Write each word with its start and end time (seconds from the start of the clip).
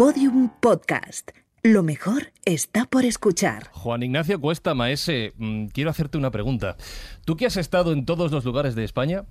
Podium 0.00 0.48
Podcast. 0.60 1.30
Lo 1.62 1.82
mejor 1.82 2.32
está 2.46 2.86
por 2.86 3.04
escuchar. 3.04 3.68
Juan 3.72 4.02
Ignacio 4.02 4.40
Cuesta 4.40 4.72
Maese, 4.72 5.34
mm, 5.36 5.66
quiero 5.66 5.90
hacerte 5.90 6.16
una 6.16 6.30
pregunta. 6.30 6.78
Tú 7.26 7.36
que 7.36 7.44
has 7.44 7.58
estado 7.58 7.92
en 7.92 8.06
todos 8.06 8.32
los 8.32 8.46
lugares 8.46 8.74
de 8.74 8.84
España, 8.84 9.26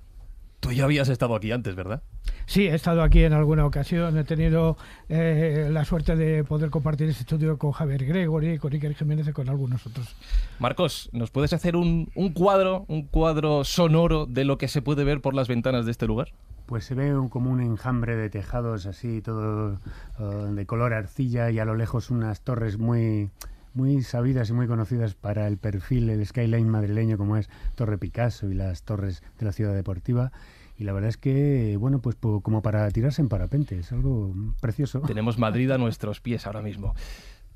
tú 0.60 0.70
ya 0.70 0.84
habías 0.84 1.08
estado 1.08 1.34
aquí 1.34 1.50
antes, 1.50 1.74
¿verdad? 1.74 2.04
Sí, 2.46 2.68
he 2.68 2.74
estado 2.76 3.02
aquí 3.02 3.24
en 3.24 3.32
alguna 3.32 3.66
ocasión. 3.66 4.16
He 4.16 4.22
tenido 4.22 4.76
eh, 5.08 5.70
la 5.72 5.84
suerte 5.84 6.14
de 6.14 6.44
poder 6.44 6.70
compartir 6.70 7.08
este 7.08 7.22
estudio 7.22 7.58
con 7.58 7.72
Javier 7.72 8.04
Gregory, 8.04 8.58
con 8.58 8.72
Iker 8.72 8.94
Jiménez 8.94 9.26
y 9.26 9.32
con 9.32 9.48
algunos 9.48 9.84
otros. 9.88 10.14
Marcos, 10.60 11.10
¿nos 11.12 11.32
puedes 11.32 11.52
hacer 11.52 11.74
un, 11.74 12.12
un 12.14 12.32
cuadro, 12.32 12.84
un 12.86 13.08
cuadro 13.08 13.64
sonoro 13.64 14.24
de 14.24 14.44
lo 14.44 14.56
que 14.56 14.68
se 14.68 14.82
puede 14.82 15.02
ver 15.02 15.20
por 15.20 15.34
las 15.34 15.48
ventanas 15.48 15.84
de 15.84 15.90
este 15.90 16.06
lugar? 16.06 16.28
Pues 16.70 16.84
se 16.84 16.94
ve 16.94 17.18
un, 17.18 17.28
como 17.28 17.50
un 17.50 17.60
enjambre 17.60 18.14
de 18.14 18.30
tejados 18.30 18.86
así, 18.86 19.20
todo 19.22 19.80
uh, 20.20 20.54
de 20.54 20.66
color 20.66 20.94
arcilla 20.94 21.50
y 21.50 21.58
a 21.58 21.64
lo 21.64 21.74
lejos 21.74 22.10
unas 22.10 22.42
torres 22.42 22.78
muy, 22.78 23.28
muy 23.74 24.04
sabidas 24.04 24.50
y 24.50 24.52
muy 24.52 24.68
conocidas 24.68 25.14
para 25.14 25.48
el 25.48 25.58
perfil, 25.58 26.08
el 26.10 26.24
skyline 26.24 26.68
madrileño 26.68 27.18
como 27.18 27.36
es 27.36 27.50
Torre 27.74 27.98
Picasso 27.98 28.48
y 28.48 28.54
las 28.54 28.84
torres 28.84 29.24
de 29.40 29.46
la 29.46 29.50
ciudad 29.50 29.74
deportiva. 29.74 30.30
Y 30.78 30.84
la 30.84 30.92
verdad 30.92 31.08
es 31.08 31.16
que, 31.16 31.76
bueno, 31.76 32.00
pues 32.00 32.14
como 32.14 32.62
para 32.62 32.88
tirarse 32.92 33.20
en 33.20 33.28
parapente, 33.28 33.76
es 33.76 33.90
algo 33.90 34.32
precioso. 34.60 35.00
Tenemos 35.00 35.38
Madrid 35.38 35.72
a 35.72 35.76
nuestros 35.76 36.20
pies 36.20 36.46
ahora 36.46 36.62
mismo. 36.62 36.94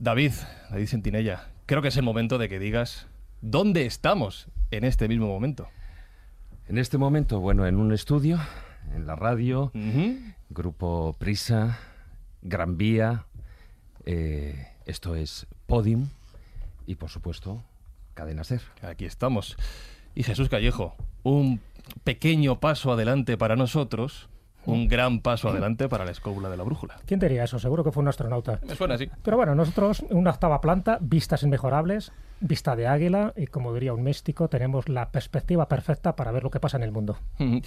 David, 0.01 0.33
David 0.71 0.87
Sentinella, 0.87 1.53
creo 1.67 1.83
que 1.83 1.89
es 1.89 1.97
el 1.97 2.03
momento 2.03 2.37
de 2.37 2.49
que 2.49 2.59
digas 2.59 3.07
dónde 3.43 3.87
estamos 3.87 4.49
en 4.73 4.83
este 4.83 5.07
mismo 5.07 5.29
momento. 5.29 5.69
En 6.67 6.79
este 6.79 6.99
momento, 6.99 7.39
bueno, 7.39 7.65
en 7.65 7.77
un 7.77 7.93
estudio, 7.93 8.41
en 8.95 9.07
la 9.07 9.17
radio. 9.17 9.73
Grupo 10.51 11.15
Prisa, 11.19 11.79
Gran 12.43 12.77
Vía, 12.77 13.27
eh, 14.07 14.69
esto 14.87 15.17
es 15.17 15.47
Podium 15.67 16.09
y, 16.87 16.97
por 16.97 17.11
supuesto, 17.11 17.63
Cadena 18.15 18.45
Ser. 18.45 18.61
Aquí 18.83 19.05
estamos. 19.05 19.57
Y 20.15 20.23
Jesús 20.23 20.49
Callejo, 20.49 20.95
un 21.23 21.61
pequeño 22.05 22.61
paso 22.61 22.93
adelante 22.93 23.37
para 23.37 23.57
nosotros, 23.57 24.29
un 24.67 24.89
gran 24.89 25.21
paso 25.21 25.49
adelante 25.49 25.89
para 25.89 26.05
la 26.05 26.11
escóbula 26.11 26.49
de 26.49 26.57
la 26.57 26.63
brújula. 26.63 26.97
¿Quién 27.07 27.21
diría 27.21 27.45
eso? 27.45 27.59
Seguro 27.59 27.85
que 27.85 27.93
fue 27.93 28.03
un 28.03 28.09
astronauta. 28.09 28.61
Me 28.67 28.75
suena 28.75 28.95
así. 28.95 29.11
Pero 29.23 29.37
bueno, 29.37 29.55
nosotros, 29.55 30.05
una 30.11 30.31
octava 30.31 30.61
planta, 30.61 30.99
vistas 31.01 31.43
inmejorables, 31.43 32.13
vista 32.41 32.77
de 32.77 32.87
águila 32.87 33.33
y, 33.37 33.47
como 33.47 33.75
diría 33.75 33.93
un 33.93 34.03
místico, 34.03 34.49
tenemos 34.49 34.89
la 34.89 35.11
perspectiva 35.11 35.69
perfecta 35.69 36.17
para 36.17 36.33
ver 36.33 36.45
lo 36.45 36.51
que 36.51 36.61
pasa 36.61 36.77
en 36.77 36.83
el 36.83 36.93
mundo. 36.93 37.19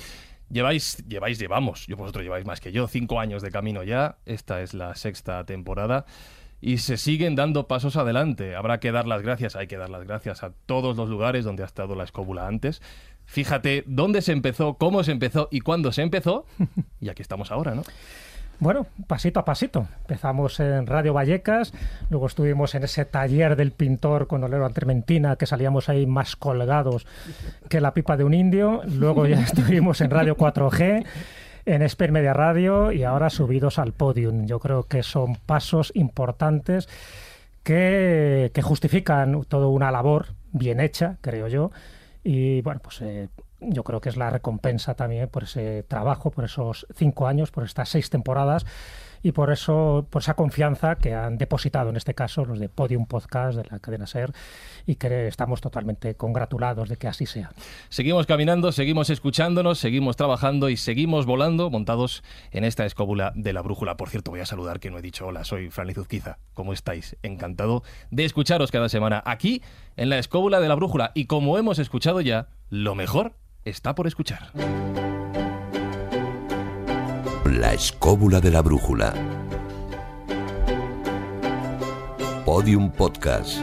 Lleváis, 0.50 1.04
lleváis, 1.08 1.40
llevamos, 1.40 1.88
yo 1.88 1.98
vosotros 1.98 2.24
lleváis 2.24 2.46
más 2.46 2.62
que 2.62 2.72
yo, 2.72 2.88
cinco 2.88 3.20
años 3.20 3.42
de 3.42 3.52
camino 3.52 3.84
ya, 3.84 4.18
esta 4.26 4.62
es 4.62 4.74
la 4.74 4.96
sexta 4.96 5.46
temporada 5.46 6.06
y 6.62 6.80
se 6.80 6.98
siguen 6.98 7.36
dando 7.36 7.68
pasos 7.68 7.98
adelante. 7.98 8.56
Habrá 8.56 8.80
que 8.80 8.92
dar 8.92 9.08
las 9.08 9.22
gracias, 9.22 9.56
hay 9.56 9.68
que 9.68 9.78
dar 9.78 9.90
las 9.90 10.06
gracias 10.06 10.44
a 10.44 10.52
todos 10.66 10.96
los 10.98 11.10
lugares 11.10 11.46
donde 11.46 11.64
ha 11.64 11.66
estado 11.66 11.96
la 11.96 12.04
escóbula 12.04 12.48
antes. 12.48 12.82
Fíjate 13.26 13.84
dónde 13.86 14.22
se 14.22 14.32
empezó, 14.32 14.76
cómo 14.76 15.04
se 15.04 15.12
empezó 15.12 15.50
y 15.52 15.60
cuándo 15.60 15.92
se 15.92 16.02
empezó 16.02 16.46
y 17.02 17.10
aquí 17.10 17.22
estamos 17.22 17.52
ahora, 17.52 17.76
¿no? 17.76 17.84
Bueno, 18.60 18.88
pasito 19.06 19.40
a 19.40 19.46
pasito. 19.46 19.88
Empezamos 20.02 20.60
en 20.60 20.88
Radio 20.88 21.14
Vallecas, 21.14 21.74
luego 22.10 22.26
estuvimos 22.26 22.74
en 22.74 22.84
ese 22.84 23.06
taller 23.06 23.56
del 23.56 23.72
pintor 23.72 24.26
con 24.26 24.44
Olero 24.44 24.66
Antrementina, 24.66 25.36
que 25.36 25.46
salíamos 25.46 25.90
ahí 25.90 26.08
más 26.08 26.36
colgados 26.36 27.06
que 27.70 27.82
la 27.82 27.94
pipa 27.94 28.18
de 28.18 28.24
un 28.24 28.34
indio. 28.34 28.82
Luego 28.86 29.28
ya 29.28 29.40
estuvimos 29.44 30.02
en 30.02 30.10
Radio 30.10 30.36
4G, 30.36 31.06
en 31.68 31.82
Esper 31.84 32.12
Media 32.12 32.34
Radio 32.34 32.92
y 32.92 33.04
ahora 33.04 33.30
subidos 33.30 33.78
al 33.78 33.94
podium. 33.94 34.48
Yo 34.48 34.58
creo 34.60 34.84
que 34.84 35.04
son 35.04 35.36
pasos 35.36 35.92
importantes 35.94 36.90
que, 37.62 38.50
que 38.56 38.62
justifican 38.64 39.44
toda 39.48 39.68
una 39.68 39.92
labor 39.92 40.30
bien 40.52 40.80
hecha, 40.80 41.18
creo 41.22 41.48
yo. 41.48 41.70
Y 42.24 42.62
bueno, 42.62 42.80
pues 42.84 43.02
eh, 43.02 43.30
yo 43.60 43.84
creo 43.84 44.02
que 44.02 44.10
es 44.10 44.18
la 44.18 44.30
recompensa 44.30 44.96
también 44.96 45.30
por 45.30 45.44
ese 45.44 45.84
trabajo, 45.84 46.32
por 46.32 46.46
esos 46.46 46.86
cinco 46.96 47.28
años, 47.28 47.52
por 47.52 47.64
estas 47.64 47.90
seis 47.90 48.10
temporadas 48.10 48.66
y 49.24 49.32
por 49.32 49.52
eso, 49.52 50.08
por 50.10 50.22
esa 50.22 50.36
confianza 50.36 50.96
que 50.96 51.14
han 51.16 51.38
depositado 51.38 51.90
en 51.90 51.98
este 51.98 52.14
caso 52.14 52.46
los 52.46 52.60
de 52.60 52.70
Podium 52.70 53.08
Podcast 53.08 53.58
de 53.58 53.64
la 53.70 53.80
cadena 53.80 54.08
Ser 54.08 54.32
y 54.86 54.96
que 54.96 55.28
estamos 55.28 55.62
totalmente 55.62 56.16
congratulados 56.16 56.90
de 56.90 56.98
que 56.98 57.08
así 57.08 57.26
sea. 57.26 57.52
Seguimos 57.90 58.26
caminando, 58.26 58.72
seguimos 58.72 59.10
escuchándonos, 59.10 59.80
seguimos 59.80 60.16
trabajando 60.16 60.70
y 60.70 60.78
seguimos 60.78 61.26
volando 61.26 61.70
montados 61.70 62.24
en 62.52 62.64
esta 62.64 62.86
escóbula 62.86 63.34
de 63.36 63.54
la 63.54 63.62
brújula. 63.62 63.98
Por 63.98 64.10
cierto, 64.10 64.32
voy 64.32 64.40
a 64.42 64.46
saludar 64.46 64.80
que 64.80 64.92
no 64.92 65.00
he 65.00 65.02
dicho 65.02 65.28
hola, 65.28 65.44
soy 65.44 65.70
Fran 65.70 65.88
Lizuzquiza. 65.88 66.38
¿Cómo 66.54 66.74
estáis? 66.74 67.18
Encantado 67.24 67.84
de 68.12 68.26
escucharos 68.26 68.72
cada 68.72 68.90
semana 68.90 69.22
aquí 69.26 69.62
en 69.96 70.10
la 70.10 70.20
escóbula 70.20 70.60
de 70.60 70.68
la 70.68 70.76
brújula. 70.76 71.12
Y 71.16 71.26
como 71.26 71.58
hemos 71.58 71.80
escuchado 71.80 72.22
ya, 72.22 72.50
lo 72.70 72.96
mejor 72.96 73.34
está 73.70 73.94
por 73.94 74.08
escuchar. 74.08 74.52
La 77.46 77.74
escóbula 77.74 78.40
de 78.40 78.52
la 78.52 78.62
brújula. 78.62 79.14
Podium 82.46 82.92
Podcast. 82.92 83.60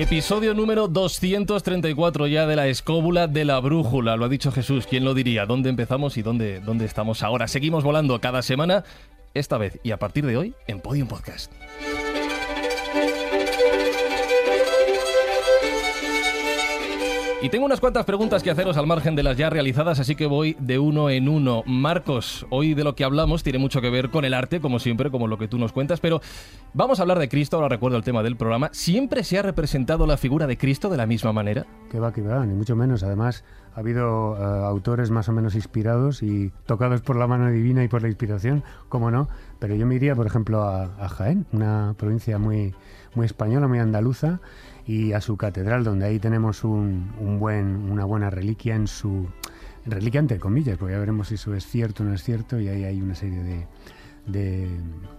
Episodio 0.00 0.54
número 0.54 0.88
234 0.88 2.26
ya 2.26 2.46
de 2.46 2.56
la 2.56 2.68
escóbula 2.68 3.26
de 3.26 3.44
la 3.44 3.60
brújula. 3.60 4.16
Lo 4.16 4.24
ha 4.24 4.28
dicho 4.30 4.50
Jesús, 4.50 4.86
¿quién 4.86 5.04
lo 5.04 5.12
diría? 5.12 5.44
¿Dónde 5.44 5.68
empezamos 5.68 6.16
y 6.16 6.22
dónde, 6.22 6.60
dónde 6.60 6.86
estamos 6.86 7.22
ahora? 7.22 7.46
Seguimos 7.46 7.84
volando 7.84 8.18
cada 8.18 8.40
semana, 8.40 8.82
esta 9.34 9.58
vez 9.58 9.78
y 9.82 9.90
a 9.90 9.98
partir 9.98 10.24
de 10.24 10.38
hoy 10.38 10.54
en 10.68 10.80
Podium 10.80 11.06
Podcast. 11.06 11.52
Y 17.42 17.48
tengo 17.48 17.64
unas 17.64 17.80
cuantas 17.80 18.04
preguntas 18.04 18.42
que 18.42 18.50
haceros 18.50 18.76
al 18.76 18.86
margen 18.86 19.16
de 19.16 19.22
las 19.22 19.34
ya 19.38 19.48
realizadas, 19.48 19.98
así 19.98 20.14
que 20.14 20.26
voy 20.26 20.58
de 20.60 20.78
uno 20.78 21.08
en 21.08 21.26
uno. 21.26 21.62
Marcos, 21.64 22.46
hoy 22.50 22.74
de 22.74 22.84
lo 22.84 22.94
que 22.94 23.02
hablamos 23.02 23.42
tiene 23.42 23.58
mucho 23.58 23.80
que 23.80 23.88
ver 23.88 24.10
con 24.10 24.26
el 24.26 24.34
arte, 24.34 24.60
como 24.60 24.78
siempre, 24.78 25.10
como 25.10 25.26
lo 25.26 25.38
que 25.38 25.48
tú 25.48 25.56
nos 25.56 25.72
cuentas, 25.72 26.00
pero 26.00 26.20
vamos 26.74 26.98
a 26.98 27.02
hablar 27.02 27.18
de 27.18 27.30
Cristo, 27.30 27.56
ahora 27.56 27.70
recuerdo 27.70 27.96
el 27.96 28.04
tema 28.04 28.22
del 28.22 28.36
programa. 28.36 28.68
¿Siempre 28.72 29.24
se 29.24 29.38
ha 29.38 29.42
representado 29.42 30.06
la 30.06 30.18
figura 30.18 30.46
de 30.46 30.58
Cristo 30.58 30.90
de 30.90 30.98
la 30.98 31.06
misma 31.06 31.32
manera? 31.32 31.64
Que 31.90 31.98
va, 31.98 32.12
que 32.12 32.20
va, 32.20 32.44
ni 32.44 32.52
mucho 32.52 32.76
menos. 32.76 33.02
Además, 33.04 33.42
ha 33.74 33.80
habido 33.80 34.36
eh, 34.36 34.66
autores 34.66 35.10
más 35.10 35.30
o 35.30 35.32
menos 35.32 35.54
inspirados 35.54 36.22
y 36.22 36.52
tocados 36.66 37.00
por 37.00 37.16
la 37.16 37.26
mano 37.26 37.50
divina 37.50 37.82
y 37.82 37.88
por 37.88 38.02
la 38.02 38.08
inspiración, 38.08 38.64
cómo 38.90 39.10
no. 39.10 39.30
Pero 39.58 39.74
yo 39.74 39.86
me 39.86 39.94
iría, 39.94 40.14
por 40.14 40.26
ejemplo, 40.26 40.62
a, 40.64 40.90
a 41.02 41.08
Jaén, 41.08 41.46
una 41.52 41.94
provincia 41.96 42.38
muy, 42.38 42.74
muy 43.14 43.24
española, 43.24 43.66
muy 43.66 43.78
andaluza, 43.78 44.40
y 44.86 45.12
a 45.12 45.20
su 45.20 45.36
catedral, 45.36 45.84
donde 45.84 46.06
ahí 46.06 46.18
tenemos 46.18 46.64
un, 46.64 47.12
un 47.18 47.38
buen, 47.38 47.90
una 47.90 48.04
buena 48.04 48.30
reliquia 48.30 48.74
en 48.74 48.86
su... 48.86 49.28
Reliquia 49.86 50.20
entre 50.20 50.38
comillas, 50.38 50.76
porque 50.76 50.92
ya 50.92 50.98
veremos 50.98 51.28
si 51.28 51.36
eso 51.36 51.54
es 51.54 51.66
cierto 51.66 52.02
o 52.02 52.06
no 52.06 52.14
es 52.14 52.22
cierto, 52.22 52.60
y 52.60 52.68
ahí 52.68 52.84
hay 52.84 53.00
una 53.00 53.14
serie 53.14 53.42
de, 53.42 53.66
de, 54.26 54.68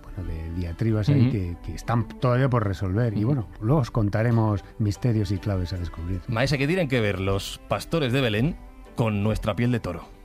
bueno, 0.04 0.30
de 0.32 0.54
diatribas 0.56 1.10
ahí 1.10 1.32
que, 1.32 1.58
que 1.66 1.74
están 1.74 2.08
todavía 2.08 2.48
por 2.48 2.66
resolver. 2.66 3.18
Y 3.18 3.24
bueno, 3.24 3.48
luego 3.60 3.82
os 3.82 3.90
contaremos 3.90 4.64
misterios 4.78 5.32
y 5.32 5.40
claves 5.40 5.74
a 5.74 5.78
descubrir. 5.78 6.22
Maese, 6.28 6.60
¿qué 6.60 6.68
tienen 6.68 6.88
que 6.88 7.02
ver 7.02 7.20
los 7.20 7.60
pastores 7.70 8.14
de 8.14 8.22
Belén 8.22 8.56
con 8.96 9.24
nuestra 9.24 9.56
piel 9.56 9.72
de 9.72 9.80
toro? 9.80 10.21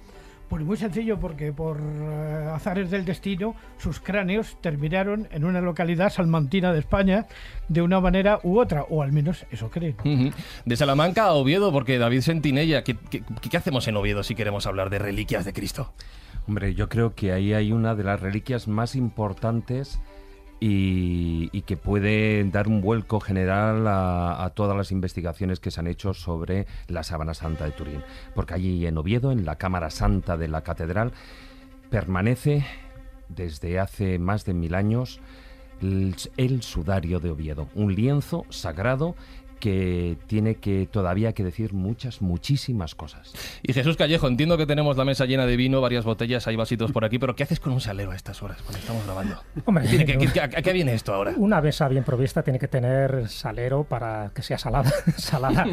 Pues 0.49 0.63
muy 0.63 0.77
sencillo, 0.77 1.19
porque 1.19 1.53
por 1.53 1.79
eh, 1.81 2.51
azares 2.55 2.91
del 2.91 3.05
destino, 3.05 3.57
sus 3.79 3.99
cráneos 3.99 4.57
terminaron 4.61 5.29
en 5.33 5.45
una 5.45 5.61
localidad 5.61 6.11
salmantina 6.11 6.73
de 6.73 6.79
España 6.79 7.27
de 7.69 7.83
una 7.83 8.01
manera 8.01 8.39
u 8.45 8.61
otra, 8.61 8.85
o 8.85 9.03
al 9.03 9.13
menos 9.13 9.45
eso 9.51 9.71
creen. 9.71 9.97
De 10.65 10.77
Salamanca 10.77 11.25
a 11.25 11.33
Oviedo, 11.33 11.73
porque 11.73 11.99
David 11.99 12.21
Sentinella, 12.21 12.85
¿qué, 12.85 12.97
qué, 13.11 13.23
qué 13.51 13.57
hacemos 13.57 13.89
en 13.89 13.97
Oviedo 13.97 14.23
si 14.23 14.37
queremos 14.37 14.67
hablar 14.67 14.89
de 14.89 15.01
reliquias 15.01 15.45
de 15.45 15.53
Cristo? 15.53 15.93
Hombre, 16.47 16.75
yo 16.75 16.89
creo 16.89 17.15
que 17.15 17.33
ahí 17.33 17.53
hay 17.53 17.73
una 17.73 17.97
de 17.97 18.05
las 18.05 18.21
reliquias 18.21 18.69
más 18.69 18.95
importantes 18.95 19.99
y, 20.61 21.63
que 21.63 21.77
puede 21.77 22.45
dar 22.45 22.69
un 22.69 22.81
vuelco 22.81 23.21
general 23.21 23.87
a, 23.89 24.53
todas 24.55 24.77
las 24.77 24.93
investigaciones 24.93 25.61
que 25.61 25.71
se 25.71 25.81
han 25.81 25.87
hecho 25.87 26.15
sobre 26.15 26.67
la 26.89 27.03
Sábana 27.03 27.35
Santa 27.35 27.65
de 27.65 27.73
Turín. 27.73 28.03
Porque 28.35 28.55
allí 28.55 28.87
en 28.87 28.97
Oviedo, 28.97 29.33
en 29.33 29.45
la 29.45 29.57
Cámara 29.57 29.91
Santa 29.91 30.37
de 30.37 30.49
la 30.49 30.63
Catedral, 30.63 31.13
permanece 31.91 32.65
desde 33.29 33.81
hace 33.81 34.19
más 34.19 34.45
de 34.45 34.55
mil 34.55 34.75
años 34.75 35.21
el 35.81 36.63
sudario 36.63 37.21
de 37.21 37.31
Oviedo, 37.31 37.69
un 37.75 37.95
lienzo 37.95 38.47
sagrado 38.49 39.15
que 39.61 40.17
tiene 40.27 40.57
que 40.57 40.89
todavía 40.91 41.33
que 41.33 41.43
decir 41.45 41.73
muchas, 41.73 42.21
muchísimas 42.23 42.95
cosas. 42.95 43.33
Y 43.63 43.73
Jesús 43.73 43.97
Callejo, 43.97 44.29
entiendo 44.29 44.57
que 44.59 44.67
tenemos 44.67 44.97
la 44.97 45.05
mesa 45.05 45.25
llena 45.27 45.47
de 45.47 45.57
vino, 45.57 45.81
varias 45.81 46.05
botellas, 46.05 46.47
hay 46.47 46.57
vasitos 46.57 46.93
por 46.93 47.05
aquí, 47.05 47.19
pero 47.19 47.35
¿qué 47.35 47.43
haces 47.43 47.61
con 47.61 47.73
un 47.73 47.81
salero 47.81 48.11
a 48.13 48.17
estas 48.17 48.43
horas 48.43 48.61
cuando 48.63 48.79
estamos 48.79 49.05
grabando? 49.05 49.43
Hombre, 49.65 49.89
Tiene 49.89 50.05
que- 50.07 50.19
que- 50.19 50.41
¿A 50.41 50.49
qué 50.49 50.73
viene 50.73 50.93
esto 50.95 51.15
ahora? 51.15 51.35
Una 51.37 51.61
mesa 51.61 51.89
bien 51.89 52.05
provista 52.05 52.43
tiene 52.43 52.59
que 52.59 52.69
tener 52.69 53.29
salero 53.29 53.85
para 53.85 54.31
que 54.35 54.43
sea 54.43 54.59
salada, 54.59 54.93
salada 55.17 55.67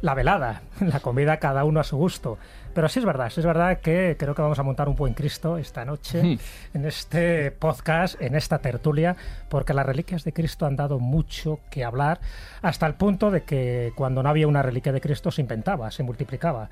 la 0.00 0.14
velada, 0.14 0.62
la 0.80 1.00
comida 1.00 1.38
cada 1.38 1.64
uno 1.64 1.80
a 1.80 1.84
su 1.84 1.96
gusto. 1.96 2.38
Pero 2.78 2.88
sí 2.88 3.00
es 3.00 3.04
verdad, 3.04 3.28
sí 3.28 3.40
es 3.40 3.44
verdad 3.46 3.80
que 3.80 4.14
creo 4.16 4.36
que 4.36 4.42
vamos 4.42 4.60
a 4.60 4.62
montar 4.62 4.88
un 4.88 4.94
buen 4.94 5.12
Cristo 5.12 5.58
esta 5.58 5.84
noche 5.84 6.38
en 6.72 6.84
este 6.84 7.50
podcast, 7.50 8.22
en 8.22 8.36
esta 8.36 8.60
tertulia, 8.60 9.16
porque 9.48 9.74
las 9.74 9.84
reliquias 9.84 10.22
de 10.22 10.32
Cristo 10.32 10.64
han 10.64 10.76
dado 10.76 11.00
mucho 11.00 11.58
que 11.72 11.82
hablar, 11.82 12.20
hasta 12.62 12.86
el 12.86 12.94
punto 12.94 13.32
de 13.32 13.42
que 13.42 13.92
cuando 13.96 14.22
no 14.22 14.28
había 14.28 14.46
una 14.46 14.62
reliquia 14.62 14.92
de 14.92 15.00
Cristo 15.00 15.32
se 15.32 15.40
inventaba, 15.40 15.90
se 15.90 16.04
multiplicaba 16.04 16.70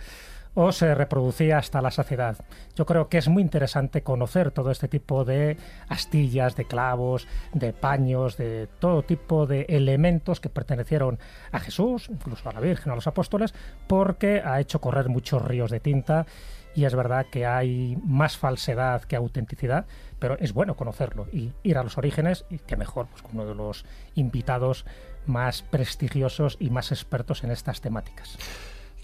o 0.57 0.73
se 0.73 0.95
reproducía 0.95 1.59
hasta 1.59 1.83
la 1.83 1.91
saciedad. 1.91 2.39
Yo 2.75 2.87
creo 2.87 3.09
que 3.09 3.19
es 3.19 3.29
muy 3.29 3.43
interesante 3.43 4.03
conocer 4.03 4.51
todo 4.51 4.71
este 4.71 4.89
tipo 4.89 5.25
de 5.25 5.59
astillas, 5.89 6.57
de 6.57 6.65
clavos, 6.65 7.29
de 7.53 7.73
paños, 7.73 8.39
de 8.39 8.67
todo 8.81 9.03
tipo 9.03 9.47
de 9.47 9.67
elementos 9.69 10.41
que 10.41 10.49
pertenecieron 10.49 11.19
a 11.53 11.61
Jesús, 11.61 12.09
incluso 12.09 12.49
a 12.49 12.55
la 12.55 12.61
Virgen, 12.61 12.91
a 12.91 12.97
los 12.97 13.07
apóstoles, 13.07 13.55
porque 13.87 14.43
ha 14.45 14.59
hecho 14.59 14.81
correr 14.81 15.11
muchos 15.11 15.45
ríos 15.45 15.71
de 15.71 15.79
tinta 15.79 16.27
y 16.75 16.87
es 16.87 16.95
verdad 16.95 17.27
que 17.31 17.47
hay 17.47 17.99
más 18.05 18.39
falsedad 18.39 19.03
que 19.03 19.17
autenticidad, 19.17 19.87
pero 20.19 20.39
es 20.39 20.53
bueno 20.53 20.75
conocerlo 20.75 21.27
y 21.33 21.53
ir 21.63 21.77
a 21.77 21.83
los 21.83 21.99
orígenes 21.99 22.47
y 22.51 22.59
que 22.59 22.77
mejor 22.77 23.09
pues, 23.09 23.23
con 23.23 23.33
uno 23.33 23.47
de 23.47 23.55
los 23.55 23.85
invitados 24.15 24.87
más 25.27 25.63
prestigiosos 25.63 26.57
y 26.61 26.71
más 26.71 26.93
expertos 26.93 27.45
en 27.45 27.51
estas 27.51 27.81
temáticas. 27.81 28.39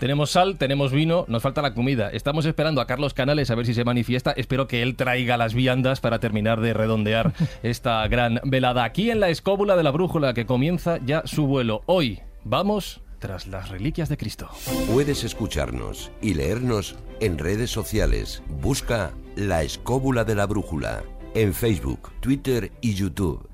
Tenemos 0.02 0.32
sal, 0.32 0.58
tenemos 0.58 0.90
vino, 0.90 1.24
nos 1.28 1.44
falta 1.44 1.62
la 1.62 1.74
comida. 1.74 2.10
Estamos 2.10 2.44
esperando 2.44 2.80
a 2.80 2.88
Carlos 2.88 3.14
Canales 3.14 3.52
a 3.52 3.54
ver 3.54 3.66
si 3.66 3.72
se 3.72 3.84
manifiesta. 3.84 4.32
Espero 4.32 4.66
que 4.66 4.82
él 4.82 4.96
traiga 4.96 5.36
las 5.36 5.54
viandas 5.54 6.00
para 6.00 6.18
terminar 6.18 6.60
de 6.60 6.74
redondear 6.74 7.32
esta 7.62 8.08
gran 8.08 8.40
velada 8.42 8.82
aquí 8.82 9.12
en 9.12 9.20
la 9.20 9.28
escóbula 9.28 9.76
de 9.76 9.84
la 9.84 9.92
brújula 9.92 10.34
que 10.34 10.44
comienza 10.44 10.98
ya 11.06 11.22
su 11.24 11.46
vuelo. 11.46 11.82
Hoy 11.86 12.18
vamos 12.42 13.00
tras 13.20 13.46
las 13.46 13.68
reliquias 13.68 14.08
de 14.08 14.16
Cristo. 14.16 14.50
Puedes 14.92 15.22
escucharnos 15.22 16.10
y 16.20 16.34
leernos 16.34 16.96
en 17.20 17.38
redes 17.38 17.70
sociales. 17.70 18.42
Busca 18.60 19.12
La 19.36 19.62
Escóbula 19.62 20.24
de 20.24 20.34
la 20.34 20.46
Brújula 20.46 21.04
en 21.36 21.54
Facebook, 21.54 22.10
Twitter 22.18 22.72
y 22.80 22.94
YouTube. 22.94 23.48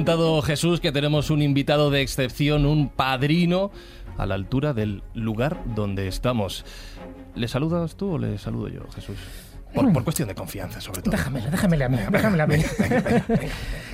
Adelantado 0.00 0.40
Jesús 0.40 0.80
que 0.80 0.92
tenemos 0.92 1.28
un 1.28 1.42
invitado 1.42 1.90
de 1.90 2.00
excepción, 2.00 2.64
un 2.64 2.88
padrino 2.88 3.70
a 4.16 4.24
la 4.24 4.34
altura 4.34 4.72
del 4.72 5.02
lugar 5.12 5.58
donde 5.74 6.08
estamos. 6.08 6.64
¿Le 7.34 7.48
saludas 7.48 7.96
tú 7.96 8.12
o 8.12 8.18
le 8.18 8.38
saludo 8.38 8.68
yo, 8.68 8.80
Jesús? 8.94 9.18
Por, 9.74 9.92
por 9.92 10.02
cuestión 10.02 10.28
de 10.28 10.34
confianza, 10.34 10.80
sobre 10.80 11.02
todo. 11.02 11.10
Déjamele, 11.10 11.50
déjamele 11.50 11.84
a 11.84 11.88
mí, 11.90 11.98
déjamele 12.10 12.42
a 12.42 12.46
mí. 12.46 12.56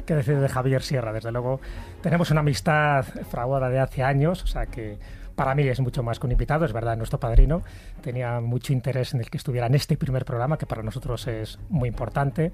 ¿Qué 0.06 0.14
decir 0.14 0.38
de 0.38 0.49
Javier 0.49 0.82
Sierra? 0.82 1.12
Desde 1.12 1.32
luego, 1.32 1.61
tenemos 2.03 2.31
una 2.31 2.38
amistad 2.38 3.05
fraguada 3.29 3.69
de 3.69 3.81
hace 3.81 4.05
años, 4.05 4.44
o 4.44 4.47
sea 4.47 4.67
que 4.67 5.00
para 5.35 5.56
mí 5.56 5.67
es 5.67 5.81
mucho 5.81 6.05
más 6.05 6.20
que 6.20 6.26
un 6.26 6.32
invitado, 6.32 6.64
es 6.64 6.73
verdad, 6.73 6.97
nuestro 6.97 7.19
padrino 7.19 7.62
tenía 8.00 8.41
mucho 8.41 8.73
interés 8.73 9.12
en 9.12 9.20
el 9.20 9.29
que 9.29 9.38
estuviera 9.38 9.67
en 9.67 9.75
este 9.75 9.97
primer 9.97 10.25
programa, 10.25 10.56
que 10.56 10.67
para 10.67 10.85
nosotros 10.85 11.26
es 11.26 11.59
muy 11.69 11.88
importante 11.88 12.52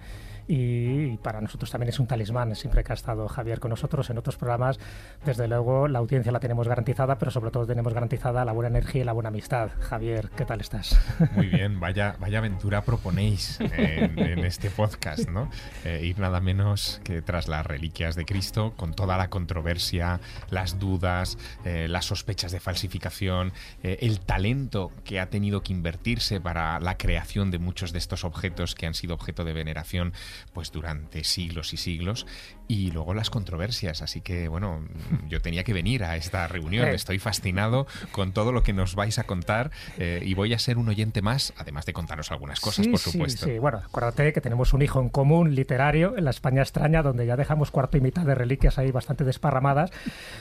y 0.48 1.16
para 1.18 1.40
nosotros 1.40 1.70
también 1.70 1.90
es 1.90 1.98
un 1.98 2.06
talismán, 2.06 2.54
siempre 2.56 2.84
que 2.84 2.92
ha 2.92 2.94
estado 2.94 3.28
Javier 3.28 3.60
con 3.60 3.70
nosotros 3.70 4.10
en 4.10 4.18
otros 4.18 4.36
programas, 4.36 4.78
desde 5.24 5.48
luego 5.48 5.88
la 5.88 5.98
audiencia 5.98 6.32
la 6.32 6.40
tenemos 6.40 6.68
garantizada, 6.68 7.18
pero 7.18 7.30
sobre 7.30 7.50
todo 7.50 7.66
tenemos 7.66 7.92
garantizada 7.94 8.44
la 8.44 8.52
buena 8.52 8.68
energía 8.68 9.02
y 9.02 9.04
la 9.04 9.12
buena 9.12 9.28
amistad. 9.28 9.70
Javier, 9.80 10.30
¿qué 10.36 10.44
tal 10.44 10.60
estás? 10.60 10.98
Muy 11.34 11.46
bien, 11.46 11.80
vaya, 11.80 12.16
vaya 12.18 12.38
aventura 12.38 12.82
proponéis 12.82 13.60
en, 13.60 14.38
este 14.44 14.70
podcast, 14.70 15.28
¿no? 15.28 15.50
Eh, 15.84 16.04
ir 16.04 16.18
nada 16.18 16.40
menos 16.40 17.00
que 17.04 17.22
tras 17.22 17.48
las 17.48 17.64
reliquias 17.64 18.16
de 18.16 18.24
Cristo, 18.24 18.72
con 18.76 18.94
toda 18.94 19.16
la 19.16 19.28
controversia, 19.28 20.20
las 20.50 20.78
dudas, 20.78 21.38
eh, 21.64 21.86
las 21.88 22.06
sospechas 22.06 22.52
de 22.52 22.60
falsificación, 22.60 23.52
eh, 23.82 23.98
el 24.00 24.20
talento 24.20 24.92
que 25.04 25.20
ha 25.20 25.30
tenido 25.30 25.62
que 25.62 25.72
invertirse 25.72 26.40
para 26.40 26.80
la 26.80 26.96
creación 26.96 27.50
de 27.50 27.58
muchos 27.58 27.92
de 27.92 27.98
estos 27.98 28.24
objetos 28.24 28.74
que 28.74 28.86
han 28.86 28.94
sido 28.94 29.14
objeto 29.14 29.44
de 29.44 29.52
veneración 29.52 30.12
pues 30.52 30.72
durante 30.72 31.24
siglos 31.24 31.72
y 31.72 31.76
siglos 31.76 32.26
y 32.68 32.90
luego 32.90 33.12
las 33.14 33.28
controversias 33.30 34.02
así 34.02 34.20
que 34.20 34.48
bueno 34.48 34.84
yo 35.28 35.40
tenía 35.40 35.64
que 35.64 35.72
venir 35.72 36.04
a 36.04 36.16
esta 36.16 36.46
reunión 36.48 36.86
Eh. 36.88 36.94
estoy 36.94 37.18
fascinado 37.18 37.86
con 38.12 38.32
todo 38.32 38.52
lo 38.52 38.62
que 38.62 38.72
nos 38.72 38.94
vais 38.94 39.18
a 39.18 39.24
contar 39.24 39.70
eh, 39.98 40.20
y 40.24 40.34
voy 40.34 40.54
a 40.54 40.58
ser 40.58 40.78
un 40.78 40.88
oyente 40.88 41.22
más 41.22 41.52
además 41.58 41.84
de 41.86 41.92
contaros 41.92 42.30
algunas 42.30 42.60
cosas 42.60 42.84
Sí, 42.84 42.90
por 42.90 43.00
sí, 43.00 43.10
supuesto 43.12 43.46
Sí, 43.46 43.58
bueno, 43.58 43.78
acuérdate 43.84 44.32
que 44.32 44.40
tenemos 44.40 44.72
un 44.72 44.82
hijo 44.82 45.00
en 45.00 45.08
común 45.08 45.54
literario 45.54 46.16
en 46.16 46.24
la 46.24 46.30
España 46.30 46.62
extraña, 46.62 47.02
donde 47.02 47.26
ya 47.26 47.36
dejamos 47.36 47.70
cuarto 47.70 47.96
y 47.96 48.00
mitad 48.00 48.24
de 48.24 48.34
reliquias 48.34 48.78
ahí 48.78 48.90
bastante 48.90 49.24
desparramadas, 49.24 49.90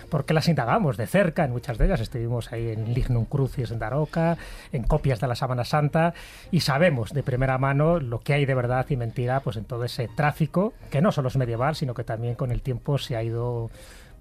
porque 0.09 0.33
las 0.33 0.47
indagamos 0.47 0.97
de 0.97 1.07
cerca 1.07 1.43
en 1.45 1.51
muchas 1.51 1.77
de 1.77 1.85
ellas. 1.85 1.99
Estuvimos 1.99 2.51
ahí 2.51 2.69
en 2.69 2.93
Lignum 2.93 3.25
Crucis 3.25 3.71
en 3.71 3.79
Daroca, 3.79 4.37
en 4.71 4.83
copias 4.83 5.19
de 5.19 5.27
la 5.27 5.35
Sábana 5.35 5.65
Santa, 5.65 6.13
y 6.51 6.61
sabemos 6.61 7.11
de 7.13 7.23
primera 7.23 7.57
mano 7.57 7.99
lo 7.99 8.19
que 8.19 8.33
hay 8.33 8.45
de 8.45 8.55
verdad 8.55 8.85
y 8.89 8.95
mentira 8.97 9.39
pues 9.41 9.57
en 9.57 9.65
todo 9.65 9.80
ese 9.85 10.07
tráfico, 10.07 10.73
que 10.89 11.01
no 11.01 11.11
solo 11.11 11.29
es 11.29 11.37
medieval, 11.37 11.75
sino 11.75 11.93
que 11.93 12.03
también 12.03 12.35
con 12.35 12.51
el 12.51 12.61
tiempo 12.61 12.97
se 12.97 13.15
ha 13.15 13.23
ido 13.23 13.69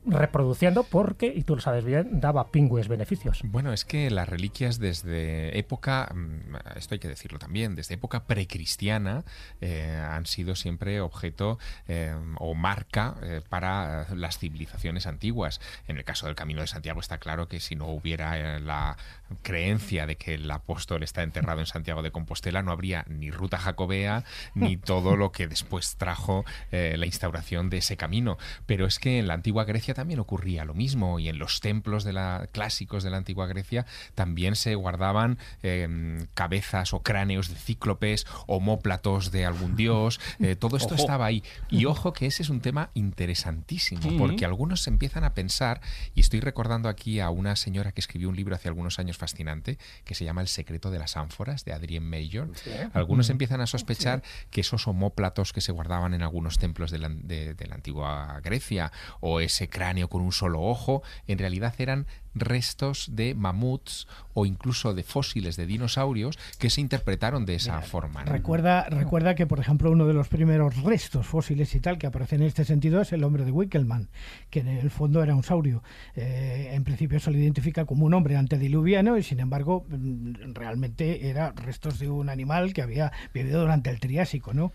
reproduciendo 0.07 0.85
porque, 0.85 1.27
y 1.27 1.43
tú 1.43 1.57
lo 1.57 1.61
sabes 1.61 1.85
bien, 1.85 2.21
daba 2.21 2.51
pingües 2.51 2.89
beneficios. 2.89 3.43
Bueno, 3.45 3.73
es 3.73 3.85
que 3.85 4.11
las 4.11 4.29
reliquias 4.29 4.79
desde 4.79 5.59
época, 5.59 6.11
mm, 6.15 6.77
esto 6.77 6.95
hay 6.95 6.99
que 6.99 7.09
decirlo 7.09 7.39
también, 7.39 7.75
desde 7.75 7.95
época 7.95 8.25
precristiana 8.25 9.25
eh, 9.61 10.03
han 10.11 10.27
sido 10.27 10.57
siempre 10.57 11.01
objeto 11.01 11.59
eh, 11.87 12.15
o 12.39 12.55
marca 12.55 13.17
eh, 13.23 13.43
para 13.49 14.07
las 14.15 14.39
civilizaciones 14.39 15.07
antiguas. 15.07 15.61
En 15.87 15.99
el 15.99 16.05
caso 16.05 16.27
del 16.27 16.35
Camino 16.35 16.63
de 16.63 16.67
Santiago 16.67 17.01
está 17.01 17.19
claro 17.19 17.49
que 17.49 17.61
si 17.61 17.77
no 17.77 17.89
hubiera 17.89 18.57
eh, 18.57 18.61
la 18.61 18.97
creencia 19.43 20.07
de 20.07 20.17
que 20.17 20.35
el 20.35 20.51
apóstol 20.51 21.03
está 21.03 21.23
enterrado 21.23 21.61
en 21.61 21.67
Santiago 21.67 22.03
de 22.03 22.11
Compostela, 22.11 22.63
no 22.63 22.73
habría 22.73 23.05
ni 23.09 23.31
ruta 23.31 23.59
jacobea 23.59 24.25
ni 24.55 24.77
todo 24.77 25.17
lo 25.17 25.33
que 25.33 25.47
después 25.47 25.97
trajo 25.97 26.45
eh, 26.73 26.95
la 26.99 27.07
instauración 27.07 27.71
de 27.71 27.79
ese 27.79 27.97
camino. 27.97 28.39
Pero 28.67 28.87
es 28.87 28.99
que 28.99 29.19
en 29.19 29.29
la 29.29 29.35
antigua 29.35 29.65
Grecia 29.65 29.95
también 29.95 30.21
ocurría 30.21 30.65
lo 30.65 30.75
mismo 30.75 31.19
y 31.19 31.29
en 31.29 31.39
los 31.39 31.61
templos 31.61 32.05
de 32.05 32.13
la, 32.13 32.49
clásicos 32.53 33.03
de 33.03 33.11
la 33.11 33.17
antigua 33.17 33.47
Grecia 33.47 33.87
también 34.15 34.57
se 34.57 34.75
guardaban 34.75 35.39
eh, 35.63 36.27
cabezas 36.35 36.93
o 36.93 37.03
cráneos 37.03 37.49
de 37.49 37.57
cíclopes, 37.57 38.27
homóplatos 38.47 39.31
de 39.31 39.47
algún 39.47 39.77
dios, 39.77 40.21
eh, 40.41 40.57
todo 40.57 40.77
esto 40.77 40.95
Ojo. 40.95 41.03
estaba 41.03 41.27
ahí. 41.27 41.43
Y 41.71 41.85
ojo 41.85 42.13
que 42.13 42.27
ese 42.27 42.43
es 42.43 42.51
un 42.51 42.61
tema 42.61 42.91
interesantísimo, 42.95 44.03
Sí. 44.03 44.17
porque 44.19 44.45
algunos 44.45 44.87
empiezan 44.87 45.25
a 45.25 45.35
pensar, 45.35 45.81
y 46.15 46.21
estoy 46.21 46.41
recordando 46.41 46.89
aquí 46.89 47.21
a 47.21 47.31
una 47.31 47.57
señora 47.57 47.93
que 47.93 48.01
escribió 48.01 48.29
un 48.29 48.37
libro 48.37 48.55
hace 48.55 48.69
algunos 48.69 48.99
años 48.99 49.19
fascinante, 49.21 49.79
que 50.05 50.15
se 50.17 50.25
llama 50.25 50.41
El 50.41 50.49
secreto 50.49 50.91
de 50.91 50.99
las 50.99 51.17
ánforas, 51.17 51.65
de 51.65 51.73
Adrien 51.73 52.03
Mayor. 52.03 52.51
Algunos 52.95 53.31
empiezan 53.31 53.61
a 53.61 53.67
sospechar 53.67 54.23
que 54.51 54.63
esos 54.63 54.89
homóplatos 54.89 55.53
que 55.53 55.61
se 55.61 55.71
guardaban 55.73 56.15
en 56.15 56.23
algunos 56.23 56.59
templos 56.59 56.91
de 56.91 56.99
la, 56.99 57.09
de- 57.11 57.55
de 57.55 57.67
la 57.67 57.77
antigua 57.77 58.41
Grecia, 58.43 58.91
o 59.21 59.41
ese 59.41 59.69
cráneo 59.69 60.09
con 60.09 60.23
un 60.23 60.33
solo 60.33 60.61
ojo, 60.63 61.03
en 61.29 61.39
realidad 61.39 61.75
eran 61.79 62.07
restos 62.35 63.09
de 63.13 63.35
mamuts 63.35 64.07
o 64.35 64.47
incluso 64.47 64.95
de 64.95 65.03
fósiles 65.03 65.57
de 65.57 65.67
dinosaurios 65.67 66.39
que 66.59 66.71
se 66.71 66.81
interpretaron 66.81 67.47
de 67.47 67.57
esa 67.57 67.81
forma. 67.83 68.25
¿no? 68.25 68.33
Recuerda, 68.33 68.85
recuerda 68.89 69.35
que, 69.35 69.47
por 69.47 69.61
ejemplo, 69.61 69.91
uno 69.91 70.07
de 70.07 70.15
los 70.15 70.29
primeros 70.29 70.83
restos 70.83 71.27
fósiles 71.27 71.75
y 71.75 71.81
tal 71.81 71.99
que 71.99 72.07
aparecen 72.07 72.43
en 72.43 72.49
este 72.49 72.65
sentido 72.65 73.01
es 73.01 73.13
el 73.13 73.25
hombre 73.25 73.45
de 73.45 73.53
Wickelmann, 73.53 74.09
que 74.51 74.61
en 74.61 74.69
el 74.69 74.91
fondo 74.91 75.23
era 75.23 75.35
un 75.35 75.43
saurio. 75.43 75.83
Eh, 76.15 76.71
en 76.73 76.85
principio 76.85 77.21
se 77.21 77.31
lo 77.31 77.39
identifica 77.39 77.85
como 77.85 78.07
un 78.07 78.15
hombre 78.15 78.37
antediluviano 78.37 79.19
y, 79.19 79.23
sin 79.23 79.41
embargo, 79.41 79.85
mm, 79.89 80.55
realmente 80.55 81.29
era 81.29 81.53
restos 81.53 81.99
de 81.99 82.09
un 82.09 82.29
animal 82.29 82.73
que 82.73 82.83
había 82.83 83.13
vivido 83.35 83.61
durante 83.61 83.91
el 83.91 84.01
Triásico, 84.01 84.55
¿no? 84.55 84.73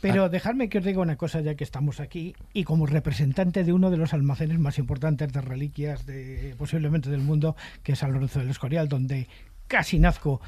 Pero 0.00 0.28
dejadme 0.28 0.68
que 0.68 0.78
os 0.78 0.84
diga 0.84 1.00
una 1.00 1.16
cosa 1.16 1.40
ya 1.40 1.56
que 1.56 1.64
estamos 1.64 1.98
aquí 1.98 2.36
y 2.52 2.62
como 2.64 2.86
representante 2.86 3.64
de 3.64 3.72
uno 3.72 3.90
de 3.90 3.96
los 3.96 4.14
almacenes 4.14 4.58
más 4.60 4.78
importantes 4.78 5.32
de 5.32 5.40
reliquias 5.40 6.06
de 6.06 6.54
posiblemente 6.56 7.10
del 7.10 7.20
mundo, 7.20 7.56
que 7.82 7.92
es 7.92 7.98
San 7.98 8.12
Lorenzo 8.12 8.38
del 8.38 8.50
Escorial, 8.50 8.88
donde 8.88 9.26
casi 9.66 9.98
nazco 9.98 10.40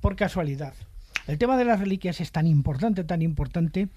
por 0.00 0.14
casualidad. 0.14 0.74
El 1.26 1.38
tema 1.38 1.56
de 1.56 1.64
las 1.64 1.80
reliquias 1.80 2.20
es 2.20 2.32
tan 2.32 2.46
importante, 2.46 3.04
tan 3.04 3.22
importante, 3.22 3.88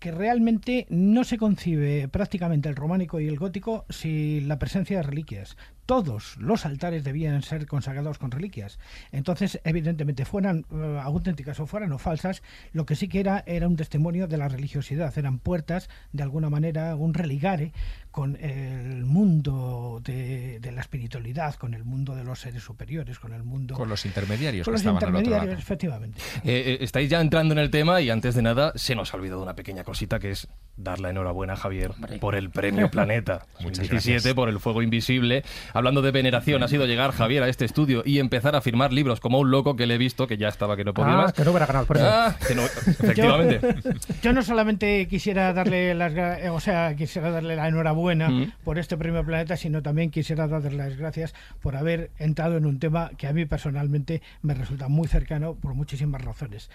que 0.00 0.10
realmente 0.10 0.86
no 0.88 1.24
se 1.24 1.38
concibe 1.38 2.08
prácticamente 2.08 2.68
el 2.68 2.74
románico 2.74 3.20
y 3.20 3.28
el 3.28 3.38
gótico 3.38 3.84
sin 3.90 4.48
la 4.48 4.58
presencia 4.58 4.96
de 4.96 5.02
reliquias. 5.04 5.56
todos 5.90 6.36
los 6.38 6.66
altares 6.66 7.02
debían 7.02 7.42
ser 7.42 7.66
consagrados 7.66 8.16
con 8.16 8.30
reliquias. 8.30 8.78
Entonces, 9.10 9.60
evidentemente, 9.64 10.24
fueran 10.24 10.64
eh, 10.70 11.00
auténticas 11.02 11.58
o 11.58 11.66
fueran 11.66 11.92
o 11.92 11.98
falsas, 11.98 12.44
lo 12.72 12.86
que 12.86 12.94
sí 12.94 13.08
que 13.08 13.18
era 13.18 13.42
era 13.44 13.66
un 13.66 13.74
testimonio 13.74 14.28
de 14.28 14.36
la 14.36 14.46
religiosidad, 14.46 15.18
eran 15.18 15.40
puertas, 15.40 15.90
de 16.12 16.22
alguna 16.22 16.48
manera, 16.48 16.94
un 16.94 17.12
religare 17.12 17.72
con 18.10 18.36
el 18.36 19.04
mundo 19.04 20.00
de, 20.04 20.58
de 20.60 20.72
la 20.72 20.80
espiritualidad, 20.80 21.54
con 21.54 21.74
el 21.74 21.84
mundo 21.84 22.14
de 22.16 22.24
los 22.24 22.40
seres 22.40 22.62
superiores, 22.62 23.18
con 23.18 23.32
el 23.32 23.44
mundo... 23.44 23.74
Con 23.74 23.88
los 23.88 24.04
intermediarios 24.04 24.64
con 24.64 24.72
que 24.72 24.74
los 24.74 24.80
estaban 24.80 24.96
al 25.02 25.08
otro 25.08 25.18
intermediarios, 25.20 25.52
lado. 25.52 25.62
efectivamente. 25.62 26.20
Eh, 26.44 26.72
eh, 26.74 26.78
estáis 26.80 27.08
ya 27.08 27.20
entrando 27.20 27.52
en 27.54 27.58
el 27.60 27.70
tema 27.70 28.00
y 28.00 28.10
antes 28.10 28.34
de 28.34 28.42
nada 28.42 28.72
se 28.74 28.94
nos 28.94 29.14
ha 29.14 29.16
olvidado 29.16 29.42
una 29.42 29.54
pequeña 29.54 29.84
cosita 29.84 30.18
que 30.18 30.32
es 30.32 30.48
dar 30.76 30.98
la 30.98 31.10
enhorabuena 31.10 31.52
a 31.52 31.56
Javier 31.56 31.92
por 32.20 32.34
el 32.34 32.48
premio 32.50 32.90
Planeta 32.90 33.44
Muchas 33.60 33.78
2017 33.88 34.12
gracias. 34.14 34.34
por 34.34 34.48
el 34.48 34.58
fuego 34.60 34.82
invisible. 34.82 35.44
Hablando 35.74 36.02
de 36.02 36.10
veneración, 36.10 36.62
ha 36.62 36.68
sido 36.68 36.86
llegar 36.86 37.12
Javier 37.12 37.42
a 37.44 37.48
este 37.48 37.64
estudio 37.64 38.02
y 38.04 38.18
empezar 38.18 38.56
a 38.56 38.60
firmar 38.60 38.92
libros 38.92 39.20
como 39.20 39.38
un 39.38 39.50
loco 39.50 39.76
que 39.76 39.86
le 39.86 39.94
he 39.94 39.98
visto 39.98 40.26
que 40.26 40.36
ya 40.36 40.48
estaba 40.48 40.76
que 40.76 40.84
no 40.84 40.94
podía 40.94 41.12
Ah, 41.12 41.16
más. 41.16 41.32
que 41.32 41.44
no 41.44 41.50
hubiera 41.50 41.66
ganado 41.66 41.82
el 41.82 41.88
premio. 41.88 42.08
Ah, 42.10 42.34
que 42.48 42.54
no- 42.54 42.64
efectivamente. 42.64 43.60
Yo 44.22 44.32
no 44.32 44.42
solamente 44.42 45.06
quisiera 45.08 45.52
darle 45.52 45.94
las, 45.94 46.12
eh, 46.14 46.48
o 46.50 46.60
sea, 46.60 46.94
quisiera 46.96 47.30
darle 47.30 47.56
la 47.56 47.68
enhorabuena 47.68 48.00
Mm. 48.16 48.52
por 48.64 48.78
este 48.78 48.96
premio 48.96 49.24
Planeta, 49.24 49.56
sino 49.56 49.82
también 49.82 50.10
quisiera 50.10 50.46
darle 50.48 50.72
las 50.72 50.96
gracias 50.96 51.34
por 51.60 51.76
haber 51.76 52.10
entrado 52.18 52.56
en 52.56 52.66
un 52.66 52.78
tema 52.78 53.10
que 53.16 53.26
a 53.26 53.32
mí 53.32 53.44
personalmente 53.46 54.22
me 54.42 54.54
resulta 54.54 54.88
muy 54.88 55.08
cercano 55.08 55.54
por 55.54 55.74
muchísimas 55.74 56.22
razones. 56.22 56.70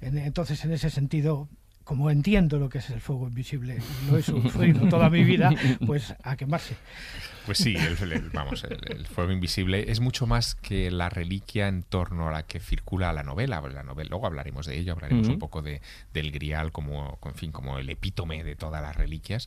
En- 0.00 0.18
entonces, 0.18 0.64
en 0.64 0.72
ese 0.72 0.90
sentido, 0.90 1.48
como 1.86 2.10
entiendo 2.10 2.58
lo 2.58 2.68
que 2.68 2.78
es 2.78 2.90
el 2.90 3.00
fuego 3.00 3.28
invisible, 3.28 3.78
lo 4.10 4.18
he 4.18 4.22
sufrido 4.22 4.88
toda 4.88 5.08
mi 5.08 5.22
vida, 5.22 5.50
pues 5.86 6.14
a 6.24 6.36
quemarse. 6.36 6.74
Pues 7.46 7.58
sí, 7.58 7.76
el, 7.76 8.12
el- 8.12 8.30
vamos, 8.30 8.64
el, 8.64 8.80
el 8.90 9.06
fuego 9.06 9.30
invisible 9.30 9.88
es 9.92 10.00
mucho 10.00 10.26
más 10.26 10.56
que 10.56 10.90
la 10.90 11.08
reliquia 11.08 11.68
en 11.68 11.84
torno 11.84 12.26
a 12.28 12.32
la 12.32 12.42
que 12.42 12.58
circula 12.58 13.12
la 13.12 13.22
novela. 13.22 13.60
La 13.68 13.84
novela 13.84 14.10
luego 14.10 14.26
hablaremos 14.26 14.66
de 14.66 14.76
ello, 14.76 14.94
hablaremos 14.94 15.28
un 15.28 15.38
poco 15.38 15.62
de, 15.62 15.80
del 16.12 16.32
grial 16.32 16.72
como, 16.72 17.20
en 17.24 17.34
fin, 17.36 17.52
como 17.52 17.78
el 17.78 17.88
epítome 17.88 18.42
de 18.42 18.56
todas 18.56 18.82
las 18.82 18.96
reliquias. 18.96 19.46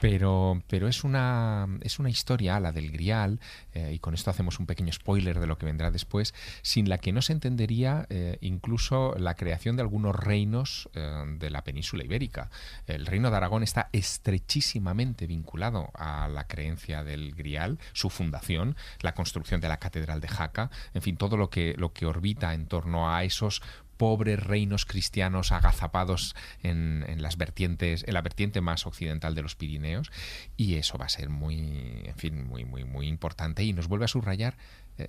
Pero, 0.00 0.60
pero 0.66 0.88
es 0.88 1.04
una 1.04 1.68
es 1.82 2.00
una 2.00 2.10
historia, 2.10 2.58
la 2.58 2.72
del 2.72 2.90
grial, 2.90 3.38
eh, 3.74 3.92
y 3.94 4.00
con 4.00 4.12
esto 4.14 4.30
hacemos 4.30 4.58
un 4.58 4.66
pequeño 4.66 4.92
spoiler 4.92 5.38
de 5.38 5.46
lo 5.46 5.56
que 5.56 5.66
vendrá 5.66 5.92
después, 5.92 6.34
sin 6.62 6.88
la 6.88 6.98
que 6.98 7.12
no 7.12 7.22
se 7.22 7.32
entendería 7.32 8.06
eh, 8.10 8.38
incluso 8.40 9.14
la 9.18 9.34
creación 9.36 9.76
de 9.76 9.82
algunos 9.82 10.16
reinos 10.16 10.88
eh, 10.94 11.24
de 11.38 11.48
la 11.50 11.62
península 11.62 11.75
ibérica. 12.04 12.50
El 12.86 13.06
reino 13.06 13.30
de 13.30 13.36
Aragón 13.36 13.62
está 13.62 13.88
estrechísimamente 13.92 15.26
vinculado 15.26 15.90
a 15.94 16.28
la 16.28 16.46
creencia 16.46 17.04
del 17.04 17.34
grial, 17.34 17.78
su 17.92 18.10
fundación, 18.10 18.76
la 19.00 19.14
construcción 19.14 19.60
de 19.60 19.68
la 19.68 19.78
catedral 19.78 20.20
de 20.20 20.28
Jaca, 20.28 20.70
en 20.94 21.02
fin, 21.02 21.16
todo 21.16 21.36
lo 21.36 21.50
que, 21.50 21.74
lo 21.76 21.92
que 21.92 22.06
orbita 22.06 22.54
en 22.54 22.66
torno 22.66 23.14
a 23.14 23.24
esos 23.24 23.62
pobres 23.96 24.42
reinos 24.42 24.84
cristianos 24.84 25.52
agazapados 25.52 26.34
en, 26.62 27.04
las 27.22 27.36
vertientes, 27.36 28.04
en 28.06 28.14
la 28.14 28.22
vertiente 28.22 28.60
más 28.60 28.86
occidental 28.86 29.34
de 29.34 29.42
los 29.42 29.56
Pirineos, 29.56 30.10
y 30.56 30.74
eso 30.74 30.98
va 30.98 31.06
a 31.06 31.10
ser 31.10 31.28
muy, 31.28 32.02
en 32.04 32.14
fin, 32.16 32.46
muy, 32.46 32.64
muy, 32.64 32.84
muy 32.84 33.08
importante 33.08 33.64
y 33.64 33.72
nos 33.72 33.88
vuelve 33.88 34.04
a 34.04 34.08
subrayar 34.08 34.56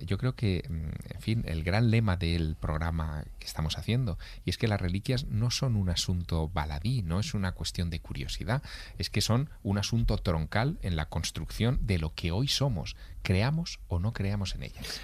yo 0.04 0.18
creo 0.18 0.34
que, 0.34 0.64
mm, 0.68 1.14
en 1.14 1.20
fin, 1.20 1.42
el 1.46 1.62
gran 1.64 1.90
lema 1.90 2.16
del 2.16 2.56
programa 2.58 3.24
que 3.38 3.46
estamos 3.46 3.78
haciendo, 3.78 4.18
y 4.44 4.50
es 4.50 4.58
que 4.58 4.68
las 4.68 4.80
reliquias 4.80 5.24
no 5.26 5.50
son 5.50 5.76
un 5.76 5.88
asunto 5.90 6.48
baladí, 6.48 7.02
no 7.02 7.20
es 7.20 7.34
una 7.34 7.52
cuestión 7.52 7.90
de 7.90 8.00
curiosidad, 8.00 8.62
es 8.98 9.10
que 9.10 9.20
son 9.20 9.50
un 9.62 9.78
asunto 9.78 10.16
troncal 10.18 10.78
en 10.82 10.96
la 10.96 11.06
construcción 11.06 11.78
de 11.82 11.98
lo 11.98 12.14
que 12.14 12.32
hoy 12.32 12.48
somos, 12.48 12.96
creamos 13.22 13.80
o 13.88 13.98
no 13.98 14.12
creamos 14.12 14.54
en 14.54 14.62
ellas. 14.64 15.00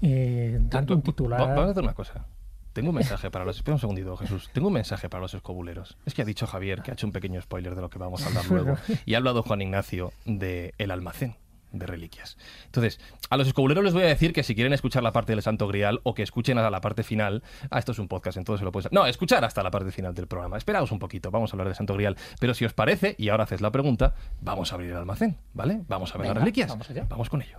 Dando 0.00 0.94
un 0.94 1.02
titular. 1.02 1.40
Va- 1.40 1.46
Vamos 1.48 1.68
a 1.68 1.70
hacer 1.70 1.82
una 1.82 1.94
cosa. 1.94 2.26
Tengo 2.72 2.90
un 2.90 2.96
mensaje 2.96 3.30
para 3.30 3.46
los. 3.46 3.56
Espera 3.56 3.74
un 3.76 3.80
segundito, 3.80 4.14
Jesús. 4.18 4.50
Tengo 4.52 4.68
un 4.68 4.74
mensaje 4.74 5.08
para 5.08 5.22
los 5.22 5.32
escobuleros. 5.32 5.96
Es 6.04 6.12
que 6.12 6.20
ha 6.20 6.24
dicho 6.26 6.46
Javier 6.46 6.82
que 6.82 6.90
ha 6.90 6.94
hecho 6.94 7.06
un 7.06 7.12
pequeño 7.12 7.40
spoiler 7.40 7.74
de 7.74 7.80
lo 7.80 7.88
que 7.88 7.98
vamos 7.98 8.22
a 8.22 8.26
hablar 8.26 8.44
luego. 8.50 8.76
Y 9.06 9.14
ha 9.14 9.16
hablado 9.16 9.42
Juan 9.42 9.62
Ignacio 9.62 10.12
de 10.26 10.74
el 10.76 10.90
almacén 10.90 11.36
de 11.78 11.86
reliquias. 11.86 12.36
Entonces, 12.66 13.00
a 13.30 13.36
los 13.36 13.46
escobuleros 13.46 13.84
les 13.84 13.94
voy 13.94 14.02
a 14.02 14.06
decir 14.06 14.32
que 14.32 14.42
si 14.42 14.54
quieren 14.54 14.72
escuchar 14.72 15.02
la 15.02 15.12
parte 15.12 15.32
del 15.32 15.42
Santo 15.42 15.66
Grial 15.68 16.00
o 16.02 16.14
que 16.14 16.22
escuchen 16.22 16.58
hasta 16.58 16.70
la 16.70 16.80
parte 16.80 17.02
final. 17.02 17.42
Ah, 17.70 17.78
esto 17.78 17.92
es 17.92 17.98
un 17.98 18.08
podcast, 18.08 18.36
entonces 18.38 18.60
se 18.60 18.64
lo 18.64 18.72
puedes. 18.72 18.90
No, 18.92 19.06
escuchar 19.06 19.44
hasta 19.44 19.62
la 19.62 19.70
parte 19.70 19.90
final 19.90 20.14
del 20.14 20.26
programa. 20.26 20.56
Esperaos 20.56 20.90
un 20.92 20.98
poquito, 20.98 21.30
vamos 21.30 21.52
a 21.52 21.54
hablar 21.54 21.68
del 21.68 21.76
Santo 21.76 21.94
Grial. 21.94 22.16
Pero 22.40 22.54
si 22.54 22.64
os 22.64 22.72
parece, 22.72 23.14
y 23.18 23.28
ahora 23.28 23.44
haces 23.44 23.60
la 23.60 23.70
pregunta, 23.70 24.14
vamos 24.40 24.72
a 24.72 24.74
abrir 24.76 24.90
el 24.90 24.96
almacén, 24.96 25.36
¿vale? 25.54 25.82
Vamos 25.88 26.14
a 26.14 26.18
ver 26.18 26.22
Venga, 26.22 26.34
las 26.34 26.42
reliquias. 26.42 26.68
vamos 26.68 26.90
allá. 26.90 27.06
Vamos 27.08 27.28
con 27.30 27.42
ello. 27.42 27.58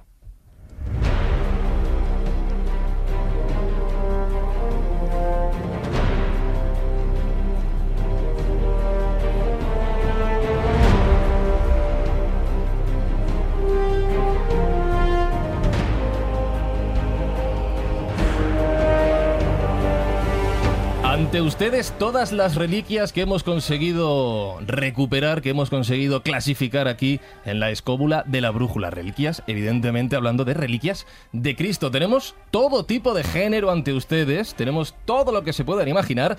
Ante 21.28 21.42
ustedes 21.42 21.92
todas 22.00 22.32
las 22.32 22.56
reliquias 22.56 23.12
que 23.12 23.20
hemos 23.20 23.44
conseguido 23.44 24.60
recuperar, 24.66 25.42
que 25.42 25.50
hemos 25.50 25.70
conseguido 25.70 26.24
clasificar 26.24 26.88
aquí 26.88 27.20
en 27.44 27.60
la 27.60 27.70
escóbula 27.70 28.24
de 28.26 28.40
la 28.40 28.50
brújula. 28.50 28.92
Reliquias, 28.92 29.44
evidentemente 29.46 30.16
hablando 30.16 30.46
de 30.46 30.54
reliquias 30.54 31.06
de 31.34 31.58
Cristo. 31.58 31.92
Tenemos 31.92 32.34
todo 32.50 32.86
tipo 32.86 33.14
de 33.14 33.26
género 33.26 33.72
ante 33.72 33.92
ustedes, 33.92 34.56
tenemos 34.56 34.96
todo 35.04 35.34
lo 35.34 35.44
que 35.44 35.52
se 35.52 35.66
puedan 35.66 35.90
imaginar. 35.90 36.38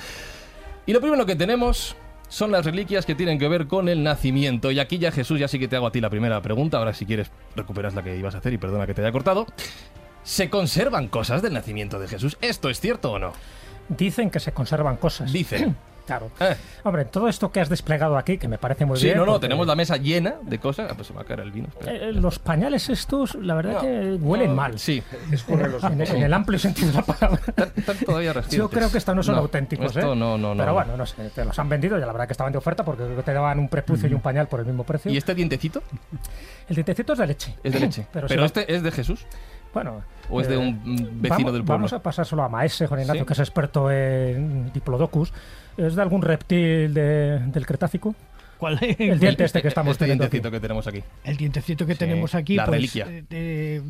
Y 0.87 0.95
lo 0.95 1.02
primero 1.02 1.26
que 1.26 1.37
tenemos 1.37 1.95
son 2.30 2.50
las 2.50 2.64
reliquias 2.64 3.04
que 3.04 3.14
tienen 3.14 3.38
que 3.38 3.49
ver 3.49 3.66
con 3.66 3.90
el 3.90 4.02
nacimiento. 4.02 4.71
Y 4.71 4.80
aquí 4.80 4.97
ya 4.97 5.12
Jesús, 5.12 5.38
ya 5.38 5.49
sí 5.49 5.59
que 5.59 5.68
te 5.68 5.76
hago 5.76 5.88
a 5.88 5.92
ti 5.92 6.00
la 6.00 6.09
primera 6.09 6.40
pregunta. 6.40 6.78
Ahora 6.78 6.95
si 6.95 7.04
quieres 7.04 7.30
recuperas 7.54 7.95
la 7.95 8.02
que 8.02 8.16
ibas 8.16 8.35
a 8.35 8.38
hacer 8.38 8.54
y 8.54 8.59
perdona 8.59 8.87
que 8.87 8.95
te 8.95 9.02
haya 9.02 9.12
cortado. 9.12 9.45
¿Se 10.23 10.49
conservan 10.49 11.09
cosas 11.09 11.42
del 11.42 11.52
nacimiento 11.52 11.99
de 11.99 12.09
Jesús? 12.09 12.38
¿Esto 12.40 12.71
es 12.71 12.80
cierto 12.80 13.12
o 13.12 13.18
no? 13.18 13.35
Dicen 13.88 14.30
que 14.30 14.40
se 14.40 14.52
conservan 14.52 14.97
cosas. 14.97 15.33
Dicen. 15.33 15.76
Claro. 16.09 16.30
Eh. 16.40 16.57
Hombre, 16.85 17.04
todo 17.04 17.28
esto 17.28 17.52
que 17.52 17.61
has 17.61 17.68
desplegado 17.68 18.16
aquí, 18.16 18.38
que 18.38 18.49
me 18.49 18.57
parece 18.57 18.87
muy 18.87 18.97
Sí, 18.99 19.04
bien. 19.04 19.18
no, 19.18 19.26
no, 19.26 19.33
porque, 19.33 19.45
tenemos 19.47 19.66
la 19.66 19.75
mesa 19.75 19.99
llena 19.99 20.37
de 20.40 20.59
cosas. 20.59 20.88
Ah, 20.90 20.95
pues 20.95 21.07
se 21.09 21.12
me 21.12 21.18
va 21.18 21.23
a 21.25 21.26
caer 21.26 21.40
el 21.40 21.52
vino. 21.52 21.68
espera. 21.68 21.92
eh, 21.92 22.12
los 22.14 22.38
pañales 22.38 22.88
estos, 22.88 23.35
la 23.35 23.54
verdad 23.54 23.73
No, 23.75 23.80
que 23.83 24.14
huelen 24.18 24.49
no, 24.49 24.54
mal. 24.57 24.78
Sí, 24.78 25.02
En, 25.50 26.00
en 26.00 26.23
el 26.23 26.33
amplio 26.33 26.59
sentido 26.59 26.88
de 26.88 26.95
la 26.95 27.02
palabra. 27.02 27.38
están 27.76 27.97
todavía 28.07 28.33
recientes. 28.33 28.57
Yo 28.59 28.71
creo 28.71 28.90
que 28.90 28.97
estos 28.97 29.14
no 29.14 29.23
son 29.23 29.35
No, 29.35 29.42
auténticos, 29.42 29.95
Esto 29.95 30.14
¿eh? 30.14 30.16
no, 30.16 30.38
no, 30.38 30.54
no. 30.54 30.62
Pero 30.62 30.66
no. 30.68 30.73
bueno, 30.73 30.97
no 30.97 31.04
sé, 31.04 31.28
te 31.28 31.45
los 31.45 31.59
han 31.59 31.68
vendido 31.68 31.99
y 31.99 32.00
la 32.00 32.07
verdad 32.07 32.26
que 32.26 32.33
estaban 32.33 32.52
de 32.54 32.59
oferta 32.59 32.87
porque 32.87 33.02
creo 33.04 33.16
que 33.16 33.23
te 33.25 33.35
daban 33.35 33.59
un 33.59 33.68
prepucio 33.68 34.09
y 34.09 34.14
un 34.14 34.23
pañal 34.23 34.49
por 34.49 34.61
el 34.61 34.64
mismo 34.66 34.85
precio. 34.85 35.11
¿Y 35.12 35.18
este 35.18 35.35
dientecito? 35.35 35.83
El 36.71 36.75
dientecito 36.75 37.12
es 37.12 37.18
de 37.18 37.26
leche. 37.26 37.54
Es 37.62 37.71
de 37.75 37.80
leche. 37.80 38.07
Pero, 38.14 38.28
Pero, 38.28 38.28
si 38.28 38.40
va- 38.40 38.47
este 38.47 38.75
es 38.75 38.83
de 38.83 38.90
Jesús. 38.92 39.26
Bueno. 39.75 40.02
¿O 40.30 40.40
es 40.40 40.48
de 40.48 40.56
un 40.58 40.80
mm, 40.84 40.96
vecino 41.22 41.28
vamos, 41.30 41.52
del 41.52 41.62
pueblo? 41.62 41.64
Vamos 41.64 41.92
a 41.92 42.02
pasárselo 42.02 42.42
a 42.42 42.48
Maese, 42.48 42.87
Juan 42.87 43.00
Ignacio, 43.00 43.22
Sí. 43.22 43.26
que 43.26 43.32
es 43.32 43.38
experto 43.38 43.90
en 43.90 44.72
Diplodocus. 44.72 45.32
¿Es 45.76 45.94
de 45.94 46.02
algún 46.02 46.22
reptil 46.22 46.92
de- 46.92 47.38
del 47.46 47.66
Cretácico? 47.66 48.14
¿Cuál 48.58 48.78
El 48.98 49.20
diente 49.20 49.44
este 49.44 49.62
que 49.62 49.68
estamos 49.68 49.92
este 49.92 50.04
teniendo 50.04 50.25
aquí. 50.25 50.32
dientecito 50.40 50.50
que 50.50 50.60
tenemos 50.60 50.87
aquí. 50.88 51.02
El 51.25 51.37
dientecito 51.37 51.87
que 51.87 51.92
Sí, 51.92 51.98
tenemos 52.00 52.34
aquí, 52.34 52.56
la 52.56 52.64
pues, 52.66 52.76
reliquia. 52.76 53.06
eh, 53.30 53.80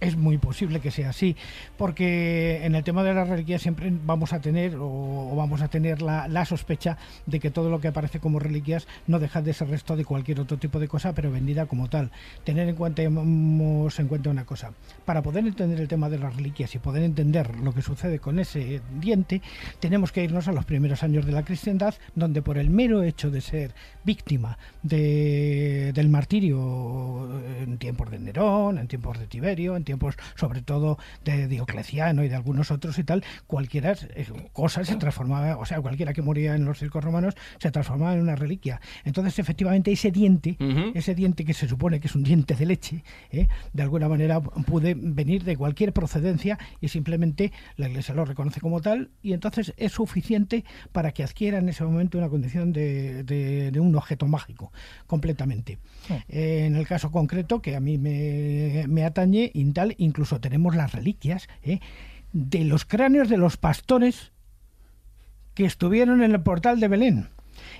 es 0.00 0.16
muy 0.16 0.38
posible 0.38 0.80
que 0.80 0.90
sea 0.90 1.10
así, 1.10 1.36
porque 1.76 2.64
en 2.64 2.74
el 2.74 2.84
tema 2.84 3.02
de 3.02 3.14
la 3.14 3.24
reliquia 3.24 3.58
siempre 3.58 3.92
vamos 4.04 4.32
a 4.32 4.40
tener 4.40 4.76
o, 4.78 5.34
vamos 5.36 5.60
a 5.62 5.68
tener 5.68 6.02
la, 6.02 6.44
sospecha 6.46 6.96
de 7.26 7.40
que 7.40 7.50
todo 7.50 7.70
lo 7.70 7.80
que 7.80 7.88
aparece 7.88 8.20
como 8.20 8.38
reliquias 8.38 8.86
no 9.06 9.18
deja 9.18 9.42
de 9.42 9.52
ser 9.52 9.68
resto 9.68 9.96
de 9.96 10.04
cualquier 10.04 10.40
otro 10.40 10.56
tipo 10.58 10.78
de 10.78 10.88
cosa, 10.88 11.12
pero 11.12 11.30
vendida 11.30 11.66
como 11.66 11.88
tal. 11.88 12.10
Tener 12.44 12.68
en 12.68 12.76
cuenta, 12.76 13.02
hemos 13.02 13.98
en 13.98 14.08
cuenta 14.08 14.30
una 14.30 14.44
cosa, 14.44 14.72
para 15.04 15.22
poder 15.22 15.46
entender 15.46 15.80
el 15.80 15.88
tema 15.88 16.08
de 16.08 16.18
las 16.18 16.34
reliquias 16.36 16.74
y 16.74 16.78
poder 16.78 17.02
entender 17.02 17.56
lo 17.56 17.72
que 17.74 17.82
sucede 17.82 18.18
con 18.18 18.38
ese 18.38 18.80
diente, 19.00 19.42
tenemos 19.80 20.12
que 20.12 20.22
irnos 20.24 20.46
a 20.48 20.52
los 20.52 20.64
primeros 20.64 21.02
años 21.02 21.26
de 21.26 21.32
la 21.32 21.44
cristiandad, 21.44 21.94
donde 22.14 22.42
por 22.42 22.58
el 22.58 22.70
mero 22.70 23.02
hecho 23.02 23.30
de 23.30 23.40
ser 23.40 23.74
víctima 24.04 24.56
de- 24.82 25.92
del 25.94 26.08
martirio 26.08 27.28
en 27.60 27.78
tiempos 27.78 28.10
de 28.10 28.18
Nerón, 28.18 28.78
en 28.78 28.86
tiempos 28.88 29.18
de 29.18 29.26
Tiberio, 29.26 29.65
En 29.74 29.84
tiempos 29.84 30.16
sobre 30.34 30.62
todo 30.62 30.98
de 31.24 31.48
Diocleciano 31.48 32.22
y 32.22 32.28
de 32.28 32.36
algunos 32.36 32.70
otros 32.70 32.98
y 32.98 33.04
tal, 33.04 33.24
cualquiera 33.46 33.96
eh, 34.14 34.26
cosa 34.52 34.84
se 34.84 34.96
transformaba, 34.96 35.56
o 35.56 35.64
sea, 35.64 35.80
cualquiera 35.80 36.12
que 36.12 36.22
moría 36.22 36.54
en 36.54 36.64
los 36.64 36.78
circos 36.78 37.02
romanos 37.02 37.34
se 37.58 37.70
transformaba 37.70 38.14
en 38.14 38.20
una 38.20 38.36
reliquia. 38.36 38.80
Entonces, 39.04 39.38
efectivamente, 39.38 39.90
ese 39.90 40.10
diente, 40.10 40.56
ese 40.94 41.14
diente 41.14 41.44
que 41.44 41.54
se 41.54 41.66
supone 41.66 42.00
que 42.00 42.08
es 42.08 42.14
un 42.14 42.22
diente 42.22 42.54
de 42.54 42.66
leche, 42.66 43.04
¿eh? 43.30 43.48
de 43.72 43.82
alguna 43.82 44.08
manera 44.08 44.40
puede 44.40 44.94
venir 44.94 45.44
de 45.44 45.56
cualquier 45.56 45.92
procedencia 45.92 46.58
y 46.80 46.88
simplemente 46.88 47.52
la 47.76 47.88
Iglesia 47.88 48.14
lo 48.14 48.24
reconoce 48.24 48.60
como 48.60 48.80
tal 48.80 49.10
y 49.22 49.32
entonces 49.32 49.72
es 49.76 49.92
suficiente 49.92 50.64
para 50.92 51.12
que 51.12 51.22
adquiera 51.22 51.58
en 51.58 51.68
ese 51.68 51.84
momento 51.84 52.18
una 52.18 52.28
condición 52.28 52.72
de, 52.72 53.24
de, 53.24 53.80
un 53.80 53.94
objeto 53.94 54.26
mágico, 54.26 54.72
completamente. 55.06 55.78
Eh, 56.28 56.64
en 56.66 56.76
el 56.76 56.86
caso 56.86 57.10
concreto, 57.10 57.60
que 57.60 57.76
a 57.76 57.80
mí 57.80 57.98
me, 57.98 58.84
me 58.88 59.04
atañe, 59.04 59.50
tal, 59.72 59.94
incluso 59.98 60.40
tenemos 60.40 60.76
las 60.76 60.92
reliquias 60.92 61.48
¿eh? 61.62 61.80
de 62.32 62.64
los 62.64 62.84
cráneos 62.84 63.28
de 63.28 63.38
los 63.38 63.56
pastores 63.56 64.32
que 65.54 65.64
estuvieron 65.64 66.22
en 66.22 66.32
el 66.32 66.42
portal 66.42 66.80
de 66.80 66.88
Belén. 66.88 67.28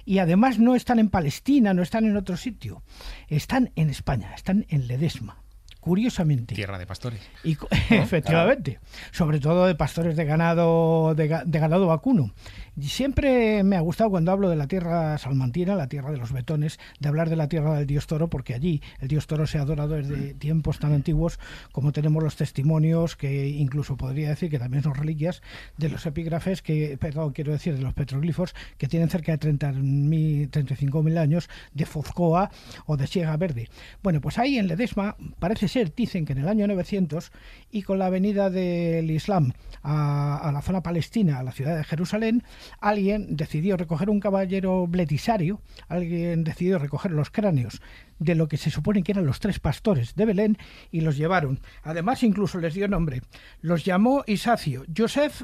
Y 0.05 0.19
además 0.19 0.59
no 0.59 0.75
están 0.75 0.99
en 0.99 1.11
Palestina, 1.11 1.75
no 1.75 1.83
están 1.83 2.07
en 2.07 2.17
otro 2.17 2.37
sitio, 2.37 2.83
están 3.29 3.73
en 3.77 3.91
España, 3.91 4.33
están 4.35 4.67
en 4.69 4.87
Ledesma 4.87 5.43
curiosamente. 5.87 6.57
Tierra 6.57 6.79
de 6.79 6.87
pastores. 6.87 7.21
Y, 7.45 7.57
efectivamente, 7.91 8.81
sobre 9.13 9.39
todo 9.39 9.67
de 9.67 9.77
pastores 9.77 10.17
de 10.17 10.25
ganado, 10.25 11.15
de 11.15 11.29
ganado 11.29 11.87
vacuno. 11.87 12.35
Siempre 12.79 13.65
me 13.65 13.77
ha 13.77 13.81
gustado 13.81 14.11
cuando 14.11 14.33
hablo 14.33 14.51
de 14.51 14.57
la 14.57 14.67
tierra 14.67 15.17
salmantina, 15.17 15.75
la 15.75 15.87
tierra 15.87 16.11
de 16.11 16.19
los 16.19 16.33
betones, 16.33 16.79
de 17.01 17.09
hablar 17.09 17.31
de 17.31 17.37
la 17.37 17.49
tierra 17.49 17.75
del 17.75 17.87
dios 17.87 18.07
toro, 18.07 18.29
porque 18.29 18.53
allí 18.53 18.83
el 19.01 19.09
dios 19.09 19.27
toro 19.27 19.47
se 19.47 19.57
ha 19.57 19.63
adorado 19.63 19.95
desde 19.95 20.35
tiempos 20.35 20.79
tan 20.79 20.93
antiguos 20.93 21.41
como 21.73 21.93
tenemos 21.93 22.23
los 22.23 22.37
testimonios, 22.37 23.17
que 23.17 23.49
incluso 23.49 23.97
podría 23.97 24.29
decir 24.29 24.51
que 24.51 24.59
también 24.59 24.83
son 24.83 24.95
reliquias, 24.95 25.41
de 25.79 25.89
los 25.89 26.05
epígrafes, 26.05 26.61
que, 26.61 26.99
perdón, 26.99 27.33
quiero 27.33 27.53
decir, 27.53 27.75
de 27.75 27.81
los 27.81 27.95
petroglifos, 27.95 28.55
que 28.77 28.89
tienen 28.89 29.09
cerca 29.09 29.35
de 29.35 29.55
35.000 29.55 31.19
años, 31.19 31.49
de 31.73 31.87
Fozcoa 31.87 32.51
o 32.85 32.99
de 32.99 33.07
Siega 33.07 33.39
Verde. 33.39 33.71
Bueno, 34.03 34.21
pues 34.21 34.39
ahí 34.39 34.59
en 34.59 34.67
Ledesma 34.67 35.17
parece 35.39 35.69
ser, 35.69 35.95
dicen 35.95 36.27
que 36.27 36.35
en 36.35 36.41
el 36.41 36.49
año 36.49 36.67
900, 36.67 37.33
y 37.71 37.83
con 37.85 37.99
la 37.99 38.11
venida 38.11 38.51
del 38.51 39.11
Islam 39.11 39.55
a, 39.83 40.37
a 40.37 40.53
la 40.53 40.61
zona 40.61 40.83
palestina, 40.83 41.39
a 41.39 41.43
la 41.43 41.53
ciudad 41.53 41.75
de 41.75 41.83
Jerusalén, 41.83 42.43
alguien 42.81 43.37
decidió 43.37 43.77
recoger 43.77 44.11
un 44.11 44.21
caballero 44.21 44.87
bletisario, 44.87 45.61
alguien 45.89 46.45
decidió 46.45 46.79
recoger 46.79 47.13
los 47.13 47.31
cráneos 47.31 47.81
de 48.19 48.35
lo 48.35 48.49
que 48.49 48.57
se 48.57 48.71
supone 48.71 49.03
que 49.03 49.13
eran 49.13 49.27
los 49.27 49.41
tres 49.41 49.59
pastores 49.59 50.15
de 50.15 50.25
Belén 50.25 50.59
y 50.91 51.01
los 51.01 51.17
llevaron. 51.17 51.61
Además, 51.83 52.23
incluso 52.23 52.59
les 52.59 52.75
dio 52.75 52.89
nombre. 52.89 53.23
Los 53.61 53.85
llamó 53.85 54.25
Isacio, 54.27 54.85
Joseph 54.97 55.43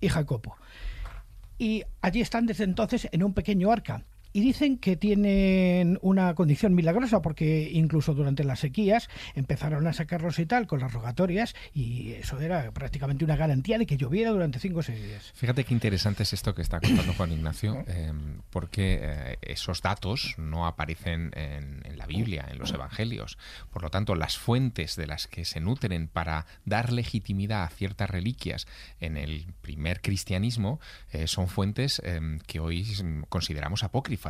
y 0.00 0.08
Jacopo. 0.08 0.56
Y 1.58 1.84
allí 2.00 2.20
están 2.20 2.46
desde 2.46 2.64
entonces 2.64 3.08
en 3.12 3.22
un 3.22 3.34
pequeño 3.34 3.70
arca 3.70 4.04
y 4.34 4.40
dicen 4.40 4.78
que 4.78 4.96
tienen 4.96 5.96
una 6.02 6.34
condición 6.34 6.74
milagrosa 6.74 7.22
porque 7.22 7.70
incluso 7.72 8.14
durante 8.14 8.42
las 8.42 8.58
sequías 8.58 9.08
empezaron 9.36 9.86
a 9.86 9.92
sacarlos 9.92 10.40
y 10.40 10.44
tal 10.44 10.66
con 10.66 10.80
las 10.80 10.92
rogatorias 10.92 11.54
y 11.72 12.14
eso 12.14 12.40
era 12.40 12.72
prácticamente 12.72 13.24
una 13.24 13.36
garantía 13.36 13.78
de 13.78 13.86
que 13.86 13.96
lloviera 13.96 14.32
durante 14.32 14.58
cinco 14.58 14.80
o 14.80 14.82
seis 14.82 15.00
días. 15.00 15.32
Fíjate 15.36 15.62
qué 15.62 15.72
interesante 15.72 16.24
es 16.24 16.32
esto 16.32 16.52
que 16.52 16.62
está 16.62 16.80
contando 16.80 17.14
Juan 17.14 17.30
Ignacio, 17.30 17.84
em, 17.86 18.40
porque 18.50 18.98
eh, 19.02 19.38
esos 19.40 19.82
datos 19.82 20.34
no 20.36 20.66
aparecen 20.66 21.30
en, 21.36 21.96
la 21.96 22.06
Biblia, 22.06 22.48
en 22.50 22.58
los 22.58 22.72
Evangelios. 22.72 23.38
Por 23.70 23.82
lo 23.82 23.90
tanto, 23.90 24.16
las 24.16 24.36
fuentes 24.36 24.96
de 24.96 25.06
las 25.06 25.28
que 25.28 25.44
se 25.44 25.60
nutren 25.60 26.08
para 26.08 26.46
dar 26.64 26.92
legitimidad 26.92 27.62
a 27.62 27.68
ciertas 27.68 28.10
reliquias 28.10 28.66
en 28.98 29.16
el 29.16 29.46
primer 29.60 30.00
cristianismo 30.00 30.80
eh, 31.12 31.28
son 31.28 31.46
fuentes 31.46 32.02
em, 32.04 32.40
que 32.40 32.58
hoy 32.58 32.84
consideramos 33.28 33.84
apócrifas 33.84 34.23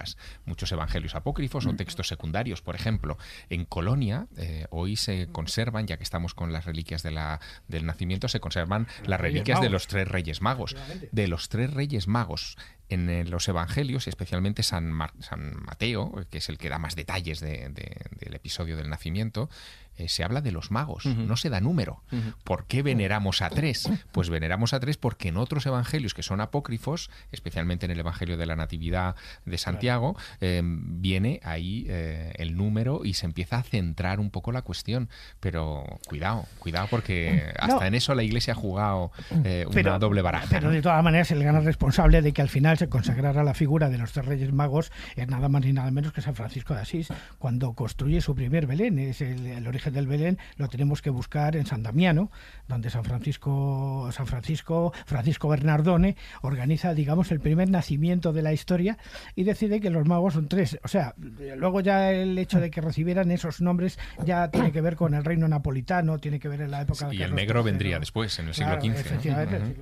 muchos 0.44 0.70
evangelios 0.72 1.14
apócrifos 1.14 1.66
o 1.66 1.74
textos 1.74 2.08
secundarios. 2.08 2.62
Por 2.62 2.74
ejemplo, 2.74 3.18
en 3.48 3.64
Colonia 3.64 4.26
eh, 4.36 4.66
hoy 4.70 4.96
se 4.96 5.28
conservan, 5.28 5.86
ya 5.86 5.96
que 5.96 6.04
estamos 6.04 6.34
con 6.34 6.52
las 6.52 6.64
reliquias 6.64 7.02
de 7.02 7.10
la, 7.10 7.40
del 7.68 7.86
nacimiento, 7.86 8.28
se 8.28 8.40
conservan 8.40 8.86
las 9.06 9.20
reliquias 9.20 9.60
de 9.60 9.70
los 9.70 9.86
tres 9.86 10.08
reyes 10.08 10.40
magos. 10.40 10.76
De 11.12 11.28
los 11.28 11.48
tres 11.48 11.72
reyes 11.72 12.08
magos 12.08 12.56
en 12.88 13.30
los 13.30 13.48
evangelios, 13.48 14.08
especialmente 14.08 14.62
San, 14.62 14.92
San 15.20 15.62
Mateo, 15.64 16.26
que 16.30 16.38
es 16.38 16.48
el 16.48 16.58
que 16.58 16.68
da 16.68 16.78
más 16.78 16.94
detalles 16.96 17.40
del 17.40 18.34
episodio 18.34 18.76
del 18.76 18.88
nacimiento, 18.90 19.48
eh, 19.96 20.08
se 20.08 20.24
habla 20.24 20.40
de 20.40 20.52
los 20.52 20.70
magos, 20.70 21.06
no 21.06 21.36
se 21.36 21.50
da 21.50 21.60
número. 21.60 22.02
¿Por 22.44 22.66
qué 22.66 22.82
veneramos 22.82 23.42
a 23.42 23.50
tres? 23.50 23.88
Pues 24.12 24.30
veneramos 24.30 24.72
a 24.72 24.80
tres 24.80 24.96
porque 24.96 25.28
en 25.28 25.36
otros 25.36 25.66
evangelios 25.66 26.14
que 26.14 26.22
son 26.22 26.40
apócrifos, 26.40 27.10
especialmente 27.32 27.86
en 27.86 27.92
el 27.92 28.00
Evangelio 28.00 28.36
de 28.36 28.46
la 28.46 28.56
Natividad 28.56 29.16
de 29.44 29.58
Santiago, 29.58 30.16
em, 30.40 31.00
viene 31.00 31.40
ahí 31.42 31.86
eh, 31.88 32.32
el 32.36 32.56
número 32.56 33.04
y 33.04 33.14
se 33.14 33.26
empieza 33.26 33.58
a 33.58 33.62
centrar 33.62 34.20
un 34.20 34.30
poco 34.30 34.52
la 34.52 34.62
cuestión. 34.62 35.08
Pero 35.40 35.84
cuidado, 36.08 36.46
cuidado 36.58 36.88
porque 36.90 37.52
hasta 37.58 37.86
en 37.86 37.94
eso 37.94 38.14
la 38.14 38.22
Iglesia 38.22 38.54
ha 38.54 38.56
jugado 38.56 39.12
eh, 39.44 39.66
una 39.68 39.98
doble 39.98 40.22
baraja. 40.22 40.46
Pero 40.50 40.70
de 40.70 40.82
todas 40.82 41.02
maneras 41.02 41.30
el 41.30 41.42
gran 41.42 41.64
responsable 41.64 42.22
de 42.22 42.32
que 42.32 42.42
al 42.42 42.48
final 42.48 42.78
se 42.78 42.88
consagrara 42.88 43.44
la 43.44 43.54
figura 43.54 43.88
de 43.88 43.98
los 43.98 44.12
tres 44.12 44.26
reyes 44.26 44.52
magos 44.52 44.92
es 45.16 45.28
nada 45.28 45.48
más 45.48 45.64
ni 45.64 45.72
nada 45.72 45.90
menos 45.90 46.12
que 46.12 46.20
San 46.20 46.34
Francisco 46.34 46.74
de 46.74 46.80
Asís, 46.80 47.08
cuando 47.38 47.74
construye 47.74 48.20
su 48.20 48.34
primer 48.34 48.66
Belén, 48.66 48.98
es 48.98 49.20
el, 49.20 49.46
el 49.46 49.66
origen 49.66 49.83
del 49.92 50.06
Belén 50.06 50.38
lo 50.56 50.68
tenemos 50.68 51.02
que 51.02 51.10
buscar 51.10 51.56
en 51.56 51.66
San 51.66 51.82
Damiano, 51.82 52.30
donde 52.68 52.90
San 52.90 53.04
Francisco, 53.04 54.08
San 54.12 54.26
Francisco, 54.26 54.92
Francisco 55.06 55.48
Bernardone 55.48 56.16
organiza, 56.42 56.94
digamos, 56.94 57.30
el 57.32 57.40
primer 57.40 57.68
nacimiento 57.70 58.32
de 58.32 58.42
la 58.42 58.52
historia 58.52 58.98
y 59.34 59.44
decide 59.44 59.80
que 59.80 59.90
los 59.90 60.06
magos 60.06 60.34
son 60.34 60.48
tres. 60.48 60.78
O 60.82 60.88
sea, 60.88 61.14
luego 61.16 61.80
ya 61.80 62.12
el 62.12 62.38
hecho 62.38 62.60
de 62.60 62.70
que 62.70 62.80
recibieran 62.80 63.30
esos 63.30 63.60
nombres 63.60 63.98
ya 64.24 64.48
tiene 64.50 64.72
que 64.72 64.80
ver 64.80 64.96
con 64.96 65.14
el 65.14 65.24
reino 65.24 65.48
napolitano, 65.48 66.18
tiene 66.18 66.40
que 66.40 66.48
ver 66.48 66.62
en 66.62 66.70
la 66.70 66.82
época 66.82 67.08
de 67.08 67.16
Y 67.16 67.22
el 67.22 67.34
negro 67.34 67.62
vendría 67.62 67.98
después, 67.98 68.38
en 68.38 68.48
el 68.48 68.54
siglo 68.54 68.80
XV. 68.80 68.90
Efectivamente, 68.90 69.76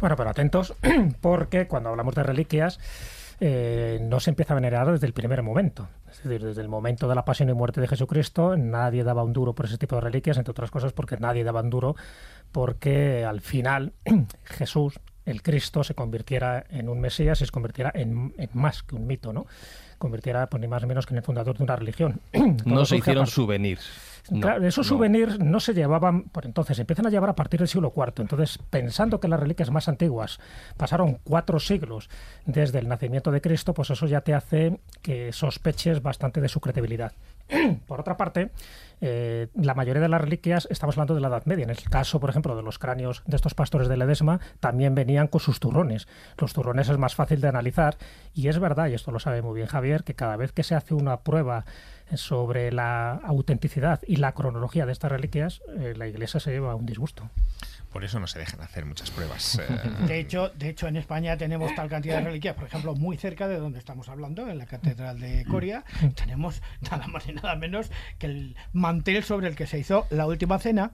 Bueno, 0.00 0.16
pero 0.16 0.30
atentos, 0.30 0.74
porque 1.20 1.66
cuando 1.66 1.90
hablamos 1.90 2.14
de 2.14 2.22
reliquias, 2.22 2.78
eh, 3.40 3.98
no 4.02 4.20
se 4.20 4.30
empieza 4.30 4.52
a 4.52 4.56
venerar 4.56 4.90
desde 4.92 5.06
el 5.06 5.14
primer 5.14 5.42
momento. 5.42 5.88
Es 6.10 6.22
decir, 6.22 6.44
desde 6.44 6.60
el 6.60 6.68
momento 6.68 7.08
de 7.08 7.14
la 7.14 7.24
pasión 7.24 7.48
y 7.48 7.54
muerte 7.54 7.80
de 7.80 7.88
Jesucristo, 7.88 8.56
nadie 8.56 9.02
daba 9.02 9.24
un 9.24 9.32
duro 9.32 9.54
por 9.54 9.66
ese 9.66 9.78
tipo 9.78 9.96
de 9.96 10.02
reliquias, 10.02 10.36
entre 10.36 10.50
otras 10.50 10.70
cosas 10.70 10.92
porque 10.92 11.16
nadie 11.16 11.42
daba 11.42 11.60
un 11.62 11.70
duro 11.70 11.96
porque 12.52 13.24
al 13.24 13.40
final 13.40 13.94
Jesús, 14.44 15.00
el 15.24 15.42
Cristo, 15.42 15.82
se 15.84 15.94
convirtiera 15.94 16.64
en 16.68 16.88
un 16.88 17.00
Mesías 17.00 17.40
y 17.40 17.46
se 17.46 17.50
convirtiera 17.50 17.90
en, 17.94 18.34
más 18.52 18.82
que 18.82 18.96
un 18.96 19.06
mito, 19.06 19.32
¿no? 19.32 19.46
Convirtiera, 19.98 20.48
pues, 20.48 20.60
ni 20.60 20.68
más 20.68 20.82
ni 20.82 20.88
menos 20.88 21.06
que 21.06 21.14
en 21.14 21.18
el 21.18 21.24
fundador 21.24 21.56
de 21.56 21.64
una 21.64 21.76
religión. 21.76 22.20
no 22.64 22.84
se 22.84 22.96
hicieron 22.96 23.26
souvenirs 23.26 24.09
claro, 24.40 24.66
esos 24.66 24.86
souvenirs 24.86 25.38
no 25.38 25.60
se 25.60 25.74
llevaban 25.74 26.24
por 26.24 26.46
entonces, 26.46 26.78
empiezan 26.78 27.06
a 27.06 27.10
llevar 27.10 27.30
a 27.30 27.34
partir 27.34 27.60
del 27.60 27.68
siglo 27.68 27.92
IV. 27.94 28.22
Entonces, 28.22 28.58
pensando 28.70 29.20
que 29.20 29.28
las 29.28 29.40
reliquias 29.40 29.70
más 29.70 29.88
antiguas 29.88 30.40
pasaron 30.76 31.18
cuatro 31.24 31.58
siglos 31.60 32.08
desde 32.46 32.78
el 32.78 32.88
nacimiento 32.88 33.30
de 33.30 33.40
Cristo, 33.40 33.74
pues 33.74 33.90
eso 33.90 34.06
ya 34.06 34.20
te 34.20 34.34
hace 34.34 34.80
que 35.02 35.32
sospeches 35.32 36.02
bastante 36.02 36.40
de 36.40 36.48
su 36.48 36.60
credibilidad. 36.60 37.12
Por 37.86 38.00
otra 38.00 38.16
parte, 38.16 38.50
eh, 39.00 39.48
la 39.54 39.74
mayoría 39.74 40.02
de 40.02 40.08
las 40.08 40.20
reliquias, 40.20 40.68
estamos 40.70 40.96
hablando 40.96 41.14
de 41.14 41.20
la 41.20 41.28
Edad 41.28 41.44
Media. 41.46 41.64
En 41.64 41.70
el 41.70 41.82
caso, 41.82 42.20
por 42.20 42.30
ejemplo, 42.30 42.54
de 42.54 42.62
los 42.62 42.78
cráneos 42.78 43.22
de 43.26 43.36
estos 43.36 43.54
pastores 43.54 43.88
de 43.88 43.96
Ledesma, 43.96 44.40
también 44.60 44.94
venían 44.94 45.26
con 45.26 45.40
sus 45.40 45.58
turrones. 45.58 46.06
Los 46.38 46.52
turrones 46.52 46.88
es 46.88 46.98
más 46.98 47.14
fácil 47.14 47.40
de 47.40 47.48
analizar 47.48 47.96
y 48.34 48.48
es 48.48 48.58
verdad, 48.58 48.88
y 48.88 48.94
esto 48.94 49.10
lo 49.10 49.18
sabe 49.18 49.42
muy 49.42 49.56
bien 49.56 49.66
Javier, 49.66 50.04
que 50.04 50.14
cada 50.14 50.36
vez 50.36 50.52
que 50.52 50.62
se 50.62 50.74
hace 50.74 50.94
una 50.94 51.20
prueba 51.20 51.64
sobre 52.14 52.72
la 52.72 53.12
autenticidad 53.12 54.00
y 54.06 54.16
la 54.16 54.32
cronología 54.32 54.86
de 54.86 54.92
estas 54.92 55.10
reliquias, 55.10 55.62
eh, 55.78 55.94
la 55.96 56.06
Iglesia 56.06 56.40
se 56.40 56.50
lleva 56.50 56.74
un 56.74 56.86
disgusto. 56.86 57.30
Por 57.92 58.04
eso 58.04 58.20
no 58.20 58.28
se 58.28 58.38
dejan 58.38 58.60
hacer 58.60 58.86
muchas 58.86 59.10
pruebas. 59.10 59.60
Eh. 59.70 60.06
De 60.06 60.18
hecho, 60.18 60.48
de 60.50 60.68
hecho, 60.70 60.88
en 60.88 60.96
España 60.96 61.36
tenemos 61.36 61.74
tal 61.74 61.88
cantidad 61.88 62.18
de 62.18 62.24
reliquias, 62.24 62.54
por 62.54 62.64
ejemplo, 62.64 62.94
muy 62.94 63.16
cerca 63.16 63.46
de 63.46 63.58
donde 63.58 63.78
estamos 63.78 64.08
hablando, 64.08 64.48
en 64.48 64.58
la 64.58 64.66
Catedral 64.66 65.20
de 65.20 65.44
Coria, 65.44 65.84
tenemos 66.14 66.62
nada 66.90 67.06
más 67.08 67.28
y 67.28 67.32
nada 67.32 67.56
menos 67.56 67.90
que 68.18 68.26
el 68.26 68.56
mantel 68.72 69.22
sobre 69.22 69.48
el 69.48 69.56
que 69.56 69.66
se 69.66 69.78
hizo 69.78 70.06
la 70.10 70.26
última 70.26 70.58
cena, 70.58 70.92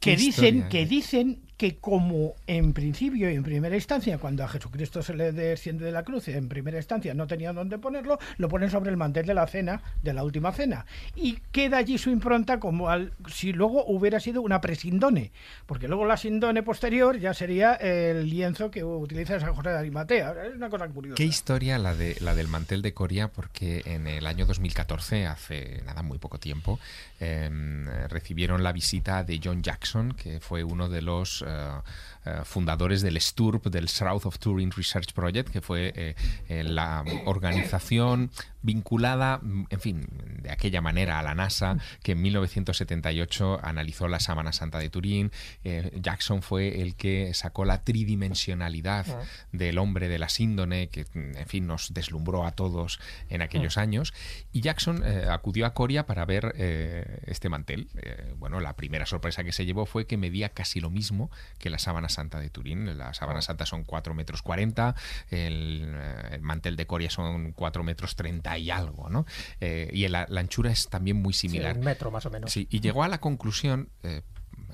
que 0.00 0.16
dicen, 0.16 0.68
que 0.68 0.82
¿eh? 0.82 0.86
dicen 0.86 1.47
que 1.58 1.76
como 1.76 2.36
en 2.46 2.72
principio 2.72 3.28
y 3.28 3.34
en 3.34 3.42
primera 3.42 3.74
instancia, 3.74 4.16
cuando 4.18 4.44
a 4.44 4.48
Jesucristo 4.48 5.02
se 5.02 5.12
le 5.14 5.32
desciende 5.32 5.84
de 5.84 5.90
la 5.90 6.04
cruz, 6.04 6.28
en 6.28 6.48
primera 6.48 6.78
instancia 6.78 7.14
no 7.14 7.26
tenía 7.26 7.52
dónde 7.52 7.78
ponerlo, 7.78 8.18
lo 8.36 8.48
ponen 8.48 8.70
sobre 8.70 8.90
el 8.90 8.96
mantel 8.96 9.26
de 9.26 9.34
la 9.34 9.46
cena, 9.48 9.82
de 10.00 10.12
la 10.12 10.22
última 10.22 10.52
cena. 10.52 10.86
Y 11.16 11.40
queda 11.50 11.78
allí 11.78 11.98
su 11.98 12.10
impronta 12.10 12.60
como 12.60 12.88
al, 12.88 13.12
si 13.26 13.52
luego 13.52 13.84
hubiera 13.86 14.20
sido 14.20 14.40
una 14.40 14.60
presindone, 14.60 15.32
porque 15.66 15.88
luego 15.88 16.06
la 16.06 16.16
sindone 16.16 16.62
posterior 16.62 17.18
ya 17.18 17.34
sería 17.34 17.74
el 17.74 18.30
lienzo 18.30 18.70
que 18.70 18.84
utiliza 18.84 19.40
San 19.40 19.52
José 19.52 19.70
de 19.70 19.78
Arimatea. 19.78 20.36
Es 20.44 20.54
una 20.54 20.70
cosa 20.70 20.86
curiosa. 20.86 21.16
Qué 21.16 21.24
historia 21.24 21.76
la, 21.78 21.96
de, 21.96 22.16
la 22.20 22.36
del 22.36 22.46
mantel 22.46 22.82
de 22.82 22.94
Coria, 22.94 23.28
porque 23.28 23.82
en 23.84 24.06
el 24.06 24.28
año 24.28 24.46
2014, 24.46 25.26
hace 25.26 25.82
nada, 25.84 26.02
muy 26.02 26.18
poco 26.18 26.38
tiempo, 26.38 26.78
em, 27.18 27.86
recibieron 28.08 28.62
la 28.62 28.70
visita 28.70 29.24
de 29.24 29.40
John 29.42 29.60
Jackson, 29.60 30.12
que 30.12 30.38
fue 30.38 30.62
uno 30.62 30.88
de 30.88 31.02
los 31.02 31.44
uh, 31.48 31.80
eh, 32.28 32.38
eh, 32.38 32.44
fundadores 32.44 33.02
del 33.02 33.20
STURP, 33.20 33.66
del 33.66 33.88
South 33.88 34.24
of 34.24 34.38
Turin 34.38 34.70
Research 34.70 35.12
Project, 35.12 35.50
que 35.50 35.60
fue 35.60 35.92
eh, 36.48 36.62
la 36.64 37.04
organización 37.26 38.30
vinculada, 38.60 39.40
en 39.70 39.80
fin, 39.80 40.06
de 40.42 40.50
aquella 40.50 40.80
manera 40.80 41.18
a 41.18 41.22
la 41.22 41.34
NASA, 41.34 41.78
que 42.02 42.12
en 42.12 42.22
1978 42.22 43.60
analizó 43.62 44.08
la 44.08 44.18
Sábana 44.18 44.52
Santa 44.52 44.78
de 44.78 44.90
Turín. 44.90 45.30
Jackson 45.94 46.42
fue 46.42 46.82
el 46.82 46.96
que 46.96 47.32
sacó 47.34 47.64
la 47.64 47.84
tridimensionalidad 47.84 49.06
del 49.52 49.78
hombre 49.78 50.08
de 50.08 50.18
la 50.18 50.28
síndone, 50.28 50.88
que, 50.88 51.06
en 51.14 51.46
fin, 51.46 51.68
nos 51.68 51.94
deslumbró 51.94 52.44
a 52.44 52.50
todos 52.50 52.98
en 53.30 53.42
aquellos 53.42 53.78
años. 53.78 54.12
Y 54.52 54.60
Jackson 54.60 55.04
acudió 55.30 55.64
a 55.64 55.72
Coria 55.72 56.04
para 56.04 56.24
ver 56.24 56.52
este 57.26 57.48
mantel. 57.48 57.88
bueno, 58.38 58.58
la 58.58 58.74
primera 58.74 59.06
sorpresa 59.06 59.44
que 59.44 59.52
se 59.52 59.66
llevó 59.66 59.86
fue 59.86 60.06
que 60.06 60.16
medía 60.16 60.48
casi 60.48 60.80
lo 60.80 60.90
mismo 60.90 61.30
que 61.58 61.70
la 61.70 61.78
sábana 61.78 62.08
santa 62.08 62.17
de 62.18 62.50
Turín. 62.50 62.98
La 62.98 63.14
sábana 63.14 63.40
santa 63.42 63.64
son 63.64 63.84
4 63.84 64.14
metros 64.14 64.42
40, 64.42 64.94
el, 65.30 65.96
el 66.30 66.40
mantel 66.40 66.76
de 66.76 66.86
Coria 66.86 67.10
son 67.10 67.52
4 67.52 67.82
metros 67.84 68.16
30 68.16 68.58
y 68.58 68.70
algo, 68.70 69.08
¿no? 69.08 69.24
Eh, 69.60 69.88
y 69.92 70.06
la, 70.08 70.26
la, 70.28 70.40
anchura 70.40 70.70
es 70.70 70.88
también 70.88 71.16
muy 71.16 71.32
similar. 71.32 71.72
Sí, 71.72 71.78
un 71.78 71.84
metro 71.84 72.10
más 72.10 72.26
o 72.26 72.30
menos. 72.30 72.52
Sí, 72.52 72.66
y 72.70 72.80
llegó 72.80 73.04
a 73.04 73.08
la 73.08 73.18
conclusión, 73.18 73.88
eh, 74.02 74.22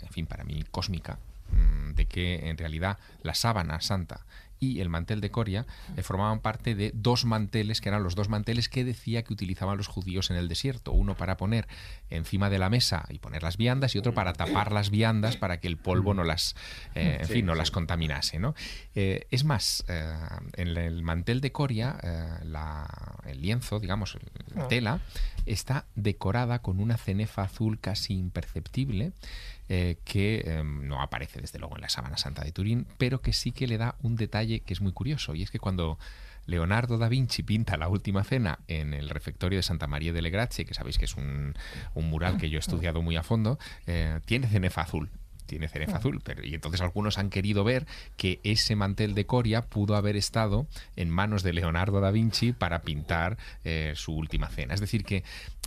en 0.00 0.08
fin, 0.10 0.26
para 0.26 0.44
mí 0.44 0.64
cósmica, 0.70 1.18
mm, 1.50 1.94
de 1.94 2.06
que 2.06 2.48
en 2.48 2.56
realidad 2.56 2.98
la 3.22 3.34
sábana 3.34 3.80
santa 3.80 4.24
y 4.60 4.80
el 4.80 4.88
mantel 4.88 5.20
de 5.20 5.30
Coria 5.30 5.66
eh, 5.96 6.02
formaban 6.02 6.40
parte 6.40 6.74
de 6.74 6.90
dos 6.94 7.24
manteles, 7.24 7.80
que 7.80 7.88
eran 7.88 8.02
los 8.02 8.14
dos 8.14 8.28
manteles 8.28 8.68
que 8.68 8.84
decía 8.84 9.22
que 9.24 9.32
utilizaban 9.32 9.76
los 9.76 9.86
judíos 9.88 10.30
en 10.30 10.36
el 10.36 10.48
desierto. 10.48 10.92
Uno 10.92 11.16
para 11.16 11.36
poner 11.36 11.66
encima 12.10 12.50
de 12.50 12.58
la 12.58 12.70
mesa 12.70 13.04
y 13.10 13.18
poner 13.18 13.42
las 13.42 13.56
viandas 13.56 13.94
y 13.94 13.98
otro 13.98 14.14
para 14.14 14.32
tapar 14.32 14.72
las 14.72 14.90
viandas 14.90 15.36
para 15.36 15.60
que 15.60 15.68
el 15.68 15.76
polvo 15.76 16.14
no 16.14 16.24
las, 16.24 16.54
eh, 16.94 17.18
en 17.20 17.26
Sí, 17.26 17.32
fin, 17.34 17.46
no 17.46 17.52
sí. 17.52 17.58
las 17.58 17.70
contaminase. 17.70 18.38
¿no? 18.38 18.54
Eh, 18.94 19.26
es 19.30 19.44
más, 19.44 19.84
en 19.88 20.76
el 20.76 21.02
mantel 21.02 21.40
de 21.40 21.52
Coria, 21.52 21.98
la- 22.42 22.88
el 23.26 23.40
lienzo, 23.40 23.80
digamos, 23.80 24.16
la 24.54 24.64
Ah. 24.64 24.68
tela, 24.68 25.00
está 25.46 25.86
decorada 25.94 26.60
con 26.60 26.80
una 26.80 26.96
cenefa 26.96 27.42
azul 27.42 27.78
casi 27.80 28.14
imperceptible 28.14 29.12
eh, 29.68 29.96
que 30.04 30.42
eh, 30.44 30.62
no 30.64 31.00
aparece 31.00 31.40
desde 31.40 31.58
luego 31.58 31.76
en 31.76 31.82
la 31.82 31.88
Sábana 31.88 32.16
Santa 32.16 32.44
de 32.44 32.52
Turín, 32.52 32.86
pero 32.98 33.20
que 33.20 33.32
sí 33.32 33.52
que 33.52 33.66
le 33.66 33.78
da 33.78 33.96
un 34.02 34.16
detalle 34.16 34.60
que 34.60 34.74
es 34.74 34.80
muy 34.80 34.92
curioso, 34.92 35.34
y 35.34 35.42
es 35.42 35.50
que 35.50 35.58
cuando 35.58 35.98
Leonardo 36.46 36.98
da 36.98 37.08
Vinci 37.08 37.42
pinta 37.42 37.76
la 37.76 37.88
última 37.88 38.24
cena 38.24 38.58
en 38.68 38.94
el 38.94 39.08
refectorio 39.08 39.58
de 39.58 39.62
Santa 39.62 39.86
María 39.86 40.12
delle 40.12 40.30
Grazie, 40.30 40.64
que 40.64 40.74
sabéis 40.74 40.98
que 40.98 41.06
es 41.06 41.14
un, 41.14 41.54
un 41.94 42.10
mural 42.10 42.36
que 42.36 42.50
yo 42.50 42.58
he 42.58 42.60
estudiado 42.60 43.02
muy 43.02 43.16
a 43.16 43.22
fondo, 43.22 43.58
eh, 43.86 44.20
tiene 44.26 44.48
cenefa 44.48 44.82
azul. 44.82 45.10
Tiene 45.46 45.68
cenefa 45.68 45.98
azul, 45.98 46.20
pero, 46.24 46.44
y 46.44 46.54
entonces 46.54 46.80
algunos 46.80 47.18
han 47.18 47.30
querido 47.30 47.64
ver 47.64 47.86
que 48.16 48.40
ese 48.44 48.76
mantel 48.76 49.14
de 49.14 49.26
Coria 49.26 49.62
pudo 49.62 49.96
haber 49.96 50.16
estado 50.16 50.66
en 50.96 51.10
manos 51.10 51.42
de 51.42 51.52
Leonardo 51.52 52.00
da 52.00 52.10
Vinci 52.10 52.52
para 52.52 52.82
pintar 52.82 53.36
eh, 53.64 53.92
su 53.96 54.14
última 54.14 54.48
cena. 54.48 54.74
Es 54.74 54.80
decir, 54.80 55.04
que 55.04 55.24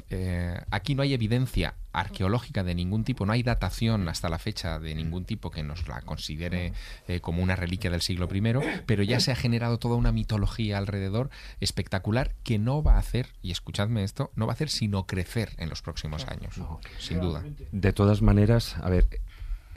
eh, 0.09 0.59
aquí 0.71 0.95
no 0.95 1.03
hay 1.03 1.13
evidencia 1.13 1.75
arqueológica 1.93 2.63
de 2.63 2.75
ningún 2.75 3.03
tipo, 3.03 3.25
no 3.25 3.33
hay 3.33 3.41
datación 3.43 4.07
hasta 4.07 4.29
la 4.29 4.37
fecha 4.37 4.79
de 4.79 4.93
ningún 4.93 5.25
tipo 5.25 5.49
que 5.49 5.63
nos 5.63 5.87
la 5.87 6.01
considere 6.01 6.73
eh, 7.07 7.21
como 7.21 7.41
una 7.41 7.55
reliquia 7.55 7.89
del 7.89 8.01
siglo 8.01 8.29
I, 8.31 8.83
pero 8.85 9.03
ya 9.03 9.19
se 9.19 9.31
ha 9.31 9.35
generado 9.35 9.79
toda 9.79 9.95
una 9.95 10.11
mitología 10.11 10.77
alrededor 10.77 11.29
espectacular 11.59 12.35
que 12.43 12.59
no 12.59 12.83
va 12.83 12.95
a 12.95 12.99
hacer, 12.99 13.29
y 13.41 13.51
escuchadme 13.51 14.03
esto, 14.03 14.31
no 14.35 14.45
va 14.45 14.53
a 14.53 14.55
hacer 14.55 14.69
sino 14.69 15.07
crecer 15.07 15.53
en 15.57 15.69
los 15.69 15.81
próximos 15.81 16.25
años, 16.27 16.55
sin 16.99 17.19
duda. 17.19 17.43
De 17.71 17.93
todas 17.93 18.21
maneras, 18.21 18.75
a 18.77 18.89
ver, 18.89 19.07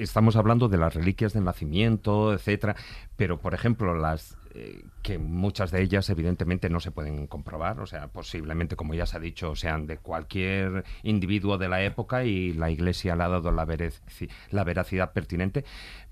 estamos 0.03 0.37
hablando 0.37 0.69
de 0.69 0.79
las 0.79 0.95
reliquias 0.95 1.33
del 1.33 1.45
nacimiento, 1.45 2.33
etcétera, 2.33 2.77
pero 3.17 3.39
por 3.39 3.55
ejemplo 3.55 3.95
las 3.95 4.37
eh, 4.55 4.83
que 5.03 5.19
muchas 5.19 5.71
de 5.71 5.81
ellas 5.81 6.11
evidentemente 6.11 6.69
no 6.69 6.81
se 6.81 6.91
pueden 6.91 7.27
comprobar, 7.29 7.79
o 7.81 7.87
sea, 7.87 8.09
posiblemente 8.09 8.75
como 8.75 8.95
ya 8.95 9.07
se 9.07 9.17
ha 9.17 9.21
dicho, 9.21 9.55
sean 9.55 9.87
de 9.87 9.99
cualquier 9.99 10.85
individuo 11.05 11.57
de 11.57 11.69
la 11.69 11.83
época 11.85 12.25
y 12.25 12.53
la 12.53 12.71
Iglesia 12.71 13.15
le 13.15 13.23
ha 13.23 13.29
dado 13.29 13.53
la, 13.53 13.65
veraci- 13.65 14.29
la 14.51 14.65
veracidad 14.65 15.13
pertinente, 15.13 15.65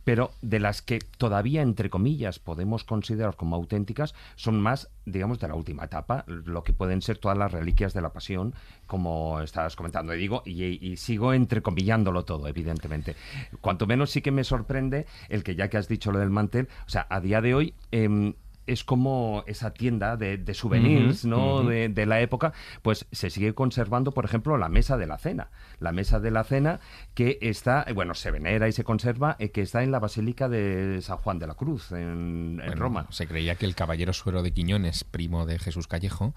pero 0.04 0.32
de 0.42 0.60
las 0.60 0.82
que 0.82 0.98
todavía 0.98 1.62
entre 1.62 1.90
comillas 1.90 2.38
podemos 2.38 2.84
considerar 2.84 3.36
como 3.36 3.56
auténticas 3.56 4.14
son 4.36 4.60
más, 4.60 4.90
digamos, 5.04 5.38
de 5.38 5.48
la 5.48 5.54
última 5.54 5.84
etapa, 5.84 6.24
lo 6.26 6.64
que 6.64 6.72
pueden 6.72 7.02
ser 7.02 7.18
todas 7.18 7.36
las 7.36 7.52
reliquias 7.52 7.94
de 7.94 8.00
la 8.00 8.12
Pasión, 8.12 8.54
como 8.86 9.40
estabas 9.40 9.76
comentando, 9.76 10.14
y 10.14 10.18
digo, 10.18 10.42
y, 10.44 10.96
sigo 10.96 11.32
entrecomillándolo 11.32 12.24
todo, 12.24 12.48
evidentemente. 12.48 13.16
Cuanto 13.60 13.86
menos 13.86 14.10
sí 14.10 14.22
que 14.22 14.30
me 14.30 14.44
sorprende 14.44 15.06
el 15.28 15.42
que 15.44 15.54
ya 15.54 15.68
que 15.68 15.76
has 15.76 15.88
dicho 15.88 16.10
lo 16.10 16.18
del 16.18 16.30
mantel, 16.30 16.68
o 16.86 16.90
sea, 16.90 17.06
a 17.10 17.20
día 17.20 17.40
de 17.40 17.54
hoy 17.54 17.74
em, 17.90 18.34
es 18.68 18.84
como 18.84 19.42
esa 19.46 19.72
tienda 19.72 20.16
de, 20.16 20.36
de 20.38 20.54
souvenirs, 20.54 21.24
¿no? 21.24 21.62
de, 21.64 21.88
de 21.88 22.06
la 22.06 22.20
época, 22.20 22.52
pues 22.82 23.06
se 23.12 23.30
sigue 23.30 23.54
conservando, 23.54 24.12
por 24.12 24.24
ejemplo, 24.24 24.56
la 24.58 24.68
mesa 24.68 24.96
de 24.96 25.06
la 25.06 25.18
cena. 25.18 25.50
La 25.80 25.92
mesa 25.92 26.20
de 26.20 26.30
la 26.30 26.44
cena 26.44 26.80
que 27.14 27.38
está, 27.40 27.86
bueno, 27.94 28.14
se 28.14 28.30
venera 28.30 28.68
y 28.68 28.72
se 28.72 28.84
conserva, 28.84 29.36
eh, 29.38 29.50
que 29.50 29.62
está 29.62 29.82
en 29.82 29.90
la 29.92 29.98
Basílica 30.00 30.48
de 30.48 31.00
San 31.02 31.16
Juan 31.18 31.38
de 31.38 31.46
la 31.46 31.54
Cruz, 31.54 31.92
en, 31.92 32.60
Roma. 32.76 33.06
Se 33.10 33.26
creía 33.26 33.54
que 33.56 33.66
el 33.66 33.74
caballero 33.74 34.12
suero 34.12 34.42
de 34.42 34.52
Quiñones, 34.52 35.04
primo 35.04 35.46
de 35.46 35.58
Jesús 35.58 35.86
Callejo, 35.88 36.34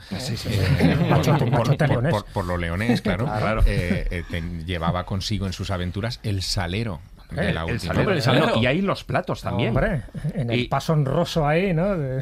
por, 2.34 2.46
lo 2.46 2.58
leonés, 2.58 3.02
claro, 3.02 3.26
Claro. 3.38 3.62
eh, 3.66 4.08
eh, 4.12 4.24
ten- 4.30 4.66
llevaba 4.66 5.06
consigo 5.06 5.46
en 5.48 5.54
sus 5.54 5.72
aventuras 5.72 6.20
el 6.24 6.42
salero 6.42 7.02
de 7.32 7.50
Eh, 7.50 7.54
la 7.54 7.64
El 7.64 7.74
última. 7.74 7.94
salero. 7.94 8.12
El 8.12 8.22
salero. 8.22 8.62
Y 8.62 8.66
hay 8.66 8.82
los 8.82 9.04
platos 9.04 9.42
también. 9.42 9.70
Hombre, 9.70 10.04
en 10.34 10.50
el 10.52 10.60
Y- 10.62 10.68
paso 10.68 10.94
honroso 10.94 11.48
ahí, 11.48 11.74
¿no? 11.74 11.98
de- 11.98 12.22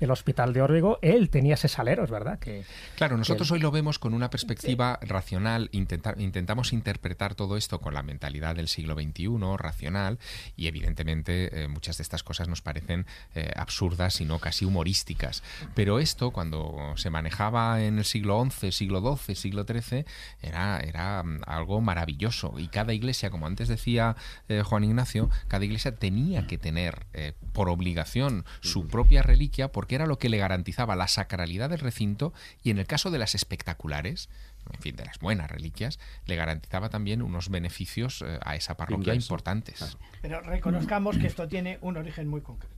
del 0.00 0.10
hospital 0.10 0.52
de 0.52 0.62
Órbigo, 0.62 0.98
él 1.02 1.30
tenía 1.30 1.54
ese 1.54 1.68
salero, 1.68 2.04
es 2.04 2.10
verdad. 2.10 2.38
Que, 2.38 2.64
Claro, 2.96 3.16
nosotros 3.16 3.50
hoy 3.50 3.60
lo 3.60 3.70
vemos 3.70 3.98
con 3.98 4.14
una 4.14 4.30
perspectiva 4.30 4.98
racional, 5.02 5.68
intentar, 5.72 6.20
intentamos 6.20 6.72
interpretar 6.72 7.34
todo 7.34 7.56
esto 7.56 7.80
con 7.80 7.94
la 7.94 8.02
mentalidad 8.02 8.56
del 8.56 8.68
siglo 8.68 8.94
XXI, 8.94 9.56
racional, 9.56 10.18
y 10.56 10.66
evidentemente 10.66 11.62
eh, 11.64 11.68
muchas 11.68 11.96
de 11.98 12.02
estas 12.02 12.22
cosas 12.22 12.48
nos 12.48 12.62
parecen 12.62 13.06
eh, 13.34 13.52
absurdas, 13.56 14.14
sino 14.14 14.38
casi 14.38 14.64
humorísticas. 14.64 15.42
Pero 15.74 15.98
esto, 15.98 16.30
cuando 16.30 16.92
se 16.96 17.10
manejaba 17.10 17.82
en 17.82 17.98
el 17.98 18.04
siglo 18.04 18.44
XI, 18.50 18.72
siglo 18.72 19.16
XII, 19.16 19.34
siglo 19.34 19.64
XIII, 19.64 20.04
era, 20.42 20.80
era 20.80 21.22
mm, 21.22 21.42
algo 21.46 21.80
maravilloso. 21.80 22.54
Y 22.58 22.68
cada 22.68 22.92
iglesia, 22.92 23.30
como 23.30 23.46
antes 23.46 23.68
decía 23.68 24.16
eh, 24.48 24.62
Juan 24.62 24.84
Ignacio, 24.84 25.30
cada 25.48 25.64
iglesia 25.64 25.96
tenía 25.96 26.46
que 26.46 26.58
tener 26.58 27.06
eh, 27.12 27.34
por 27.52 27.68
obligación 27.68 28.44
su 28.60 28.88
propia 28.88 29.22
reliquia 29.22 29.68
porque 29.68 29.94
era 29.94 30.06
lo 30.06 30.18
que 30.18 30.28
le 30.28 30.38
garantizaba 30.38 30.96
la 30.96 31.08
sacralidad 31.08 31.70
del 31.70 31.80
recinto 31.80 32.32
y 32.62 32.70
en 32.70 32.78
el 32.78 32.86
caso 32.86 33.10
de 33.10 33.18
las 33.18 33.34
espectaculares, 33.34 34.28
en 34.72 34.80
fin, 34.80 34.96
de 34.96 35.04
las 35.04 35.18
buenas 35.18 35.50
reliquias, 35.50 35.98
le 36.26 36.36
garantizaba 36.36 36.88
también 36.88 37.22
unos 37.22 37.48
beneficios 37.48 38.22
eh, 38.22 38.38
a 38.44 38.56
esa 38.56 38.76
parroquia 38.76 39.14
Ingreso. 39.14 39.26
importantes. 39.26 39.96
Pero 40.22 40.40
reconozcamos 40.40 41.18
que 41.18 41.26
esto 41.26 41.48
tiene 41.48 41.78
un 41.80 41.96
origen 41.96 42.28
muy 42.28 42.40
concreto. 42.40 42.77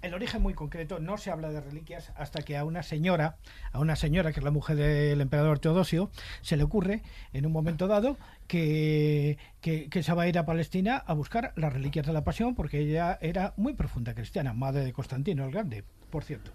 El 0.00 0.14
origen 0.14 0.40
muy 0.40 0.54
concreto 0.54 1.00
no 1.00 1.18
se 1.18 1.30
habla 1.30 1.50
de 1.50 1.60
reliquias 1.60 2.12
hasta 2.16 2.42
que 2.42 2.56
a 2.56 2.64
una 2.64 2.84
señora, 2.84 3.36
a 3.72 3.80
una 3.80 3.96
señora 3.96 4.32
que 4.32 4.38
es 4.38 4.44
la 4.44 4.52
mujer 4.52 4.76
del 4.76 5.20
emperador 5.20 5.58
Teodosio, 5.58 6.10
se 6.40 6.56
le 6.56 6.62
ocurre 6.62 7.02
en 7.32 7.46
un 7.46 7.52
momento 7.52 7.88
dado 7.88 8.16
que, 8.46 9.38
que, 9.60 9.88
que 9.88 10.02
se 10.04 10.14
va 10.14 10.22
a 10.22 10.28
ir 10.28 10.38
a 10.38 10.46
Palestina 10.46 10.96
a 10.96 11.14
buscar 11.14 11.52
las 11.56 11.72
reliquias 11.72 12.06
de 12.06 12.12
la 12.12 12.22
pasión 12.22 12.54
porque 12.54 12.78
ella 12.78 13.18
era 13.20 13.54
muy 13.56 13.74
profunda 13.74 14.14
cristiana, 14.14 14.52
madre 14.52 14.84
de 14.84 14.92
Constantino 14.92 15.44
el 15.44 15.50
Grande, 15.50 15.82
por 16.10 16.22
cierto. 16.22 16.52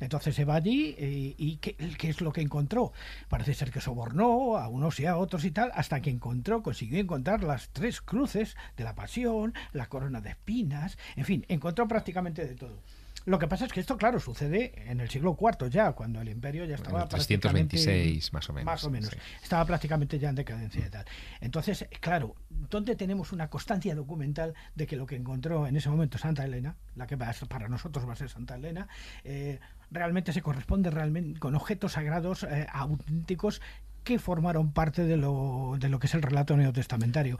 Entonces 0.00 0.34
se 0.34 0.44
va 0.44 0.56
allí 0.56 0.94
y, 0.98 1.34
y 1.38 1.56
¿qué, 1.56 1.74
qué 1.98 2.08
es 2.10 2.20
lo 2.20 2.32
que 2.32 2.40
encontró? 2.40 2.92
Parece 3.28 3.54
ser 3.54 3.70
que 3.70 3.80
sobornó 3.80 4.56
a 4.56 4.68
unos 4.68 4.98
y 5.00 5.06
a 5.06 5.16
otros 5.16 5.44
y 5.44 5.50
tal, 5.50 5.70
hasta 5.74 6.00
que 6.00 6.10
encontró, 6.10 6.62
consiguió 6.62 6.98
encontrar 7.00 7.42
las 7.44 7.68
tres 7.70 8.00
cruces 8.00 8.56
de 8.76 8.84
la 8.84 8.94
pasión, 8.94 9.54
la 9.72 9.86
corona 9.86 10.20
de 10.20 10.30
espinas, 10.30 10.96
en 11.16 11.24
fin, 11.24 11.44
encontró 11.48 11.86
prácticamente 11.88 12.46
de 12.46 12.54
todo. 12.54 12.82
Lo 13.26 13.38
que 13.38 13.48
pasa 13.48 13.64
es 13.64 13.72
que 13.72 13.80
esto, 13.80 13.96
claro, 13.96 14.20
sucede 14.20 14.74
en 14.90 15.00
el 15.00 15.08
siglo 15.08 15.34
IV 15.40 15.70
ya, 15.70 15.92
cuando 15.92 16.20
el 16.20 16.28
imperio 16.28 16.66
ya 16.66 16.74
estaba 16.74 16.98
En 16.98 17.02
el 17.04 17.08
326, 17.08 18.30
prácticamente- 18.30 18.32
más 18.34 18.50
o 18.50 18.52
menos, 18.52 18.66
Más 18.66 18.84
o 18.84 18.90
menos. 18.90 19.08
sí. 19.10 19.16
Estaba 19.42 19.64
prácticamente 19.64 20.18
ya 20.18 20.28
en 20.28 20.34
decadencia 20.34 20.84
y 20.86 20.90
tal. 20.90 21.06
Entonces, 21.40 21.86
claro, 22.00 22.34
¿dónde 22.50 22.96
tenemos 22.96 23.32
una 23.32 23.48
constancia 23.48 23.94
documental 23.94 24.52
de 24.74 24.86
que 24.86 24.96
lo 24.96 25.06
que 25.06 25.16
encontró 25.16 25.66
en 25.66 25.74
ese 25.76 25.88
momento 25.88 26.18
Santa 26.18 26.44
Elena, 26.44 26.76
la 26.96 27.06
que 27.06 27.16
para 27.16 27.68
nosotros 27.68 28.06
va 28.06 28.12
a 28.12 28.16
ser 28.16 28.28
Santa 28.28 28.56
Elena, 28.56 28.88
eh, 29.24 29.58
realmente 29.90 30.32
se 30.32 30.42
corresponde 30.42 30.90
realmente 30.90 31.38
con 31.40 31.54
objetos 31.54 31.92
sagrados 31.92 32.44
eh, 32.44 32.66
auténticos 32.72 33.60
que 34.04 34.18
formaron 34.18 34.72
parte 34.72 35.04
de 35.04 35.16
lo, 35.16 35.76
de 35.78 35.88
lo 35.88 35.98
que 35.98 36.06
es 36.08 36.14
el 36.14 36.20
relato 36.22 36.56
neotestamentario. 36.56 37.38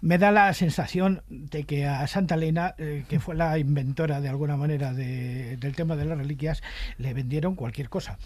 Me 0.00 0.18
da 0.18 0.32
la 0.32 0.52
sensación 0.52 1.22
de 1.28 1.62
que 1.62 1.86
a 1.86 2.04
Santa 2.08 2.34
Elena, 2.34 2.74
eh, 2.78 3.04
que 3.08 3.20
fue 3.20 3.36
la 3.36 3.56
inventora 3.58 4.20
de 4.20 4.28
alguna 4.28 4.56
manera 4.56 4.92
de- 4.92 5.56
del 5.58 5.76
tema 5.76 5.94
de 5.94 6.04
las 6.06 6.18
reliquias, 6.18 6.60
le 6.98 7.14
vendieron 7.14 7.54
cualquier 7.54 7.88
cosa. 7.88 8.18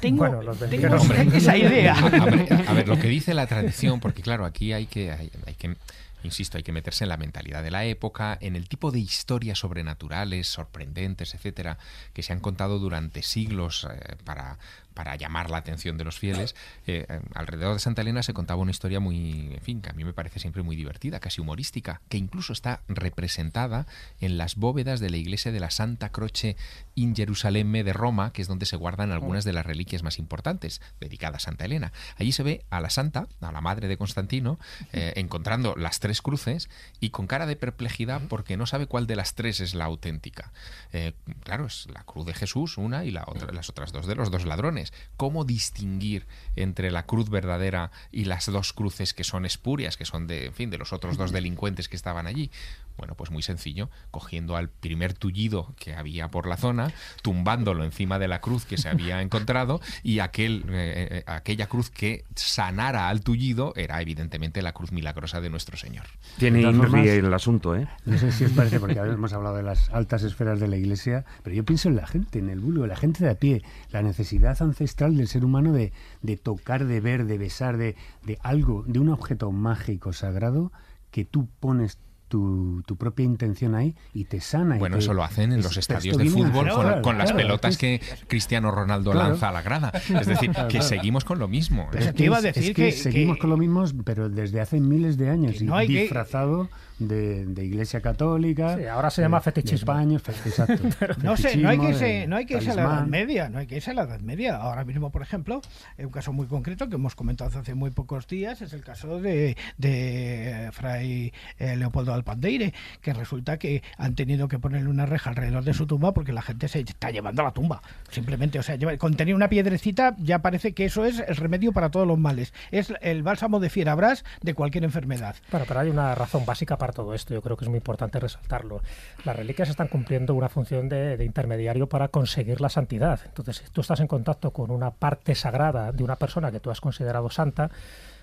Tengo, 0.00 0.20
Bueno, 0.26 0.40
los 0.42 0.58
tengo. 0.58 0.96
Hombre. 0.96 1.26
esa 1.36 1.54
idea. 1.54 1.92
A, 1.92 1.98
a 2.06 2.24
ver, 2.24 2.48
a 2.66 2.72
ver, 2.72 2.88
lo 2.88 2.98
que 2.98 3.08
dice 3.08 3.34
la 3.34 3.46
tradición, 3.46 4.00
porque 4.00 4.22
claro, 4.22 4.46
aquí 4.46 4.72
hay 4.72 4.86
que, 4.86 5.12
hay, 5.12 5.30
hay 5.46 5.52
que, 5.54 5.76
insisto, 6.24 6.56
hay 6.56 6.62
que 6.62 6.72
meterse 6.72 7.04
en 7.04 7.08
la 7.08 7.16
mentalidad 7.16 7.62
de 7.62 7.70
la 7.70 7.84
época, 7.84 8.36
en 8.40 8.56
el 8.56 8.68
tipo 8.68 8.90
de 8.90 9.00
historias 9.00 9.58
sobrenaturales, 9.58 10.48
sorprendentes, 10.48 11.34
etcétera, 11.34 11.78
que 12.12 12.22
se 12.22 12.32
han 12.32 12.40
contado 12.40 12.78
durante 12.78 13.22
siglos 13.22 13.86
eh, 13.90 14.16
para, 14.24 14.58
para 14.94 15.16
llamar 15.16 15.50
la 15.50 15.58
atención 15.58 15.98
de 15.98 16.04
los 16.04 16.18
fieles. 16.18 16.54
Eh, 16.86 17.06
eh, 17.08 17.20
alrededor 17.34 17.74
de 17.74 17.80
Santa 17.80 18.02
Elena 18.02 18.22
se 18.22 18.34
contaba 18.34 18.62
una 18.62 18.70
historia 18.70 19.00
muy, 19.00 19.54
en 19.54 19.60
fin, 19.60 19.80
que 19.80 19.90
a 19.90 19.92
mí 19.92 20.04
me 20.04 20.12
parece 20.12 20.38
siempre 20.38 20.62
muy 20.62 20.76
divertida, 20.76 21.20
casi 21.20 21.40
humorística, 21.40 22.00
que 22.08 22.18
incluso 22.18 22.52
está 22.52 22.82
representada 22.88 23.86
en 24.20 24.38
las 24.38 24.56
bóvedas 24.56 25.00
de 25.00 25.10
la 25.10 25.16
iglesia 25.16 25.52
de 25.52 25.60
la 25.60 25.70
Santa 25.70 26.10
Croce 26.10 26.56
in 26.94 27.14
Jerusalemme 27.14 27.84
de 27.84 27.92
Roma, 27.92 28.32
que 28.32 28.42
es 28.42 28.48
donde 28.48 28.66
se 28.66 28.76
guardan 28.76 29.12
algunas 29.12 29.44
de 29.44 29.52
las 29.52 29.66
reliquias 29.66 30.02
más 30.02 30.18
importantes 30.18 30.80
dedicadas 31.00 31.32
a 31.34 31.38
Santa 31.38 31.64
Elena. 31.64 31.92
Allí 32.16 32.32
se 32.32 32.42
ve 32.42 32.64
a 32.70 32.80
la 32.80 32.90
santa, 32.90 33.28
a 33.40 33.52
la 33.52 33.60
madre 33.60 33.88
de 33.88 33.96
Constantino, 33.96 34.58
eh, 34.92 35.14
encontrando 35.16 35.74
las 35.76 36.00
tres 36.00 36.20
cruces 36.20 36.68
y 37.00 37.10
con 37.10 37.26
cara 37.26 37.46
de 37.46 37.56
perplejidad 37.56 38.22
porque 38.28 38.56
no 38.56 38.66
sabe 38.66 38.86
cuál 38.86 39.06
de 39.06 39.16
las 39.16 39.34
tres 39.34 39.60
es 39.60 39.74
la 39.74 39.84
auténtica. 39.84 40.52
Eh, 40.92 41.12
claro, 41.44 41.66
es 41.66 41.86
la 41.92 42.04
cruz 42.04 42.26
de 42.26 42.34
Jesús, 42.34 42.78
una, 42.78 43.04
y 43.04 43.10
la 43.10 43.24
otra, 43.26 43.52
las 43.52 43.70
otras 43.70 43.92
dos 43.92 44.06
de 44.06 44.14
los 44.14 44.30
dos 44.30 44.44
ladrones. 44.44 44.81
¿Cómo 45.16 45.44
distinguir 45.44 46.26
entre 46.56 46.90
la 46.90 47.04
cruz 47.04 47.30
verdadera 47.30 47.90
y 48.10 48.24
las 48.24 48.46
dos 48.46 48.72
cruces 48.72 49.14
que 49.14 49.24
son 49.24 49.44
espurias, 49.44 49.96
que 49.96 50.04
son 50.04 50.26
de, 50.26 50.46
en 50.46 50.54
fin, 50.54 50.70
de 50.70 50.78
los 50.78 50.92
otros 50.92 51.16
dos 51.16 51.32
delincuentes 51.32 51.88
que 51.88 51.96
estaban 51.96 52.26
allí? 52.26 52.50
Bueno, 52.96 53.14
pues 53.14 53.30
muy 53.30 53.42
sencillo, 53.42 53.88
cogiendo 54.10 54.56
al 54.56 54.68
primer 54.68 55.14
tullido 55.14 55.74
que 55.78 55.94
había 55.94 56.30
por 56.30 56.46
la 56.46 56.56
zona, 56.56 56.92
tumbándolo 57.22 57.84
encima 57.84 58.18
de 58.18 58.28
la 58.28 58.40
cruz 58.40 58.64
que 58.64 58.76
se 58.76 58.88
había 58.88 59.22
encontrado 59.22 59.80
y 60.02 60.18
aquel, 60.18 60.64
eh, 60.68 61.08
eh, 61.10 61.24
aquella 61.26 61.66
cruz 61.66 61.90
que 61.90 62.24
sanara 62.34 63.08
al 63.08 63.20
tullido 63.20 63.72
era 63.76 64.00
evidentemente 64.00 64.62
la 64.62 64.72
cruz 64.72 64.92
milagrosa 64.92 65.40
de 65.40 65.50
nuestro 65.50 65.76
Señor. 65.76 66.04
Tiene 66.38 66.62
INRI 66.62 67.08
el 67.08 67.32
asunto, 67.32 67.74
¿eh? 67.76 67.88
No 68.04 68.18
sé 68.18 68.32
si 68.32 68.44
os 68.44 68.52
parece, 68.52 68.78
porque 68.78 68.98
ahora 68.98 69.12
hemos 69.12 69.32
hablado 69.32 69.56
de 69.56 69.62
las 69.62 69.90
altas 69.90 70.22
esferas 70.22 70.60
de 70.60 70.68
la 70.68 70.76
Iglesia, 70.76 71.24
pero 71.42 71.56
yo 71.56 71.64
pienso 71.64 71.88
en 71.88 71.96
la 71.96 72.06
gente, 72.06 72.38
en 72.38 72.50
el 72.50 72.60
vulgo, 72.60 72.86
la 72.86 72.96
gente 72.96 73.24
de 73.24 73.30
a 73.30 73.34
pie, 73.34 73.62
la 73.90 74.02
necesidad 74.02 74.60
ancestral 74.72 75.16
del 75.16 75.28
ser 75.28 75.44
humano 75.44 75.72
de, 75.72 75.92
de 76.22 76.36
tocar, 76.36 76.84
de 76.86 77.00
ver, 77.00 77.26
de 77.26 77.38
besar, 77.38 77.76
de, 77.76 77.94
de 78.24 78.38
algo, 78.42 78.84
de 78.86 78.98
un 78.98 79.08
objeto 79.10 79.52
mágico, 79.52 80.12
sagrado, 80.12 80.72
que 81.10 81.24
tú 81.24 81.46
pones 81.60 81.98
tu, 82.28 82.82
tu 82.86 82.96
propia 82.96 83.26
intención 83.26 83.74
ahí 83.74 83.94
y 84.14 84.24
te 84.24 84.40
sana. 84.40 84.76
y 84.76 84.78
Bueno, 84.78 84.96
te- 84.96 85.00
eso 85.00 85.12
lo 85.12 85.22
hacen 85.22 85.52
en 85.52 85.60
los 85.62 85.76
estadios 85.76 86.16
de 86.16 86.24
fútbol 86.30 86.66
con, 86.70 86.80
claro, 86.82 87.02
con 87.02 87.18
las 87.18 87.30
claro, 87.30 87.42
pelotas 87.46 87.72
es- 87.72 87.78
que 87.78 88.00
Cristiano 88.26 88.70
Ronaldo 88.70 89.10
Claro. 89.12 89.28
lanza 89.28 89.50
a 89.50 89.52
la 89.52 89.60
grada. 89.60 89.92
Es 90.18 90.26
decir, 90.26 90.50
que 90.70 90.80
seguimos 90.80 91.26
con 91.26 91.38
lo 91.38 91.46
mismo. 91.46 91.88
Pero 91.92 92.04
¿eh? 92.04 92.08
es 92.08 92.14
te 92.14 92.24
iba 92.24 92.38
a 92.38 92.40
decir 92.40 92.62
es 92.62 92.68
que, 92.70 92.86
que- 92.86 92.92
seguimos 92.92 93.36
que- 93.36 93.40
con 93.42 93.50
lo 93.50 93.58
mismo, 93.58 93.84
pero 94.04 94.30
desde 94.30 94.62
hace 94.62 94.80
miles 94.80 95.18
de 95.18 95.28
años 95.28 95.56
Que 95.58 95.64
y 95.64 95.66
no 95.66 95.76
hay 95.76 95.88
que- 95.88 96.00
disfrazado 96.00 96.70
de, 97.08 97.46
de 97.46 97.64
Iglesia 97.64 98.00
Católica. 98.00 98.76
Sí, 98.76 98.84
ahora 98.86 99.10
se 99.10 99.22
llama 99.22 99.38
de- 99.38 99.44
fetichismo. 99.44 99.92
de 99.92 99.98
paños, 99.98 100.22
fe- 100.22 100.32
exacto. 100.48 100.82
No 101.22 101.36
sé, 101.36 101.56
no 101.56 101.68
hay 101.68 101.78
que 101.78 101.88
irse, 101.90 102.26
no 102.26 102.36
hay 102.36 102.46
que 102.46 102.54
irse 102.54 102.70
a 102.70 102.74
la 102.74 102.82
Edad. 102.82 103.06
Media, 103.06 103.48
no 103.48 103.58
hay 103.58 103.66
que 103.66 103.76
irse 103.76 103.90
a 103.90 103.94
la 103.94 104.02
Edad 104.02 104.20
Media. 104.20 104.56
Ahora 104.56 104.84
mismo, 104.84 105.10
por 105.10 105.22
ejemplo, 105.22 105.60
un 105.98 106.10
caso 106.10 106.32
muy 106.32 106.46
concreto 106.46 106.88
que 106.88 106.96
hemos 106.96 107.14
comentado 107.14 107.58
hace 107.58 107.74
muy 107.74 107.90
pocos 107.90 108.26
días, 108.26 108.62
es 108.62 108.72
el 108.72 108.82
caso 108.82 109.20
de, 109.20 109.56
de 109.78 110.68
Fray 110.72 111.32
eh, 111.58 111.76
Leopoldo 111.76 112.12
Alpandeire, 112.14 112.72
que 113.00 113.12
resulta 113.12 113.58
que 113.58 113.82
han 113.98 114.14
tenido 114.14 114.48
que 114.48 114.58
ponerle 114.58 114.88
una 114.88 115.06
reja 115.06 115.30
alrededor 115.30 115.64
de 115.64 115.74
su 115.74 115.86
tumba 115.86 116.12
porque 116.14 116.32
la 116.32 116.42
gente 116.42 116.68
se 116.68 116.80
está 116.80 117.10
llevando 117.10 117.42
a 117.42 117.46
la 117.46 117.50
tumba. 117.52 117.82
Simplemente, 118.10 118.58
o 118.58 118.62
sea, 118.62 118.76
lleva- 118.76 118.96
con 118.96 119.14
tener 119.16 119.34
una 119.34 119.48
piedrecita 119.48 120.14
ya 120.18 120.40
parece 120.40 120.72
que 120.72 120.84
eso 120.84 121.04
es 121.04 121.20
el 121.26 121.36
remedio 121.36 121.72
para 121.72 121.90
todos 121.90 122.06
los 122.06 122.18
males. 122.18 122.52
Es 122.70 122.92
el 123.00 123.22
bálsamo 123.22 123.60
de 123.60 123.70
fierabras 123.70 124.24
de 124.42 124.54
cualquier 124.54 124.84
enfermedad. 124.84 125.36
Bueno, 125.50 125.66
pero 125.68 125.80
hay 125.80 125.90
una 125.90 126.14
razón 126.14 126.44
básica 126.46 126.76
para 126.78 126.91
todo 126.92 127.14
esto, 127.14 127.34
yo 127.34 127.42
creo 127.42 127.56
que 127.56 127.64
es 127.64 127.68
muy 127.68 127.78
importante 127.78 128.20
resaltarlo. 128.20 128.82
Las 129.24 129.36
reliquias 129.36 129.68
están 129.68 129.88
cumpliendo 129.88 130.34
una 130.34 130.48
función 130.48 130.88
de, 130.88 131.16
de 131.16 131.24
intermediario 131.24 131.88
para 131.88 132.08
conseguir 132.08 132.60
la 132.60 132.68
santidad. 132.68 133.20
Entonces, 133.24 133.56
si 133.58 133.70
tú 133.70 133.80
estás 133.80 134.00
en 134.00 134.06
contacto 134.06 134.52
con 134.52 134.70
una 134.70 134.90
parte 134.90 135.34
sagrada 135.34 135.92
de 135.92 136.04
una 136.04 136.16
persona 136.16 136.50
que 136.50 136.60
tú 136.60 136.70
has 136.70 136.80
considerado 136.80 137.30
santa, 137.30 137.70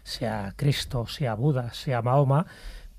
sea 0.04 0.54
Cristo, 0.56 1.08
sea 1.08 1.36
Buda, 1.36 1.74
sea 1.74 2.02
Mahoma, 2.02 2.46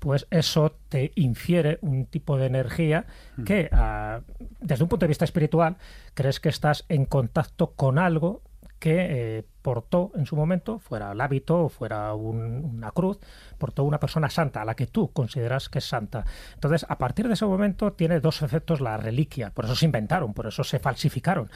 pues 0.01 0.25
eso 0.31 0.75
te 0.89 1.11
infiere 1.13 1.77
un 1.81 2.07
tipo 2.07 2.35
de 2.35 2.47
energía 2.47 3.05
que, 3.45 3.69
ah, 3.71 4.21
desde 4.59 4.83
un 4.83 4.89
punto 4.89 5.03
de 5.03 5.09
vista 5.09 5.25
espiritual, 5.25 5.77
crees 6.15 6.39
que 6.39 6.49
estás 6.49 6.85
en 6.89 7.05
contacto 7.05 7.73
con 7.73 7.99
algo 7.99 8.41
que 8.81 9.37
eh, 9.37 9.43
portó 9.61 10.11
en 10.15 10.25
su 10.25 10.35
momento, 10.35 10.79
fuera 10.79 11.11
el 11.11 11.21
hábito 11.21 11.65
o 11.65 11.69
fuera 11.69 12.15
un- 12.15 12.65
una 12.77 12.89
cruz, 12.91 13.19
portó 13.59 13.83
una 13.83 13.99
persona 13.99 14.27
santa, 14.31 14.63
a 14.63 14.65
la 14.65 14.73
que 14.75 14.87
tú 14.87 15.11
consideras 15.13 15.69
que 15.69 15.77
es 15.77 15.85
santa. 15.85 16.25
Entonces, 16.55 16.83
a 16.89 16.97
partir 16.97 17.27
de 17.27 17.35
ese 17.35 17.45
momento 17.45 17.93
tiene 17.93 18.19
dos 18.19 18.41
efectos 18.41 18.81
la 18.81 18.97
reliquia, 18.97 19.51
por 19.51 19.65
eso 19.65 19.75
se 19.75 19.85
inventaron, 19.85 20.33
por 20.33 20.47
eso 20.47 20.63
se 20.63 20.79
falsificaron. 20.79 21.51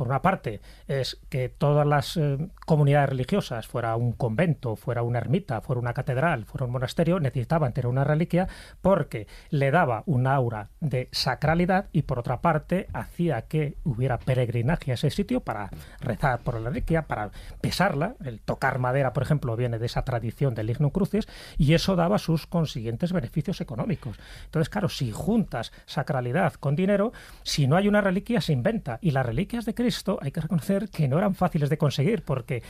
Por 0.00 0.08
una 0.08 0.22
parte, 0.22 0.62
es 0.88 1.20
que 1.28 1.50
todas 1.50 1.86
las 1.86 2.16
eh, 2.16 2.38
comunidades 2.64 3.10
religiosas, 3.10 3.66
fuera 3.66 3.96
un 3.96 4.12
convento, 4.12 4.74
fuera 4.74 5.02
una 5.02 5.18
ermita, 5.18 5.60
fuera 5.60 5.78
una 5.78 5.92
catedral, 5.92 6.46
fuera 6.46 6.64
un 6.64 6.72
monasterio, 6.72 7.20
necesitaban 7.20 7.74
tener 7.74 7.86
una 7.86 8.02
reliquia 8.02 8.48
porque 8.80 9.26
le 9.50 9.70
daba 9.70 10.02
un 10.06 10.26
aura 10.26 10.70
de 10.80 11.10
sacralidad 11.12 11.90
y 11.92 12.00
por 12.00 12.18
otra 12.18 12.40
parte 12.40 12.86
hacía 12.94 13.42
que 13.42 13.74
hubiera 13.84 14.16
peregrinaje 14.16 14.92
a 14.92 14.94
ese 14.94 15.10
sitio 15.10 15.40
para 15.40 15.68
rezar 16.00 16.38
por 16.38 16.58
la 16.58 16.70
reliquia, 16.70 17.02
para 17.02 17.30
pesarla. 17.60 18.14
El 18.24 18.40
tocar 18.40 18.78
madera, 18.78 19.12
por 19.12 19.22
ejemplo, 19.22 19.54
viene 19.54 19.78
de 19.78 19.84
esa 19.84 20.00
tradición 20.00 20.54
del 20.54 20.68
lignum 20.68 20.88
crucis 20.88 21.28
y 21.58 21.74
eso 21.74 21.94
daba 21.94 22.16
sus 22.16 22.46
consiguientes 22.46 23.12
beneficios 23.12 23.60
económicos. 23.60 24.16
Entonces, 24.46 24.70
claro, 24.70 24.88
si 24.88 25.12
juntas 25.12 25.72
sacralidad 25.84 26.54
con 26.54 26.74
dinero, 26.74 27.12
si 27.42 27.66
no 27.66 27.76
hay 27.76 27.86
una 27.86 28.00
reliquia, 28.00 28.40
se 28.40 28.54
inventa. 28.54 28.98
Y 29.02 29.10
las 29.10 29.26
reliquias 29.26 29.66
de 29.66 29.74
Cristo 29.74 29.89
hay 30.20 30.30
que 30.30 30.40
reconocer 30.40 30.88
que 30.88 31.08
no 31.08 31.18
eran 31.18 31.34
fáciles 31.34 31.70
de 31.70 31.78
conseguir 31.78 32.22
porque 32.22 32.62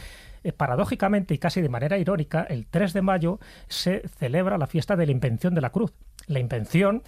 eh, 0.43 0.53
paradójicamente 0.53 1.35
y 1.35 1.39
casi 1.39 1.61
de 1.61 1.69
manera 1.69 1.99
irónica, 1.99 2.43
el 2.43 2.67
3 2.67 2.93
de 2.93 3.03
mayo 3.03 3.39
se 3.69 4.09
celebra 4.19 4.59
la 4.59 4.67
fiesta 4.67 4.97
de 4.97 5.07
la 5.07 5.13
invención 5.13 5.55
de 5.55 5.61
la 5.61 5.71
cruz. 5.71 5.93
La 6.27 6.39
invención 6.39 7.03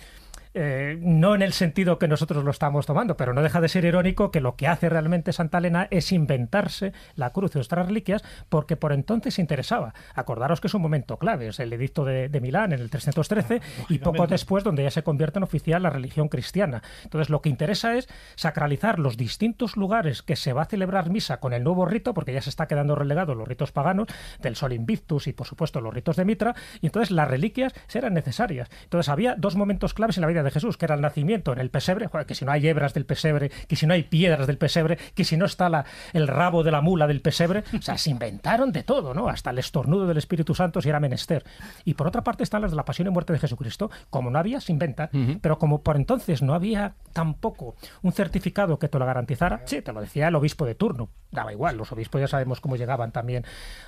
eh, 0.55 0.99
no 1.01 1.35
en 1.35 1.43
el 1.43 1.53
sentido 1.53 1.99
que 1.99 2.09
nosotros 2.09 2.45
lo 2.45 2.51
estamos 2.51 2.87
tomando, 2.87 3.17
pero 3.17 3.33
no 3.33 3.43
deja 3.43 3.61
de 3.61 3.69
ser 3.69 3.85
irónico 3.85 4.31
que 4.31 4.41
lo 4.41 4.57
que 4.57 4.69
hace 4.69 4.89
realmente 4.89 5.33
Santa 5.33 5.59
Elena 5.59 5.89
es 5.91 6.13
inventarse 6.13 6.93
la 7.15 7.31
cruz 7.31 7.57
y 7.57 7.59
otras 7.59 7.87
reliquias 7.87 8.23
porque 8.49 8.77
por 8.77 8.93
entonces 8.93 9.39
interesaba. 9.39 9.95
Acordaros 10.15 10.61
que 10.61 10.67
es 10.67 10.75
un 10.75 10.83
momento 10.83 11.19
clave, 11.19 11.49
es 11.49 11.61
el 11.61 11.73
edicto 11.73 12.05
de, 12.05 12.29
de 12.29 12.41
Milán 12.41 12.73
en 12.73 12.81
el 12.81 12.91
313 12.91 13.61
y 13.89 13.99
poco 13.99 14.27
después 14.27 14.65
donde 14.65 14.83
ya 14.83 14.91
se 14.91 15.03
convierte 15.03 15.39
en 15.39 15.45
oficial 15.45 15.83
la 15.83 15.91
religión 15.91 16.29
cristiana. 16.29 16.83
Entonces 17.05 17.31
lo 17.31 17.41
que 17.41 17.49
interesa 17.49 17.97
es 17.97 18.09
sacralizar 18.37 18.99
los 18.99 19.17
distintos 19.17 19.77
lugares 19.77 20.23
que 20.23 20.37
se 20.37 20.53
va 20.53 20.63
a 20.63 20.67
celebrar 20.67 21.11
misa 21.11 21.41
con 21.41 21.53
el 21.53 21.65
nuevo 21.65 21.87
rito, 21.87 22.15
porque 22.15 22.33
ya 22.33 22.43
se 22.43 22.51
está 22.51 22.67
quedando 22.67 22.95
relegado 22.95 23.35
los 23.35 23.49
ritos 23.49 23.73
paganos 23.73 24.09
del 24.41 24.57
Sol 24.57 24.73
Invictus 24.73 25.27
y 25.27 25.33
por 25.33 25.47
supuesto 25.47 25.81
los 25.81 25.95
ritos 25.95 26.17
de 26.17 26.25
Mitra, 26.25 26.55
y 26.81 26.87
entonces 26.87 27.11
las 27.11 27.29
reliquias 27.29 27.73
eran 27.93 28.15
necesarias. 28.15 28.69
Entonces 28.85 29.09
había 29.09 29.35
dos 29.37 29.57
momentos 29.57 29.95
claves 29.95 30.17
en 30.17 30.23
la 30.23 30.29
vida 30.29 30.42
de 30.45 30.51
Jesús, 30.51 30.77
que 30.77 30.85
era 30.87 30.95
el 30.95 31.01
nacimiento 31.01 31.53
en 31.53 31.59
el 31.59 31.71
pesebre, 31.71 32.07
joder, 32.09 32.27
que 32.27 32.35
si 32.35 32.45
no 32.45 32.53
hay 32.53 32.67
hebras 32.67 32.95
del 32.95 33.07
pesebre, 33.07 33.51
que 33.69 33.77
si 33.77 33.87
no 33.87 33.95
hay 33.95 34.03
piedras 34.05 34.47
del 34.47 34.59
pesebre, 34.59 34.99
que 35.15 35.25
si 35.25 35.37
no 35.37 35.45
está 35.47 35.69
la- 35.69 35.85
el 36.13 36.29
rabo 36.29 36.63
de 36.63 36.71
la 36.71 36.81
mula 36.81 37.07
del 37.07 37.21
pesebre, 37.21 37.65
o 37.79 37.83
sea, 37.83 37.99
se 37.99 38.11
inventaron 38.11 38.73
de 38.73 38.83
todo, 38.83 39.15
¿no? 39.15 39.29
Hasta 39.29 39.51
el 39.51 39.59
estornudo 39.59 40.07
del 40.07 40.19
Espíritu 40.19 40.55
Santo 40.55 40.81
si 40.81 40.89
era 40.89 41.01
menester. 41.01 41.45
Y 41.85 41.95
por 41.95 42.07
otra 42.07 42.23
parte 42.25 42.43
están 42.43 42.63
las 42.63 42.71
de 42.71 42.77
la 42.77 42.85
pasión 42.85 43.09
y 43.09 43.11
muerte 43.11 43.33
de 43.33 43.39
Jesucristo, 43.39 43.91
como 44.11 44.31
no 44.31 44.39
había, 44.39 44.61
se 44.61 44.73
inventan, 44.73 45.09
pero 45.41 45.59
como 45.59 45.83
por 45.83 45.97
entonces 45.97 46.43
no 46.43 46.55
había 46.55 46.95
tampoco 47.13 47.75
un 48.03 48.13
certificado 48.13 48.79
que 48.79 48.89
te 48.89 48.99
lo 48.99 49.07
garantizara, 49.07 49.63
sí, 49.67 49.83
te 49.83 49.93
lo 49.93 50.01
decía 50.01 50.29
el 50.29 50.35
obispo 50.35 50.65
de 50.67 50.75
turno, 50.75 51.09
daba 51.31 51.53
igual, 51.53 51.77
los 51.77 51.93
obispos 51.93 52.21
ya 52.21 52.29
sabemos 52.29 52.61
cómo 52.61 52.77
llegaban 52.77 53.13
también 53.13 53.45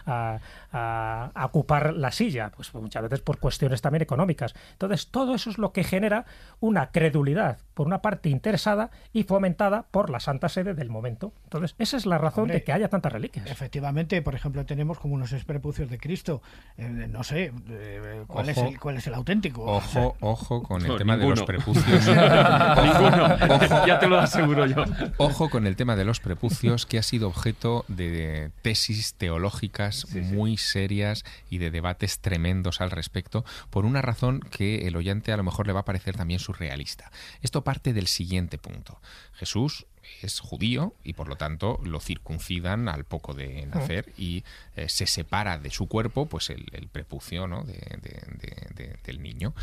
a, 0.07 0.38
a- 0.73 1.31
a 1.35 1.45
ocupar 1.47 1.95
la 1.95 2.11
silla, 2.12 2.51
pues 2.55 2.73
muchas 2.75 3.03
veces 3.03 3.21
por 3.21 3.38
cuestiones 3.38 3.81
también 3.83 4.03
económicas. 4.03 4.55
Entonces, 4.73 5.09
todo 5.09 5.35
eso 5.35 5.51
es 5.51 5.59
lo 5.59 5.73
que 5.73 5.85
genera 5.85 6.25
una 6.61 6.90
credulidad 6.90 7.59
por 7.74 7.87
una 7.87 8.00
parte 8.00 8.28
interesada 8.28 8.90
y 9.12 9.24
fomentada 9.24 9.85
por 9.90 10.09
la 10.09 10.20
Santa 10.20 10.48
Sede 10.48 10.74
del 10.74 10.90
momento. 10.90 11.33
Entonces, 11.44 11.74
esa 11.78 11.96
es 11.96 12.07
la 12.07 12.18
razón 12.18 12.48
de 12.48 12.62
que 12.62 12.72
haya 12.72 12.88
tantas 12.88 13.12
reliquias. 13.12 13.46
Efectivamente, 13.50 14.22
por 14.22 14.35
ejemplo, 14.35 14.64
tenemos 14.64 14.98
como 14.98 15.14
unos 15.14 15.35
prepucios 15.44 15.90
de 15.90 15.98
Cristo. 15.98 16.40
Eh, 16.78 17.09
no 17.11 17.24
sé, 17.24 17.52
eh, 17.68 18.24
¿cuál, 18.26 18.48
es 18.48 18.59
el, 18.59 18.78
¿cuál 18.78 18.96
es 18.96 19.07
el 19.07 19.14
auténtico? 19.14 19.64
Ojo, 19.64 20.16
ojo 20.20 20.62
con 20.62 20.85
el 20.87 20.96
tema 20.96 21.16
de 21.16 21.28
los 21.28 21.42
prepucios. 21.42 21.85
Ojo, 22.14 23.87
ya 23.87 23.98
te 23.98 24.07
lo 24.07 24.18
aseguro 24.18 24.66
yo. 24.66 24.85
Ojo 25.18 25.50
con 25.50 25.66
el 25.66 25.76
tema 25.76 25.96
de 25.96 26.04
los 26.04 26.20
prepucios, 26.20 26.87
que 26.87 26.98
ha 26.98 27.02
sido 27.02 27.28
objeto 27.28 27.85
de 27.88 28.50
tesis 28.62 29.14
teológicas 29.14 30.07
muy 30.14 30.57
serias 30.57 31.24
y 31.50 31.59
de 31.59 31.70
debates 31.70 32.20
tremendos 32.20 32.80
al 32.80 32.90
respecto, 32.90 33.44
por 33.70 33.85
una 33.85 34.02
razón 34.02 34.40
que 34.40 34.87
el 34.87 34.96
oyente 34.96 35.33
a 35.33 35.37
lo 35.37 35.42
mejor 35.42 35.66
le 35.66 35.72
va 35.72 35.80
a 35.80 35.85
parecer 35.85 36.16
también 36.16 36.34
surrealista. 36.38 37.11
Esto 37.42 37.64
parte 37.64 37.92
del 37.92 38.07
siguiente 38.07 38.59
punto. 38.59 39.01
Jesús 39.35 39.87
es 40.23 40.40
judío 40.40 40.94
y 41.03 41.14
por 41.14 41.29
lo 41.29 41.37
tanto 41.37 41.81
lo 41.83 42.01
circuncidan 42.01 42.88
al 42.88 43.05
poco 43.05 43.35
de 43.35 43.66
nacer 43.66 44.12
y 44.16 44.44
eh, 44.77 44.88
se 44.88 45.07
separa 45.07 45.59
de 45.59 45.70
su 45.70 45.88
cuerpo 45.88 46.27
pues 46.27 46.51
el, 46.51 46.64
prepucio 46.92 47.47
¿no? 47.47 47.64
del 47.64 49.23
niño. 49.23 49.55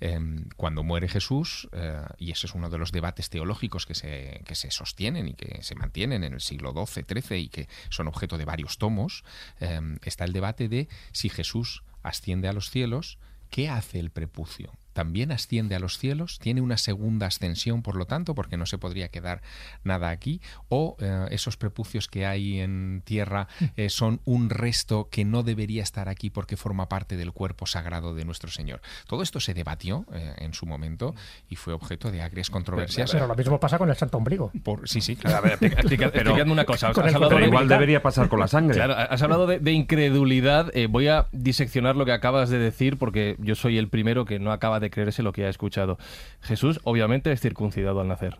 Em, 0.00 0.48
cuando 0.56 0.82
muere 0.82 1.08
Jesús, 1.08 1.68
eh, 1.72 2.02
y 2.18 2.30
ese 2.30 2.46
es 2.46 2.54
uno 2.54 2.70
de 2.70 2.78
los 2.78 2.92
debates 2.92 3.30
teológicos 3.30 3.86
que 3.86 3.94
se, 3.94 4.42
que 4.46 4.54
se 4.54 4.70
sostienen 4.70 5.28
y 5.28 5.34
que 5.34 5.62
se 5.62 5.74
mantienen 5.74 6.24
en 6.24 6.34
el 6.34 6.40
siglo 6.40 6.72
XII, 6.72 7.04
XIII 7.04 7.38
y 7.38 7.48
que 7.48 7.68
son 7.90 8.06
objeto 8.06 8.38
de 8.38 8.44
varios 8.44 8.78
tomos, 8.78 9.24
em, 9.60 9.98
está 10.04 10.24
el 10.24 10.32
debate 10.32 10.68
de 10.68 10.88
si 11.12 11.28
Jesús 11.28 11.82
asciende 12.02 12.48
a 12.48 12.52
los 12.52 12.70
cielos, 12.70 13.18
¿qué 13.50 13.68
hace 13.68 13.98
el 13.98 14.10
prepucio? 14.10 14.72
También 14.98 15.30
asciende 15.30 15.76
a 15.76 15.78
los 15.78 15.96
cielos, 15.96 16.40
tiene 16.40 16.60
una 16.60 16.76
segunda 16.76 17.28
ascensión, 17.28 17.82
por 17.82 17.94
lo 17.94 18.06
tanto, 18.06 18.34
porque 18.34 18.56
no 18.56 18.66
se 18.66 18.78
podría 18.78 19.06
quedar 19.10 19.42
nada 19.84 20.10
aquí, 20.10 20.40
o 20.68 20.96
eh, 20.98 21.26
esos 21.30 21.56
prepucios 21.56 22.08
que 22.08 22.26
hay 22.26 22.58
en 22.58 23.00
tierra 23.04 23.46
eh, 23.76 23.90
son 23.90 24.20
un 24.24 24.50
resto 24.50 25.08
que 25.08 25.24
no 25.24 25.44
debería 25.44 25.84
estar 25.84 26.08
aquí 26.08 26.30
porque 26.30 26.56
forma 26.56 26.88
parte 26.88 27.16
del 27.16 27.30
cuerpo 27.30 27.64
sagrado 27.64 28.12
de 28.12 28.24
nuestro 28.24 28.50
Señor. 28.50 28.80
Todo 29.06 29.22
esto 29.22 29.38
se 29.38 29.54
debatió 29.54 30.04
eh, 30.12 30.34
en 30.38 30.52
su 30.52 30.66
momento 30.66 31.14
y 31.48 31.54
fue 31.54 31.74
objeto 31.74 32.10
de 32.10 32.20
agrias 32.20 32.50
controversias. 32.50 33.12
Pero, 33.12 33.28
lo 33.28 33.36
mismo 33.36 33.60
pasa 33.60 33.78
con 33.78 33.88
el 33.90 33.96
santo 33.96 34.18
ombligo. 34.18 34.50
Por, 34.64 34.88
sí, 34.88 35.00
sí, 35.00 35.14
claro. 35.14 35.36
A 35.36 35.56
ver, 35.56 36.48
una 36.48 36.64
cosa. 36.64 36.90
pero 36.92 37.46
igual 37.46 37.68
debería 37.68 38.02
pasar 38.02 38.28
con 38.28 38.40
la 38.40 38.48
sangre. 38.48 38.74
Claro, 38.74 38.94
has 38.94 39.22
hablado 39.22 39.46
de, 39.46 39.60
de 39.60 39.70
incredulidad. 39.70 40.72
voy 40.88 41.06
a 41.06 41.28
diseccionar 41.30 41.94
lo 41.94 42.04
que 42.04 42.10
acabas 42.10 42.50
de 42.50 42.58
decir 42.58 42.98
porque 42.98 43.36
yo 43.38 43.54
soy 43.54 43.78
el 43.78 43.88
primero 43.88 44.24
que 44.24 44.40
no 44.40 44.50
acaba 44.50 44.80
de 44.80 44.87
creerse 44.90 45.22
lo 45.22 45.32
que 45.32 45.44
ha 45.44 45.48
escuchado. 45.48 45.98
Jesús, 46.40 46.80
obviamente, 46.84 47.32
es 47.32 47.40
circuncidado 47.40 48.00
al 48.00 48.08
nacer. 48.08 48.38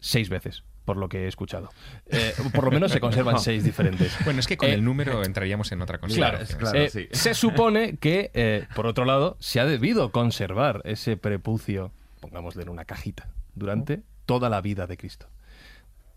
Seis 0.00 0.28
veces 0.28 0.64
por 0.84 0.96
lo 0.96 1.08
que 1.08 1.24
he 1.24 1.28
escuchado. 1.28 1.70
Eh, 2.06 2.34
por 2.54 2.64
lo 2.64 2.70
menos 2.70 2.92
se 2.92 3.00
conservan 3.00 3.38
seis 3.40 3.64
diferentes. 3.64 4.16
Bueno, 4.24 4.40
es 4.40 4.46
que 4.46 4.56
con 4.56 4.68
eh, 4.68 4.74
el 4.74 4.84
número 4.84 5.24
entraríamos 5.24 5.70
en 5.72 5.82
otra 5.82 5.98
cosa. 5.98 6.14
Claro, 6.14 6.38
eh, 6.74 7.08
Se 7.12 7.34
supone 7.34 7.96
que, 7.96 8.66
por 8.74 8.86
otro 8.86 9.04
lado, 9.04 9.36
se 9.40 9.60
ha 9.60 9.66
debido 9.66 10.10
conservar 10.10 10.82
ese 10.84 11.16
prepucio, 11.16 11.92
pongámosle 12.20 12.62
en 12.62 12.68
una 12.68 12.84
cajita, 12.84 13.28
durante 13.54 14.02
toda 14.26 14.48
la 14.48 14.60
vida 14.60 14.86
de 14.86 14.96
Cristo. 14.96 15.28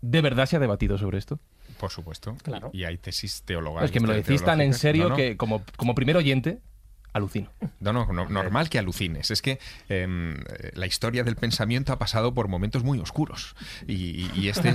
¿De 0.02 0.20
verdad 0.20 0.46
se 0.46 0.56
ha 0.56 0.60
debatido 0.60 0.98
sobre 0.98 1.18
esto? 1.18 1.40
Por 1.78 1.90
supuesto. 1.90 2.36
Claro. 2.42 2.70
Y 2.72 2.84
hay 2.84 2.96
tesis 2.96 3.42
teológicas. 3.42 3.86
Es 3.86 3.90
que 3.90 4.00
me 4.00 4.06
lo 4.06 4.14
decís 4.14 4.42
tan 4.42 4.60
en 4.60 4.74
serio 4.74 5.14
que, 5.14 5.36
como, 5.36 5.62
como 5.76 5.94
primer 5.94 6.16
oyente, 6.16 6.60
alucino. 7.16 7.50
No, 7.80 7.92
no, 7.92 8.28
normal 8.28 8.68
que 8.68 8.78
alucines. 8.78 9.30
Es 9.30 9.42
que 9.42 9.58
em, 9.88 10.36
la 10.74 10.86
historia 10.86 11.24
del 11.24 11.36
pensamiento 11.36 11.92
ha 11.92 11.98
pasado 11.98 12.34
por 12.34 12.48
momentos 12.48 12.84
muy 12.84 12.98
oscuros 12.98 13.56
y, 13.86 14.48
este, 14.48 14.74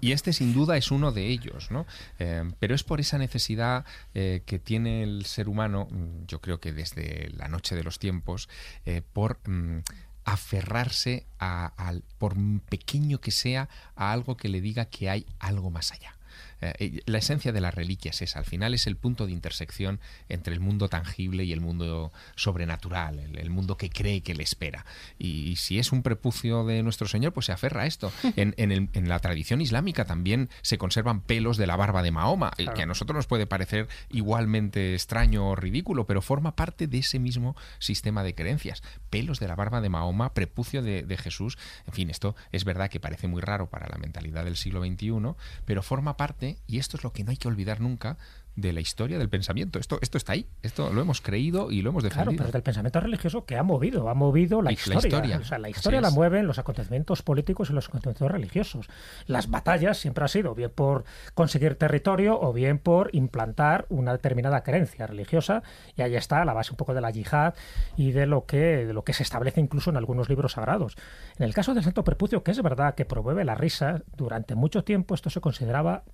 y, 0.00 0.12
este, 0.12 0.32
sin 0.32 0.52
duda 0.52 0.76
es 0.76 0.90
uno 0.90 1.12
de 1.12 1.28
ellos. 1.28 1.70
¿no? 1.70 1.86
Em, 2.18 2.52
pero 2.58 2.74
es 2.74 2.84
por 2.84 3.00
esa 3.00 3.18
necesidad 3.18 3.84
eh, 4.14 4.42
que 4.46 4.58
tiene 4.58 5.02
el 5.02 5.26
ser 5.26 5.48
humano, 5.48 5.88
mm, 5.90 6.26
yo 6.26 6.40
creo 6.40 6.60
que 6.60 6.72
desde 6.72 7.30
la 7.36 7.48
noche 7.48 7.74
de 7.74 7.84
los 7.84 7.98
tiempos, 7.98 8.48
eh, 8.86 9.02
por... 9.12 9.38
Mm, 9.46 9.80
aferrarse 10.24 11.26
a, 11.40 11.72
por 12.18 12.36
pequeño 12.68 13.20
que 13.20 13.30
sea, 13.30 13.68
a 13.96 14.12
algo 14.12 14.36
que 14.36 14.48
le 14.48 14.60
diga 14.60 14.84
que 14.84 15.10
hay 15.10 15.26
algo 15.38 15.70
más 15.70 15.92
allá. 15.92 16.14
Eh, 16.60 17.00
la 17.06 17.18
esencia 17.18 17.52
de 17.52 17.60
las 17.60 17.74
reliquias 17.74 18.22
es, 18.22 18.36
al 18.36 18.44
final, 18.44 18.74
es 18.74 18.86
el 18.86 18.96
punto 18.96 19.26
de 19.26 19.32
intersección 19.32 20.00
entre 20.28 20.54
el 20.54 20.60
mundo 20.60 20.88
tangible 20.88 21.44
y 21.44 21.52
el 21.52 21.60
mundo 21.60 22.12
sobrenatural, 22.36 23.18
el, 23.18 23.50
mundo 23.50 23.76
que 23.76 23.90
cree 23.90 24.22
que 24.22 24.34
le 24.34 24.42
espera. 24.42 24.84
Y, 25.18 25.56
si 25.56 25.78
es 25.78 25.92
un 25.92 26.02
prepucio 26.02 26.64
de 26.64 26.82
nuestro 26.82 27.08
Señor, 27.08 27.32
pues 27.32 27.46
se 27.46 27.52
aferra 27.52 27.82
a 27.82 27.86
esto. 27.86 28.12
En, 28.36 29.08
la 29.08 29.18
tradición 29.18 29.60
islámica 29.60 30.04
también 30.04 30.48
se 30.62 30.78
conservan 30.78 31.20
pelos 31.20 31.56
de 31.56 31.66
la 31.66 31.76
barba 31.76 32.02
de 32.02 32.10
Mahoma, 32.10 32.52
eh, 32.58 32.66
que 32.74 32.82
a 32.82 32.86
nosotros 32.86 33.16
nos 33.16 33.26
puede 33.26 33.46
parecer 33.46 33.88
igualmente 34.10 34.94
extraño 34.94 35.48
o 35.48 35.56
ridículo, 35.56 36.06
pero 36.06 36.22
forma 36.22 36.56
parte 36.56 36.86
de 36.86 36.98
ese 36.98 37.18
mismo 37.18 37.56
sistema 37.78 38.22
de 38.22 38.34
creencias. 38.34 38.82
Pelos 39.08 39.40
de 39.40 39.48
la 39.48 39.56
barba 39.56 39.80
de 39.80 39.88
Mahoma, 39.88 40.34
prepucio 40.34 40.82
de, 40.82 41.02
de 41.02 41.16
Jesús. 41.16 41.58
En 41.86 41.92
fin, 41.92 42.10
esto 42.10 42.34
es 42.52 42.64
verdad 42.64 42.90
que 42.90 43.00
parece 43.00 43.28
muy 43.28 43.40
raro 43.40 43.68
para 43.68 43.88
la 43.88 43.98
mentalidad 43.98 44.44
del 44.44 44.56
siglo 44.56 44.84
XXI, 44.84 45.34
pero 45.64 45.82
forma 45.82 46.16
parte 46.16 46.49
y 46.66 46.78
esto 46.78 46.96
es 46.96 47.04
lo 47.04 47.12
que 47.12 47.24
no 47.24 47.30
hay 47.30 47.36
que 47.36 47.48
olvidar 47.48 47.80
nunca, 47.80 48.18
de 48.56 48.72
la 48.72 48.80
historia 48.80 49.18
del 49.18 49.28
pensamiento. 49.28 49.78
Esto, 49.78 49.98
esto 50.02 50.18
está 50.18 50.32
ahí, 50.32 50.46
esto 50.62 50.92
lo 50.92 51.00
hemos 51.00 51.20
creído 51.20 51.70
y 51.70 51.82
lo 51.82 51.90
hemos 51.90 52.02
defendido. 52.02 52.32
Claro, 52.32 52.38
pero 52.38 52.52
del 52.52 52.62
pensamiento 52.62 53.00
religioso 53.00 53.44
que 53.44 53.56
ha 53.56 53.62
movido, 53.62 54.08
ha 54.08 54.14
movido 54.14 54.62
la, 54.62 54.72
historia. 54.72 55.00
La 55.00 55.06
historia, 55.06 55.38
o 55.38 55.44
sea, 55.44 55.58
la 55.58 55.68
historia 55.70 56.00
la 56.00 56.10
mueven 56.10 56.46
los 56.46 56.58
acontecimientos 56.58 57.22
políticos 57.22 57.70
y 57.70 57.72
los 57.72 57.88
acontecimientos 57.88 58.30
religiosos. 58.30 58.88
Las 59.26 59.50
batallas 59.50 59.98
siempre 59.98 60.24
han 60.24 60.28
sido 60.28 60.54
bien 60.54 60.70
por 60.74 61.04
conseguir 61.34 61.76
territorio 61.76 62.40
o 62.40 62.52
bien 62.52 62.78
por 62.78 63.10
implantar 63.12 63.86
una 63.88 64.12
determinada 64.12 64.62
creencia 64.62 65.06
religiosa 65.06 65.62
y 65.96 66.02
ahí 66.02 66.16
está 66.16 66.44
la 66.44 66.52
base 66.52 66.72
un 66.72 66.76
poco 66.76 66.94
de 66.94 67.00
la 67.00 67.10
yihad 67.10 67.54
y 67.96 68.12
de 68.12 68.26
lo 68.26 68.46
que, 68.46 68.86
de 68.86 68.92
lo 68.92 69.04
que 69.04 69.12
se 69.12 69.22
establece 69.22 69.60
incluso 69.60 69.90
en 69.90 69.96
algunos 69.96 70.28
libros 70.28 70.52
sagrados. 70.52 70.96
En 71.38 71.44
el 71.44 71.54
caso 71.54 71.74
del 71.74 71.84
Santo 71.84 72.04
Perpucio, 72.04 72.42
que 72.42 72.50
es 72.50 72.62
verdad 72.62 72.94
que 72.94 73.04
promueve 73.04 73.44
la 73.44 73.54
risa, 73.54 74.02
durante 74.16 74.54
mucho 74.54 74.84
tiempo 74.84 75.14
esto 75.14 75.30
se 75.30 75.40
consideraba 75.40 76.04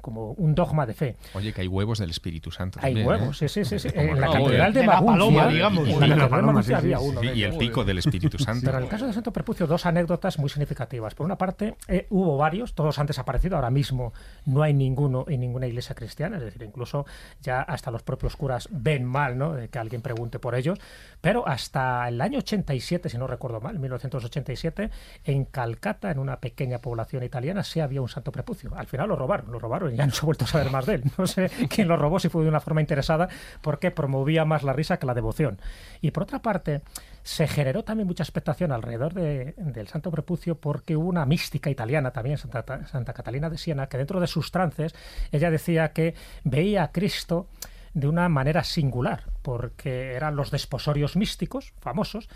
como 0.00 0.32
un 0.32 0.54
dogma 0.54 0.86
de 0.86 0.94
fe. 0.94 1.16
Oye, 1.34 1.52
que 1.52 1.62
hay 1.62 1.68
huevos 1.84 1.98
del 1.98 2.10
Espíritu 2.10 2.50
Santo. 2.50 2.78
Hay 2.82 2.98
¿eh? 2.98 3.04
huevos, 3.04 3.38
sí, 3.38 3.48
sí, 3.48 3.64
sí. 3.64 3.88
En 3.94 4.20
la 4.20 4.30
catedral 4.30 4.72
de, 4.72 4.82
Maguncia, 4.84 5.48
digamos. 5.48 6.70
había 6.70 6.98
uno. 7.00 7.22
y 7.22 7.42
el 7.42 7.56
pico 7.56 7.84
del 7.84 7.98
Espíritu 7.98 8.38
Santo. 8.38 8.62
Pero 8.64 8.78
en 8.78 8.84
el 8.84 8.90
caso 8.90 9.06
de 9.06 9.12
Santo 9.12 9.32
Perpucio, 9.32 9.66
dos 9.66 9.86
anécdotas 9.86 10.38
muy 10.38 10.48
significativas. 10.48 11.14
Por 11.14 11.26
una 11.26 11.36
parte, 11.36 11.76
eh, 11.88 12.06
hubo 12.10 12.36
varios, 12.36 12.74
todos 12.74 12.98
han 12.98 13.06
desaparecido. 13.06 13.56
Ahora 13.56 13.70
mismo 13.70 14.12
no 14.46 14.62
hay 14.62 14.74
ninguno 14.74 15.24
en 15.28 15.40
ninguna 15.40 15.66
iglesia 15.66 15.94
cristiana. 15.94 16.36
Es 16.36 16.42
decir, 16.44 16.62
incluso 16.62 17.06
ya 17.40 17.62
hasta 17.62 17.90
los 17.90 18.02
propios 18.02 18.36
curas 18.36 18.68
ven 18.70 19.04
mal 19.04 19.38
¿no? 19.38 19.56
que 19.70 19.78
alguien 19.78 20.02
pregunte 20.02 20.38
por 20.38 20.54
ellos. 20.54 20.78
Pero 21.20 21.46
hasta 21.46 22.08
el 22.08 22.20
año 22.20 22.38
87, 22.38 23.08
si 23.08 23.18
no 23.18 23.26
recuerdo 23.26 23.60
mal, 23.60 23.78
1987, 23.78 24.90
en 25.24 25.44
Calcata, 25.44 26.10
en 26.10 26.18
una 26.18 26.40
pequeña 26.40 26.78
población 26.78 27.22
italiana, 27.22 27.62
sí 27.62 27.80
había 27.80 28.02
un 28.02 28.08
Santo 28.08 28.32
Prepucio. 28.32 28.72
Al 28.76 28.86
final 28.86 29.08
lo 29.08 29.16
robaron, 29.16 29.50
lo 29.52 29.58
robaron 29.58 29.92
y 29.92 29.96
ya 29.96 30.06
no 30.06 30.12
se 30.12 30.20
ha 30.20 30.26
vuelto 30.26 30.44
a 30.44 30.48
saber 30.48 30.70
más 30.70 30.86
de 30.86 30.94
él. 30.94 31.04
No 31.18 31.26
sé 31.26 31.50
quién 31.74 31.88
lo 31.88 31.96
robó, 31.96 32.18
si 32.18 32.28
fue 32.28 32.42
de 32.42 32.48
una 32.48 32.60
forma 32.60 32.80
interesada, 32.80 33.28
porque 33.60 33.90
promovía 33.90 34.44
más 34.44 34.62
la 34.62 34.72
risa 34.72 34.98
que 34.98 35.06
la 35.06 35.14
devoción. 35.14 35.58
Y 36.00 36.10
por 36.10 36.24
otra 36.24 36.40
parte, 36.40 36.82
se 37.22 37.46
generó 37.46 37.84
también 37.84 38.06
mucha 38.06 38.22
expectación 38.22 38.72
alrededor 38.72 39.14
del 39.14 39.88
Santo 39.88 40.10
Prepucio 40.10 40.56
porque 40.56 40.96
hubo 40.96 41.08
una 41.08 41.26
mística 41.26 41.70
italiana 41.70 42.10
también, 42.12 42.38
Santa, 42.38 42.86
Santa 42.86 43.12
Catalina 43.12 43.48
de 43.48 43.58
Siena, 43.58 43.88
que 43.88 43.98
dentro 43.98 44.20
de 44.20 44.26
sus 44.26 44.50
trances 44.50 44.94
ella 45.30 45.50
decía 45.50 45.92
que 45.92 46.14
veía 46.44 46.84
a 46.84 46.92
Cristo 46.92 47.48
de 47.94 48.08
una 48.08 48.28
manera 48.28 48.64
singular, 48.64 49.24
porque 49.42 50.14
eran 50.14 50.36
los 50.36 50.50
desposorios 50.50 51.16
místicos 51.16 51.74
famosos, 51.80 52.28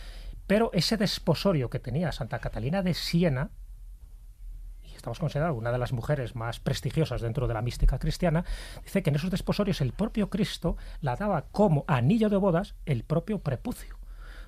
pero 0.47 0.71
ese 0.73 0.97
desposorio 0.97 1.71
que 1.71 1.81
tenía 1.81 2.13
Santa 2.13 2.39
Catalina 2.39 2.83
de 2.83 2.95
Siena, 2.95 3.51
estamos 5.07 5.21
considerando 5.21 5.57
una 5.57 5.71
de 5.71 5.79
las 5.79 5.93
mujeres 5.93 6.35
más 6.35 6.59
prestigiosas 6.59 7.21
dentro 7.21 7.47
de 7.47 7.55
la 7.55 7.63
mística 7.63 7.97
cristiana, 7.97 8.45
dice 8.83 9.05
que 9.05 9.11
en 9.11 9.17
esos 9.17 9.31
desposorios 9.31 9.81
el 9.81 9.93
propio 9.93 10.31
Cristo 10.31 10.77
la 11.01 11.15
daba 11.15 11.43
como 11.53 11.85
anillo 11.87 12.29
de 12.29 12.37
bodas 12.37 12.75
el 12.87 13.05
propio 13.05 13.39
prepucio. 13.39 13.97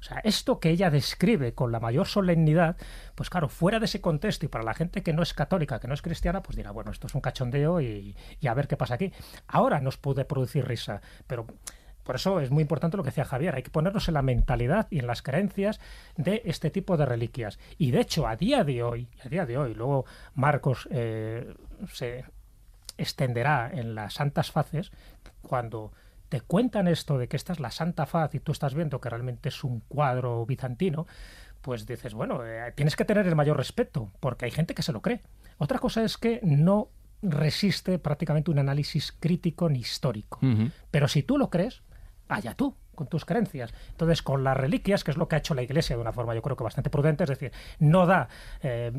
O 0.01 0.03
sea, 0.03 0.19
esto 0.25 0.59
que 0.59 0.71
ella 0.71 0.91
describe 0.91 1.55
con 1.55 1.71
la 1.71 1.79
mayor 1.79 2.09
solemnidad, 2.09 2.77
pues 3.15 3.31
claro, 3.31 3.49
fuera 3.49 3.79
de 3.79 3.85
ese 3.85 4.01
contexto 4.01 4.47
y 4.47 4.49
para 4.49 4.65
la 4.65 4.75
gente 4.75 5.05
que 5.05 5.13
no 5.13 5.23
es 5.23 5.33
católica, 5.33 5.79
que 5.79 5.87
no 5.87 5.95
es 5.95 6.03
cristiana, 6.03 6.43
pues 6.43 6.57
dirá, 6.57 6.73
bueno, 6.73 6.91
esto 6.91 7.07
es 7.07 7.15
un 7.15 7.21
cachondeo 7.21 7.81
y, 7.81 8.17
a 8.45 8.55
ver 8.55 8.67
qué 8.67 8.77
pasa 8.77 8.95
aquí. 8.95 9.13
Ahora 9.47 9.81
nos 9.81 9.97
puede 9.97 10.25
producir 10.25 10.67
risa, 10.67 11.03
pero 11.29 11.47
por 12.09 12.17
eso 12.17 12.41
es 12.41 12.51
muy 12.51 12.63
importante 12.63 12.97
lo 12.97 13.03
que 13.03 13.11
decía 13.11 13.27
Javier, 13.27 13.55
hay 13.55 13.63
que 13.63 13.69
ponernos 13.69 14.09
en 14.09 14.15
la 14.15 14.23
mentalidad 14.23 14.87
y 14.89 14.99
en 14.99 15.07
las 15.07 15.21
creencias 15.21 15.79
de 16.17 16.41
este 16.47 16.71
tipo 16.71 16.97
de 16.97 17.05
reliquias. 17.05 17.59
Y 17.77 17.91
de 17.91 18.01
hecho, 18.01 18.27
a 18.27 18.35
día 18.35 18.65
de 18.65 18.83
hoy, 18.83 19.11
a 19.23 19.29
día 19.29 19.45
de 19.45 19.59
hoy, 19.59 19.75
luego 19.75 20.07
Marcos 20.33 20.89
eh, 20.91 21.53
se 21.93 22.25
extenderá 22.97 23.71
en 23.71 23.95
las 23.95 24.15
santas 24.15 24.51
faces, 24.51 24.91
cuando 25.43 25.93
te 26.31 26.41
cuentan 26.41 26.89
esto 26.89 27.19
de 27.19 27.29
que 27.29 27.37
esta 27.37 27.53
es 27.53 27.61
la 27.61 27.71
Santa 27.71 28.07
Faz 28.07 28.35
y 28.35 28.41
tú 28.41 28.53
estás 28.53 28.73
viendo 28.73 29.03
que 29.03 29.11
realmente 29.11 29.51
es 29.51 29.63
un 29.63 29.81
cuadro 29.81 30.47
bizantino, 30.47 31.07
pues 31.61 31.85
dices, 31.85 32.15
bueno, 32.15 32.41
eh, 32.43 32.73
tienes 32.75 32.97
que 32.97 33.05
tener 33.05 33.27
el 33.27 33.37
mayor 33.37 33.59
respeto, 33.59 34.11
porque 34.21 34.47
hay 34.47 34.51
gente 34.51 34.75
que 34.75 34.83
se 34.83 34.93
lo 34.93 35.03
cree. 35.03 35.21
Otra 35.59 35.79
cosa 35.79 36.03
es 36.03 36.17
que 36.17 36.41
no 36.43 36.89
resiste 37.21 37.99
prácticamente 37.99 38.51
un 38.51 38.61
análisis 38.61 39.13
crítico 39.13 39.69
ni 39.69 39.81
histórico. 39.81 40.41
Pero 40.91 41.07
si 41.07 41.23
tú 41.23 41.37
lo 41.37 41.51
crees, 41.51 41.83
allá 42.29 42.55
tú 42.55 42.75
con 42.99 43.07
tus 43.07 43.25
creencias. 43.25 43.73
Entonces, 43.91 44.23
con 44.23 44.43
las 44.43 44.57
reliquias, 44.57 45.05
que 45.05 45.13
es 45.13 45.17
lo 45.17 45.29
que 45.29 45.37
ha 45.37 45.39
hecho 45.39 45.55
la 45.55 45.63
Iglesia 45.63 45.95
de 45.95 46.03
una 46.03 46.13
forma 46.13 46.35
yo 46.35 46.43
creo 46.43 46.57
que 46.57 46.65
bastante 46.65 46.91
prudente, 46.91 47.23
es 47.23 47.31
decir, 47.31 47.53
no 47.79 48.07
da 48.07 48.29
eh, 48.61 48.93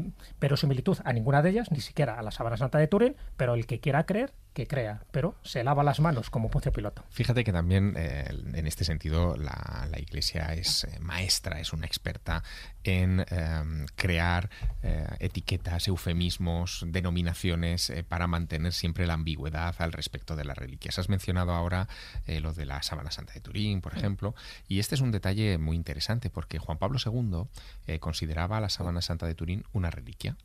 similitud 0.56 0.98
a 1.04 1.12
ninguna 1.12 1.42
de 1.42 1.50
ellas, 1.50 1.70
ni 1.72 1.82
siquiera 1.82 2.18
a 2.18 2.24
la 2.24 2.32
Sábana 2.32 2.56
Santa 2.56 2.78
de 2.78 2.88
Turín, 2.88 3.16
pero 3.36 3.56
el 3.56 3.66
que 3.66 3.82
quiera 3.82 4.06
creer, 4.06 4.34
que 4.54 4.68
crea, 4.68 5.04
pero 5.12 5.36
se 5.44 5.64
lava 5.64 5.84
las 5.84 6.00
manos 6.00 6.30
como 6.30 6.50
Poncio 6.50 6.72
Piloto. 6.74 7.06
Fíjate 7.12 7.44
que 7.44 7.54
también 7.54 7.94
eh, 7.96 8.26
en 8.54 8.68
este 8.68 8.84
sentido 8.84 9.36
la, 9.38 9.88
Iglesia 9.98 10.54
es 10.54 10.86
eh, 10.86 11.00
maestra, 11.00 11.60
es 11.60 11.74
una 11.74 11.86
experta 11.86 12.44
en 12.84 13.26
em, 13.30 13.86
crear 13.96 14.50
eh, 14.82 15.06
etiquetas, 15.20 15.88
eufemismos, 15.88 16.86
denominaciones 16.88 17.94
para 18.08 18.28
mantener 18.28 18.74
siempre 18.74 19.06
la 19.06 19.14
ambigüedad 19.14 19.76
al 19.80 19.92
respecto 19.92 20.36
de 20.36 20.46
las 20.46 20.58
reliquias. 20.58 20.98
Has 21.00 21.10
mencionado 21.10 21.54
ahora 21.54 21.88
lo 22.28 22.54
de 22.54 22.66
la 22.66 22.82
Sábana 22.82 23.12
Santa 23.12 23.34
de 23.34 23.42
Turín, 23.42 23.82
por 23.90 23.98
ejemplo, 23.98 24.36
y 24.68 24.80
este 24.80 24.96
es 24.96 25.02
un 25.02 25.12
detalle 25.12 25.58
muy 25.58 25.76
interesante 25.76 26.30
porque 26.30 26.60
Juan 26.60 26.78
Pablo 26.78 27.00
II 27.04 28.00
consideraba 28.00 28.60
la 28.60 28.70
Sábana 28.70 29.02
Santa 29.02 29.26
de 29.26 29.36
Turín 29.36 29.64
una 29.74 29.90
reliquia 29.90 30.36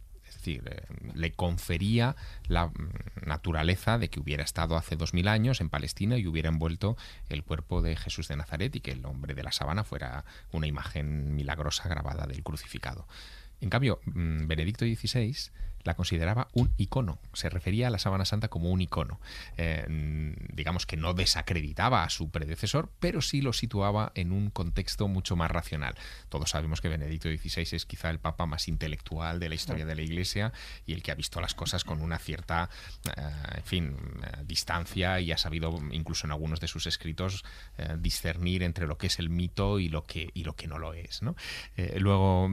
decir, 0.44 0.62
eh, 0.66 0.82
le 1.14 1.32
confería 1.32 2.16
la 2.48 2.66
mm, 2.66 2.72
naturaleza 3.26 3.98
de 3.98 4.10
que 4.10 4.20
hubiera 4.20 4.44
estado 4.44 4.76
hace 4.76 4.96
dos 4.96 5.14
mil 5.14 5.28
años 5.28 5.60
en 5.60 5.70
Palestina 5.70 6.18
y 6.18 6.26
hubiera 6.26 6.48
envuelto 6.48 6.96
el 7.28 7.42
cuerpo 7.42 7.82
de 7.82 7.96
Jesús 7.96 8.28
de 8.28 8.36
Nazaret 8.36 8.74
y 8.76 8.80
que 8.80 8.92
el 8.92 9.04
hombre 9.06 9.34
de 9.34 9.42
la 9.42 9.52
sabana 9.52 9.84
fuera 9.84 10.24
una 10.52 10.66
imagen 10.66 11.34
milagrosa 11.34 11.88
grabada 11.88 12.26
del 12.26 12.42
crucificado. 12.42 13.06
En 13.60 13.70
cambio, 13.70 14.00
mm, 14.04 14.46
Benedicto 14.46 14.84
XVI 14.84 15.50
la 15.84 15.94
consideraba 15.94 16.48
un 16.52 16.72
icono, 16.78 17.18
se 17.34 17.50
refería 17.50 17.88
a 17.88 17.90
la 17.90 17.98
sábana 17.98 18.24
santa 18.24 18.48
como 18.48 18.70
un 18.70 18.80
icono. 18.80 19.20
Eh, 19.56 20.34
digamos 20.52 20.86
que 20.86 20.96
no 20.96 21.14
desacreditaba 21.14 22.04
a 22.04 22.10
su 22.10 22.30
predecesor, 22.30 22.90
pero 23.00 23.20
sí 23.20 23.42
lo 23.42 23.52
situaba 23.52 24.12
en 24.14 24.32
un 24.32 24.50
contexto 24.50 25.08
mucho 25.08 25.36
más 25.36 25.50
racional. 25.50 25.94
Todos 26.30 26.50
sabemos 26.50 26.80
que 26.80 26.88
Benedicto 26.88 27.28
XVI 27.28 27.76
es 27.76 27.86
quizá 27.86 28.10
el 28.10 28.18
papa 28.18 28.46
más 28.46 28.66
intelectual 28.68 29.38
de 29.40 29.48
la 29.50 29.54
historia 29.54 29.84
de 29.84 29.94
la 29.94 30.02
Iglesia 30.02 30.52
y 30.86 30.94
el 30.94 31.02
que 31.02 31.12
ha 31.12 31.14
visto 31.14 31.40
las 31.40 31.54
cosas 31.54 31.84
con 31.84 32.00
una 32.00 32.18
cierta, 32.18 32.70
eh, 33.04 33.32
en 33.56 33.64
fin, 33.64 33.96
eh, 34.22 34.42
distancia 34.46 35.20
y 35.20 35.32
ha 35.32 35.38
sabido, 35.38 35.78
incluso 35.90 36.26
en 36.26 36.32
algunos 36.32 36.60
de 36.60 36.68
sus 36.68 36.86
escritos, 36.86 37.44
discernir 37.98 38.62
entre 38.62 38.86
lo 38.86 38.96
que 38.96 39.08
es 39.08 39.18
el 39.18 39.28
mito 39.28 39.78
y 39.78 39.88
lo 39.88 40.04
que, 40.04 40.30
y 40.32 40.44
lo 40.44 40.54
que 40.54 40.66
no 40.66 40.78
lo 40.78 40.94
es. 40.94 41.20
luego, 41.96 42.48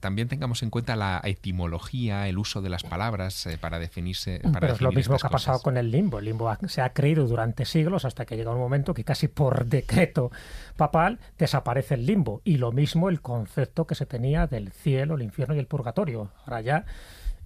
también 0.00 0.28
tengamos 0.28 0.62
en 0.62 0.70
cuenta 0.70 0.96
la 0.96 1.20
etimología, 1.24 2.28
el 2.28 2.38
uso 2.38 2.57
de 2.60 2.68
las 2.68 2.82
palabras 2.82 3.46
eh, 3.46 3.58
para 3.58 3.78
definirse. 3.78 4.40
Para 4.40 4.60
Pero 4.60 4.72
es 4.74 4.80
lo 4.80 4.92
mismo 4.92 5.16
que 5.16 5.26
ha 5.26 5.30
pasado 5.30 5.60
con 5.60 5.76
el 5.76 5.90
limbo. 5.90 6.18
El 6.18 6.26
limbo 6.26 6.54
se 6.66 6.80
ha 6.80 6.92
creído 6.92 7.26
durante 7.26 7.64
siglos 7.64 8.04
hasta 8.04 8.24
que 8.24 8.36
llega 8.36 8.50
un 8.50 8.58
momento 8.58 8.94
que 8.94 9.04
casi 9.04 9.28
por 9.28 9.66
decreto 9.66 10.30
papal 10.76 11.18
desaparece 11.38 11.94
el 11.94 12.06
limbo. 12.06 12.40
Y 12.44 12.58
lo 12.58 12.72
mismo 12.72 13.08
el 13.08 13.20
concepto 13.20 13.86
que 13.86 13.94
se 13.94 14.06
tenía 14.06 14.46
del 14.46 14.72
cielo, 14.72 15.14
el 15.14 15.22
infierno 15.22 15.54
y 15.54 15.58
el 15.58 15.66
purgatorio. 15.66 16.30
Ahora 16.44 16.60
ya 16.60 16.84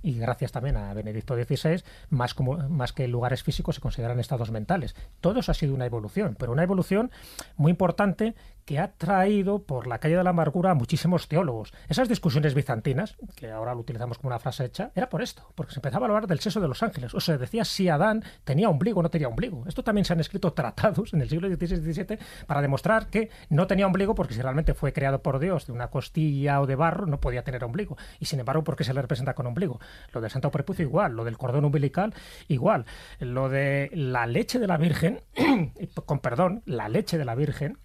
y 0.02 0.18
gracias 0.18 0.52
también 0.52 0.76
a 0.76 0.92
Benedicto 0.94 1.34
XVI, 1.36 1.82
más, 2.10 2.34
como, 2.34 2.56
más 2.68 2.92
que 2.92 3.06
lugares 3.08 3.42
físicos 3.42 3.76
se 3.76 3.80
consideran 3.80 4.18
estados 4.18 4.50
mentales. 4.50 4.96
Todo 5.20 5.40
eso 5.40 5.52
ha 5.52 5.54
sido 5.54 5.74
una 5.74 5.86
evolución, 5.86 6.36
pero 6.38 6.52
una 6.52 6.64
evolución 6.64 7.10
muy 7.56 7.70
importante 7.70 8.34
que 8.64 8.78
ha 8.78 8.92
traído 8.92 9.64
por 9.64 9.86
la 9.86 9.98
calle 9.98 10.16
de 10.16 10.24
la 10.24 10.30
amargura 10.30 10.70
a 10.70 10.74
muchísimos 10.74 11.28
teólogos. 11.28 11.72
Esas 11.88 12.08
discusiones 12.08 12.54
bizantinas, 12.54 13.16
que 13.34 13.50
ahora 13.50 13.74
lo 13.74 13.80
utilizamos 13.80 14.18
como 14.18 14.28
una 14.28 14.38
frase 14.38 14.64
hecha, 14.64 14.92
era 14.94 15.08
por 15.08 15.22
esto, 15.22 15.50
porque 15.54 15.72
se 15.72 15.78
empezaba 15.78 16.06
a 16.06 16.08
hablar 16.08 16.26
del 16.26 16.40
sexo 16.40 16.60
de 16.60 16.68
los 16.68 16.82
ángeles. 16.82 17.14
O 17.14 17.20
se 17.20 17.38
decía 17.38 17.64
si 17.64 17.88
Adán 17.88 18.22
tenía 18.44 18.68
ombligo 18.68 19.00
o 19.00 19.02
no 19.02 19.10
tenía 19.10 19.28
ombligo. 19.28 19.64
Esto 19.66 19.82
también 19.82 20.04
se 20.04 20.12
han 20.12 20.20
escrito 20.20 20.52
tratados 20.52 21.12
en 21.12 21.22
el 21.22 21.28
siglo 21.28 21.48
XVI 21.48 21.74
y 21.74 21.92
XVII 21.92 22.18
para 22.46 22.62
demostrar 22.62 23.08
que 23.08 23.30
no 23.48 23.66
tenía 23.66 23.86
ombligo 23.86 24.14
porque 24.14 24.34
si 24.34 24.42
realmente 24.42 24.74
fue 24.74 24.92
creado 24.92 25.22
por 25.22 25.38
Dios 25.38 25.66
de 25.66 25.72
una 25.72 25.88
costilla 25.88 26.60
o 26.60 26.66
de 26.66 26.76
barro, 26.76 27.06
no 27.06 27.20
podía 27.20 27.42
tener 27.42 27.64
ombligo. 27.64 27.96
Y 28.20 28.26
sin 28.26 28.40
embargo, 28.40 28.64
¿por 28.64 28.76
qué 28.76 28.84
se 28.84 28.94
le 28.94 29.02
representa 29.02 29.34
con 29.34 29.46
ombligo? 29.46 29.80
Lo 30.12 30.20
del 30.20 30.30
santo 30.30 30.50
prepucio 30.50 30.84
igual, 30.84 31.14
lo 31.14 31.24
del 31.24 31.38
cordón 31.38 31.64
umbilical 31.64 32.14
igual, 32.48 32.86
lo 33.18 33.48
de 33.48 33.90
la 33.92 34.26
leche 34.26 34.58
de 34.58 34.66
la 34.66 34.76
Virgen, 34.76 35.22
con 36.06 36.20
perdón, 36.20 36.62
la 36.66 36.88
leche 36.88 37.18
de 37.18 37.24
la 37.24 37.34
Virgen, 37.34 37.78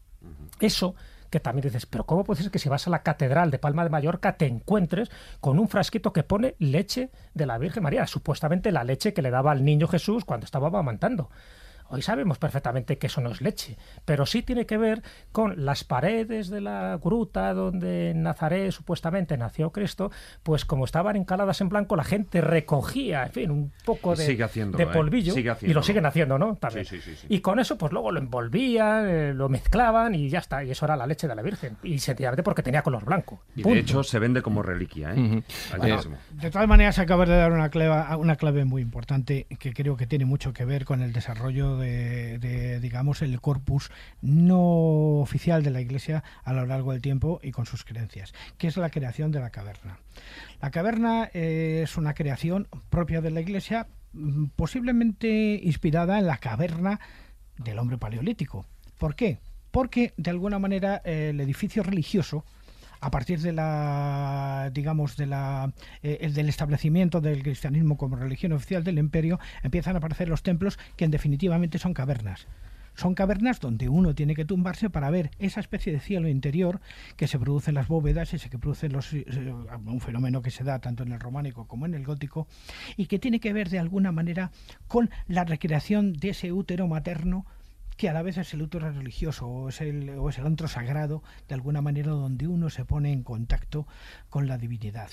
eso 0.60 0.96
que 1.30 1.40
también 1.40 1.64
dices, 1.64 1.86
pero 1.86 2.06
¿cómo 2.06 2.24
puede 2.24 2.42
ser 2.42 2.52
que 2.52 2.60
si 2.60 2.70
vas 2.70 2.88
a 2.88 2.90
la 2.90 3.04
Catedral 3.04 3.52
de 3.52 3.60
Palma 3.60 3.84
de 3.84 3.90
Mallorca 3.90 4.38
te 4.38 4.46
encuentres 4.46 5.12
con 5.42 5.60
un 5.60 5.68
frasquito 5.68 6.14
que 6.14 6.24
pone 6.24 6.56
leche 6.60 7.10
de 7.34 7.46
la 7.46 7.58
Virgen 7.58 7.84
María, 7.84 8.08
supuestamente 8.08 8.72
la 8.72 8.84
leche 8.84 9.14
que 9.14 9.22
le 9.22 9.32
daba 9.32 9.52
al 9.52 9.66
niño 9.66 9.88
Jesús 9.88 10.24
cuando 10.24 10.46
estaba 10.46 10.68
amamantando? 10.68 11.30
Hoy 11.90 12.02
sabemos 12.02 12.38
perfectamente 12.38 12.98
que 12.98 13.08
eso 13.08 13.22
no 13.22 13.32
es 13.32 13.42
leche, 13.42 13.78
pero 14.06 14.26
sí 14.26 14.42
tiene 14.42 14.66
que 14.66 14.78
ver 14.78 15.02
con 15.32 15.66
las 15.66 15.84
paredes 15.84 16.50
de 16.50 16.62
la 16.62 17.00
gruta 17.02 17.54
donde 17.54 18.12
en 18.12 18.24
Nazaret 18.24 18.72
supuestamente 18.72 19.38
nació 19.38 19.72
Cristo, 19.72 20.12
pues 20.44 20.66
como 20.66 20.86
estaban 20.86 21.16
encaladas 21.16 21.62
en 21.62 21.70
blanco, 21.70 21.96
la 21.96 22.04
gente 22.04 22.42
recogía, 22.42 23.24
en 23.24 23.32
fin, 23.32 23.52
un 23.52 23.72
poco 23.86 24.16
de, 24.16 24.26
de 24.26 24.84
¿eh? 24.84 24.88
polvillo 24.88 25.34
y 25.62 25.74
lo 25.74 25.84
siguen 25.84 26.06
haciendo, 26.06 26.38
¿no? 26.38 26.58
y 27.30 27.40
con 27.40 27.60
eso, 27.60 27.78
pues 27.78 27.92
luego 27.92 28.12
lo 28.12 28.20
envolvían, 28.20 29.08
eh, 29.08 29.34
lo 29.34 29.50
mezclaban 29.50 30.16
y 30.16 30.30
ya 30.30 30.40
está, 30.40 30.64
y 30.64 30.72
eso 30.72 30.86
era 30.86 30.96
la 30.96 31.08
leche 31.08 31.28
de 31.28 31.36
la 31.36 31.42
Virgen, 31.42 31.78
y 31.84 32.00
sencillamente 32.00 32.44
porque 32.44 32.64
tenía 32.64 32.82
color 32.82 33.06
blanco. 33.06 33.42
Y 33.56 33.64
de 33.64 33.80
hecho 33.80 34.04
se 34.04 34.20
vende 34.20 34.42
como 34.42 34.62
reliquia, 34.62 35.14
¿eh? 35.14 35.44
de 36.32 36.52
todas 36.52 36.68
maneras, 36.68 37.00
acabas 37.00 37.30
de 37.30 37.36
dar 37.36 37.52
una 37.52 37.70
clave, 37.70 38.16
una 38.18 38.36
clave 38.36 38.66
muy 38.66 38.82
importante 38.82 39.48
que 39.60 39.74
creo 39.74 39.96
que 39.96 40.08
tiene 40.08 40.26
mucho 40.26 40.54
que 40.54 40.66
ver 40.66 40.86
con 40.86 41.02
el 41.02 41.14
desarrollo 41.14 41.77
de, 41.78 42.80
digamos, 42.80 43.22
el 43.22 43.40
corpus 43.40 43.92
no 44.22 45.20
oficial 45.20 45.64
de 45.64 45.72
la 45.72 45.82
Iglesia 45.82 46.24
a 46.44 46.54
lo 46.54 46.66
largo 46.66 46.92
del 46.92 47.02
tiempo 47.02 47.40
y 47.44 47.52
con 47.52 47.66
sus 47.66 47.84
creencias, 47.84 48.34
que 48.58 48.68
es 48.68 48.78
la 48.78 48.90
creación 48.90 49.32
de 49.32 49.40
la 49.40 49.50
caverna. 49.50 50.00
La 50.62 50.72
caverna 50.72 51.30
eh, 51.34 51.82
es 51.84 51.98
una 51.98 52.14
creación 52.14 52.68
propia 52.90 53.22
de 53.22 53.32
la 53.32 53.42
Iglesia, 53.42 53.88
mm, 54.14 54.48
posiblemente 54.56 55.60
inspirada 55.64 56.20
en 56.20 56.28
la 56.28 56.38
caverna 56.38 57.00
del 57.58 57.80
hombre 57.80 57.98
paleolítico. 57.98 58.66
¿Por 58.98 59.16
qué? 59.16 59.40
Porque 59.72 60.14
de 60.18 60.32
alguna 60.32 60.60
manera 60.60 60.98
el 61.06 61.40
edificio 61.40 61.84
religioso 61.84 62.46
a 63.00 63.12
partir 63.12 63.40
de 63.42 63.54
la 63.54 64.70
digamos 64.74 65.18
de 65.18 65.26
la 65.26 65.74
eh, 66.04 66.30
del 66.34 66.50
establecimiento 66.50 67.22
del 67.22 67.44
cristianismo 67.44 67.98
como 67.98 68.16
religión 68.16 68.52
oficial 68.54 68.84
del 68.84 69.00
imperio 69.00 69.40
empiezan 69.64 69.96
a 69.96 70.00
aparecer 70.00 70.30
los 70.30 70.44
templos 70.44 70.80
que 70.96 71.06
en 71.06 71.12
definitivamente 71.12 71.78
son 71.78 71.94
cavernas. 71.94 72.48
Son 72.98 73.14
cavernas 73.14 73.60
donde 73.60 73.90
uno 73.90 74.16
tiene 74.16 74.34
que 74.34 74.44
tumbarse 74.44 74.90
para 74.90 75.12
ver 75.12 75.30
esa 75.38 75.60
especie 75.60 75.94
de 75.94 76.00
cielo 76.00 76.28
interior 76.30 76.82
que 77.16 77.28
se 77.28 77.38
produce 77.38 77.70
en 77.70 77.76
las 77.76 77.88
bóvedas, 77.88 78.34
ese 78.34 78.50
que 78.50 78.58
produce 78.58 78.90
los, 78.90 79.14
eh, 79.14 79.24
un 79.86 80.02
fenómeno 80.02 80.42
que 80.42 80.50
se 80.50 80.64
da 80.64 80.80
tanto 80.80 81.04
en 81.04 81.12
el 81.12 81.20
románico 81.20 81.68
como 81.68 81.86
en 81.86 81.94
el 81.94 82.04
gótico, 82.04 82.48
y 82.96 83.06
que 83.06 83.20
tiene 83.20 83.40
que 83.40 83.54
ver 83.54 83.70
de 83.70 83.78
alguna 83.78 84.12
manera 84.12 84.50
con 84.88 85.12
la 85.28 85.44
recreación 85.44 86.14
de 86.14 86.30
ese 86.30 86.52
útero 86.52 86.88
materno 86.88 87.46
que 87.98 88.10
a 88.10 88.14
la 88.14 88.22
vez 88.22 88.38
es 88.38 88.54
el 88.54 88.62
útero 88.62 88.92
religioso 88.92 89.48
o 89.48 89.70
es 89.70 89.82
el, 89.82 90.10
o 90.12 90.30
es 90.30 90.38
el 90.38 90.46
antro 90.46 90.68
sagrado, 90.68 91.24
de 91.48 91.56
alguna 91.56 91.82
manera 91.82 92.12
donde 92.12 92.48
uno 92.48 92.70
se 92.70 92.86
pone 92.86 93.12
en 93.12 93.24
contacto 93.24 93.88
con 94.30 94.48
la 94.48 94.58
divinidad. 94.58 95.10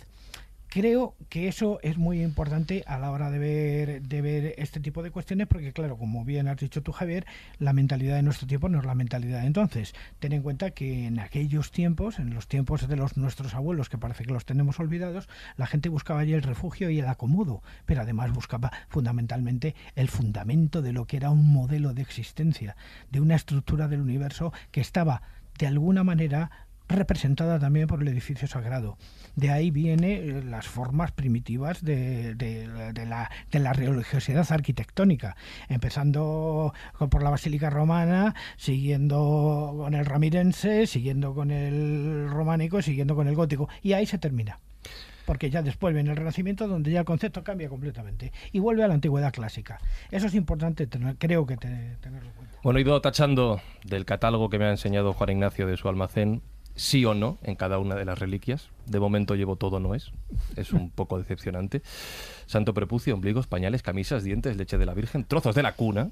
Creo 0.69 1.15
que 1.29 1.47
eso 1.47 1.79
es 1.83 1.99
muy 1.99 2.21
importante 2.21 2.83
a 2.89 2.99
la 2.99 3.13
hora 3.13 3.31
de 3.31 3.39
ver, 3.39 4.03
de 4.03 4.21
ver 4.21 4.55
este 4.59 4.81
tipo 4.81 5.05
de 5.05 5.13
cuestiones, 5.13 5.47
porque 5.47 5.73
claro, 5.73 5.97
como 5.97 6.25
bien 6.25 6.49
has 6.49 6.57
dicho 6.57 6.83
tú, 6.83 6.91
Javier, 6.91 7.27
la 7.61 7.73
mentalidad 7.73 8.17
de 8.17 8.23
nuestro 8.23 8.49
tiempo 8.49 8.69
no 8.69 8.81
es 8.81 8.85
la 8.85 8.97
mentalidad 8.97 9.43
de 9.43 9.47
entonces. 9.47 9.95
Ten 10.19 10.33
en 10.33 10.43
cuenta 10.43 10.73
que 10.73 11.07
en 11.07 11.21
aquellos 11.21 11.71
tiempos, 11.71 12.19
en 12.19 12.35
los 12.35 12.49
tiempos 12.49 12.89
de 12.89 12.97
los 12.97 13.17
nuestros 13.17 13.55
abuelos, 13.55 13.89
que 13.89 13.99
parece 13.99 14.25
que 14.25 14.33
los 14.33 14.47
tenemos 14.47 14.81
olvidados, 14.81 15.29
la 15.57 15.69
gente 15.69 15.89
buscaba 15.89 16.21
allí 16.21 16.33
el 16.33 16.43
refugio 16.43 16.91
y 16.91 16.99
el 16.99 17.07
acomodo, 17.07 17.63
pero 17.87 18.01
además 18.01 18.33
buscaba 18.33 18.73
fundamentalmente 18.89 19.77
el 19.95 20.09
fundamento 20.09 20.83
de 20.83 20.93
lo 20.93 21.07
que 21.07 21.19
era 21.19 21.31
un 21.31 21.53
modelo 21.53 21.95
de 21.95 22.03
existencia, 22.03 22.77
de 23.13 23.21
una 23.21 23.37
estructura 23.37 23.87
del 23.87 24.01
universo 24.01 24.53
que 24.73 24.81
estaba 24.81 25.23
de 25.57 25.69
alguna 25.69 26.03
manera 26.03 26.51
representada 26.89 27.59
también 27.59 27.87
por 27.87 28.03
el 28.03 28.09
edificio 28.09 28.47
sagrado. 28.49 28.99
De 29.37 29.51
ahí 29.51 29.71
vienen 29.71 30.05
eh, 30.05 30.43
las 30.45 30.67
formas 30.67 31.13
primitivas 31.13 31.83
de, 31.83 32.35
la 33.53 33.73
religiosidad 33.73 34.47
arquitectónica, 34.51 35.37
empezando 35.69 36.73
por 37.11 37.23
la 37.23 37.31
Basílica 37.31 37.71
Romana, 37.71 38.35
siguiendo 38.57 39.75
con 39.79 39.95
el 39.95 40.05
ramirense, 40.05 40.87
siguiendo 40.87 41.35
con 41.35 41.51
el 41.51 42.29
románico, 42.31 42.83
siguiendo 42.83 43.15
con 43.15 43.29
el 43.29 43.35
gótico, 43.35 43.69
y 43.83 43.93
ahí 43.93 44.07
se 44.07 44.19
termina 44.19 44.61
porque 45.25 45.49
ya 45.49 45.63
después 45.63 45.95
viene 45.95 46.11
el 46.11 46.17
Renacimiento 46.17 46.69
donde 46.69 46.91
ya 46.91 47.01
el 47.01 47.07
concepto 47.07 47.43
cambia 47.43 47.71
completamente 47.71 48.31
y 48.53 48.59
vuelve 48.59 48.85
a 48.85 48.89
la 48.89 48.95
antigüedad 48.95 49.33
clásica. 49.33 49.81
Eso 50.11 50.27
es 50.27 50.35
importante, 50.35 50.87
tener, 50.87 51.17
creo 51.17 51.47
que 51.47 51.57
tenerlo 51.57 52.29
en 52.29 52.35
cuenta. 52.35 52.59
Bueno, 52.63 52.79
he 52.79 52.83
ido 52.83 53.01
tachando 53.01 53.59
del 53.85 54.05
catálogo 54.05 54.51
que 54.51 54.59
me 54.59 54.67
ha 54.67 54.71
enseñado 54.71 55.15
Juan 55.15 55.31
Ignacio 55.31 55.67
de 55.67 55.79
su 55.79 55.89
almacén 55.89 56.43
sí 56.75 57.05
o 57.05 57.15
no 57.15 57.39
en 57.43 57.57
cada 57.57 57.79
una 57.79 57.95
de 57.95 58.05
las 58.05 58.19
reliquias. 58.19 58.69
De 58.87 59.01
momento 59.01 59.35
llevo 59.35 59.57
todo 59.57 59.81
no 59.81 59.95
es. 59.95 60.13
Es 60.57 60.73
un 60.73 60.91
poco 60.95 61.19
decepcionante. 61.19 61.83
Santo 62.47 62.75
prepucio, 62.75 63.15
ombligos, 63.15 63.47
pañales, 63.47 63.83
camisas, 63.83 64.25
dientes, 64.25 64.57
leche 64.57 64.79
de 64.79 64.87
la 64.87 64.95
Virgen, 64.95 65.25
trozos 65.25 65.55
de 65.55 65.63
la 65.63 65.73
cuna. 65.73 66.11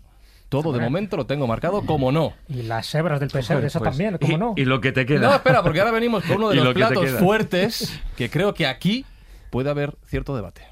Todo 0.48 0.72
de 0.72 0.80
momento 0.80 1.16
lo 1.16 1.24
tengo 1.24 1.46
marcado 1.46 1.86
como 1.86 2.12
no. 2.12 2.34
Y 2.46 2.62
las 2.64 2.94
hebras 2.94 3.20
del 3.20 3.30
pesebre, 3.30 3.68
eso 3.68 3.78
Pues, 3.78 3.90
también, 3.92 4.18
¿cómo 4.20 4.34
y, 4.34 4.36
no? 4.36 4.54
y 4.54 4.66
lo 4.66 4.82
que 4.82 4.92
te 4.92 5.06
queda. 5.06 5.28
No, 5.30 5.34
espera, 5.34 5.62
porque 5.62 5.80
ahora 5.80 5.92
venimos 5.92 6.24
con 6.24 6.36
uno 6.36 6.50
de 6.50 6.56
los 6.56 6.64
lo 6.66 6.74
platos 6.74 7.08
fuertes 7.12 7.98
que 8.16 8.28
creo 8.28 8.52
que 8.52 8.66
aquí 8.66 9.06
puede 9.50 9.70
haber 9.70 9.96
cierto 10.04 10.36
debate. 10.36 10.62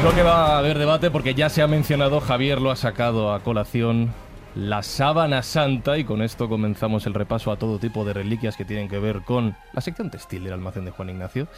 Digo 0.00 0.14
que 0.14 0.22
va 0.22 0.54
a 0.54 0.58
haber 0.58 0.78
debate 0.78 1.10
porque 1.10 1.34
ya 1.34 1.50
se 1.50 1.60
ha 1.60 1.66
mencionado, 1.66 2.20
Javier 2.20 2.58
lo 2.58 2.70
ha 2.70 2.76
sacado 2.76 3.34
a 3.34 3.40
colación, 3.40 4.14
la 4.54 4.82
sábana 4.82 5.42
santa 5.42 5.98
y 5.98 6.04
con 6.04 6.22
esto 6.22 6.48
comenzamos 6.48 7.04
el 7.04 7.12
repaso 7.12 7.52
a 7.52 7.58
todo 7.58 7.78
tipo 7.78 8.06
de 8.06 8.14
reliquias 8.14 8.56
que 8.56 8.64
tienen 8.64 8.88
que 8.88 8.98
ver 8.98 9.20
con 9.20 9.54
la 9.74 9.82
sección 9.82 10.10
textil 10.10 10.44
del 10.44 10.54
almacén 10.54 10.86
de 10.86 10.90
Juan 10.90 11.10
Ignacio. 11.10 11.48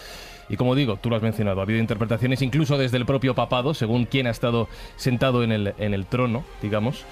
Y 0.48 0.56
como 0.56 0.74
digo, 0.74 0.96
tú 0.96 1.08
lo 1.08 1.14
has 1.14 1.22
mencionado, 1.22 1.60
ha 1.60 1.62
habido 1.62 1.78
interpretaciones 1.78 2.42
incluso 2.42 2.76
desde 2.76 2.96
el 2.96 3.06
propio 3.06 3.32
papado, 3.36 3.74
según 3.74 4.06
quien 4.06 4.26
ha 4.26 4.30
estado 4.30 4.68
sentado 4.96 5.44
en 5.44 5.52
el, 5.52 5.74
en 5.78 5.94
el 5.94 6.06
trono, 6.06 6.42
digamos, 6.60 7.04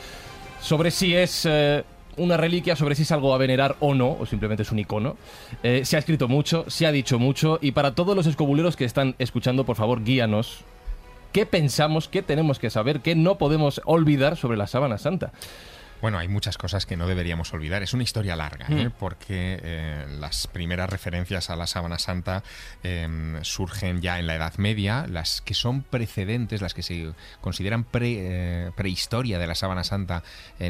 sobre 0.60 0.90
si 0.90 1.14
es... 1.14 1.46
eh, 1.46 1.84
una 2.16 2.36
reliquia 2.36 2.74
sobre 2.74 2.96
si 2.96 3.02
es 3.02 3.12
algo 3.12 3.32
a 3.32 3.38
venerar 3.38 3.76
o 3.78 3.94
no, 3.94 4.16
o 4.18 4.26
simplemente 4.26 4.64
es 4.64 4.72
un 4.72 4.80
icono. 4.80 5.16
Eh, 5.62 5.82
se 5.84 5.94
ha 5.94 6.00
escrito 6.00 6.26
mucho, 6.26 6.64
se 6.68 6.86
ha 6.86 6.92
dicho 6.92 7.18
mucho, 7.20 7.58
y 7.62 7.70
para 7.70 7.94
todos 7.94 8.16
los 8.16 8.26
escobuleros 8.26 8.76
que 8.76 8.84
están 8.84 9.14
escuchando, 9.18 9.64
por 9.64 9.76
favor, 9.76 10.02
guíanos 10.02 10.64
qué 11.32 11.46
pensamos, 11.46 12.08
qué 12.08 12.22
tenemos 12.22 12.58
que 12.58 12.70
saber, 12.70 13.00
qué 13.00 13.14
no 13.14 13.38
podemos 13.38 13.80
olvidar 13.84 14.36
sobre 14.36 14.56
la 14.56 14.66
sábana 14.66 14.98
santa. 14.98 15.32
Bueno, 16.00 16.18
hay 16.18 16.28
muchas 16.28 16.56
cosas 16.58 16.86
que 16.86 16.96
no 16.96 17.06
deberíamos 17.06 17.52
olvidar. 17.52 17.82
Es 17.82 17.92
una 17.92 18.02
historia 18.02 18.36
larga, 18.36 18.66
¿eh? 18.68 18.88
Mm. 18.88 18.92
porque 18.98 19.60
eh, 19.62 20.06
las 20.18 20.46
primeras 20.46 20.88
referencias 20.88 21.50
a 21.50 21.56
la 21.56 21.66
sábana 21.66 21.98
santa 21.98 22.42
eh, 22.82 23.38
surgen 23.42 24.00
ya 24.00 24.18
en 24.18 24.26
la 24.26 24.34
Edad 24.36 24.54
Media, 24.56 25.06
las 25.08 25.40
que 25.40 25.54
son 25.54 25.82
precedentes, 25.82 26.62
las 26.62 26.74
que 26.74 26.82
se 26.82 27.12
consideran 27.40 27.84
pre, 27.84 28.16
eh, 28.18 28.70
prehistoria 28.76 29.38
de 29.38 29.46
la 29.46 29.54
sábana 29.54 29.84
santa, 29.84 30.22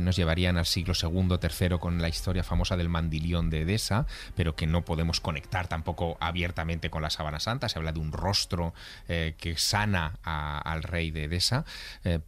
nos 0.03 0.16
llevarían 0.16 0.57
al 0.57 0.66
siglo 0.66 0.95
II, 1.01 1.39
III 1.43 1.78
con 1.78 2.01
la 2.03 2.09
historia 2.09 2.43
famosa 2.43 2.76
del 2.76 2.89
mandilión 2.89 3.51
de 3.51 3.62
Edesa, 3.62 4.07
pero 4.35 4.55
que 4.57 4.66
no 4.66 4.85
podemos 4.85 5.20
conectar 5.20 5.68
tampoco 5.68 6.16
abiertamente 6.20 6.91
con 6.91 7.03
la 7.03 7.11
sábana 7.11 7.41
santa. 7.41 7.68
Se 7.68 7.78
habla 7.78 7.93
de 7.93 8.01
un 8.01 8.12
rostro 8.12 8.74
que 9.07 9.55
sana 9.57 10.14
a- 10.24 10.59
al 10.59 10.83
rey 10.83 11.11
de 11.11 11.24
Edesa, 11.24 11.64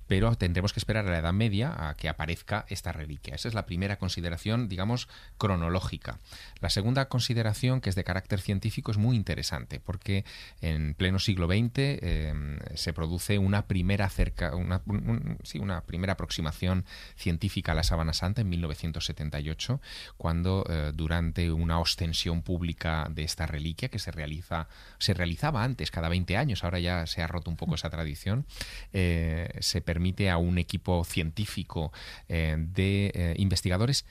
pero 0.06 0.34
tendremos 0.36 0.72
que 0.72 0.80
esperar 0.80 1.06
a 1.06 1.10
la 1.10 1.18
Edad 1.18 1.32
Media 1.32 1.88
a 1.88 1.94
que 1.96 2.08
aparezca 2.08 2.64
esta 2.68 2.91
reliquia. 2.92 3.34
Esa 3.34 3.48
es 3.48 3.54
la 3.54 3.66
primera 3.66 3.96
consideración, 3.98 4.68
digamos, 4.68 5.08
cronológica. 5.38 6.18
La 6.60 6.70
segunda 6.70 7.08
consideración, 7.08 7.80
que 7.80 7.90
es 7.90 7.96
de 7.96 8.04
carácter 8.04 8.40
científico, 8.40 8.90
es 8.90 8.98
muy 8.98 9.16
interesante, 9.16 9.80
porque 9.80 10.24
en 10.60 10.94
pleno 10.94 11.18
siglo 11.18 11.46
XX 11.46 11.72
eh, 11.76 12.34
se 12.74 12.92
produce 12.92 13.38
una 13.38 13.66
primera 13.66 14.08
cerca, 14.08 14.54
una, 14.56 14.82
un- 14.86 15.08
un- 15.08 15.38
sí, 15.42 15.58
una 15.58 15.82
primera 15.82 16.14
aproximación 16.14 16.84
científica 17.16 17.72
a 17.72 17.74
la 17.74 17.82
sábana 17.82 18.12
santa 18.12 18.40
en 18.42 18.48
1978, 18.50 19.80
cuando 20.16 20.64
eh, 20.68 20.92
durante 20.94 21.50
una 21.52 21.78
ostensión 21.80 22.42
pública 22.42 23.08
de 23.10 23.22
esta 23.24 23.46
reliquia 23.46 23.88
que 23.88 23.98
se 23.98 24.10
realiza, 24.10 24.68
se 24.98 25.14
realizaba 25.14 25.64
antes 25.64 25.90
cada 25.90 26.08
20 26.08 26.36
años, 26.36 26.64
ahora 26.64 26.78
ya 26.80 27.06
se 27.06 27.22
ha 27.22 27.26
roto 27.26 27.50
un 27.50 27.56
poco 27.56 27.74
esa 27.74 27.90
tradición, 27.90 28.46
eh, 28.92 29.48
se 29.60 29.80
permite 29.80 30.30
a 30.30 30.36
un 30.38 30.58
equipo 30.58 31.04
científico 31.04 31.92
eh, 32.28 32.56
de 32.82 33.12
eh, 33.14 33.34
investigadores 33.38 34.04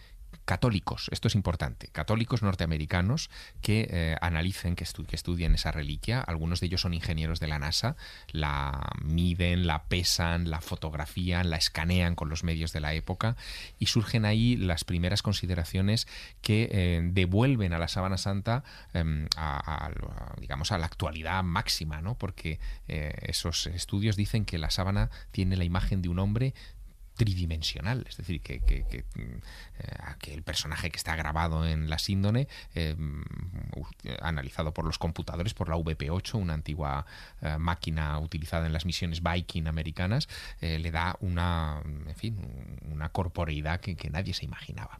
católicos, 0.45 1.09
esto 1.11 1.27
es 1.27 1.35
importante, 1.35 1.87
católicos 1.91 2.41
norteamericanos 2.41 3.29
que 3.61 3.87
eh, 3.91 4.15
analicen, 4.21 4.75
que, 4.75 4.85
estu- 4.85 5.05
que 5.05 5.17
estudien 5.17 5.53
esa 5.55 5.71
reliquia. 5.71 6.21
Algunos 6.21 6.61
de 6.61 6.67
ellos 6.67 6.81
son 6.81 6.93
ingenieros 6.93 7.39
de 7.41 7.47
la 7.47 7.59
NASA, 7.59 7.95
la 8.31 8.79
miden, 9.03 9.67
la 9.67 9.83
pesan, 9.83 10.49
la 10.49 10.61
fotografían, 10.61 11.49
la 11.49 11.57
escanean 11.57 12.15
con 12.15 12.29
los 12.29 12.43
medios 12.45 12.71
de 12.71 12.79
la 12.79 12.93
época 12.93 13.35
y 13.77 13.87
surgen 13.87 14.23
ahí 14.23 14.55
las 14.55 14.85
primeras 14.85 15.21
consideraciones 15.21 16.07
que 16.41 16.69
eh, 16.71 17.01
devuelven 17.03 17.73
a 17.73 17.77
la 17.77 17.89
sábana 17.89 18.17
santa 18.17 18.63
em, 18.93 19.27
a, 19.35 19.91
digamos 20.39 20.71
a 20.71 20.77
la 20.77 20.85
actualidad 20.85 21.43
máxima, 21.43 22.01
¿no? 22.01 22.15
Porque 22.17 22.59
esos 22.87 23.67
estudios 23.67 24.15
dicen 24.15 24.45
que 24.45 24.57
la 24.57 24.69
sábana 24.69 25.09
tiene 25.31 25.55
la 25.57 25.65
imagen 25.65 26.01
de 26.01 26.09
un 26.09 26.19
hombre 26.19 26.53
tridimensional, 27.25 28.03
es 28.09 28.17
decir, 28.17 28.41
que, 28.41 28.59
mm, 29.15 29.21
eh, 29.21 29.95
que 30.19 30.33
el 30.33 30.41
personaje 30.41 30.89
que 30.89 30.97
está 30.97 31.15
grabado 31.15 31.67
en 31.67 31.87
la 31.87 31.99
síndone, 31.99 32.47
eh, 32.73 32.95
mm, 32.97 33.21
u- 33.75 33.85
analizado 34.21 34.73
por 34.73 34.85
los 34.85 34.97
computadores, 34.97 35.53
por 35.53 35.69
la 35.69 35.75
VP8, 35.75 36.33
una 36.39 36.55
antigua 36.55 37.05
eh, 37.41 37.57
máquina 37.59 38.17
utilizada 38.17 38.65
en 38.65 38.73
las 38.73 38.85
misiones 38.85 39.21
Viking 39.21 39.67
americanas, 39.67 40.27
eh, 40.61 40.79
le 40.79 40.89
da 40.89 41.15
una, 41.19 41.81
en 42.07 42.15
fin, 42.15 42.37
una 42.91 43.09
corporeidad 43.09 43.79
que 43.81 44.09
nadie 44.09 44.33
se 44.33 44.45
imaginaba. 44.45 44.99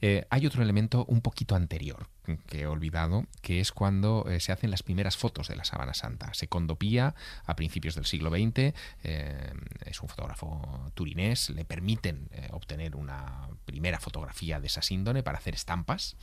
Eh, 0.00 0.26
hay 0.30 0.46
otro 0.46 0.62
elemento 0.62 1.04
un 1.06 1.20
poquito 1.20 1.54
anterior 1.54 2.08
que 2.46 2.60
he 2.60 2.66
olvidado, 2.66 3.24
que 3.40 3.58
es 3.58 3.72
cuando 3.72 4.26
eh, 4.28 4.38
se 4.40 4.52
hacen 4.52 4.70
las 4.70 4.82
primeras 4.82 5.16
fotos 5.16 5.48
de 5.48 5.56
la 5.56 5.64
sábana 5.64 5.94
santa. 5.94 6.34
Secondo 6.34 6.76
Pía, 6.76 7.14
a 7.46 7.56
principios 7.56 7.94
del 7.94 8.04
siglo 8.04 8.28
XX, 8.28 8.74
eh, 9.02 9.52
es 9.86 10.02
un 10.02 10.08
fotógrafo 10.10 10.90
turinés, 10.94 11.48
le 11.50 11.64
permiten 11.64 12.28
obtener 12.52 12.96
una 12.96 13.48
primera 13.64 13.98
fotografía 13.98 14.60
de 14.60 14.66
esa 14.66 14.82
síndone 14.82 15.22
para 15.22 15.38
hacer 15.38 15.54
estampas 15.54 16.16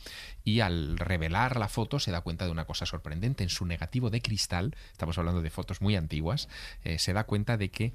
y 0.44 0.60
al 0.60 0.96
revelar 0.96 1.56
la 1.58 1.68
foto 1.68 1.98
se 1.98 2.12
da 2.12 2.20
cuenta 2.20 2.44
de 2.44 2.52
una 2.52 2.66
cosa 2.66 2.86
sorprendente. 2.86 3.42
En 3.42 3.50
su 3.50 3.66
negativo 3.66 4.08
de 4.08 4.22
cristal, 4.22 4.76
estamos 4.92 5.18
hablando 5.18 5.42
de 5.42 5.50
fotos 5.50 5.80
muy 5.80 5.96
antiguas, 5.96 6.48
se 6.98 7.12
da 7.12 7.24
cuenta 7.24 7.56
de 7.56 7.70
que 7.70 7.94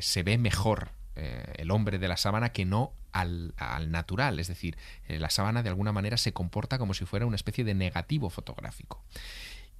se 0.00 0.22
ve 0.22 0.38
mejor 0.38 0.92
eh, 1.16 1.54
el 1.56 1.70
hombre 1.70 1.98
de 1.98 2.08
la 2.08 2.16
sábana 2.16 2.50
que 2.50 2.64
no 2.64 2.92
al, 3.12 3.54
al 3.56 3.90
natural. 3.90 4.38
Es 4.38 4.48
decir, 4.48 4.76
eh, 5.08 5.18
la 5.18 5.30
sábana 5.30 5.62
de 5.62 5.68
alguna 5.68 5.92
manera 5.92 6.16
se 6.16 6.32
comporta 6.32 6.78
como 6.78 6.94
si 6.94 7.04
fuera 7.04 7.26
una 7.26 7.36
especie 7.36 7.64
de 7.64 7.74
negativo 7.74 8.30
fotográfico. 8.30 9.02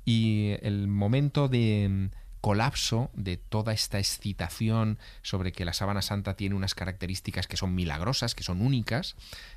Y 0.05 0.57
el 0.63 0.89
momento 0.89 1.49
de 1.49 1.89
mm, 1.89 2.11
colapso 2.41 3.11
de 3.15 3.37
toda 3.37 3.73
esta 3.73 3.99
excitación 3.99 4.99
sobre 5.23 5.53
que 5.53 5.65
la 5.65 5.73
sábana 5.73 6.03
santa 6.03 6.35
tiene 6.35 6.55
unas 6.55 6.75
características 6.75 7.47
que 7.47 7.57
son 7.57 7.75
milagrosas, 7.75 8.35
que 8.35 8.43
son 8.43 8.63
únicas, 8.63 9.17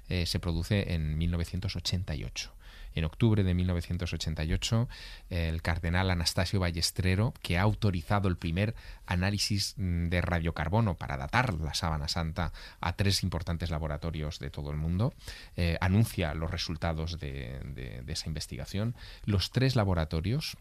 eh, 0.10 0.26
se 0.26 0.40
produce 0.40 0.94
en 0.94 1.18
1988. 1.18 2.54
En 2.96 3.06
octubre 3.06 3.44
de 3.44 3.54
1988, 3.54 4.88
el 5.30 5.62
cardenal 5.62 6.12
Anastasio 6.12 6.60
Ballestrero, 6.60 7.34
que 7.42 7.58
ha 7.58 7.62
autorizado 7.62 8.28
el 8.28 8.38
primer 8.38 8.76
análisis 9.06 9.76
mm, 9.78 10.10
de 10.10 10.22
radiocarbono 10.22 10.96
para 10.96 11.18
datar 11.18 11.54
la 11.56 11.74
sábana 11.74 12.08
santa 12.08 12.54
a 12.82 12.94
tres 12.94 13.24
importantes 13.24 13.70
laboratorios 13.70 14.40
de 14.40 14.50
todo 14.50 14.72
el 14.72 14.78
mundo, 14.78 15.14
eh, 15.56 15.78
anuncia 15.82 16.34
los 16.34 16.52
resultados 16.52 17.20
de, 17.20 18.04
esa 18.08 18.28
investigación. 18.28 18.96
Los 19.26 19.52
tres 19.52 19.76
laboratorios 19.76 20.58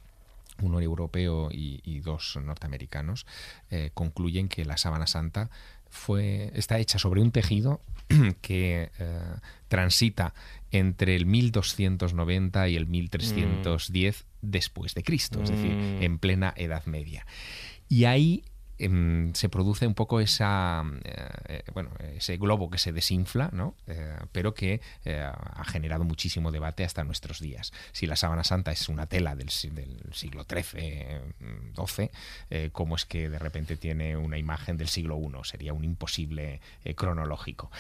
uno 0.60 0.80
europeo 0.80 1.48
y, 1.50 1.80
y 1.82 2.00
dos 2.00 2.38
norteamericanos, 2.40 3.26
eh, 3.70 3.90
concluyen 3.94 4.48
que 4.48 4.66
la 4.66 4.76
sábana 4.76 5.06
santa 5.06 5.50
fue, 5.92 6.50
está 6.54 6.78
hecha 6.78 6.98
sobre 6.98 7.20
un 7.20 7.30
tejido 7.30 7.82
que 8.40 8.90
eh, 8.98 9.20
transita 9.68 10.32
entre 10.70 11.14
el 11.14 11.26
1290 11.26 12.68
y 12.68 12.76
el 12.76 12.86
1310 12.86 14.24
después 14.40 14.94
de 14.94 15.02
Cristo, 15.04 15.42
es 15.42 15.50
decir, 15.50 15.72
Mm. 15.74 16.02
en 16.02 16.18
plena 16.18 16.54
Edad 16.56 16.84
Media. 16.86 17.26
Y 17.88 18.06
ahí 18.06 18.42
em, 18.84 19.32
se 19.34 19.48
produce 19.48 19.86
un 19.86 19.94
poco 19.94 20.20
esa, 20.20 20.84
bueno, 21.72 21.90
ese 22.16 22.36
globo 22.36 22.70
que 22.70 22.78
se 22.78 22.92
desinfla, 22.92 23.50
¿no? 23.52 23.74
pero 24.32 24.54
que 24.54 24.80
ha 25.04 25.64
generado 25.64 26.04
muchísimo 26.04 26.50
debate 26.50 26.84
hasta 26.84 27.04
nuestros 27.04 27.40
días. 27.40 27.72
Si 27.92 28.06
la 28.06 28.16
sábana 28.16 28.44
santa 28.44 28.72
es 28.72 28.88
una 28.88 29.06
tela 29.06 29.34
del, 29.34 29.50
siglo 29.50 30.44
XIII, 30.48 31.20
XII, 31.74 32.70
¿cómo 32.70 32.96
es 32.96 33.04
que 33.04 33.28
de 33.28 33.38
repente 33.38 33.76
tiene 33.76 34.16
una 34.16 34.38
imagen 34.38 34.76
del 34.76 34.88
siglo 34.88 35.18
I? 35.18 35.44
Sería 35.44 35.72
un 35.72 35.84
imposible 35.84 36.60
cronológico. 36.94 37.70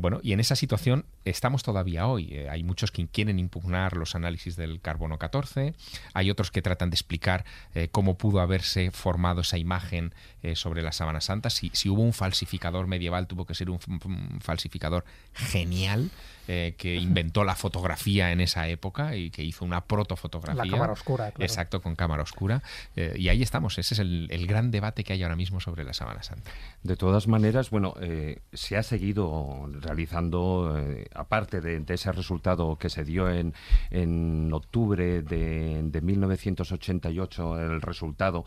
bueno, 0.00 0.20
y 0.22 0.32
en 0.32 0.40
esa 0.40 0.56
situación 0.56 1.06
estamos 1.24 1.62
todavía 1.62 2.06
hoy. 2.06 2.36
hay 2.48 2.62
muchos 2.62 2.90
que 2.90 3.06
quieren 3.08 3.38
impugnar 3.38 3.96
los 3.96 4.14
análisis 4.14 4.56
del 4.56 4.80
carbono 4.80 5.18
14, 5.18 5.74
hay 6.14 6.30
otros 6.30 6.50
que 6.50 6.62
tratan 6.62 6.90
de 6.90 6.94
explicar 6.94 7.44
eh, 7.74 7.88
cómo 7.90 8.18
pudo 8.18 8.40
haberse 8.40 8.90
formado 8.90 9.40
esa 9.40 9.58
imagen 9.58 10.14
eh, 10.46 10.56
sobre 10.56 10.82
la 10.82 10.92
sábana 10.92 11.20
santa, 11.20 11.50
si, 11.50 11.70
si, 11.72 11.88
hubo 11.88 12.02
un 12.02 12.12
falsificador 12.12 12.86
medieval, 12.86 13.26
tuvo 13.26 13.46
que 13.46 13.54
ser 13.54 13.70
un 13.70 13.78
falsificador 14.40 15.04
genial 15.34 16.10
eh, 16.48 16.76
que 16.78 16.94
inventó 16.94 17.42
la 17.42 17.56
fotografía 17.56 18.30
en 18.30 18.40
esa 18.40 18.68
época 18.68 19.16
y 19.16 19.30
que 19.30 19.42
hizo 19.42 19.64
una 19.64 19.84
protofotografía. 19.86 20.64
La 20.64 20.70
cámara 20.70 20.92
oscura, 20.92 21.32
claro. 21.32 21.44
Exacto, 21.44 21.82
con 21.82 21.96
cámara 21.96 22.22
oscura. 22.22 22.62
Eh, 22.94 23.14
y 23.18 23.30
ahí 23.30 23.42
estamos, 23.42 23.78
ese 23.78 23.94
es 23.94 24.00
el, 24.00 24.46
gran 24.46 24.70
debate 24.70 25.02
que 25.02 25.12
hay 25.12 25.24
ahora 25.24 25.34
mismo 25.34 25.58
sobre 25.58 25.82
la 25.82 25.92
Sábana 25.92 26.22
Santa. 26.22 26.52
De 26.84 26.94
todas 26.94 27.26
maneras, 27.26 27.70
bueno, 27.70 27.94
eh, 28.00 28.42
se 28.52 28.76
ha 28.76 28.84
seguido 28.84 29.68
realizando, 29.80 30.80
aparte 31.14 31.60
de, 31.60 31.82
ese 31.88 32.12
resultado 32.12 32.76
que 32.76 32.90
se 32.90 33.04
dio 33.04 33.28
en, 33.28 33.52
en 33.90 34.52
octubre 34.52 35.22
de, 35.22 35.82
de 35.82 36.00
1988, 36.00 37.60
el 37.60 37.82
resultado 37.82 38.44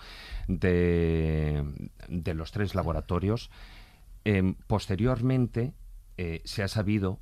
de, 0.47 1.66
de 2.08 2.34
los 2.34 2.54
tres 2.54 2.76
laboratorios, 2.76 3.50
posteriormente 4.68 5.74
se 6.45 6.64
ha 6.64 6.68
sabido 6.68 7.20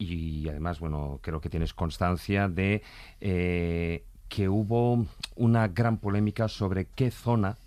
y 0.00 0.48
además, 0.48 0.80
bueno, 0.80 1.20
creo 1.22 1.42
que 1.42 1.50
tienes 1.50 1.74
constancia 1.74 2.48
de 2.48 2.82
eh, 3.20 4.02
que 4.30 4.48
hubo 4.48 5.06
una 5.36 5.68
gran 5.68 5.98
polémica 5.98 6.48
sobre 6.48 6.86
qué 6.86 7.10
zona 7.10 7.58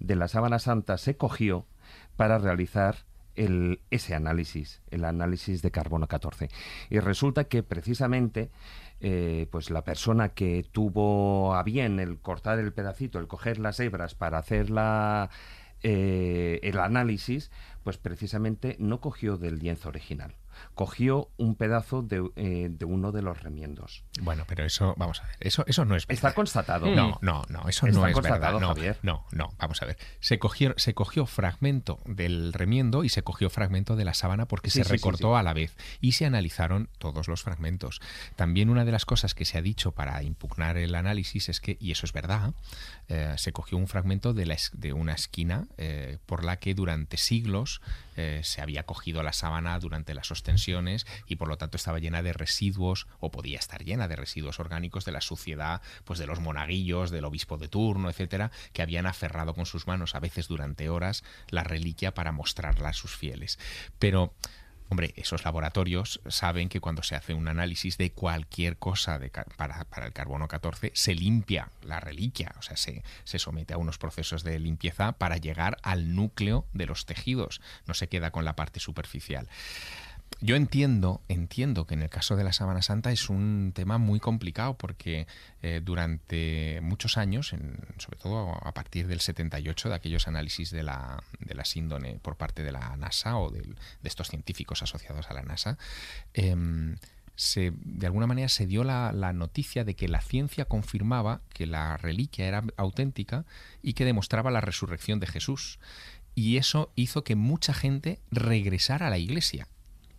de 0.00 0.16
la 0.16 0.26
sábana 0.26 0.58
santa 0.58 0.96
se 0.96 1.18
cogió 1.18 1.66
para 2.16 2.38
realizar 2.38 2.96
el, 3.34 3.80
ese 3.90 4.14
análisis, 4.14 4.80
el 4.90 5.04
análisis 5.04 5.60
de 5.60 5.70
carbono 5.70 6.08
14. 6.08 6.48
Y 6.88 6.98
resulta 6.98 7.44
que 7.44 7.62
precisamente 7.62 8.50
eh, 9.00 9.46
pues 9.50 9.68
la 9.68 9.84
persona 9.84 10.30
que 10.30 10.64
tuvo 10.72 11.54
a 11.54 11.62
bien 11.62 12.00
el 12.00 12.18
cortar 12.20 12.58
el 12.58 12.72
pedacito, 12.72 13.18
el 13.18 13.26
coger 13.26 13.58
las 13.58 13.78
hebras 13.80 14.14
para 14.14 14.38
hacer 14.38 14.70
la, 14.70 15.28
eh, 15.82 16.58
el 16.62 16.78
análisis, 16.78 17.50
pues 17.84 17.98
precisamente 17.98 18.76
no 18.78 19.02
cogió 19.02 19.36
del 19.36 19.58
lienzo 19.58 19.90
original 19.90 20.34
cogió 20.74 21.30
un 21.36 21.54
pedazo 21.54 22.02
de, 22.02 22.30
eh, 22.36 22.68
de, 22.70 22.84
uno 22.84 23.12
de 23.12 23.22
los 23.22 23.42
remiendos. 23.42 24.04
Bueno, 24.20 24.44
pero 24.46 24.64
eso, 24.64 24.94
vamos 24.96 25.20
a 25.20 25.26
ver, 25.26 25.36
eso, 25.40 25.64
eso 25.66 25.84
no 25.84 25.96
es 25.96 26.06
verdad. 26.06 26.14
Está 26.14 26.34
constatado. 26.34 26.86
No, 26.86 27.18
no, 27.22 27.42
no, 27.48 27.68
eso 27.68 27.86
no 27.86 28.06
es 28.06 28.14
verdad. 28.16 28.60
No, 28.60 28.74
no, 29.02 29.26
no, 29.32 29.54
vamos 29.58 29.82
a 29.82 29.86
ver. 29.86 29.98
Se 30.20 30.38
cogió, 30.38 30.74
se 30.76 30.94
cogió 30.94 31.26
fragmento 31.26 31.98
del 32.06 32.52
remiendo 32.52 33.04
y 33.04 33.08
se 33.08 33.22
cogió 33.22 33.50
fragmento 33.50 33.96
de 33.96 34.04
la 34.04 34.14
sábana 34.14 34.46
porque 34.46 34.70
se 34.70 34.84
recortó 34.84 35.36
a 35.36 35.42
la 35.42 35.52
vez 35.52 35.76
y 36.00 36.12
se 36.12 36.26
analizaron 36.26 36.88
todos 36.98 37.28
los 37.28 37.42
fragmentos. 37.42 38.00
También 38.36 38.70
una 38.70 38.84
de 38.84 38.92
las 38.92 39.04
cosas 39.04 39.34
que 39.34 39.44
se 39.44 39.58
ha 39.58 39.62
dicho 39.62 39.92
para 39.92 40.22
impugnar 40.22 40.76
el 40.76 40.94
análisis 40.94 41.48
es 41.48 41.60
que, 41.60 41.76
y 41.80 41.92
eso 41.92 42.06
es 42.06 42.12
verdad, 42.12 42.54
eh, 43.08 43.34
se 43.36 43.52
cogió 43.52 43.78
un 43.78 43.88
fragmento 43.88 44.32
de, 44.32 44.46
la, 44.46 44.56
de 44.72 44.92
una 44.92 45.12
esquina 45.12 45.66
eh, 45.76 46.18
por 46.26 46.44
la 46.44 46.56
que 46.56 46.74
durante 46.74 47.16
siglos 47.16 47.80
se 48.42 48.62
había 48.62 48.84
cogido 48.84 49.22
la 49.22 49.32
sábana 49.32 49.78
durante 49.78 50.14
la 50.14 50.22
sostenibilidad 50.22 50.52
y 51.26 51.36
por 51.36 51.48
lo 51.48 51.56
tanto 51.56 51.76
estaba 51.76 51.98
llena 51.98 52.22
de 52.22 52.32
residuos 52.32 53.06
o 53.20 53.30
podía 53.30 53.58
estar 53.58 53.84
llena 53.84 54.08
de 54.08 54.16
residuos 54.16 54.60
orgánicos 54.60 55.04
de 55.04 55.12
la 55.12 55.20
suciedad 55.20 55.80
pues 56.04 56.18
de 56.18 56.26
los 56.26 56.40
monaguillos, 56.40 57.10
del 57.10 57.24
obispo 57.24 57.56
de 57.56 57.68
turno, 57.68 58.10
etcétera, 58.10 58.50
que 58.72 58.82
habían 58.82 59.06
aferrado 59.06 59.54
con 59.54 59.66
sus 59.66 59.86
manos 59.86 60.14
a 60.14 60.20
veces 60.20 60.48
durante 60.48 60.88
horas 60.88 61.24
la 61.48 61.64
reliquia 61.64 62.14
para 62.14 62.32
mostrarla 62.32 62.90
a 62.90 62.92
sus 62.92 63.16
fieles. 63.16 63.58
Pero 63.98 64.34
Hombre, 64.92 65.14
esos 65.16 65.42
laboratorios 65.46 66.20
saben 66.28 66.68
que 66.68 66.78
cuando 66.78 67.02
se 67.02 67.14
hace 67.14 67.32
un 67.32 67.48
análisis 67.48 67.96
de 67.96 68.12
cualquier 68.12 68.76
cosa 68.76 69.18
de, 69.18 69.30
para, 69.30 69.84
para, 69.84 70.04
el 70.04 70.12
carbono 70.12 70.48
14, 70.48 70.92
se 70.94 71.14
limpia 71.14 71.70
la 71.80 71.98
reliquia, 71.98 72.54
o 72.58 72.62
sea, 72.62 72.76
se, 72.76 73.02
se 73.24 73.38
somete 73.38 73.72
a 73.72 73.78
unos 73.78 73.96
procesos 73.96 74.44
de 74.44 74.58
limpieza 74.58 75.12
para 75.12 75.38
llegar 75.38 75.78
al 75.82 76.14
núcleo 76.14 76.66
de 76.74 76.84
los 76.84 77.06
tejidos, 77.06 77.62
no 77.86 77.94
se 77.94 78.08
queda 78.08 78.32
con 78.32 78.44
la 78.44 78.54
parte 78.54 78.80
superficial. 78.80 79.48
Yo 80.44 80.56
entiendo, 80.56 81.22
entiendo 81.28 81.86
que 81.86 81.94
en 81.94 82.02
el 82.02 82.10
caso 82.10 82.34
de 82.34 82.42
la 82.42 82.52
Sábana 82.52 82.82
Santa 82.82 83.12
es 83.12 83.30
un 83.30 83.70
tema 83.72 83.98
muy 83.98 84.18
complicado 84.18 84.76
porque 84.76 85.28
eh, 85.62 85.80
durante 85.84 86.80
muchos 86.82 87.16
años, 87.16 87.54
sobre 87.98 88.18
todo 88.18 88.50
a 88.60 88.74
partir 88.74 89.06
del 89.06 89.20
78, 89.20 89.88
de 89.88 89.94
aquellos 89.94 90.26
análisis 90.26 90.72
de 90.72 90.82
la, 90.82 91.22
de 91.38 91.54
la 91.54 91.64
síndone 91.64 92.18
por 92.20 92.36
parte 92.36 92.64
de 92.64 92.72
la 92.72 92.96
NASA 92.96 93.38
o 93.38 93.50
de 93.50 93.62
estos 94.02 94.30
científicos 94.30 94.82
asociados 94.82 95.30
a 95.30 95.34
la 95.34 95.42
NASA, 95.42 95.78
em, 96.34 96.96
se, 97.36 97.72
de 97.76 98.06
alguna 98.06 98.26
manera 98.26 98.48
se 98.48 98.66
dio 98.66 98.82
la, 98.82 99.12
noticia 99.32 99.84
de 99.84 99.94
que 99.94 100.08
la 100.08 100.20
ciencia 100.20 100.64
confirmaba 100.64 101.40
que 101.50 101.66
la 101.66 101.96
reliquia 101.98 102.48
era 102.48 102.64
auténtica 102.76 103.44
y 103.80 103.92
que 103.92 104.04
demostraba 104.04 104.50
la 104.50 104.60
resurrección 104.60 105.20
de 105.20 105.28
Jesús. 105.28 105.78
Y 106.34 106.56
eso 106.56 106.90
hizo 106.96 107.22
que 107.22 107.36
mucha 107.36 107.74
gente 107.74 108.18
regresara 108.32 109.06
a 109.06 109.10
la 109.10 109.18
iglesia 109.18 109.68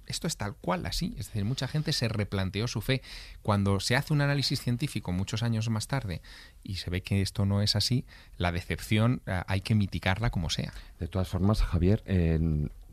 esto 0.08 0.28
es 0.28 0.38
tal 0.38 0.56
cual 0.56 0.86
así. 0.86 1.16
Es 1.18 1.28
decir, 1.28 1.46
mucha 1.46 1.68
gente 1.68 1.94
se 1.94 2.08
replanteó 2.08 2.68
su 2.68 2.82
fe. 2.82 3.02
Cuando 3.42 3.80
se 3.80 3.96
hace 3.96 4.14
un 4.14 4.22
análisis 4.22 4.62
científico 4.62 5.12
muchos 5.12 5.44
años 5.44 5.70
más 5.70 5.88
tarde 5.88 6.22
y 6.64 6.76
se 6.76 6.90
ve 6.90 7.02
que 7.02 7.22
esto 7.22 7.46
no 7.46 7.62
es 7.62 7.76
así, 7.76 8.06
la 8.38 8.52
decepción 8.52 9.22
eh, 9.26 9.42
hay 9.48 9.62
que 9.62 9.76
mitigarla 9.76 10.30
como 10.30 10.50
sea. 10.50 10.74
De 11.00 11.08
todas 11.08 11.28
formas, 11.28 11.62
Javier, 11.62 12.04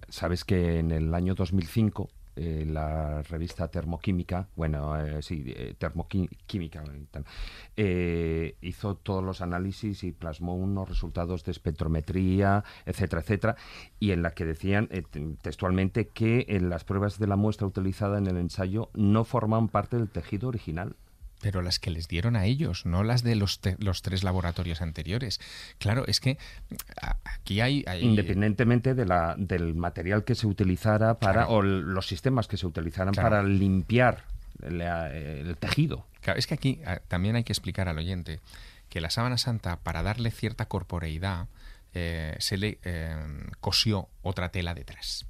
sabes 0.09 0.45
que 0.45 0.79
en 0.79 0.91
el 0.91 1.15
año 1.15 1.35
2005 1.35 2.11
eh, 2.37 2.65
la 2.67 3.23
revista 3.23 3.69
Termoquímica, 3.69 4.49
bueno, 4.57 4.99
eh, 4.99 5.21
sí, 5.23 5.45
eh, 5.49 5.75
Termoquímica, 5.77 6.83
hizo 8.61 8.95
todos 8.97 9.25
los 9.25 9.41
análisis 9.41 10.05
y 10.05 10.13
plasmó 10.13 10.55
unos 10.55 10.89
resultados 10.89 11.45
de 11.45 11.53
espectrometría, 11.53 12.65
etcétera, 12.87 13.23
etcétera, 13.23 13.57
y 13.99 14.13
en 14.13 14.23
la 14.23 14.31
que 14.33 14.45
decían 14.45 14.89
textualmente 15.43 16.09
que 16.09 16.47
en 16.49 16.71
las 16.71 16.85
pruebas 16.85 17.19
de 17.19 17.27
la 17.27 17.37
muestra 17.37 17.67
utilizada 17.67 18.19
en 18.19 18.27
el 18.27 18.37
ensayo 18.37 18.91
no 18.95 19.25
forman 19.25 19.69
parte 19.69 19.97
del 19.97 20.09
tejido 20.09 20.49
original 20.49 20.97
pero 21.41 21.63
las 21.63 21.79
que 21.79 21.91
les 21.91 22.09
dieron 22.09 22.37
a 22.37 22.45
ellos, 22.45 22.87
no 22.87 23.03
las 23.03 23.23
de 23.23 23.35
los, 23.35 23.61
los 23.79 24.03
tres 24.03 24.23
laboratorios 24.23 24.83
anteriores. 24.83 25.41
Claro, 25.79 26.07
es 26.07 26.21
que 26.21 26.39
aquí 27.25 27.61
hay... 27.61 27.85
Independientemente 28.01 28.95
de 28.95 29.07
la, 29.07 29.35
del 29.39 29.75
material 29.75 30.25
que 30.25 30.35
se 30.35 30.47
utilizara 30.47 31.19
para, 31.19 31.49
o 31.49 31.63
los 31.63 32.07
sistemas 32.07 32.47
que 32.47 32.57
se 32.57 32.67
utilizaran 32.67 33.15
para 33.15 33.43
limpiar 33.43 34.25
el, 34.63 35.57
tejido. 35.59 36.07
Claro, 36.21 36.39
es 36.39 36.47
que 36.47 36.55
aquí 36.55 36.81
también 37.09 37.37
hay 37.37 37.45
que 37.45 37.53
explicar 37.53 37.89
al 37.89 37.99
oyente 37.99 38.41
que 38.89 39.01
la 39.01 39.09
sábana 39.11 39.39
santa, 39.39 39.77
para 39.77 40.03
darle 40.03 40.31
cierta 40.31 40.67
corporeidad, 40.67 41.47
eh, 41.95 42.37
se 42.39 42.57
le 42.57 42.79
eh, 42.85 43.17
cosió 43.61 44.09
otra 44.23 44.51
tela 44.51 44.75
detrás. 44.75 45.27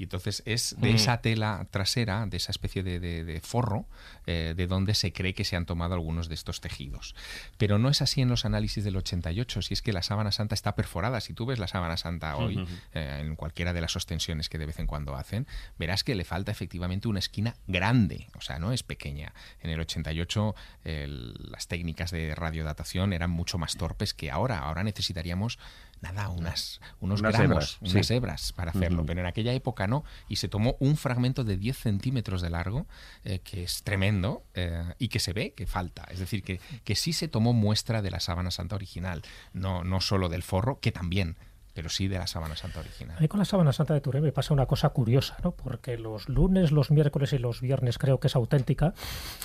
Y 0.00 0.04
entonces 0.04 0.42
es 0.46 0.76
de 0.78 0.92
esa 0.92 1.20
tela 1.20 1.66
trasera, 1.70 2.24
de 2.24 2.38
esa 2.38 2.52
especie 2.52 2.82
de, 2.82 3.40
forro, 3.44 3.84
eh, 4.24 4.54
de 4.56 4.66
donde 4.66 4.94
se 4.94 5.12
cree 5.12 5.34
que 5.34 5.44
se 5.44 5.56
han 5.56 5.66
tomado 5.66 5.92
algunos 5.92 6.30
de 6.30 6.36
estos 6.36 6.62
tejidos. 6.62 7.14
Pero 7.58 7.78
no 7.78 7.90
es 7.90 8.00
así 8.00 8.22
en 8.22 8.30
los 8.30 8.46
análisis 8.46 8.82
del 8.82 8.96
88, 8.96 9.60
si 9.60 9.74
es 9.74 9.82
que 9.82 9.92
la 9.92 10.02
sábana 10.02 10.32
santa 10.32 10.54
está 10.54 10.74
perforada. 10.74 11.20
Si 11.20 11.34
tú 11.34 11.44
ves 11.44 11.58
la 11.58 11.68
sábana 11.68 11.98
santa 11.98 12.38
hoy, 12.38 12.66
eh, 12.94 13.18
en 13.20 13.36
cualquiera 13.36 13.74
de 13.74 13.82
las 13.82 13.94
ostensiones 13.94 14.48
que 14.48 14.56
de 14.56 14.64
vez 14.64 14.78
en 14.78 14.86
cuando 14.86 15.16
hacen, 15.16 15.46
verás 15.78 16.02
que 16.02 16.14
le 16.14 16.24
falta 16.24 16.50
efectivamente 16.50 17.06
una 17.06 17.18
esquina 17.18 17.56
grande, 17.66 18.28
o 18.38 18.40
sea, 18.40 18.58
no 18.58 18.72
es 18.72 18.82
pequeña. 18.82 19.34
En 19.60 19.68
el 19.68 19.80
88 19.80 20.54
las 20.82 21.68
técnicas 21.68 22.10
de 22.10 22.34
radiodatación 22.34 23.12
eran 23.12 23.28
mucho 23.28 23.58
más 23.58 23.76
torpes 23.76 24.14
que 24.14 24.30
ahora. 24.30 24.60
Ahora 24.60 24.82
necesitaríamos 24.82 25.58
nada, 26.00 26.28
unas, 26.28 26.80
unos 27.00 27.22
gramos, 27.22 27.78
unas 27.80 28.10
hebras 28.10 28.52
para 28.52 28.70
hacerlo. 28.70 29.04
Pero 29.06 29.20
en 29.20 29.26
aquella 29.26 29.52
época 29.52 29.86
no. 29.86 30.04
Y 30.28 30.36
se 30.36 30.48
tomó 30.48 30.76
un 30.80 30.96
fragmento 30.96 31.44
de 31.44 31.56
10 31.56 31.76
centímetros 31.76 32.42
de 32.42 32.50
largo, 32.50 32.86
eh, 33.24 33.40
que 33.40 33.64
es 33.64 33.82
tremendo, 33.82 34.44
eh, 34.54 34.94
y 34.98 35.08
que 35.08 35.20
se 35.20 35.32
ve 35.32 35.52
que 35.52 35.66
falta. 35.66 36.04
Es 36.10 36.18
decir, 36.18 36.42
que, 36.42 36.60
que 36.84 36.94
sí 36.94 37.12
se 37.12 37.28
tomó 37.28 37.52
muestra 37.52 38.02
de 38.02 38.10
la 38.10 38.20
sábana 38.20 38.50
santa 38.50 38.76
original, 38.76 39.22
no, 39.52 39.84
no 39.84 40.00
solo 40.00 40.28
del 40.28 40.42
forro, 40.42 40.80
que 40.80 40.92
también 40.92 41.36
pero 41.74 41.88
sí 41.88 42.08
de 42.08 42.18
la 42.18 42.26
sábana 42.26 42.56
santa 42.56 42.80
original. 42.80 43.16
A 43.22 43.28
con 43.28 43.38
la 43.38 43.44
sábana 43.44 43.72
santa 43.72 43.94
de 43.94 44.00
Turín 44.00 44.22
me 44.22 44.32
pasa 44.32 44.52
una 44.52 44.66
cosa 44.66 44.88
curiosa, 44.90 45.36
¿no? 45.44 45.52
Porque 45.52 45.96
los 45.96 46.28
lunes, 46.28 46.72
los 46.72 46.90
miércoles 46.90 47.32
y 47.32 47.38
los 47.38 47.60
viernes 47.60 47.98
creo 47.98 48.18
que 48.18 48.26
es 48.26 48.36
auténtica, 48.36 48.92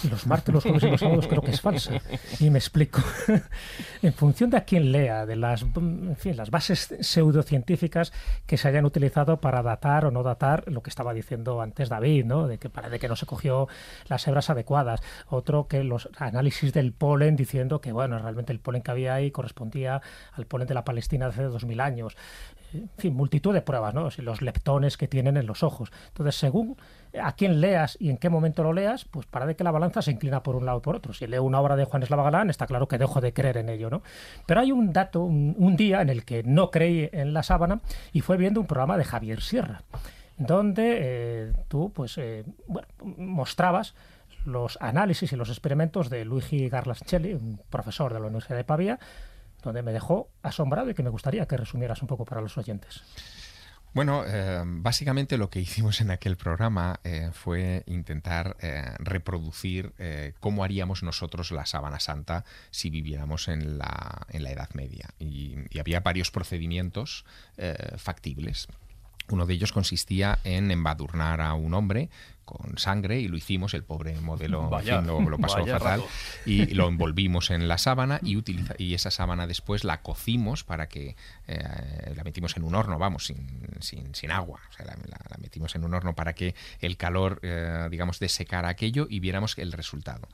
y 0.04 0.10
los 0.10 0.26
martes, 0.26 0.54
los 0.54 0.64
jueves 0.64 0.84
y 0.84 0.90
los 0.92 1.00
sábados 1.00 1.28
creo 1.28 1.42
que 1.42 1.52
es 1.52 1.62
falsa. 1.62 2.02
Y 2.40 2.50
me 2.50 2.60
explico. 2.60 3.02
en 4.02 4.14
función 4.14 4.50
de 4.50 4.58
a 4.58 4.66
quién 4.66 4.92
lea, 4.92 5.26
de 5.26 5.36
las, 5.36 5.62
en 5.62 6.16
fin, 6.18 6.36
las 6.36 6.50
bases 6.50 6.96
pseudocientíficas 7.00 8.12
que 8.46 8.58
se 8.58 8.68
hayan 8.68 8.86
utilizado 8.86 9.40
para 9.40 9.62
datar 9.62 10.06
o 10.06 10.12
no 10.12 10.24
datar 10.24 10.64
lo 10.68 10.82
que 10.82 10.90
estaba 10.90 11.14
diciendo 11.14 11.62
antes 11.62 11.90
David, 11.90 12.26
¿no? 12.26 12.48
De 12.48 12.58
que 12.58 12.70
parece 12.70 13.00
que 13.00 13.08
no 13.08 13.16
se 13.16 13.26
cogió 13.26 13.68
las 14.08 14.28
hebras 14.28 14.50
adecuadas. 14.50 15.02
Otro 15.28 15.68
que 15.68 15.84
los 15.84 16.10
análisis 16.18 16.74
del 16.74 16.92
polen 16.92 17.36
diciendo 17.36 17.82
que, 17.82 17.92
bueno, 17.92 18.18
realmente 18.18 18.52
el 18.52 18.60
polen 18.60 18.82
que 18.82 18.92
había 18.92 19.14
ahí 19.14 19.32
correspondía 19.32 20.02
al 20.34 20.46
polen 20.48 20.68
de 20.68 20.74
la 20.74 20.84
Palestina 20.84 21.26
de 21.26 21.32
hace 21.32 21.44
2000 21.44 21.80
años 21.80 22.15
en 22.76 22.90
fin, 22.98 23.14
multitud 23.14 23.54
de 23.54 23.62
pruebas, 23.62 23.94
¿no? 23.94 24.10
Los 24.18 24.42
leptones 24.42 24.98
que 24.98 25.08
tienen 25.08 25.38
en 25.38 25.46
los 25.46 25.64
ojos. 25.64 25.92
Entonces, 26.08 26.36
según 26.36 26.78
a 27.22 27.34
quién 27.36 27.62
leas 27.62 27.98
y 28.00 28.10
en 28.10 28.18
qué 28.18 28.30
momento 28.30 28.64
lo 28.64 28.74
leas, 28.74 29.06
pues 29.06 29.26
para 29.26 29.46
de 29.46 29.56
que 29.56 29.64
la 29.64 29.72
balanza 29.72 30.02
se 30.02 30.12
inclina 30.12 30.44
por 30.44 30.56
un 30.56 30.66
lado 30.66 30.80
o 30.80 30.82
por 30.82 30.96
otro. 30.96 31.14
Si 31.14 31.28
leo 31.28 31.44
una 31.44 31.60
obra 31.60 31.76
de 31.76 31.86
Juan 31.86 32.04
Eslava 32.04 32.24
Galán, 32.24 32.50
está 32.50 32.68
claro 32.68 32.88
que 32.88 32.98
dejo 32.98 33.22
de 33.22 33.34
creer 33.34 33.58
en 33.58 33.70
ello, 33.70 33.90
¿no? 33.90 34.02
Pero 34.46 34.60
hay 34.60 34.72
un 34.72 34.94
dato, 34.94 35.22
un, 35.24 35.76
día 35.76 36.02
en 36.02 36.10
el 36.10 36.26
que 36.26 36.44
no 36.44 36.72
creí 36.72 37.10
en 37.12 37.34
la 37.34 37.44
sábana 37.44 37.82
y 38.14 38.22
fue 38.22 38.38
viendo 38.38 38.60
un 38.60 38.68
programa 38.68 38.98
de 38.98 39.04
Javier 39.04 39.42
Sierra, 39.42 39.84
donde 40.38 40.98
eh, 41.00 41.54
tú, 41.68 41.92
pues, 41.94 42.18
eh, 42.18 42.44
mostrabas 43.18 43.94
los 44.46 44.78
análisis 44.80 45.34
y 45.34 45.36
los 45.36 45.50
experimentos 45.50 46.10
de 46.10 46.24
Luigi 46.24 46.70
Garlaschelli, 46.70 47.34
un 47.34 47.60
profesor 47.70 48.14
de 48.14 48.20
la 48.20 48.28
Universidad 48.28 48.58
de 48.58 48.64
Pavia, 48.64 49.00
donde 49.66 49.84
me 49.84 49.92
dejó 49.92 50.30
asombrado 50.42 50.90
y 50.90 50.94
que 50.94 51.04
me 51.04 51.10
gustaría 51.10 51.46
que 51.48 51.58
resumieras 51.58 52.02
un 52.02 52.08
poco 52.08 52.26
para 52.26 52.42
los 52.42 52.58
oyentes. 52.58 53.04
Bueno, 53.96 54.26
eh, 54.28 54.62
básicamente 54.66 55.38
lo 55.38 55.50
que 55.50 55.62
hicimos 55.62 56.02
en 56.02 56.12
aquel 56.12 56.36
programa 56.36 57.00
eh, 57.06 57.30
fue 57.32 57.84
intentar 57.86 58.58
eh, 58.60 58.84
reproducir 59.00 59.94
cómo 60.42 60.66
haríamos 60.66 61.02
nosotros 61.02 61.52
la 61.52 61.66
sábana 61.66 62.02
santa 62.02 62.44
si 62.72 62.90
viviéramos 62.90 63.48
en 63.48 63.78
la, 63.78 64.28
en 64.30 64.44
la 64.44 64.52
Edad 64.52 64.70
Media. 64.74 65.08
Y, 65.18 65.56
y 65.70 65.80
había 65.80 66.02
varios 66.02 66.30
procedimientos 66.30 67.24
factibles. 67.96 68.68
Uno 69.30 69.46
de 69.46 69.54
ellos 69.54 69.72
consistía 69.72 70.40
en 70.44 70.72
embadurnar 70.72 71.42
a 71.42 71.54
un 71.54 71.74
hombre 71.74 72.10
con 72.46 72.78
sangre 72.78 73.20
y 73.20 73.28
lo 73.28 73.38
hicimos, 73.38 73.74
el 73.74 73.84
pobre 73.84 74.16
modelo 74.22 74.70
lo, 74.70 75.38
pasó 75.40 75.66
fatal 75.66 76.04
y 76.46 76.68
lo 76.76 76.88
envolvimos 76.88 77.50
en 77.50 77.68
la 77.68 77.78
sábana 77.78 78.20
y, 78.22 78.38
utiliza, 78.38 78.76
y 78.78 78.94
esa 78.94 79.12
sábana 79.12 79.48
después 79.48 79.84
la 79.84 80.02
cocimos 80.02 80.64
para 80.64 80.88
que 80.88 81.16
eh, 81.48 82.14
la 82.16 82.24
metimos 82.24 82.56
en 82.56 82.64
un 82.64 82.76
horno, 82.76 83.00
vamos, 83.00 83.26
sin, 83.26 83.48
sin, 83.80 84.14
sin 84.14 84.32
agua, 84.32 84.62
o 84.70 84.74
sea, 84.74 84.86
la, 84.86 84.96
metimos 85.40 85.76
en 85.76 85.84
un 85.84 85.94
horno 85.94 86.14
para 86.14 86.34
que 86.34 86.56
el 86.80 86.98
calor, 86.98 87.40
eh, 87.42 87.88
digamos, 87.90 88.20
desecara 88.20 88.70
aquello 88.70 89.08
y 89.10 89.20
viéramos 89.20 89.58
el 89.58 89.72
resultado. 89.72 90.30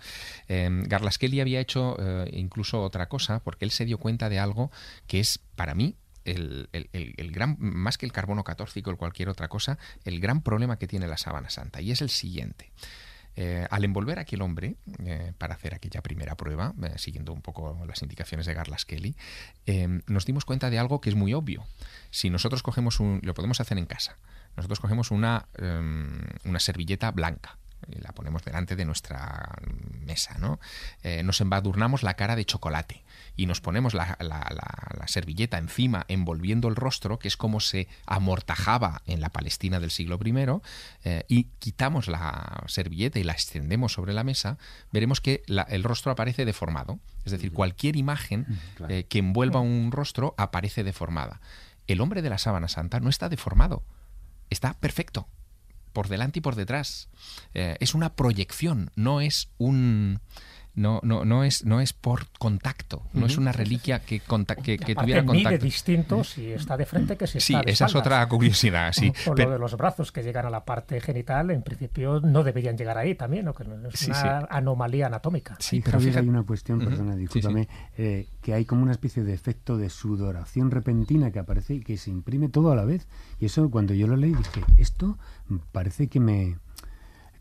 Eh, 0.50 0.70
Garlaskelly 0.70 1.40
había 1.40 1.62
hecho 1.62 1.96
eh, 2.00 2.30
incluso 2.34 2.84
otra 2.84 3.08
cosa 3.08 3.40
porque 3.40 3.66
él 3.66 3.72
se 3.72 3.86
dio 3.86 3.98
cuenta 3.98 4.30
de 4.30 4.40
algo 4.40 4.70
que 5.08 5.20
es 5.22 5.40
para 5.56 5.76
mí 5.76 5.96
el, 6.26 7.32
gran, 7.32 7.58
más 7.60 7.98
que 7.98 8.06
el 8.06 8.12
carbono 8.12 8.44
14 8.44 8.82
o 8.86 8.98
cualquier 8.98 9.30
otra 9.30 9.48
cosa, 9.48 9.78
el 10.06 10.20
gran 10.20 10.42
problema 10.42 10.78
que 10.78 10.88
tiene 10.88 11.08
la 11.08 11.18
sábana 11.18 11.50
santa, 11.50 11.82
y 11.82 11.92
es 11.92 12.02
el 12.02 12.10
siguiente. 12.10 12.72
Eh, 13.38 13.66
al 13.72 13.86
envolver 13.86 14.20
a 14.20 14.24
aquel 14.24 14.42
hombre 14.42 14.76
eh, 15.06 15.32
para 15.38 15.56
hacer 15.56 15.74
aquella 15.74 16.02
primera 16.02 16.36
prueba, 16.36 16.74
eh, 16.84 16.98
siguiendo 16.98 17.32
un 17.32 17.42
poco 17.42 17.82
las 17.88 18.02
indicaciones 18.02 18.46
de 18.46 18.54
Garlas 18.54 18.84
Kelly, 18.84 19.16
nos 20.08 20.26
dimos 20.26 20.44
cuenta 20.44 20.70
de 20.70 20.80
algo 20.80 21.00
que 21.00 21.10
es 21.10 21.16
muy 21.16 21.34
obvio. 21.34 21.66
Si 22.10 22.30
nosotros 22.30 22.62
cogemos 22.62 23.00
un, 23.00 23.22
lo 23.24 23.34
podemos 23.34 23.62
hacer 23.62 23.78
en 23.78 23.86
casa, 23.86 24.18
nosotros 24.58 24.82
cogemos 24.82 25.12
una, 25.12 25.48
una 26.44 26.60
servilleta 26.60 27.12
blanca, 27.12 27.58
y 27.88 28.00
la 28.00 28.12
ponemos 28.12 28.44
delante 28.44 28.76
de 28.76 28.86
nuestra 28.86 29.56
mesa, 30.06 30.38
¿no? 30.38 30.60
nos 31.24 31.42
embadurnamos 31.42 32.04
la 32.04 32.16
cara 32.16 32.36
de 32.36 32.46
chocolate 32.46 33.04
y 33.36 33.46
nos 33.46 33.62
ponemos 33.62 33.94
la, 33.94 34.18
servilleta 35.08 35.58
encima 35.58 36.06
envolviendo 36.08 36.68
el 36.68 36.76
rostro, 36.76 37.20
que 37.20 37.28
es 37.28 37.38
como 37.38 37.60
se 37.60 37.88
amortajaba 38.06 39.02
en 39.06 39.20
la 39.20 39.30
Palestina 39.30 39.80
del 39.80 39.92
siglo 39.92 40.20
I, 40.24 40.34
eh, 41.04 41.26
y 41.28 41.46
quitamos 41.60 42.08
la 42.08 42.64
servilleta 42.68 43.20
y 43.20 43.24
la 43.24 43.34
extendemos 43.34 43.94
sobre 43.94 44.14
la 44.14 44.24
mesa, 44.24 44.58
veremos 44.92 45.22
que 45.22 45.44
el 45.48 45.84
rostro 45.84 46.12
aparece 46.12 46.46
deformado. 46.46 47.00
Es 47.26 47.32
decir, 47.32 47.52
cualquier 47.52 47.96
imagen 47.96 48.48
eh, 48.90 49.06
que 49.08 49.20
envuelva 49.20 49.60
un 49.60 49.92
rostro 49.92 50.34
aparece 50.38 50.84
deformada. 50.84 51.42
El 51.88 52.02
hombre 52.02 52.22
de 52.22 52.30
la 52.30 52.38
sábana 52.38 52.68
santa 52.68 53.00
no 53.00 53.10
está 53.10 53.30
deformado, 53.30 53.84
está 54.50 54.74
perfecto 54.74 55.28
por 55.94 56.08
delante 56.08 56.40
y 56.40 56.42
por 56.42 56.56
detrás. 56.56 57.10
Eh, 57.54 57.78
es 57.80 57.94
una 57.94 58.16
proyección, 58.16 58.92
no 58.96 59.22
es 59.22 59.50
un 59.58 60.22
no, 60.74 61.02
no, 61.04 61.26
no, 61.26 61.44
es, 61.44 61.66
no 61.66 61.82
es 61.82 61.92
por 61.92 62.28
contacto, 62.40 63.04
no 63.14 63.26
es 63.26 63.38
una 63.38 63.52
reliquia 63.52 64.00
que, 64.00 64.22
que, 64.64 64.78
que 64.78 64.96
tuviera 64.96 65.26
contacto. 65.26 65.50
Mide 65.50 65.58
distinto 65.58 66.24
si 66.24 66.52
está 66.52 66.78
de 66.78 66.86
frente 66.86 67.18
que 67.18 67.28
si 67.28 67.42
sí, 67.42 67.54
está 67.54 67.64
Sí, 67.64 67.72
esa 67.72 67.86
es 67.88 67.96
otra 67.96 68.26
curiosidad. 68.28 68.94
Sí. 68.94 69.12
O, 69.28 69.36
lo 69.36 69.52
de 69.52 69.60
los 69.60 69.76
brazos 69.76 70.12
que 70.12 70.24
llegan 70.24 70.46
a 70.46 70.50
la 70.50 70.64
parte 70.64 71.02
genital, 71.02 71.52
en 71.52 71.62
principio 71.62 72.22
no 72.22 72.44
deberían 72.44 72.78
llegar 72.78 72.98
ahí 72.98 73.16
también, 73.16 73.46
¿no? 73.46 73.54
que 73.54 73.64
es 73.64 74.08
una 74.08 74.48
anomalía 74.50 75.08
anatómica. 75.08 75.58
Sí, 75.60 75.82
pero 75.84 76.00
hay 76.00 76.30
una 76.30 76.44
cuestión, 76.44 76.80
perdona, 76.80 77.16
discúlpame, 77.16 77.68
eh, 77.98 78.28
que 78.42 78.54
hay 78.54 78.66
como 78.66 78.84
una 78.84 78.94
especie 78.94 79.24
de 79.24 79.34
efecto 79.34 79.78
de 79.78 79.90
sudoración 79.90 80.72
repentina 80.72 81.32
que 81.32 81.40
aparece 81.40 81.76
y 81.76 81.82
que 81.82 81.98
se 81.98 82.10
imprime 82.12 82.50
todo 82.50 82.72
a 82.72 82.76
la 82.76 82.86
vez. 82.86 83.08
Y 83.40 83.46
eso 83.46 83.70
cuando 83.70 83.94
yo 83.94 84.08
lo 84.08 84.16
leí 84.16 84.34
dije, 84.34 84.62
esto 84.78 85.18
parece 85.72 86.08
que 86.08 86.20
me 86.20 86.58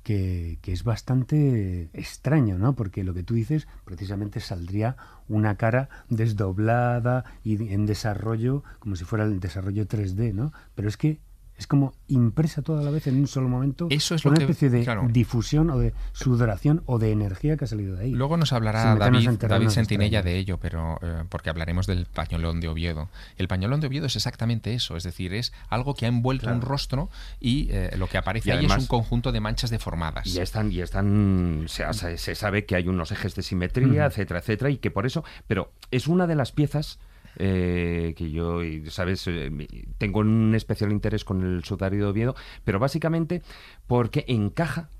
que, 0.03 0.59
es 0.67 0.85
bastante 0.85 1.91
extraño, 1.93 2.59
¿no? 2.59 2.75
Porque 2.75 3.05
lo 3.05 3.15
que 3.15 3.23
tú 3.23 3.35
dices, 3.35 3.69
precisamente 3.85 4.41
saldría 4.41 4.97
una 5.29 5.57
cara 5.57 5.89
desdoblada 6.09 7.25
y 7.45 7.73
en 7.73 7.87
desarrollo, 7.87 8.63
como 8.79 8.97
si 8.97 9.05
fuera 9.05 9.25
el 9.25 9.41
desarrollo 9.41 9.87
3D, 9.87 10.33
¿no? 10.35 10.53
Pero 10.75 10.89
es 10.89 10.97
que 10.97 11.21
es 11.61 11.67
como 11.67 11.93
impresa 12.09 12.63
toda 12.63 12.83
la 12.83 12.91
vez 12.91 13.07
en 13.07 13.17
un 13.17 13.27
solo 13.27 13.47
momento. 13.47 13.87
Eso 13.91 14.15
es 14.15 14.25
una 14.25 14.39
especie 14.39 14.71
de 14.71 14.89
difusión 15.11 15.69
o 15.69 15.79
de 15.79 15.93
sudoración 16.13 16.83
o 16.87 16.99
de 16.99 17.13
energía 17.13 17.59
que 17.59 17.67
ha 17.67 17.69
salido 17.69 17.97
de 17.97 18.05
ahí. 18.05 18.13
Luego 18.13 18.39
nos 18.39 18.55
hablará 18.55 18.97
David, 18.97 19.29
David 19.39 19.69
Sentinella 19.69 20.23
de 20.23 20.39
ello, 20.39 20.57
pero 20.57 20.99
eh, 21.03 21.25
porque 21.29 21.51
hablaremos 21.51 21.87
del 21.87 22.07
pañolón 22.07 22.61
de 22.61 22.69
Oviedo. 22.69 23.11
El 23.37 23.47
pañolón 23.47 23.83
de 23.83 23.89
Oviedo 23.89 24.07
es 24.07 24.17
exactamente 24.17 24.73
eso, 24.73 24.97
es 24.97 25.05
decir, 25.05 25.35
es 25.35 25.53
algo 25.69 25.95
que 25.95 26.07
ha 26.07 26.09
envuelto 26.09 26.51
un 26.51 26.63
rostro 26.63 27.11
y 27.41 27.69
eh, 27.71 27.95
lo 27.99 28.07
que 28.07 28.17
aparece 28.17 28.53
ahí 28.53 28.65
es 28.65 28.77
un 28.79 28.87
conjunto 28.87 29.31
de 29.31 29.41
manchas 29.41 29.69
deformadas. 29.69 30.27
Y 30.27 30.41
están, 30.41 30.73
y 30.73 30.81
están 30.81 31.67
se, 31.69 32.17
se 32.17 32.35
sabe 32.35 32.65
que 32.65 32.75
hay 32.75 32.89
unos 32.89 33.13
ejes 33.13 33.35
de 33.35 33.43
simetría, 33.43 34.07
etcétera, 34.07 34.41
etcétera, 34.41 34.71
y 34.71 34.79
que 34.79 34.91
por 34.91 35.05
eso, 35.05 35.25
pero 35.47 35.73
es 35.91 36.09
una 36.09 36.27
de 36.27 36.37
las 36.37 36.53
piezas 36.53 36.99
eh, 37.37 38.15
que 38.17 38.31
yo, 38.31 38.61
sabes, 38.89 39.27
eh, 39.27 39.51
tengo 39.99 40.21
un 40.21 40.55
especial 40.55 40.93
interés 40.93 41.25
con 41.25 41.43
el 41.43 41.65
sudario 41.65 42.05
de 42.05 42.11
Oviedo, 42.11 42.35
pero 42.65 42.79
básicamente 42.79 43.43
porque 43.87 44.25
encaja 44.29 44.91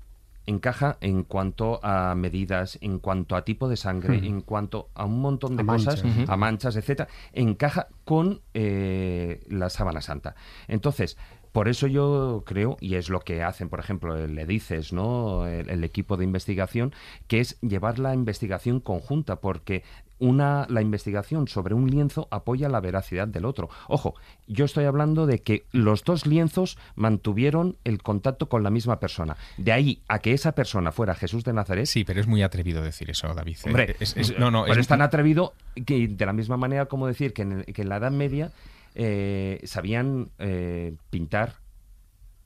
encaja 0.45 0.97
en 1.01 1.23
cuanto 1.23 1.79
a 1.83 2.15
medidas, 2.15 2.77
en 2.81 2.99
cuanto 2.99 3.35
a 3.35 3.43
tipo 3.43 3.69
de 3.69 3.77
sangre, 3.77 4.17
en 4.17 4.41
cuanto 4.41 4.89
a 4.95 5.05
un 5.05 5.21
montón 5.21 5.55
de 5.55 5.65
cosas, 5.65 6.03
a 6.27 6.37
manchas, 6.37 6.75
etcétera, 6.75 7.09
encaja 7.33 7.87
con 8.05 8.41
eh, 8.53 9.43
la 9.47 9.69
sábana 9.69 10.01
santa. 10.01 10.35
Entonces, 10.67 11.17
por 11.51 11.67
eso 11.67 11.87
yo 11.87 12.43
creo, 12.45 12.77
y 12.79 12.95
es 12.95 13.09
lo 13.09 13.19
que 13.19 13.43
hacen, 13.43 13.67
por 13.67 13.79
ejemplo, 13.79 14.27
le 14.27 14.45
dices, 14.45 14.93
¿no? 14.93 15.45
el, 15.45 15.83
equipo 15.83 16.15
de 16.15 16.23
investigación, 16.23 16.93
que 17.27 17.41
es 17.41 17.59
llevar 17.61 17.99
la 17.99 18.13
investigación 18.13 18.79
conjunta, 18.79 19.41
porque 19.41 19.83
una, 20.21 20.67
la 20.69 20.81
investigación 20.81 21.47
sobre 21.47 21.73
un 21.73 21.89
lienzo 21.89 22.27
apoya 22.31 22.69
la 22.69 22.79
veracidad 22.79 23.27
del 23.27 23.43
otro. 23.43 23.69
Ojo, 23.87 24.13
yo 24.47 24.65
estoy 24.65 24.85
hablando 24.85 25.25
de 25.25 25.39
que 25.39 25.65
los 25.71 26.03
dos 26.03 26.27
lienzos 26.27 26.77
mantuvieron 26.95 27.75
el 27.83 28.01
contacto 28.03 28.47
con 28.47 28.61
la 28.63 28.69
misma 28.69 28.99
persona. 28.99 29.35
De 29.57 29.71
ahí 29.71 30.01
a 30.07 30.19
que 30.19 30.33
esa 30.33 30.53
persona 30.53 30.91
fuera 30.91 31.15
Jesús 31.15 31.43
de 31.43 31.53
Nazaret. 31.53 31.87
Sí, 31.87 32.03
pero 32.03 32.21
es 32.21 32.27
muy 32.27 32.43
atrevido 32.43 32.83
decir 32.83 33.09
eso, 33.09 33.33
David. 33.33 33.57
Hombre, 33.65 33.95
es, 33.99 34.37
no, 34.37 34.51
no, 34.51 34.67
es, 34.67 34.87
tan 34.87 35.01
atrevido 35.01 35.53
que 35.85 36.07
de 36.07 36.25
la 36.25 36.33
misma 36.33 36.55
manera 36.55 36.85
como 36.85 37.07
decir 37.07 37.33
que 37.33 37.41
en, 37.41 37.63
que 37.63 37.81
en 37.81 37.89
la 37.89 37.97
Edad 37.97 38.11
Media 38.11 38.51
eh, 38.93 39.59
sabían 39.63 40.29
eh, 40.37 40.93
pintar 41.09 41.55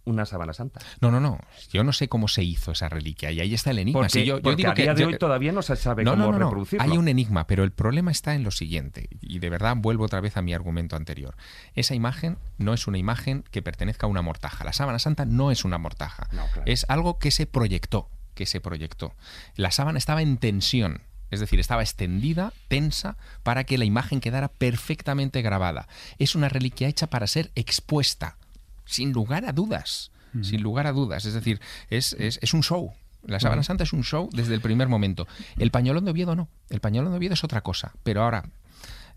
una 0.05 0.25
sábana 0.25 0.53
santa. 0.53 0.79
No, 1.01 1.11
no, 1.11 1.19
no. 1.19 1.39
Yo 1.71 1.83
no 1.83 1.91
sé 1.93 2.07
cómo 2.07 2.27
se 2.27 2.43
hizo 2.43 2.71
esa 2.71 2.89
reliquia 2.89 3.31
y 3.31 3.41
ahí 3.41 3.53
está 3.53 3.71
el 3.71 3.79
enigma. 3.79 4.01
Porque, 4.01 4.25
yo, 4.25 4.39
digo 4.39 4.71
a 4.71 4.73
día 4.73 4.93
de 4.93 5.05
hoy 5.05 5.17
todavía 5.17 5.51
no 5.51 5.61
se 5.61 5.75
sabe 5.75 6.05
cómo 6.05 6.31
reproducirlo. 6.31 6.83
Hay 6.83 6.97
un 6.97 7.07
enigma, 7.07 7.47
pero 7.47 7.63
el 7.63 7.71
problema 7.71 8.11
está 8.11 8.35
en 8.35 8.43
lo 8.43 8.51
siguiente, 8.51 9.09
y 9.21 9.39
de 9.39 9.49
verdad 9.49 9.75
vuelvo 9.77 10.05
otra 10.05 10.21
vez 10.21 10.37
a 10.37 10.41
mi 10.41 10.53
argumento 10.53 10.95
anterior. 10.95 11.35
Esa 11.73 11.95
imagen 11.95 12.37
no 12.57 12.73
es 12.73 12.87
una 12.87 12.97
imagen 12.97 13.43
que 13.51 13.61
pertenezca 13.61 14.07
a 14.07 14.09
una 14.09 14.21
mortaja. 14.21 14.63
La 14.63 14.73
sábana 14.73 14.99
santa 14.99 15.25
no 15.25 15.51
es 15.51 15.65
una 15.65 15.77
mortaja. 15.77 16.27
Es 16.65 16.85
algo 16.89 17.19
que 17.19 17.31
se 17.31 17.45
proyectó, 17.45 18.09
que 18.33 18.45
se 18.45 18.61
proyectó. 18.61 19.13
La 19.55 19.71
sábana 19.71 19.97
estaba 19.97 20.21
en 20.21 20.37
tensión 20.37 21.01
Es 21.31 21.39
decir, 21.39 21.59
estaba 21.59 21.81
extendida, 21.81 22.53
tensa, 22.67 23.17
para 23.43 23.63
que 23.63 23.77
la 23.77 23.85
imagen 23.85 24.21
quedara 24.21 24.47
perfectamente 24.47 25.41
grabada. 25.41 25.87
Es 26.19 26.35
una 26.35 26.49
reliquia 26.49 26.87
hecha 26.87 27.07
para 27.07 27.27
ser 27.27 27.51
expuesta, 27.55 28.37
sin 28.85 29.11
lugar 29.11 29.45
a 29.45 29.51
dudas. 29.51 30.11
Sin 30.41 30.61
lugar 30.61 30.85
a 30.85 30.91
dudas. 30.91 31.23
Es 31.25 31.33
decir, 31.33 31.61
es, 31.89 32.11
es, 32.19 32.39
es 32.41 32.53
un 32.53 32.61
show. 32.61 32.91
La 33.23 33.39
sábana 33.39 33.63
santa 33.63 33.83
es 33.85 33.93
un 33.93 34.03
show 34.03 34.29
desde 34.33 34.53
el 34.53 34.59
primer 34.61 34.87
momento. 34.89 35.27
El 35.57 35.71
pañolón 35.71 36.03
de 36.05 36.11
Oviedo 36.11 36.35
no. 36.35 36.49
El 36.69 36.81
pañolón 36.81 37.11
de 37.13 37.17
Oviedo 37.17 37.33
es 37.35 37.43
otra 37.45 37.61
cosa. 37.61 37.93
Pero 38.03 38.21
ahora, 38.21 38.43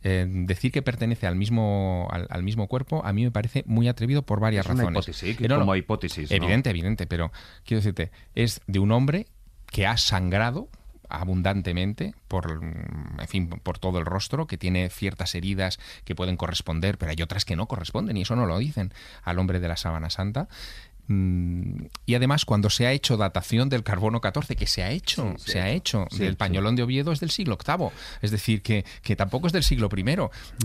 eh, 0.04 0.26
decir 0.28 0.70
que 0.70 0.80
pertenece 0.80 1.26
al 1.26 1.34
mismo, 1.34 2.06
al, 2.12 2.28
al 2.30 2.42
mismo 2.44 2.68
cuerpo 2.68 3.04
a 3.04 3.12
mí 3.12 3.24
me 3.24 3.32
parece 3.32 3.64
muy 3.66 3.88
atrevido 3.88 4.22
por 4.22 4.38
varias 4.38 4.64
Es 4.66 4.70
una 4.72 4.82
razones. 4.84 5.08
hipótesis, 5.08 5.40
Eh, 5.40 5.48
no, 5.48 5.54
no, 5.56 5.60
como 5.62 5.74
hipótesis, 5.76 6.30
¿no? 6.30 6.36
Evidente, 6.36 6.70
evidente, 6.70 7.06
pero 7.08 7.32
quiero 7.64 7.80
decirte, 7.80 8.12
es 8.36 8.60
de 8.68 8.78
un 8.78 8.92
hombre 8.92 9.26
que 9.66 9.86
ha 9.88 9.96
sangrado 9.96 10.68
abundantemente 11.08 12.14
por 12.28 12.62
mm, 12.62 13.20
en 13.20 13.28
fin 13.28 13.48
por 13.48 13.78
todo 13.78 13.98
el 13.98 14.06
rostro 14.06 14.46
que 14.46 14.58
tiene 14.58 14.88
ciertas 14.90 15.34
heridas 15.34 15.78
que 16.04 16.14
pueden 16.14 16.36
corresponder 16.36 16.98
pero 16.98 17.10
hay 17.10 17.22
otras 17.22 17.44
que 17.44 17.56
no 17.56 17.66
corresponden 17.66 18.16
y 18.16 18.22
eso 18.22 18.36
no 18.36 18.46
lo 18.46 18.58
dicen 18.58 18.92
al 19.22 19.38
hombre 19.38 19.60
de 19.60 19.68
la 19.68 19.76
sábana 19.76 20.10
santa 20.10 20.48
y 21.08 22.14
además 22.14 22.44
cuando 22.44 22.68
se 22.68 22.86
ha 22.86 22.92
hecho 22.92 23.16
datación 23.16 23.68
del 23.70 23.82
carbono 23.82 24.20
14 24.20 24.56
que 24.56 24.66
se 24.66 24.82
ha 24.82 24.90
hecho 24.90 25.34
Sí, 25.38 25.44
sí. 25.44 25.52
se 25.52 25.60
ha 25.60 25.70
hecho 25.70 26.06
Sí, 26.10 26.18
del 26.18 26.36
pañolón 26.36 26.76
de 26.76 26.82
Oviedo 26.82 27.12
es 27.12 27.20
del 27.20 27.30
siglo 27.30 27.56
VIII 27.66 27.88
es 28.20 28.30
decir 28.30 28.60
que, 28.62 28.84
que 29.02 29.16
tampoco 29.16 29.46
es 29.46 29.52
del 29.52 29.62
siglo 29.62 29.88
I 29.96 30.04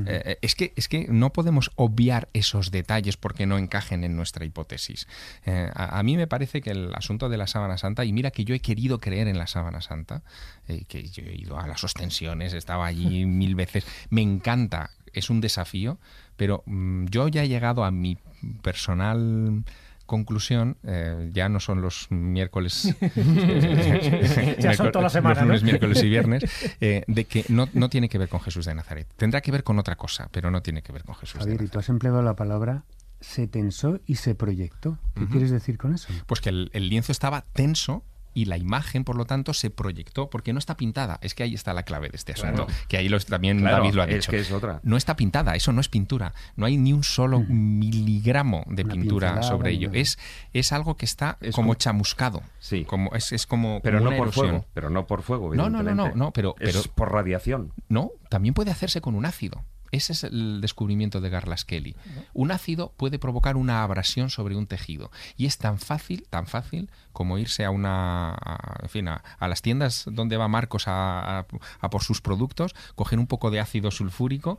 Eh, 0.05 0.37
es 0.41 0.55
que 0.55 0.73
es 0.75 0.87
que 0.87 1.07
no 1.07 1.31
podemos 1.31 1.71
obviar 1.75 2.27
esos 2.33 2.71
detalles 2.71 3.15
porque 3.15 3.45
no 3.45 3.57
encajen 3.57 4.03
en 4.03 4.15
nuestra 4.15 4.43
hipótesis. 4.45 5.07
Eh, 5.45 5.69
a, 5.73 5.99
a 5.99 6.03
mí 6.03 6.17
me 6.17 6.27
parece 6.27 6.61
que 6.61 6.71
el 6.71 6.93
asunto 6.93 7.29
de 7.29 7.37
la 7.37 7.47
sábana 7.47 7.77
santa 7.77 8.03
y 8.03 8.11
mira 8.11 8.31
que 8.31 8.43
yo 8.43 8.53
he 8.53 8.59
querido 8.59 8.99
creer 8.99 9.27
en 9.27 9.37
la 9.37 9.47
sábana 9.47 9.81
santa 9.81 10.23
eh, 10.67 10.83
que 10.87 11.07
yo 11.07 11.23
he 11.23 11.35
ido 11.35 11.57
a 11.57 11.67
las 11.67 11.83
ostensiones 11.83 12.53
estaba 12.53 12.85
allí 12.85 13.25
mil 13.43 13.55
veces 13.55 13.85
me 14.09 14.21
encanta 14.21 14.89
es 15.13 15.29
un 15.29 15.41
desafío 15.41 15.99
pero 16.35 16.63
mm, 16.65 17.05
yo 17.05 17.27
ya 17.27 17.43
he 17.43 17.47
llegado 17.47 17.83
a 17.83 17.91
mi 17.91 18.17
personal 18.61 19.63
conclusión, 20.05 20.77
eh, 20.83 21.29
ya 21.33 21.49
no 21.49 21.59
son 21.59 21.81
los 21.81 22.07
miércoles, 22.09 22.95
eh, 23.01 24.57
Ya 24.59 24.73
son 24.73 24.91
toda 24.91 25.03
la 25.03 25.09
semana, 25.09 25.41
los 25.41 25.47
lunes, 25.47 25.61
¿no? 25.61 25.65
miércoles 25.67 26.03
y 26.03 26.09
viernes, 26.09 26.43
eh, 26.81 27.03
de 27.07 27.25
que 27.25 27.45
no, 27.49 27.67
no 27.73 27.89
tiene 27.89 28.09
que 28.09 28.17
ver 28.17 28.29
con 28.29 28.41
Jesús 28.41 28.65
de 28.65 28.75
Nazaret. 28.75 29.07
Tendrá 29.15 29.41
que 29.41 29.51
ver 29.51 29.63
con 29.63 29.79
otra 29.79 29.95
cosa, 29.95 30.29
pero 30.31 30.51
no 30.51 30.61
tiene 30.61 30.81
que 30.81 30.91
ver 30.91 31.03
con 31.03 31.15
Jesús 31.15 31.35
de 31.35 31.39
Javier, 31.39 31.53
y 31.53 31.55
Nazaret. 31.55 31.71
tú 31.71 31.79
has 31.79 31.89
empleado 31.89 32.21
la 32.21 32.35
palabra 32.35 32.83
se 33.19 33.47
tensó 33.47 34.01
y 34.05 34.15
se 34.15 34.35
proyectó. 34.35 34.99
¿Qué 35.15 35.25
quieres 35.27 35.49
decir 35.49 35.77
con 35.77 35.93
eso? 35.93 36.09
Pues 36.27 36.41
que 36.41 36.49
el, 36.49 36.69
el 36.73 36.89
lienzo 36.89 37.13
estaba 37.13 37.45
tenso 37.53 38.03
y 38.33 38.45
la 38.45 38.57
imagen, 38.57 39.03
por 39.03 39.15
lo 39.15 39.25
tanto, 39.25 39.53
se 39.53 39.69
proyectó, 39.69 40.29
porque 40.29 40.53
no 40.53 40.59
está 40.59 40.75
pintada. 40.77 41.19
Es 41.21 41.35
que 41.35 41.43
ahí 41.43 41.53
está 41.53 41.73
la 41.73 41.83
clave 41.83 42.09
de 42.09 42.17
este 42.17 42.33
asunto, 42.33 42.67
que 42.87 42.97
ahí 42.97 43.09
los- 43.09 43.25
también 43.25 43.59
Claro, 43.59 43.77
David 43.77 43.93
lo 43.95 44.01
ha 44.01 44.05
es 44.05 44.15
dicho. 44.15 44.31
que 44.31 44.39
es 44.39 44.51
otra. 44.51 44.79
No 44.83 44.97
está 44.97 45.15
pintada, 45.15 45.55
eso 45.55 45.71
no 45.71 45.81
es 45.81 45.89
pintura. 45.89 46.33
No 46.55 46.65
hay 46.65 46.77
ni 46.77 46.93
un 46.93 47.03
solo 47.03 47.39
miligramo 47.41 48.63
de 48.67 48.83
Una 48.83 48.93
pintura 48.93 49.43
sobre 49.43 49.71
ello. 49.71 49.89
Es, 49.93 50.17
es 50.53 50.71
algo 50.71 50.95
que 50.97 51.05
está 51.05 51.37
Es 51.41 51.55
como 51.55 51.67
como- 51.69 51.75
chamuscado. 51.75 52.41
Sí. 52.59 52.85
Como, 52.85 53.13
es, 53.15 53.31
es 53.31 53.45
como, 53.47 53.79
Pero 53.83 53.99
como 53.99 54.11
no 54.11 54.17
por 54.17 54.27
erosión. 54.27 54.47
fuego, 54.49 54.65
pero 54.73 54.89
no 54.89 55.07
por 55.07 55.21
fuego, 55.23 55.55
No, 55.55 55.69
no, 55.69 55.81
no, 55.83 55.95
no, 55.95 56.11
no, 56.15 56.31
pero- 56.31 56.55
Es 56.59 56.75
pero- 56.75 56.93
por 56.95 57.11
radiación. 57.11 57.71
No, 57.89 58.11
también 58.29 58.53
puede 58.53 58.71
hacerse 58.71 59.01
con 59.01 59.15
un 59.15 59.25
ácido. 59.25 59.63
Ese 59.93 60.11
es 60.13 60.23
el 60.23 60.59
descubrimiento 60.59 61.21
de 61.21 61.29
Garlas 61.29 61.63
Kelly. 61.65 61.95
Un 62.33 62.51
ácido 62.51 62.91
puede 62.97 63.19
provocar 63.19 63.55
una 63.57 63.83
abrasión 63.83 64.29
sobre 64.31 64.55
un 64.55 64.65
tejido 64.67 65.11
y 65.37 65.45
es 65.45 65.57
tan 65.59 65.77
fácil, 65.77 66.25
tan 66.29 66.47
fácil 66.47 66.89
como 67.11 67.37
irse 67.37 67.63
a 67.63 67.69
una, 67.69 68.31
a- 68.33 68.79
en 68.81 68.89
fin, 68.89 69.07
a, 69.07 69.23
a 69.39 69.47
las 69.47 69.61
tiendas 69.61 70.05
donde 70.11 70.35
va 70.37 70.47
Marcos 70.47 70.85
a, 70.87 71.45
por 71.91 72.03
sus 72.03 72.21
productos, 72.21 72.73
coger 72.95 73.19
un 73.19 73.27
poco 73.27 73.51
de 73.51 73.59
ácido 73.59 73.91
sulfúrico, 73.91 74.57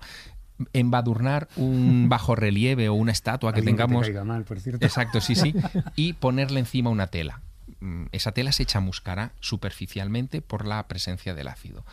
embadurnar 0.72 1.48
un 1.56 2.06
bajo 2.08 2.34
relieve 2.36 2.88
o 2.88 2.94
una 2.94 3.12
estatua 3.12 3.52
que 3.52 3.58
Alguien 3.60 3.76
te 3.76 3.82
tengamos 3.82 4.06
caiga 4.06 4.24
mal, 4.24 4.44
por 4.44 4.60
cierto. 4.60 4.84
Exacto, 4.86 5.20
sí, 5.20 5.34
sí. 5.34 5.54
Y 5.96 6.12
ponerle 6.14 6.60
encima 6.60 6.90
una 6.90 7.08
tela. 7.08 7.40
Mm, 7.80 8.04
Esa 8.12 8.32
tela 8.32 8.52
se 8.52 8.64
chamuscará 8.64 9.32
superficialmente 9.40 10.42
por 10.42 10.66
la 10.66 10.86
presencia 10.86 11.34
del 11.34 11.48
ácido. 11.48 11.84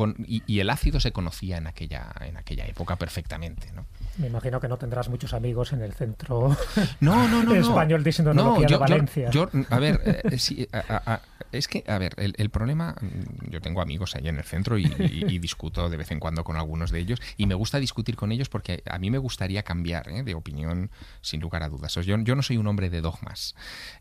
Con- 0.00 0.16
y, 0.26 0.42
y 0.46 0.60
el 0.60 0.70
ácido 0.70 0.98
se 0.98 1.12
conocía 1.12 1.58
en 1.58 1.66
aquella, 1.66 2.10
en 2.22 2.38
aquella 2.38 2.64
época 2.64 2.96
perfectamente. 2.96 3.70
¿no? 3.72 3.84
Me 4.16 4.28
imagino 4.28 4.58
que 4.58 4.66
no 4.66 4.78
tendrás 4.78 5.10
muchos 5.10 5.34
amigos 5.34 5.74
en 5.74 5.82
el 5.82 5.92
centro 5.92 6.56
No, 7.00 7.28
no, 7.28 7.42
no. 7.44 7.52
no. 7.52 7.54
español 7.54 8.02
de 8.02 8.10
yo- 8.10 8.66
yo- 8.66 8.78
Valencia. 8.78 9.28
yo- 9.30 9.50
a 9.68 9.78
ver, 9.78 10.00
eh, 10.24 10.38
sí, 10.38 10.66
a- 10.72 10.78
a- 10.88 11.14
a- 11.16 11.20
es 11.52 11.68
que, 11.68 11.84
a 11.86 11.98
ver, 11.98 12.14
el, 12.16 12.32
el 12.38 12.48
problema, 12.48 12.96
mm, 12.98 13.50
yo 13.50 13.60
tengo 13.60 13.82
amigos 13.82 14.16
ahí 14.16 14.26
en 14.26 14.38
el 14.38 14.44
centro 14.44 14.78
y, 14.78 14.86
y- 14.86 15.26
y 15.34 15.38
discuto 15.38 15.90
de 15.90 15.98
vez 15.98 16.10
en 16.12 16.18
cuando 16.18 16.44
con 16.44 16.56
algunos 16.56 16.90
de 16.90 16.98
ellos 17.00 17.20
y 17.36 17.44
me 17.44 17.54
gusta 17.54 17.78
discutir 17.78 18.16
con 18.16 18.32
ellos 18.32 18.48
porque 18.48 18.82
a 18.88 18.98
mí 18.98 19.10
me 19.10 19.18
gustaría 19.18 19.62
cambiar 19.64 20.08
¿eh? 20.08 20.22
de 20.22 20.34
opinión 20.34 20.90
sin 21.20 21.42
lugar 21.42 21.62
a 21.62 21.68
dudas. 21.68 21.94
Yo, 21.96 22.16
yo 22.16 22.34
no 22.36 22.42
soy 22.42 22.56
un 22.56 22.66
hombre 22.68 22.88
de 22.88 23.02
dogmas, 23.02 23.54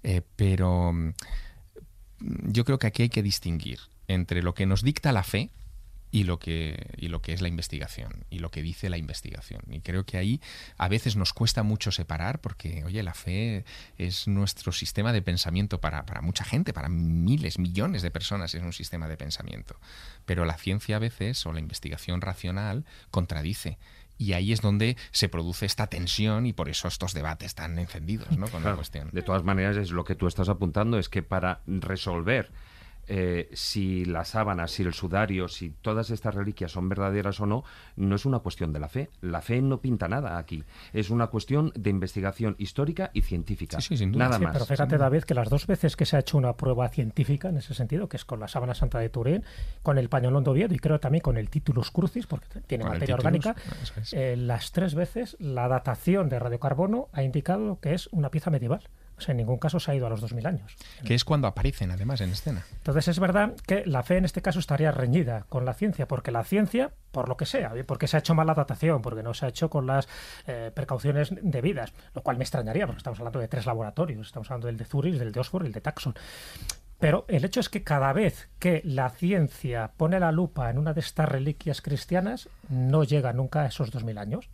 eh, 0.04 0.22
pero 0.38 0.94
mm, 0.94 1.10
yo 2.52 2.64
creo 2.64 2.80
que 2.80 2.88
aquí 2.88 3.02
hay 3.04 3.10
que 3.10 3.22
distinguir 3.24 3.80
entre 4.08 4.42
lo 4.42 4.54
que 4.54 4.66
nos 4.66 4.82
dicta 4.82 5.12
la 5.12 5.24
fe 5.24 5.50
y 6.12 6.24
lo 6.24 6.40
que 6.40 6.92
y 6.98 7.08
lo 7.08 7.22
que 7.22 7.34
es 7.34 7.42
la 7.42 7.48
investigación 7.48 8.26
y 8.30 8.40
lo 8.40 8.50
que 8.52 8.62
dice 8.62 8.90
la 8.90 8.98
investigación. 8.98 9.62
Y 9.70 9.82
creo 9.82 10.06
que 10.06 10.18
ahí 10.18 10.42
a 10.78 10.88
veces 10.88 11.16
nos 11.16 11.34
cuesta 11.34 11.64
mucho 11.64 11.92
separar 11.92 12.40
porque 12.42 12.84
oye 12.84 13.04
la 13.04 13.14
fe 13.14 13.64
es 13.98 14.28
nuestro 14.28 14.72
sistema 14.72 15.14
de 15.14 15.22
pensamiento 15.22 15.80
para, 15.80 16.06
para 16.06 16.22
mucha 16.22 16.44
gente 16.44 16.74
para 16.74 16.90
miles 16.90 17.60
millones 17.60 18.02
de 18.02 18.12
personas 18.12 18.56
es 18.56 18.64
un 18.64 18.74
sistema 18.74 19.08
de 19.08 19.18
pensamiento. 19.18 19.80
Pero 20.26 20.46
la 20.46 20.58
ciencia 20.58 20.96
a 20.96 21.00
veces 21.00 21.46
o 21.46 21.54
la 21.54 21.60
investigación 21.60 22.22
racional 22.22 22.86
contradice. 23.12 23.78
Y 24.18 24.34
ahí 24.34 24.52
es 24.52 24.60
donde 24.60 24.98
se 25.12 25.30
produce 25.30 25.66
esta 25.66 25.88
tensión 25.88 26.46
y 26.46 26.52
por 26.52 26.68
eso 26.68 26.90
estos 26.90 27.14
debates 27.14 27.56
tan 27.56 27.80
encendidos 27.80 28.38
¿no? 28.38 28.48
con 28.48 28.56
la 28.56 28.62
Claro, 28.62 28.76
cuestión. 28.76 29.10
De 29.14 29.22
todas 29.22 29.44
maneras, 29.46 29.78
es 29.78 29.92
lo 29.92 30.04
que 30.04 30.16
tú 30.16 30.28
estás 30.28 30.50
apuntando, 30.50 31.00
es 31.00 31.08
que 31.08 31.24
para 31.24 31.62
resolver 31.68 32.52
eh, 33.10 33.50
si 33.54 34.06
la 34.06 34.24
sábana, 34.24 34.68
si 34.68 34.84
el 34.84 34.94
sudario, 34.94 35.48
si 35.48 35.72
todas 35.72 36.10
estas 36.12 36.36
reliquias 36.36 36.72
son 36.72 36.88
verdaderas 36.88 37.40
o 37.42 37.46
no, 37.46 37.64
no 37.96 38.16
es 38.16 38.26
una 38.26 38.40
cuestión 38.40 38.72
de 38.72 38.80
la 38.80 38.88
fe. 38.88 39.10
La 39.22 39.42
fe 39.42 39.62
no 39.62 39.82
pinta 39.82 40.08
nada 40.08 40.38
aquí. 40.38 40.64
Es 40.94 41.10
una 41.10 41.28
cuestión 41.28 41.72
de 41.76 41.90
investigación 41.90 42.56
histórica 42.60 43.10
y 43.14 43.22
científica. 43.24 43.82
Sí, 43.82 43.90
sí, 43.90 43.98
sin 43.98 44.12
duda. 44.12 44.26
Nada 44.26 44.38
Sí, 44.38 44.44
más. 44.44 44.54
pero 44.54 44.66
fíjate, 44.66 44.98
David, 44.98 45.24
que 45.24 45.34
las 45.34 45.50
dos 45.50 45.68
veces 45.68 45.96
que 45.96 46.06
se 46.06 46.16
ha 46.16 46.20
hecho 46.20 46.38
una 46.38 46.54
prueba 46.54 46.88
científica 46.90 47.50
en 47.50 47.58
ese 47.58 47.74
sentido, 47.74 48.08
que 48.08 48.18
es 48.18 48.26
con 48.26 48.40
la 48.40 48.48
sábana 48.48 48.74
santa 48.76 49.00
de 49.00 49.10
Turín, 49.10 49.44
con 49.84 49.98
el 49.98 50.08
pañolón 50.08 50.44
de 50.44 50.52
Oviedo 50.52 50.74
y 50.76 50.80
creo 50.80 51.00
también 51.00 51.22
con 51.22 51.38
el 51.38 51.50
Titulus 51.50 51.92
Crucis, 51.92 52.28
porque 52.28 52.62
tiene 52.68 52.84
Con 52.84 52.94
materia 52.94 53.16
Titulus, 53.18 53.26
orgánica, 53.26 53.56
es. 54.02 54.14
eh, 54.14 54.36
las 54.38 54.72
tres 54.72 54.94
veces 54.96 55.36
la 55.40 55.68
datación 55.68 56.30
de 56.30 56.38
radiocarbono 56.40 57.10
ha 57.14 57.24
indicado 57.24 57.80
que 57.80 57.94
es 57.94 58.08
una 58.12 58.30
pieza 58.30 58.52
medieval. 58.52 58.82
O 59.20 59.22
sea, 59.22 59.34
en 59.34 59.38
ningún 59.38 59.58
caso 59.58 59.80
se 59.80 59.92
ha 59.92 59.96
ido 59.96 60.08
a 60.08 60.10
los 60.10 60.22
2000 60.22 60.48
años. 60.48 60.76
que 61.04 61.14
es 61.14 61.26
cuando 61.26 61.48
aparecen 61.48 61.92
además 61.92 62.22
en 62.22 62.32
escena 62.32 62.66
Entonces 62.78 63.10
es 63.10 63.20
verdad 63.20 63.54
que 63.68 63.86
la 63.86 64.02
fe 64.02 64.18
en 64.18 64.26
este 64.26 64.42
caso 64.42 64.60
estaría 64.60 64.92
reñida 64.92 65.46
con 65.50 65.66
la 65.66 65.74
ciencia, 65.74 66.08
porque 66.08 66.32
la 66.32 66.44
ciencia, 66.46 66.92
por 67.12 67.28
lo 67.28 67.36
que 67.36 67.46
sea, 67.46 67.74
porque 67.86 68.08
se 68.08 68.16
ha 68.16 68.20
hecho 68.20 68.34
mal 68.34 68.48
la 68.48 68.54
datación, 68.54 69.02
porque 69.02 69.22
no 69.22 69.34
se 69.34 69.46
ha 69.46 69.50
hecho 69.50 69.70
con 69.70 69.86
las 69.86 70.08
eh, 70.48 70.72
precauciones 70.74 71.34
debidas, 71.42 71.94
lo 72.14 72.24
cual 72.24 72.38
me 72.38 72.44
extrañaría, 72.44 72.88
porque 72.88 73.00
estamos 73.00 73.20
hablando 73.20 73.40
de 73.40 73.48
tres 73.48 73.66
laboratorios, 73.66 74.28
estamos 74.28 74.50
hablando 74.50 74.68
del 74.68 74.78
de 74.78 74.86
Zurich, 74.86 75.16
del 75.16 75.32
de 75.32 75.40
Oxford 75.40 75.64
y 75.64 75.68
el 75.68 75.74
de 75.74 75.82
Taxon. 75.82 76.16
Pero 77.00 77.26
el 77.30 77.46
hecho 77.46 77.62
es 77.62 77.70
que 77.70 77.84
cada 77.84 78.12
vez 78.12 78.50
que 78.60 78.82
la 78.84 79.10
ciencia 79.10 79.92
pone 79.96 80.20
la 80.20 80.34
lupa 80.34 80.70
en 80.70 80.78
una 80.78 80.94
de 80.94 81.00
estas 81.00 81.30
reliquias 81.30 81.82
cristianas, 81.82 82.50
no 82.68 83.04
llega 83.04 83.32
nunca 83.32 83.62
a 83.62 83.68
esos 83.68 83.90
2000 83.90 84.18
años. 84.18 84.50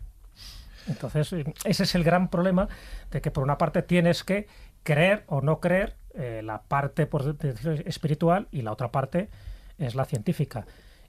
Entonces, 0.87 1.33
eh, 1.33 1.53
ese 1.63 1.83
es 1.83 1.95
el 1.95 2.03
gran 2.03 2.29
problema 2.29 2.67
de 3.11 3.21
que 3.21 3.31
por 3.31 3.43
una 3.43 3.57
parte 3.57 3.81
tienes 3.81 4.23
que 4.23 4.47
creer 4.83 5.23
o 5.27 5.41
no 5.41 5.59
creer 5.59 5.95
eh, 6.13 6.41
la 6.43 6.61
parte 6.61 7.07
por 7.07 7.37
decirlo, 7.37 7.73
espiritual 7.85 8.47
y 8.51 8.61
la 8.61 8.71
otra 8.71 8.91
parte 8.91 9.29
es 9.77 9.95
la 9.95 10.05
científica. 10.05 10.65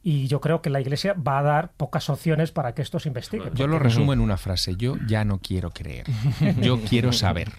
Y 0.08 0.28
yo 0.28 0.40
creo 0.40 0.62
que 0.62 0.70
la 0.70 0.80
Iglesia 0.80 1.14
va 1.14 1.40
a 1.40 1.42
dar 1.42 1.72
pocas 1.76 2.08
opciones 2.10 2.52
para 2.52 2.74
que 2.76 2.82
esto 2.82 3.00
se 3.00 3.08
investigue. 3.08 3.50
Yo 3.54 3.66
lo 3.66 3.80
resumo 3.80 4.12
en 4.12 4.20
una 4.20 4.36
frase. 4.36 4.76
Yo 4.76 4.94
ya 5.08 5.24
no 5.24 5.40
quiero 5.40 5.70
creer. 5.72 6.06
Yo 6.62 6.78
quiero 6.80 7.12
saber. 7.12 7.50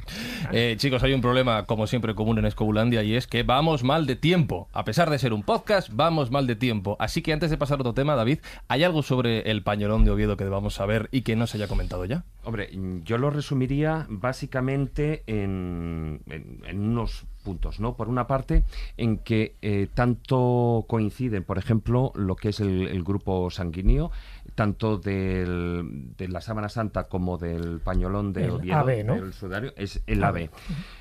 Eh, 0.54 0.76
chicos, 0.78 1.04
hay 1.04 1.12
un 1.12 1.20
problema, 1.20 1.66
como 1.66 1.88
siempre, 1.88 2.16
común 2.16 2.38
en 2.38 2.46
Escobulandia 2.46 3.04
y 3.04 3.16
es 3.16 3.28
que 3.28 3.44
vamos 3.44 3.84
mal 3.84 4.06
de 4.06 4.16
tiempo. 4.16 4.70
A 4.72 4.86
pesar 4.86 5.10
de 5.10 5.20
ser 5.20 5.34
un 5.34 5.44
podcast, 5.44 5.90
vamos 5.92 6.32
mal 6.32 6.48
de 6.48 6.56
tiempo. 6.56 6.96
Así 7.02 7.22
que 7.22 7.34
antes 7.34 7.50
de 7.50 7.58
pasar 7.58 7.80
a 7.80 7.82
otro 7.82 7.94
tema, 7.94 8.16
David, 8.16 8.40
¿hay 8.70 8.86
algo 8.86 9.04
sobre 9.04 9.52
el 9.52 9.62
pañolón 9.62 10.06
de 10.06 10.12
Oviedo 10.12 10.38
que 10.38 10.46
debamos 10.46 10.74
saber 10.76 11.10
y 11.12 11.24
que 11.24 11.36
no 11.36 11.48
se 11.48 11.58
haya 11.58 11.68
comentado 11.68 12.06
ya? 12.06 12.24
Hombre, 12.46 12.70
yo 13.04 13.18
lo 13.18 13.30
resumiría 13.30 14.06
básicamente 14.08 15.24
en, 15.28 16.22
en- 16.30 16.62
en 16.66 16.80
unos 16.80 17.26
puntos, 17.48 17.80
¿no? 17.80 17.96
Por 17.96 18.10
una 18.10 18.28
parte, 18.28 18.66
en 18.98 19.20
que 19.20 19.56
eh, 19.62 19.88
tanto 19.94 20.84
coinciden, 20.90 21.46
por 21.46 21.58
ejemplo, 21.58 22.12
lo 22.14 22.36
que 22.36 22.50
es 22.50 22.60
el, 22.60 22.88
el 22.88 23.04
grupo 23.04 23.50
sanguíneo, 23.50 24.12
tanto 24.58 24.98
del, 24.98 26.16
de 26.18 26.28
la 26.30 26.42
sábana 26.42 26.68
santa 26.68 27.04
como 27.04 27.38
del 27.38 27.80
pañolón 27.80 28.34
de 28.34 28.46
El 28.46 28.50
Oviedo, 28.50 29.04
¿no? 29.04 29.14
del 29.14 29.32
sudario, 29.32 29.72
es 29.78 30.02
el 30.08 30.24
ave. 30.24 30.50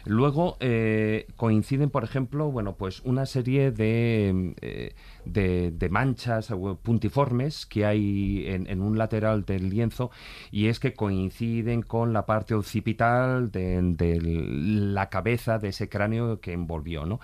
Luego 0.04 0.58
eh, 0.60 1.26
coinciden, 1.36 1.88
por 1.88 2.04
ejemplo, 2.04 2.50
bueno, 2.50 2.76
pues 2.76 3.00
una 3.04 3.24
serie 3.24 3.70
de, 3.72 4.54
eh, 4.60 4.94
de, 5.24 5.70
de 5.70 5.88
manchas 5.88 6.50
o 6.50 6.76
puntiformes 6.76 7.64
que 7.64 7.86
hay 7.86 8.44
en, 8.46 8.66
en 8.68 8.82
un 8.82 8.98
lateral 8.98 9.46
del 9.46 9.70
lienzo 9.70 10.10
y 10.50 10.66
es 10.66 10.78
que 10.78 10.92
coinciden 10.92 11.80
con 11.80 12.12
la 12.12 12.26
parte 12.26 12.52
occipital 12.52 13.50
de, 13.50 13.80
de 13.80 14.20
la 14.20 15.08
cabeza 15.08 15.58
de 15.58 15.68
ese 15.68 15.88
cráneo 15.88 16.40
que 16.40 16.52
envolvió, 16.52 17.06
¿no? 17.06 17.20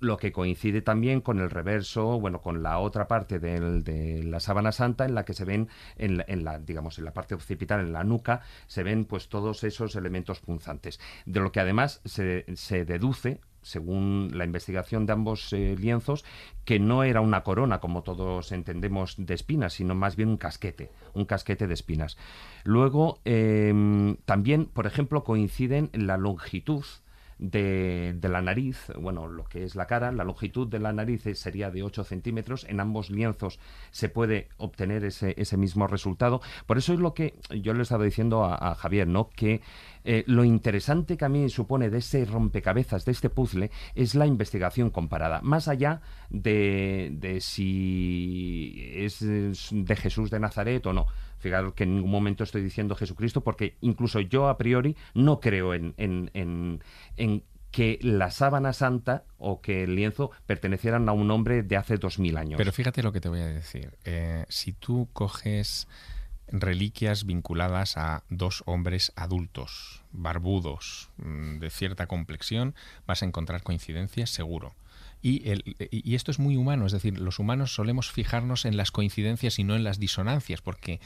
Lo 0.00 0.16
que 0.16 0.32
coincide 0.32 0.82
también 0.82 1.20
con 1.20 1.40
el 1.40 1.50
reverso, 1.50 2.18
bueno, 2.18 2.40
con 2.40 2.62
la 2.62 2.78
otra 2.78 3.06
parte 3.06 3.38
del- 3.38 3.84
de 3.84 4.22
la 4.24 4.40
sábana 4.40 4.72
santa 4.72 5.04
en 5.04 5.14
la 5.14 5.24
que 5.24 5.34
se 5.34 5.44
ven, 5.44 5.68
en 5.96 6.16
la, 6.18 6.24
en 6.26 6.42
la, 6.44 6.58
digamos, 6.58 6.98
en 6.98 7.04
la 7.04 7.12
parte 7.12 7.34
occipital, 7.34 7.80
en 7.80 7.92
la 7.92 8.02
nuca, 8.04 8.40
se 8.66 8.82
ven 8.82 9.04
pues 9.04 9.28
todos 9.28 9.62
esos 9.64 9.94
elementos 9.96 10.40
punzantes. 10.40 10.98
De 11.26 11.40
lo 11.40 11.52
que 11.52 11.60
además 11.60 12.00
se, 12.04 12.44
se 12.54 12.84
deduce 12.84 13.40
según 13.62 14.30
la 14.32 14.46
investigación 14.46 15.04
de 15.04 15.12
ambos 15.12 15.52
eh, 15.52 15.76
lienzos, 15.78 16.24
que 16.64 16.78
no 16.78 17.04
era 17.04 17.20
una 17.20 17.42
corona, 17.42 17.78
como 17.78 18.02
todos 18.02 18.52
entendemos, 18.52 19.16
de 19.18 19.34
espinas, 19.34 19.74
sino 19.74 19.94
más 19.94 20.16
bien 20.16 20.30
un 20.30 20.38
casquete, 20.38 20.90
un 21.12 21.26
casquete 21.26 21.66
de 21.66 21.74
espinas. 21.74 22.16
Luego, 22.64 23.20
em, 23.26 24.16
también, 24.24 24.64
por 24.64 24.86
ejemplo, 24.86 25.24
coinciden 25.24 25.90
la 25.92 26.16
longitud 26.16 26.84
de, 27.40 28.18
la 28.22 28.42
nariz, 28.42 28.92
bueno, 28.98 29.26
lo 29.26 29.44
que 29.44 29.64
es 29.64 29.74
la 29.74 29.86
cara, 29.86 30.12
la 30.12 30.24
longitud 30.24 30.68
de 30.68 30.78
la 30.78 30.92
nariz 30.92 31.24
sería 31.34 31.70
de 31.70 31.82
8 31.82 32.04
centímetros. 32.04 32.66
En 32.68 32.80
ambos 32.80 33.10
lienzos 33.10 33.58
se 33.90 34.08
puede 34.08 34.48
obtener 34.58 35.04
ese, 35.04 35.34
ese 35.38 35.56
mismo 35.56 35.86
resultado. 35.86 36.42
Por 36.66 36.76
eso 36.76 36.92
es 36.92 37.00
lo 37.00 37.14
que 37.14 37.34
yo 37.62 37.72
le 37.72 37.82
estaba 37.82 38.04
diciendo 38.04 38.44
a, 38.44 38.74
Javier, 38.74 39.08
¿no? 39.08 39.30
Que 39.30 39.62
eh, 40.04 40.22
lo 40.26 40.44
interesante 40.44 41.16
que 41.16 41.24
a 41.24 41.28
mí 41.28 41.48
supone 41.48 41.90
de 41.90 41.98
ese 41.98 42.24
rompecabezas, 42.24 43.04
de 43.04 43.12
este 43.12 43.30
puzzle, 43.30 43.70
es 43.94 44.14
la 44.14 44.26
investigación 44.26 44.90
comparada. 44.90 45.40
Más 45.42 45.66
allá 45.66 46.02
de, 46.28 47.10
de 47.12 47.40
si 47.40 48.92
es 48.94 49.18
de 49.20 49.96
Jesús 49.96 50.30
de 50.30 50.40
Nazaret 50.40 50.84
o 50.86 50.92
no. 50.92 51.06
Fijaros 51.40 51.74
que 51.74 51.82
en 51.84 51.96
ningún 51.96 52.10
momento 52.10 52.44
estoy 52.44 52.62
diciendo 52.62 52.94
Jesucristo, 52.94 53.42
porque 53.42 53.76
incluso 53.80 54.20
yo 54.20 54.48
a 54.48 54.56
priori 54.56 54.96
no 55.14 55.40
creo 55.40 55.74
en, 55.74 55.94
en, 55.96 56.30
en- 56.34 56.82
en 57.16 57.42
que 57.72 57.98
la 58.02 58.30
sábana 58.32 58.72
santa 58.72 59.24
o 59.38 59.60
que 59.60 59.84
el 59.84 59.94
lienzo 59.94 60.32
pertenecieran 60.46 61.08
a 61.08 61.12
un 61.12 61.30
hombre 61.30 61.62
de 61.62 61.76
hace 61.76 61.96
dos 61.98 62.18
mil 62.18 62.36
años. 62.36 62.58
Pero 62.58 62.72
fíjate 62.72 63.02
lo 63.02 63.12
que 63.12 63.20
te 63.20 63.28
voy 63.28 63.40
a 63.40 63.46
decir. 63.46 63.92
Eh, 64.04 64.44
si 64.48 64.72
tú 64.72 65.08
coges 65.12 65.86
reliquias 66.48 67.26
vinculadas 67.26 67.96
a 67.96 68.24
dos 68.28 68.62
hombres 68.66 69.12
adultos, 69.14 70.02
barbudos, 70.12 71.10
mm, 71.18 71.58
de 71.58 71.70
cierta 71.70 72.06
complexión, 72.06 72.74
vas 73.06 73.22
a 73.22 73.26
encontrar 73.26 73.62
coincidencias 73.62 74.30
seguro. 74.30 74.74
Y, 75.22 75.48
el- 75.50 75.76
y 75.90 76.14
esto 76.14 76.30
es 76.30 76.38
muy 76.38 76.56
humano, 76.56 76.86
es 76.86 76.92
decir, 76.92 77.20
los 77.20 77.38
humanos 77.38 77.74
solemos 77.74 78.10
fijarnos 78.10 78.64
en 78.64 78.76
las 78.78 78.90
coincidencias 78.90 79.58
y 79.58 79.64
no 79.64 79.76
en 79.76 79.84
las 79.84 79.98
disonancias, 80.00 80.62
porque 80.62 80.98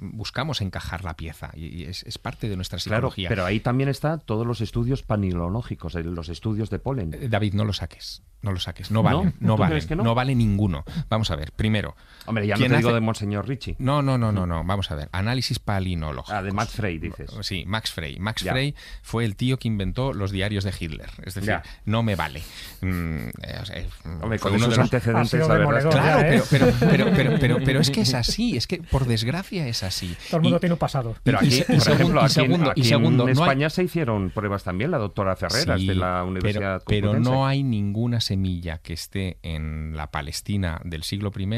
buscamos 0.00 0.60
encajar 0.60 1.04
la 1.04 1.14
pieza 1.16 1.50
y, 1.54 1.66
y 1.66 1.84
es, 1.84 2.02
es 2.04 2.18
parte 2.18 2.48
de 2.48 2.56
nuestra 2.56 2.78
Claro, 2.78 3.08
psicología. 3.08 3.28
pero 3.28 3.44
ahí 3.44 3.60
también 3.60 3.88
están 3.88 4.20
todos 4.20 4.46
los 4.46 4.60
estudios 4.60 5.02
panilológicos, 5.02 5.94
los 5.94 6.28
estudios 6.28 6.70
de 6.70 6.78
polen. 6.78 7.14
Eh, 7.14 7.28
David, 7.28 7.54
no 7.54 7.64
lo 7.64 7.72
saques. 7.72 8.22
No 8.42 8.50
lo 8.50 8.58
saques. 8.58 8.90
No 8.90 9.02
¿No? 9.02 9.02
valen. 9.04 9.34
No, 9.38 9.54
¿Tú 9.54 9.60
valen. 9.60 9.72
crees 9.74 9.86
que 9.86 9.94
no? 9.94 10.02
no 10.02 10.14
vale 10.16 10.34
ninguno. 10.34 10.84
Vamos 11.08 11.30
a 11.30 11.36
ver. 11.36 11.52
Primero. 11.52 11.94
Hombre, 12.26 12.44
ya 12.46 12.54
no 12.54 12.58
¿quién 12.58 12.72
te 12.72 12.78
digo 12.78 12.92
de 12.92 13.00
Monseñor 13.00 13.46
Richie. 13.46 13.76
No, 13.78 14.02
no, 14.02 14.18
no, 14.18 14.32
no, 14.32 14.46
no. 14.46 14.64
Vamos 14.64 14.90
a 14.90 14.96
ver. 14.96 15.08
Análisis 15.12 15.60
palinológico. 15.60 16.36
Ah, 16.36 16.42
de 16.42 16.50
Max 16.50 16.72
Frey, 16.72 16.98
dices. 16.98 17.30
Sí, 17.42 17.62
Max 17.68 17.92
Frey. 17.92 18.18
Max 18.18 18.42
Ya. 18.42 18.50
Frey 18.52 18.74
fue 19.02 19.24
el 19.24 19.36
tío 19.36 19.58
que 19.60 19.68
inventó 19.68 20.12
los 20.12 20.32
diarios 20.32 20.64
de 20.64 20.74
Hitler. 20.78 21.08
Es 21.24 21.34
decir, 21.34 21.50
Ya. 21.50 21.62
no 21.84 22.02
me 22.02 22.16
vale. 22.16 22.42
Mm, 22.80 23.28
eh, 23.42 23.58
o 23.60 23.64
sea, 23.64 23.76
eh, 23.78 23.88
Hombre, 24.20 24.40
con 24.40 24.54
uno 24.54 24.62
esos 24.62 24.70
de 24.70 24.76
los- 24.76 24.84
antecedentes, 24.92 25.48
la 25.48 25.54
verdad. 25.54 25.90
Claro, 25.90 26.20
Ya, 26.22 26.34
¿eh? 26.34 26.42
pero, 26.50 26.66
pero, 26.80 26.90
pero, 26.90 27.10
pero, 27.14 27.38
pero, 27.38 27.58
pero 27.64 27.80
es 27.80 27.90
que 27.92 28.00
es 28.00 28.14
así. 28.14 28.56
Es 28.56 28.66
que, 28.66 28.78
por 28.82 29.06
desgracia, 29.06 29.61
es 29.68 29.82
así. 29.82 30.16
Todo 30.28 30.38
el 30.38 30.42
mundo 30.42 30.56
Y- 30.58 30.60
tiene 30.60 30.72
un 30.74 30.78
pasado. 30.78 31.14
Pero 31.22 31.38
aquí, 31.38 31.58
y 31.58 31.62
por 31.62 31.74
y 31.74 31.78
ejemplo, 31.78 32.20
aquí, 32.20 32.26
en- 32.26 32.30
segundo- 32.30 32.66
y 32.68 32.80
aquí 32.80 32.84
segundo, 32.84 33.28
en 33.28 33.34
no 33.34 33.42
hay- 33.42 33.48
España 33.48 33.70
se 33.70 33.82
hicieron 33.84 34.30
pruebas 34.30 34.64
también, 34.64 34.90
la 34.90 34.98
doctora 34.98 35.36
Ferreras 35.36 35.80
Sí, 35.80 35.86
de 35.86 35.94
la 35.94 36.06
pero- 36.20 36.26
Universidad 36.28 36.82
pero, 36.86 37.08
Complutense. 37.08 37.30
no 37.30 37.46
hay 37.46 37.62
ninguna 37.62 38.20
semilla 38.20 38.78
que 38.78 38.92
esté 38.92 39.38
en 39.42 39.96
la 39.96 40.10
Palestina 40.10 40.80
del 40.84 41.02
siglo 41.02 41.32
I 41.36 41.48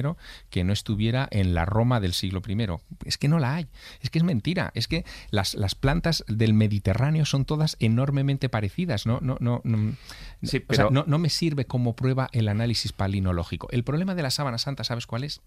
que 0.50 0.64
no 0.64 0.72
estuviera 0.72 1.28
en 1.30 1.54
la 1.54 1.64
Roma 1.64 2.00
del 2.00 2.12
siglo 2.14 2.42
I. 2.46 2.66
Es 3.04 3.18
que 3.18 3.28
no 3.28 3.38
la 3.38 3.54
hay. 3.54 3.66
Es 4.00 4.10
que 4.10 4.18
es 4.18 4.24
mentira. 4.24 4.70
Es 4.74 4.88
que 4.88 5.04
las, 5.30 5.54
las 5.54 5.74
plantas 5.74 6.24
del 6.28 6.54
Mediterráneo 6.54 7.24
son 7.24 7.44
todas 7.44 7.76
enormemente 7.80 8.48
parecidas. 8.48 9.06
No, 9.06 9.18
no, 9.20 9.36
no, 9.40 9.60
no, 9.64 9.92
Sí, 10.42 10.58
o 10.68 10.74
sea, 10.74 10.84
pero- 10.86 10.90
no, 10.90 11.04
no 11.06 11.18
me 11.18 11.30
sirve 11.30 11.64
como 11.66 11.94
prueba 11.96 12.28
el 12.32 12.48
análisis 12.48 12.92
palinológico. 12.92 13.68
El 13.70 13.84
problema 13.84 14.14
de 14.14 14.22
la 14.22 14.30
sábana 14.30 14.58
santa, 14.58 14.84
¿sabes 14.84 15.06
cuál 15.06 15.24
es? 15.24 15.40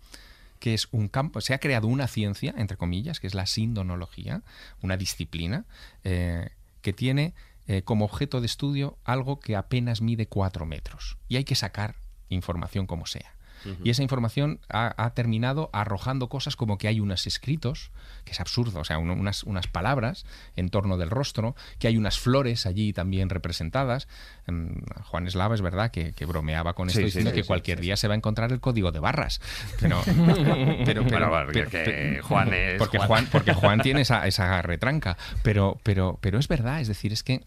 Que 0.59 0.73
es 0.73 0.87
un 0.91 1.07
campo, 1.07 1.41
se 1.41 1.53
ha 1.53 1.59
creado 1.59 1.87
una 1.87 2.07
ciencia, 2.07 2.53
entre 2.57 2.77
comillas, 2.77 3.19
que 3.19 3.27
es 3.27 3.35
la 3.35 3.45
sindonología, 3.45 4.43
una 4.81 4.97
disciplina 4.97 5.65
eh, 6.03 6.49
que 6.81 6.93
tiene 6.93 7.33
eh, 7.67 7.81
como 7.83 8.05
objeto 8.05 8.39
de 8.39 8.45
estudio 8.45 8.97
algo 9.03 9.39
que 9.39 9.55
apenas 9.55 10.01
mide 10.01 10.27
cuatro 10.27 10.65
metros. 10.65 11.17
Y 11.27 11.35
hay 11.35 11.43
que 11.43 11.55
sacar 11.55 11.95
información 12.29 12.87
como 12.87 13.05
sea. 13.05 13.36
Y 13.83 13.89
esa 13.89 14.03
información 14.03 14.59
ha, 14.69 14.93
ha 15.03 15.13
terminado 15.13 15.69
arrojando 15.73 16.29
cosas 16.29 16.55
como 16.55 16.77
que 16.77 16.87
hay 16.87 16.99
unos 16.99 17.27
escritos, 17.27 17.91
que 18.25 18.31
es 18.31 18.39
absurdo, 18.39 18.79
o 18.79 18.83
sea, 18.83 18.97
unas, 18.97 19.43
unas 19.43 19.67
palabras 19.67 20.25
en 20.55 20.69
torno 20.69 20.97
del 20.97 21.09
rostro, 21.09 21.55
que 21.79 21.87
hay 21.87 21.97
unas 21.97 22.19
flores 22.19 22.65
allí 22.65 22.93
también 22.93 23.29
representadas. 23.29 24.07
Mm, 24.47 24.79
Juan 25.05 25.27
Eslava 25.27 25.55
es 25.55 25.61
verdad 25.61 25.91
que, 25.91 26.13
que 26.13 26.25
bromeaba 26.25 26.73
con 26.73 26.89
esto 26.89 26.99
Sí, 26.99 27.05
diciendo 27.05 27.31
sí, 27.31 27.37
que 27.37 27.43
cualquier 27.43 27.79
día 27.79 27.97
se 27.97 28.07
va 28.07 28.13
a 28.13 28.17
encontrar 28.17 28.51
el 28.51 28.59
código 28.59 28.91
de 28.91 28.99
barras. 28.99 29.41
Pero, 29.79 30.01
pero, 30.85 31.05
porque 31.53 32.19
Juan 32.23 32.53
es 32.53 32.77
porque 32.77 32.97
Juan. 32.97 33.07
Juan, 33.07 33.27
porque 33.31 33.53
Juan 33.53 33.81
tiene 33.81 34.01
esa, 34.01 34.25
esa 34.27 34.61
retranca. 34.61 35.17
Pero, 35.43 35.79
pero, 35.83 36.17
pero 36.21 36.39
es 36.39 36.47
verdad, 36.47 36.81
es 36.81 36.87
decir, 36.87 37.13
es 37.13 37.23
que 37.23 37.43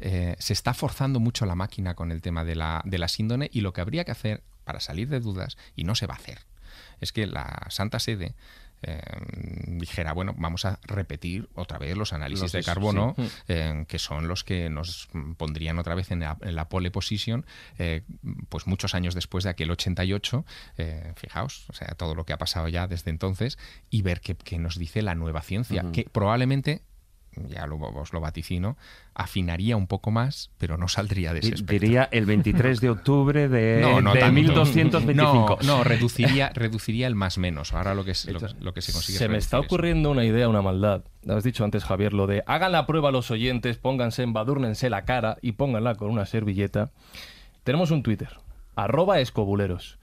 eh, 0.00 0.36
se 0.38 0.52
está 0.52 0.74
forzando 0.74 1.20
mucho 1.20 1.46
la 1.46 1.54
máquina 1.54 1.94
con 1.94 2.12
el 2.12 2.20
tema 2.20 2.44
de 2.44 2.54
la, 2.54 2.82
de 2.84 2.98
la 2.98 3.08
síndone 3.08 3.50
y 3.52 3.60
lo 3.60 3.72
que 3.72 3.80
habría 3.80 4.04
que 4.04 4.12
hacer 4.12 4.42
para 4.68 4.80
salir 4.80 5.08
de 5.08 5.18
dudas, 5.18 5.56
y 5.76 5.84
no 5.84 5.94
se 5.94 6.06
va 6.06 6.12
a 6.12 6.18
hacer, 6.18 6.40
es 7.00 7.10
que 7.10 7.26
la 7.26 7.66
Santa 7.70 7.98
Sede 7.98 8.34
eh, 8.82 9.00
dijera, 9.66 10.12
bueno, 10.12 10.34
vamos 10.36 10.66
a 10.66 10.78
repetir 10.82 11.48
otra 11.54 11.78
vez 11.78 11.96
los 11.96 12.12
análisis 12.12 12.42
Los 12.42 12.52
de 12.52 12.62
carbono, 12.62 13.14
sí. 13.16 13.30
eh, 13.48 13.86
que 13.88 13.98
son 13.98 14.28
los 14.28 14.44
que 14.44 14.68
nos 14.68 15.08
pondrían 15.38 15.78
otra 15.78 15.94
vez 15.94 16.10
en 16.10 16.20
la, 16.20 16.36
en 16.42 16.54
la 16.54 16.68
pole 16.68 16.90
position, 16.90 17.46
eh, 17.78 18.02
pues 18.50 18.66
muchos 18.66 18.94
años 18.94 19.14
después 19.14 19.44
de 19.44 19.50
aquel 19.50 19.70
88, 19.70 20.44
eh, 20.76 21.14
fijaos, 21.16 21.64
o 21.70 21.72
sea, 21.72 21.88
todo 21.96 22.14
lo 22.14 22.26
que 22.26 22.34
ha 22.34 22.38
pasado 22.38 22.68
ya 22.68 22.86
desde 22.86 23.10
entonces, 23.10 23.56
y 23.88 24.02
ver 24.02 24.20
qué, 24.20 24.36
nos 24.58 24.78
dice 24.78 25.00
la 25.00 25.14
nueva 25.14 25.40
ciencia, 25.40 25.86
que 25.90 26.04
probablemente, 26.04 26.82
ya 27.46 27.66
lo, 27.66 27.76
os 27.76 28.12
lo 28.12 28.20
vaticino, 28.20 28.76
afinaría 29.14 29.76
un 29.76 29.86
poco 29.86 30.10
más, 30.10 30.50
pero 30.58 30.76
no 30.76 30.88
saldría 30.88 31.32
de 31.32 31.40
ese 31.40 31.54
espectro. 31.54 31.78
Diría 31.78 32.08
el 32.10 32.26
23 32.26 32.80
de 32.80 32.90
octubre 32.90 33.48
de, 33.48 33.80
No, 33.82 34.00
no 34.00 34.14
de 34.14 34.20
tanto. 34.20 34.34
1225. 34.34 35.58
No, 35.62 35.78
no, 35.78 35.84
reduciría, 35.84 36.50
reduciría 36.54 37.06
el 37.06 37.14
más 37.14 37.38
menos. 37.38 37.72
Ahora 37.74 37.94
lo 37.94 38.04
que, 38.04 38.12
es, 38.12 38.26
lo, 38.26 38.40
lo 38.60 38.74
que 38.74 38.82
se 38.82 38.92
consigue. 38.92 39.18
Se 39.18 39.24
es 39.24 39.30
me 39.30 39.38
está 39.38 39.58
eso. 39.58 39.66
ocurriendo 39.66 40.10
una 40.10 40.24
idea, 40.24 40.48
una 40.48 40.62
maldad. 40.62 41.02
Has 41.28 41.44
dicho 41.44 41.64
antes, 41.64 41.84
Javier, 41.84 42.12
lo 42.12 42.26
de 42.26 42.42
hagan 42.46 42.72
la 42.72 42.86
prueba 42.86 43.10
los 43.10 43.30
oyentes, 43.30 43.76
pónganse, 43.76 44.22
embadúrnense 44.22 44.90
la 44.90 45.04
cara 45.04 45.36
y 45.42 45.52
pónganla 45.52 45.94
con 45.96 46.10
una 46.10 46.26
servilleta. 46.26 46.90
Tenemos 47.64 47.90
un 47.90 48.02
Twitter, 48.02 48.38
arroba 48.76 49.20
escobuleros. 49.20 49.98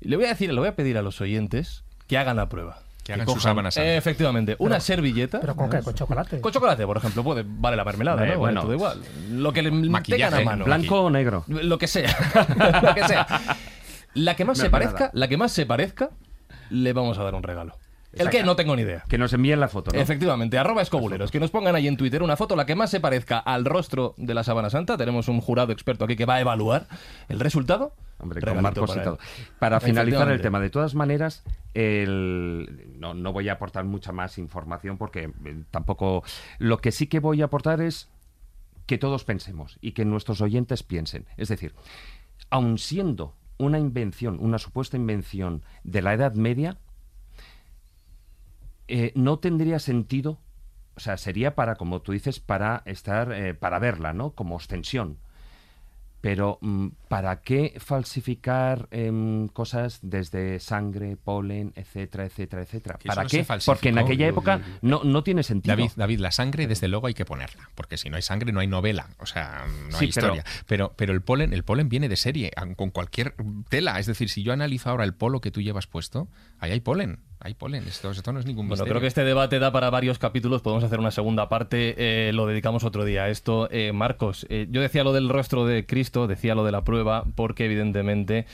Y 0.00 0.08
le 0.08 0.16
voy 0.16 0.24
a 0.24 0.28
decir, 0.30 0.52
le 0.52 0.58
voy 0.58 0.68
a 0.68 0.76
pedir 0.76 0.98
a 0.98 1.02
los 1.02 1.20
oyentes 1.20 1.84
que 2.06 2.18
hagan 2.18 2.36
la 2.36 2.48
prurueba. 2.48 2.80
Que 3.02 3.12
hagan 3.14 3.26
su 3.28 3.40
sábana 3.40 3.70
santa. 3.70 3.88
Eh, 3.88 3.96
efectivamente, 3.96 4.56
una 4.58 4.78
servilleta. 4.78 5.40
¿Pero 5.40 5.56
con 5.56 5.68
qué? 5.68 5.80
¿Con 5.80 5.94
chocolate? 5.94 6.40
Con 6.40 6.52
chocolate, 6.52 6.86
por 6.86 6.96
ejemplo, 6.96 7.24
puede, 7.24 7.44
vale 7.44 7.76
la 7.76 7.84
mermelada, 7.84 8.24
Eh, 8.26 8.32
¿no? 8.34 8.38
bueno. 8.38 8.62
Todo 8.62 8.72
igual. 8.74 9.02
Lo 9.30 9.52
que 9.52 9.62
le 9.62 9.70
tengan 10.02 10.34
a 10.34 10.40
mano. 10.42 10.64
¿Blanco 10.64 11.02
o 11.02 11.10
negro? 11.10 11.44
Lo 11.48 11.78
que 11.78 11.88
sea. 11.88 12.14
lo 12.82 12.94
que 12.94 13.04
sea. 13.08 13.26
La 14.14 14.36
que 14.36 14.44
más 14.44 14.58
se 14.58 14.70
parezca, 14.70 15.10
la 15.14 15.26
que 15.26 15.36
más 15.36 15.52
se 15.52 15.66
parezca, 15.66 16.10
le 16.70 16.92
vamos 16.92 17.18
a 17.18 17.24
dar 17.24 17.34
un 17.34 17.42
regalo. 17.42 17.76
El 18.12 18.28
que 18.28 18.42
no 18.42 18.56
tengo 18.56 18.76
ni 18.76 18.82
idea. 18.82 19.04
Que 19.08 19.16
nos 19.16 19.32
envíen 19.32 19.58
la 19.58 19.68
foto, 19.68 19.90
¿no? 19.90 19.98
Efectivamente, 19.98 20.58
arroba 20.58 20.82
escobuleros. 20.82 21.30
Que 21.30 21.40
nos 21.40 21.50
pongan 21.50 21.74
ahí 21.74 21.88
en 21.88 21.96
Twitter 21.96 22.22
una 22.22 22.36
foto 22.36 22.56
la 22.56 22.66
que 22.66 22.74
más 22.74 22.90
se 22.90 23.00
parezca 23.00 23.38
al 23.38 23.64
rostro 23.64 24.14
de 24.18 24.34
la 24.34 24.44
Sábana 24.44 24.68
Santa. 24.68 24.98
Tenemos 24.98 25.28
un 25.28 25.40
jurado 25.40 25.72
experto 25.72 26.04
aquí 26.04 26.14
que 26.14 26.26
va 26.26 26.34
a 26.34 26.40
evaluar 26.40 26.86
el 27.30 27.40
resultado. 27.40 27.94
Hombre, 28.22 28.40
con 28.40 28.62
marcos 28.62 28.96
y 28.96 29.02
todo. 29.02 29.18
Para 29.58 29.80
finalizar 29.80 30.30
el 30.30 30.40
tema, 30.40 30.60
de 30.60 30.70
todas 30.70 30.94
maneras, 30.94 31.42
el... 31.74 32.94
no, 32.98 33.14
no 33.14 33.32
voy 33.32 33.48
a 33.48 33.54
aportar 33.54 33.84
mucha 33.84 34.12
más 34.12 34.38
información 34.38 34.96
porque 34.96 35.32
eh, 35.44 35.64
tampoco... 35.70 36.22
Lo 36.58 36.78
que 36.78 36.92
sí 36.92 37.08
que 37.08 37.18
voy 37.18 37.42
a 37.42 37.46
aportar 37.46 37.80
es 37.80 38.08
que 38.86 38.96
todos 38.96 39.24
pensemos 39.24 39.78
y 39.80 39.92
que 39.92 40.04
nuestros 40.04 40.40
oyentes 40.40 40.82
piensen. 40.82 41.26
Es 41.36 41.48
decir, 41.48 41.74
aun 42.50 42.78
siendo 42.78 43.34
una 43.58 43.78
invención, 43.78 44.38
una 44.40 44.58
supuesta 44.58 44.96
invención 44.96 45.64
de 45.84 46.02
la 46.02 46.14
Edad 46.14 46.34
Media, 46.34 46.78
eh, 48.88 49.12
no 49.14 49.38
tendría 49.38 49.78
sentido, 49.78 50.38
o 50.96 51.00
sea, 51.00 51.16
sería 51.16 51.54
para, 51.54 51.76
como 51.76 52.02
tú 52.02 52.12
dices, 52.12 52.40
para 52.40 52.82
estar, 52.84 53.32
eh, 53.32 53.54
para 53.54 53.78
verla, 53.78 54.12
¿no? 54.12 54.30
Como 54.30 54.56
ostensión. 54.56 55.18
Pero 56.22 56.58
mm, 56.60 56.88
¿para 57.08 57.42
qué 57.42 57.74
falsificar 57.78 58.86
em, 58.92 59.48
cosas 59.48 59.98
desde 60.02 60.60
sangre, 60.60 61.16
polen, 61.16 61.72
etcétera, 61.74 62.24
etcétera, 62.24 62.62
etcétera? 62.62 62.98
¿Para 63.04 63.24
no 63.24 63.28
qué? 63.28 63.44
Porque 63.66 63.88
en 63.88 63.98
aquella 63.98 64.28
época 64.28 64.60
no, 64.82 65.02
no 65.02 65.24
tiene 65.24 65.42
sentido. 65.42 65.76
David, 65.76 65.90
David, 65.96 66.20
la 66.20 66.30
sangre 66.30 66.68
desde 66.68 66.86
luego 66.86 67.08
hay 67.08 67.14
que 67.14 67.24
ponerla, 67.24 67.70
porque 67.74 67.98
si 67.98 68.08
no 68.08 68.14
hay 68.14 68.22
sangre 68.22 68.52
no 68.52 68.60
hay 68.60 68.68
novela, 68.68 69.08
o 69.18 69.26
sea, 69.26 69.64
no 69.66 69.98
hay 69.98 69.98
pero- 69.98 70.04
historia. 70.06 70.44
Pero, 70.66 70.94
pero, 70.96 71.12
el 71.12 71.22
polen, 71.22 71.52
el 71.52 71.64
polen 71.64 71.88
viene 71.88 72.08
de 72.08 72.16
serie, 72.16 72.52
con 72.76 72.90
cualquier 72.90 73.34
tela. 73.68 73.98
Es 73.98 74.06
decir, 74.06 74.28
si 74.30 74.44
yo 74.44 74.52
analizo 74.52 74.90
ahora 74.90 75.02
el 75.02 75.14
polo 75.14 75.40
que 75.40 75.50
tú 75.50 75.60
llevas 75.60 75.88
puesto, 75.88 76.28
ahí 76.60 76.70
hay 76.70 76.80
polen, 76.80 77.18
hay 77.44 77.54
polen. 77.54 77.84
Esto, 77.86 78.10
esto 78.10 78.32
no 78.32 78.38
es 78.40 78.46
ningún 78.46 78.66
Bueno, 78.68 78.82
misterio. 78.82 78.92
creo 78.92 79.00
que 79.00 79.06
este 79.08 79.24
debate 79.24 79.58
da 79.58 79.72
para 79.72 79.90
varios 79.90 80.18
capítulos. 80.18 80.62
Podemos 80.62 80.84
hacer 80.84 80.98
una 81.00 81.10
segunda 81.10 81.48
parte. 81.48 81.94
eh, 81.98 82.32
lo 82.32 82.46
dedicamos 82.46 82.84
otro 82.84 83.04
día 83.04 83.24
a 83.24 83.28
esto. 83.28 83.68
Eh, 83.70 83.92
Marcos, 83.92 84.46
eh, 84.48 84.66
yo 84.70 84.80
decía 84.80 85.04
lo 85.04 85.12
del 85.12 85.28
rostro 85.28 85.66
de 85.66 85.84
Cristo, 85.86 86.26
decía 86.26 86.54
lo 86.54 86.64
de 86.64 86.72
la 86.72 86.84
prueba, 86.84 87.24
porque 87.34 87.64
evidentemente 87.64 88.46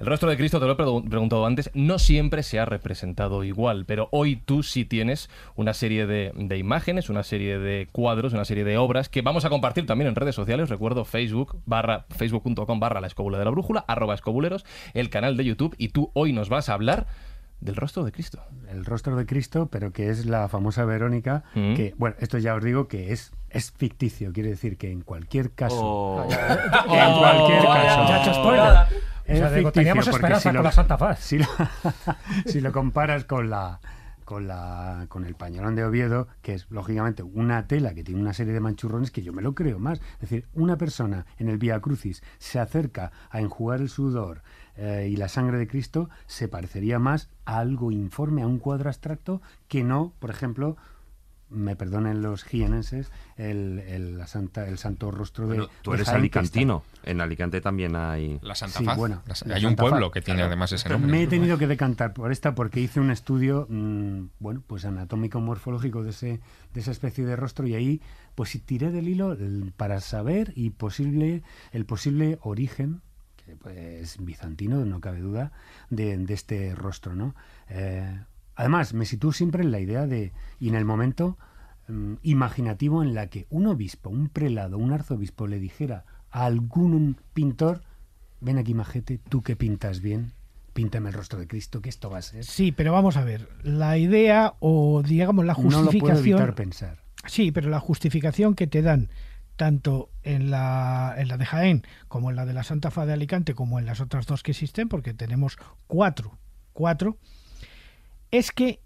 el 0.00 0.06
rostro 0.06 0.28
de 0.28 0.36
Cristo, 0.36 0.58
te 0.58 0.66
lo 0.66 0.72
he 0.72 0.76
pregun- 0.76 1.08
preguntado 1.08 1.46
antes, 1.46 1.70
no 1.74 2.00
siempre 2.00 2.42
se 2.42 2.58
ha 2.58 2.64
representado 2.64 3.44
igual. 3.44 3.84
Pero 3.86 4.08
hoy 4.10 4.34
tú 4.34 4.64
sí 4.64 4.84
tienes 4.84 5.30
una 5.54 5.74
serie 5.74 6.06
de, 6.06 6.32
de 6.34 6.58
imágenes, 6.58 7.08
una 7.08 7.22
serie 7.22 7.58
de 7.60 7.86
cuadros, 7.92 8.32
una 8.32 8.44
serie 8.44 8.64
de 8.64 8.76
obras 8.78 9.08
que 9.08 9.22
vamos 9.22 9.44
a 9.44 9.50
compartir 9.50 9.86
también 9.86 10.08
en 10.08 10.16
redes 10.16 10.34
sociales. 10.34 10.68
Recuerdo 10.70 11.04
Facebook, 11.04 11.60
barra, 11.66 12.06
facebook.com 12.10 12.80
barra 12.80 13.00
la 13.00 13.06
escóbula 13.06 13.38
de 13.38 13.44
la 13.44 13.50
brújula, 13.52 13.84
arroba 13.86 14.14
escobuleros, 14.14 14.64
el 14.94 15.08
canal 15.08 15.36
de 15.36 15.44
YouTube. 15.44 15.76
Y 15.78 15.88
tú 15.90 16.10
hoy 16.14 16.32
nos 16.32 16.48
vas 16.48 16.68
a 16.68 16.74
hablar 16.74 17.06
del 17.62 17.76
rostro 17.76 18.04
de 18.04 18.12
Cristo. 18.12 18.42
el 18.68 18.84
rostro 18.84 19.16
de 19.16 19.24
Cristo, 19.26 19.68
pero 19.70 19.92
que 19.92 20.08
es 20.10 20.24
la 20.26 20.48
famosa 20.48 20.84
Verónica, 20.84 21.44
Mm. 21.54 21.74
que, 21.74 21.94
bueno, 21.98 22.16
esto 22.20 22.38
ya 22.38 22.54
os 22.54 22.64
digo 22.64 22.88
que 22.88 23.12
es, 23.12 23.32
es 23.50 23.70
ficticio, 23.70 24.32
quiere 24.32 24.48
decir 24.50 24.76
que 24.78 24.90
en 24.90 25.02
cualquier 25.02 25.50
caso, 25.52 25.76
Oh. 25.80 26.22
en 26.24 27.18
cualquier 27.18 27.62
caso, 27.64 28.02
Muchacho, 28.02 28.34
spoiler. 28.34 28.72
es 29.26 29.36
O 29.36 29.38
sea, 29.38 29.48
ficticio, 29.48 29.72
teníamos 29.72 30.04
porque 30.06 30.16
esperanza 30.16 30.40
si 30.40 30.48
con 30.48 30.56
lo- 30.56 30.62
la 30.62 30.72
Santa 30.72 30.98
Faz. 30.98 31.18
Si 31.20 31.38
lo, 31.38 31.44
si 32.46 32.60
lo 32.60 32.72
comparas 32.72 33.24
con 33.24 33.50
la 33.50 33.80
con 34.24 34.46
la 34.46 35.06
con 35.08 35.24
el 35.26 35.34
pañolón 35.34 35.74
de 35.74 35.84
Oviedo, 35.84 36.28
que 36.42 36.54
es 36.54 36.66
lógicamente 36.70 37.22
una 37.22 37.66
tela 37.66 37.92
que 37.92 38.04
tiene 38.04 38.20
una 38.20 38.32
serie 38.32 38.52
de 38.54 38.60
manchurrones 38.60 39.10
que 39.10 39.22
yo 39.22 39.32
me 39.32 39.42
lo 39.42 39.54
creo 39.54 39.78
más. 39.78 40.00
Es 40.14 40.20
decir, 40.20 40.46
una 40.54 40.78
persona 40.78 41.26
en 41.38 41.48
el 41.48 41.58
Vía 41.58 41.80
Crucis 41.80 42.22
se 42.38 42.58
acerca 42.58 43.10
a 43.30 43.40
enjugar 43.40 43.80
el 43.80 43.88
sudor 43.90 44.42
eh, 44.76 45.08
y 45.10 45.16
la 45.16 45.28
sangre 45.28 45.58
de 45.58 45.66
Cristo, 45.68 46.08
se 46.26 46.48
parecería 46.48 46.98
más 46.98 47.28
a 47.44 47.58
algo 47.58 47.90
informe, 47.92 48.42
a 48.42 48.46
un 48.46 48.58
cuadro 48.58 48.88
abstracto, 48.88 49.42
que 49.68 49.84
no, 49.84 50.12
por 50.18 50.30
ejemplo, 50.30 50.76
me 51.50 51.76
perdonen 51.76 52.22
los 52.22 52.44
jienenses, 52.44 53.10
el, 53.36 53.80
el, 53.80 54.16
la 54.16 54.26
santa, 54.26 54.66
el 54.66 54.78
santo 54.78 55.10
rostro 55.10 55.46
de. 55.48 55.68
Tú 55.82 55.90
de 55.90 55.96
eres 55.98 56.06
Jaén, 56.06 56.20
alicantino. 56.20 56.82
En 57.02 57.20
Alicante 57.20 57.60
también 57.60 57.94
hay. 57.94 58.38
La 58.40 58.54
Santa 58.54 58.78
Sí, 58.78 58.84
Faz. 58.86 58.96
bueno, 58.96 59.20
La- 59.26 59.34
la 59.44 59.56
hay 59.56 59.66
un 59.66 59.76
pueblo 59.76 60.06
Faz, 60.06 60.12
que 60.14 60.22
tiene 60.22 60.38
claro. 60.38 60.46
además 60.48 60.72
ese 60.72 60.88
nombre. 60.88 61.10
Me 61.12 61.22
he 61.24 61.26
tenido 61.26 61.58
que 61.58 61.66
decantar 61.66 62.14
por 62.14 62.32
esta 62.32 62.54
porque 62.54 62.80
hice 62.80 63.00
un 63.00 63.10
estudio, 63.10 63.66
mm, 63.68 64.28
bueno, 64.38 64.62
pues 64.66 64.86
anatómico 64.86 65.40
morfológico 65.40 66.02
de 66.02 66.10
ese 66.10 66.40
de 66.72 66.80
esa 66.80 66.90
especie 66.92 67.26
de 67.26 67.36
rostro 67.36 67.66
y 67.66 67.74
ahí 67.74 68.00
pues 68.34 68.58
tiré 68.64 68.90
del 68.90 69.06
hilo 69.08 69.32
el- 69.32 69.74
para 69.76 70.00
saber 70.00 70.54
y 70.56 70.70
posible 70.70 71.42
el 71.72 71.84
posible 71.84 72.38
origen 72.40 73.02
pues, 73.56 73.76
es 73.76 74.24
bizantino, 74.24 74.84
no 74.84 75.00
cabe 75.00 75.20
duda, 75.20 75.52
de, 75.90 76.16
de 76.16 76.34
este 76.34 76.74
rostro, 76.74 77.14
¿no? 77.14 77.34
Eh, 77.68 78.20
además, 78.54 78.94
me 78.94 79.04
sitúo 79.06 79.32
siempre 79.32 79.62
en 79.62 79.70
la 79.70 79.80
idea 79.80 80.06
de 80.06 80.32
y 80.60 80.68
en 80.68 80.74
el 80.74 80.84
momento 80.84 81.38
mm, 81.88 82.14
imaginativo 82.22 83.02
en 83.02 83.14
la 83.14 83.26
que 83.28 83.46
un 83.50 83.66
obispo, 83.66 84.10
un 84.10 84.28
prelado, 84.28 84.78
un 84.78 84.92
arzobispo 84.92 85.46
le 85.46 85.58
dijera 85.58 86.04
a 86.30 86.44
algún 86.46 87.16
pintor, 87.34 87.82
ven 88.40 88.58
aquí 88.58 88.74
majete, 88.74 89.18
tú 89.28 89.42
que 89.42 89.56
pintas 89.56 90.00
bien, 90.00 90.32
píntame 90.72 91.10
el 91.10 91.14
rostro 91.14 91.38
de 91.38 91.46
Cristo, 91.46 91.80
que 91.82 91.88
esto 91.90 92.08
va 92.10 92.18
a 92.18 92.22
ser. 92.22 92.44
Sí, 92.44 92.72
pero 92.72 92.92
vamos 92.92 93.16
a 93.16 93.24
ver. 93.24 93.48
La 93.62 93.98
idea 93.98 94.54
o, 94.60 95.02
digamos, 95.02 95.44
la 95.44 95.52
No 95.54 95.62
lo 95.62 95.68
puedo 95.68 95.82
justificación. 95.84 96.38
evitar 96.38 96.54
pensar. 96.54 96.98
Sí, 97.26 97.52
pero 97.52 97.68
la 97.70 97.78
justificación 97.80 98.54
que 98.54 98.66
te 98.66 98.82
dan 98.82 99.08
tanto 99.56 100.10
en 100.22 100.50
la, 100.50 101.14
en 101.16 101.28
la 101.28 101.36
de 101.36 101.46
Jaén 101.46 101.86
como 102.08 102.30
en 102.30 102.36
la 102.36 102.46
de 102.46 102.52
la 102.52 102.64
Santa 102.64 102.90
Fa 102.90 103.06
de 103.06 103.12
Alicante 103.12 103.54
como 103.54 103.78
en 103.78 103.86
las 103.86 104.00
otras 104.00 104.26
dos 104.26 104.42
que 104.42 104.50
existen, 104.50 104.88
porque 104.88 105.14
tenemos 105.14 105.56
cuatro, 105.86 106.38
cuatro, 106.72 107.18
es 108.30 108.52
que 108.52 108.80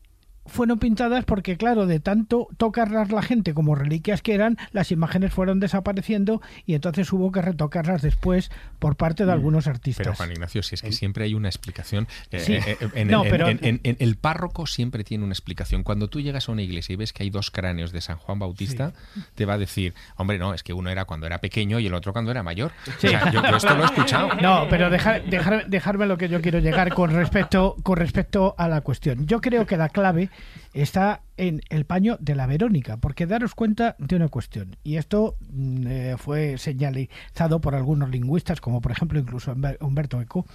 fueron 0.47 0.79
pintadas 0.79 1.25
porque, 1.25 1.57
claro, 1.57 1.87
de 1.87 2.01
tanto 2.01 2.49
tocarlas 2.57 3.11
la 3.11 3.23
gente 3.23 3.55
como 3.55 3.75
reliquias 3.75 4.23
que 4.23 4.35
eran, 4.35 4.57
las 4.73 4.93
imágenes 4.93 5.33
fueron 5.33 5.61
desapareciendo 5.61 6.41
y 6.67 6.75
entonces 6.75 7.13
hubo 7.13 7.33
que 7.33 7.43
retocarlas 7.43 8.03
después 8.03 8.51
por 8.79 8.97
parte 8.97 9.27
de 9.27 9.33
algunos 9.33 9.67
artistas. 9.67 10.05
Pero 10.05 10.15
Juan 10.17 10.33
Ignacio, 10.33 10.63
si 10.63 10.75
es 10.75 10.83
que 10.83 10.93
siempre 10.93 11.25
hay 11.25 11.35
una 11.35 11.49
explicación. 11.49 12.07
eh, 12.31 12.41
Sí. 12.41 12.53
eh, 12.55 12.63
eh, 12.81 12.89
en, 12.95 13.09
No, 13.09 13.25
en- 13.25 13.31
pero- 13.31 13.49
en- 13.49 13.59
en- 13.63 13.81
en- 13.83 13.97
el 13.99 14.17
párroco 14.17 14.67
siempre 14.67 15.05
tiene 15.05 15.25
una 15.25 15.33
explicación. 15.33 15.83
Cuando 15.83 16.09
tú 16.09 16.21
llegas 16.21 16.49
a 16.49 16.53
una 16.53 16.63
iglesia 16.63 16.93
y 16.93 16.97
ves 16.97 17.13
que 17.13 17.23
hay 17.23 17.31
dos 17.31 17.51
cráneos 17.51 17.93
de 17.93 18.01
San 18.01 18.17
Juan 18.19 18.39
Bautista, 18.39 18.93
te 19.35 19.45
va 19.45 19.55
a 19.55 19.59
decir, 19.59 19.95
hombre, 20.17 20.39
no, 20.39 20.55
es 20.55 20.63
que 20.63 20.73
uno 20.73 20.91
era 20.91 21.05
cuando 21.05 21.27
era 21.27 21.39
pequeño 21.41 21.79
y 21.81 21.87
el 21.87 21.95
otro 21.95 22.13
cuando 22.13 22.31
era 22.31 22.43
mayor. 22.43 22.73
O 22.97 23.01
sea, 23.01 23.31
yo, 23.33 23.43
yo 23.43 23.57
esto 23.57 23.75
lo 23.77 23.83
he 23.83 23.87
escuchado. 23.87 24.29
No, 24.41 24.67
pero 24.71 24.91
dejar, 24.91 25.25
dejar- 25.25 25.67
dejarme 25.69 26.07
lo 26.07 26.17
que 26.19 26.29
yo 26.29 26.41
quiero 26.41 26.59
llegar 26.59 26.93
con 26.95 27.11
respecto, 27.13 27.77
con 27.83 27.97
respecto 27.97 28.55
a 28.59 28.69
la 28.69 28.81
cuestión. 28.81 29.27
Yo 29.27 29.41
creo 29.41 29.67
que 29.67 29.77
la 29.77 29.89
clave 29.89 30.31
está 30.73 31.23
en 31.37 31.61
el 31.69 31.85
paño 31.85 32.17
de 32.21 32.35
la 32.35 32.47
Verónica, 32.47 32.97
porque 32.97 33.27
daros 33.27 33.55
cuenta 33.55 33.97
de 33.99 34.17
una 34.17 34.29
cuestión, 34.29 34.77
y 34.85 34.97
esto 34.97 35.37
mm, 35.51 35.87
eh, 35.87 36.15
fue 36.19 36.59
señalizado 36.59 37.61
por 37.61 37.75
algunos 37.75 38.11
lingüistas, 38.11 38.61
como 38.61 38.81
por 38.81 38.93
ejemplo 38.93 39.19
incluso 39.19 39.55
Humber- 39.55 39.79
Humberto 39.81 40.21
Eco, 40.21 40.47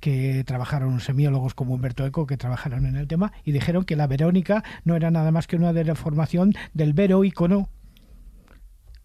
que 0.00 0.44
trabajaron, 0.44 1.00
semiólogos 1.00 1.54
como 1.54 1.74
Humberto 1.74 2.06
Eco, 2.06 2.26
que 2.26 2.36
trabajaron 2.36 2.86
en 2.86 2.96
el 2.96 3.06
tema, 3.08 3.32
y 3.44 3.52
dijeron 3.52 3.84
que 3.84 3.96
la 3.96 4.06
Verónica 4.06 4.62
no 4.84 4.94
era 4.96 5.10
nada 5.10 5.30
más 5.30 5.46
que 5.46 5.56
una 5.56 5.72
deformación 5.72 6.54
del 6.74 6.92
vero 6.92 7.24
icono 7.24 7.68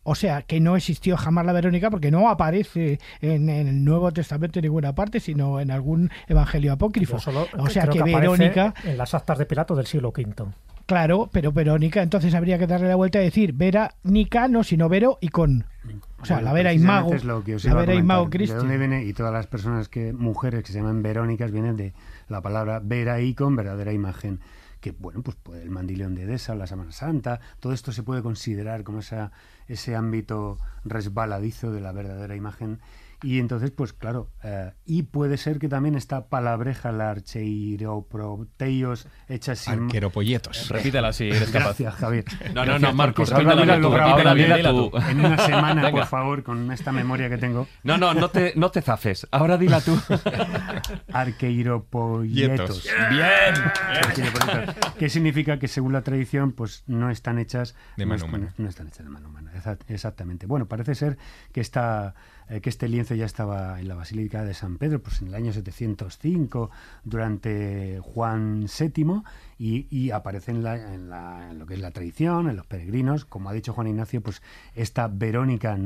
o 0.04 0.16
sea, 0.16 0.42
que 0.42 0.60
no 0.60 0.76
existió 0.76 1.18
jamás 1.18 1.46
la 1.46 1.54
Verónica 1.54 1.90
porque 1.90 2.12
no 2.12 2.30
aparece 2.30 3.00
en, 3.22 3.50
en 3.50 3.68
el 3.68 3.84
Nuevo 3.84 4.12
Testamento 4.12 4.60
en 4.60 4.64
ninguna 4.64 4.94
parte, 4.94 5.20
sino 5.20 5.60
en 5.60 5.72
algún 5.72 6.10
evangelio 6.28 6.74
apócrifo. 6.74 7.20
Solo 7.20 7.48
o 7.58 7.70
sea, 7.70 7.88
creo 7.88 8.06
que, 8.06 8.16
Verónica, 8.16 8.74
En 8.84 8.98
las 8.98 9.14
actas 9.14 9.38
de 9.38 9.46
Pilato 9.46 9.76
del 9.76 9.86
siglo 9.86 10.10
V. 10.10 10.46
claro, 10.86 11.30
pero 11.32 11.52
Verónica, 11.52 12.02
entonces 12.02 12.34
habría 12.34 12.58
que 12.58 12.68
darle 12.68 12.88
la 12.88 12.96
vuelta 12.96 13.22
y 13.22 13.26
decir 13.26 13.54
Verónica, 13.54 14.48
no, 14.48 14.64
sino 14.64 14.90
Vero 14.90 15.18
y 15.22 15.30
con. 15.30 15.66
O 16.22 16.26
sea, 16.26 16.38
Bueno, 16.38 16.50
la 16.50 16.54
Vera 16.54 16.74
y 16.74 16.78
precisamente 16.78 17.04
Mago. 17.04 17.16
es 17.16 17.24
lo 17.24 17.44
que 17.44 17.56
os 17.56 17.66
la 17.66 17.74
Vera 17.74 17.94
y 17.94 17.98
comentar. 17.98 18.18
Mago 18.18 18.30
¿De 18.30 18.48
dónde 18.48 18.78
viene? 18.78 19.04
Y 19.06 19.14
todas 19.14 19.34
las 19.34 19.48
personas 19.48 19.90
que, 19.90 20.14
mujeres 20.14 20.64
que 20.64 20.72
se 20.72 20.80
llaman 20.80 21.02
Verónicas, 21.02 21.52
vienen 21.52 21.76
de 21.76 21.94
la 22.28 22.42
palabra 22.42 22.80
vera 22.84 23.22
y 23.22 23.34
con 23.34 23.56
verdadera 23.56 23.94
imagen. 23.94 24.40
Que, 24.80 24.92
bueno, 24.92 25.22
pues 25.22 25.38
pues, 25.42 25.62
el 25.62 25.70
mandilón 25.70 26.16
de 26.16 26.24
Edesa, 26.24 26.56
la 26.56 26.66
Semana 26.66 26.92
Santa, 26.92 27.40
todo 27.60 27.72
esto 27.72 27.92
se 27.92 28.02
puede 28.02 28.24
considerar 28.24 28.84
como 28.84 29.00
esa, 29.00 29.32
ese 29.72 29.96
ámbito 29.96 30.58
resbaladizo 30.84 31.72
de 31.72 31.82
la 31.82 31.92
verdadera 31.92 32.36
imagen. 32.36 32.80
Y 33.24 33.40
entonces, 33.40 33.70
pues 33.72 33.94
claro, 33.94 34.32
eh, 34.44 34.72
y 34.86 35.04
puede 35.04 35.38
ser 35.38 35.60
que 35.60 35.68
también 35.70 35.94
esta 35.96 36.28
palabreja, 36.28 36.92
la 36.92 37.12
archeiroproteios, 37.12 39.08
hecha 39.30 39.56
sin... 39.56 39.84
Arqueropolletos. 39.86 40.70
Repítela 40.70 41.14
si 41.14 41.26
eres 41.30 41.52
capaz. 41.52 41.66
Gracias, 41.78 41.94
Javier. 41.96 42.26
No, 42.56 42.66
no, 42.66 42.80
no, 42.80 42.94
Marcos, 42.94 43.30
repítela 43.30 43.62
ahora 43.62 43.80
tú, 43.80 43.92
repítela 43.92 44.72
tú. 44.72 44.92
En 45.10 45.20
una 45.24 45.38
semana, 45.38 45.84
Venga. 45.84 45.92
por 46.00 46.08
favor, 46.08 46.42
con 46.44 46.72
esta 46.72 46.92
memoria 46.92 47.30
que 47.30 47.38
tengo. 47.38 47.68
No, 47.84 47.98
no, 47.98 48.14
no 48.16 48.30
te, 48.30 48.54
no 48.56 48.72
te 48.72 48.82
zafes. 48.82 49.28
Ahora 49.32 49.58
dila 49.58 49.82
tú. 49.82 50.00
Arqueiropolletos. 51.14 52.84
Bien. 53.10 53.56
Arqueiropolletos. 54.04 54.94
¿Qué 54.98 55.10
significa 55.10 55.60
que 55.60 55.68
según 55.68 55.94
la 55.94 56.02
tradición, 56.02 56.52
pues 56.54 56.84
no 56.88 57.10
están 57.10 57.40
hechas 57.40 57.76
De 57.98 58.06
no 58.06 58.10
mano 58.10 58.16
están- 58.26 58.30
humana. 58.30 58.54
No 58.58 58.70
están 58.70 58.88
hechas 58.88 59.06
de 59.06 59.10
mano 59.12 59.28
humana. 59.30 59.52
Exa- 59.56 59.78
Exactamente. 59.88 60.46
Bueno, 60.48 60.68
parece 60.68 60.96
ser 60.96 61.18
que 61.52 61.62
esta 61.62 62.16
eh, 62.52 62.62
que 62.62 62.70
este 62.70 62.88
lienzo 62.90 63.16
ya 63.16 63.26
estaba 63.26 63.80
en 63.80 63.88
la 63.88 63.96
Basílica 63.96 64.44
de 64.44 64.54
San 64.54 64.78
Pedro, 64.78 65.02
pues 65.02 65.22
en 65.22 65.30
el 65.30 65.36
año 65.36 65.54
705, 65.54 66.70
durante 67.04 68.00
Juan 68.04 68.66
VII, 68.66 69.24
y, 69.58 70.12
aparece 70.12 70.52
en, 70.52 70.64
la- 70.64 71.50
en 71.52 71.60
lo 71.60 71.66
que 71.66 71.76
es 71.76 71.80
la 71.80 71.92
tradición, 71.92 72.50
en 72.50 72.56
los 72.58 72.66
peregrinos. 72.66 73.26
Como 73.26 73.50
ha 73.50 73.54
dicho 73.54 73.74
Juan 73.74 73.88
Ignacio, 73.88 74.22
pues 74.22 74.42
esta 74.76 75.08
Verónica 75.08 75.78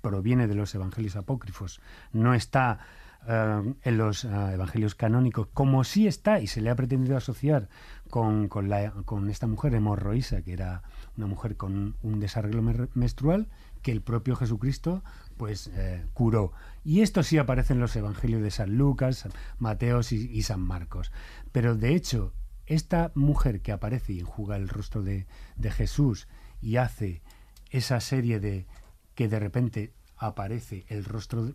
proviene 0.00 0.46
de 0.46 0.54
los 0.54 0.74
evangelios 0.74 1.16
apócrifos, 1.16 1.80
no 2.12 2.34
está 2.34 2.78
eh, 3.26 3.74
en 3.82 3.98
los 3.98 4.24
eh, 4.24 4.28
evangelios 4.54 4.94
canónicos, 4.94 5.48
como 5.52 5.82
sí 5.84 6.06
está 6.06 6.40
y 6.40 6.46
se 6.46 6.60
le 6.60 6.70
ha 6.70 6.76
pretendido 6.76 7.16
asociar 7.16 7.68
con, 8.10 8.48
con, 8.48 8.68
la- 8.68 8.92
con 9.04 9.28
esta 9.30 9.46
mujer 9.46 9.74
hemorroísa, 9.74 10.42
que 10.42 10.52
era 10.52 10.82
una 11.16 11.26
mujer 11.26 11.56
con 11.56 11.96
un 12.02 12.20
desarreglo 12.20 12.62
menstrual, 12.94 13.48
que 13.82 13.90
el 13.92 14.02
propio 14.02 14.36
Jesucristo 14.36 15.02
pues 15.38 15.70
curó. 16.12 16.52
Y 16.84 17.00
esto 17.00 17.22
sí 17.22 17.38
aparece 17.38 17.72
en 17.72 17.80
los 17.80 17.96
evangelios 17.96 18.42
de 18.42 18.50
San 18.50 18.76
Lucas, 18.76 19.18
San 19.18 19.32
Mateos 19.58 20.12
y, 20.12 20.42
San 20.42 20.60
Marcos. 20.60 21.12
Pero 21.52 21.74
de 21.74 21.94
hecho, 21.94 22.32
esta 22.66 23.12
mujer 23.14 23.62
que 23.62 23.72
aparece 23.72 24.12
y 24.12 24.20
enjuga 24.20 24.56
el 24.56 24.68
rostro 24.68 25.02
de, 25.02 25.26
de 25.56 25.70
Jesús 25.70 26.28
y 26.60 26.76
hace 26.76 27.22
esa 27.70 28.00
serie 28.00 28.40
de 28.40 28.66
que 29.14 29.28
de 29.28 29.38
repente 29.38 29.92
aparece 30.16 30.84
el 30.88 31.04
rostro 31.04 31.44
de, 31.44 31.54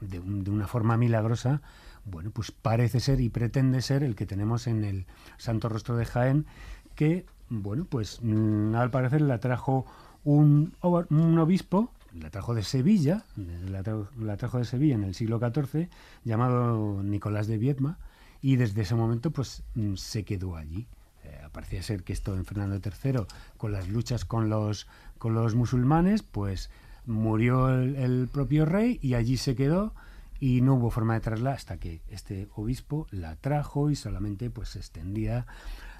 de, 0.00 0.20
de 0.20 0.50
una 0.50 0.66
forma 0.66 0.96
milagrosa, 0.96 1.62
bueno, 2.04 2.30
pues 2.30 2.50
parece 2.50 3.00
ser 3.00 3.20
y 3.20 3.28
pretende 3.28 3.82
ser 3.82 4.02
el 4.02 4.14
que 4.14 4.26
tenemos 4.26 4.66
en 4.66 4.84
el 4.84 5.06
Santo 5.36 5.68
Rostro 5.68 5.96
de 5.96 6.04
Jaén, 6.04 6.46
que, 6.94 7.26
bueno, 7.48 7.84
pues 7.84 8.20
mm, 8.22 8.74
al 8.74 8.90
parecer 8.90 9.22
la 9.22 9.38
trajo 9.38 9.86
un 10.24 10.74
obispo, 10.82 11.90
la 12.14 12.30
trajo 12.30 12.54
de 12.54 12.62
Sevilla, 12.62 13.24
la 13.36 14.36
trajo, 14.36 14.58
de 14.58 14.64
Sevilla 14.64 14.94
en 14.94 15.04
el 15.04 15.14
siglo 15.14 15.38
XIV, 15.38 15.88
llamado 16.24 17.02
Nicolás 17.02 17.46
de 17.46 17.58
Viedma, 17.58 17.98
y 18.40 18.56
desde 18.56 18.82
ese 18.82 18.94
momento 18.94 19.30
pues 19.30 19.62
mm, 19.74 19.94
se 19.94 20.24
quedó 20.24 20.56
allí. 20.56 20.86
Eh, 21.24 21.40
parecía 21.52 21.82
ser 21.82 22.02
que 22.02 22.12
esto 22.12 22.34
en 22.34 22.44
Fernando 22.44 22.80
III, 22.84 23.26
con 23.56 23.72
las 23.72 23.88
luchas 23.88 24.24
con 24.24 24.48
los, 24.50 24.86
con 25.18 25.34
los 25.34 25.54
musulmanes, 25.54 26.22
pues 26.22 26.70
murió 27.06 27.68
el, 27.68 27.96
el 27.96 28.28
propio 28.28 28.64
rey 28.64 28.98
y 29.02 29.14
allí 29.14 29.36
se 29.36 29.54
quedó 29.54 29.94
y 30.42 30.60
no 30.60 30.74
hubo 30.74 30.90
forma 30.90 31.14
de 31.14 31.20
traerla 31.20 31.52
hasta 31.52 31.78
que 31.78 32.00
este 32.10 32.48
obispo 32.56 33.06
la 33.10 33.36
trajo 33.36 33.90
y 33.90 33.96
solamente 33.96 34.50
pues 34.50 34.70
se 34.70 34.80
extendía 34.80 35.46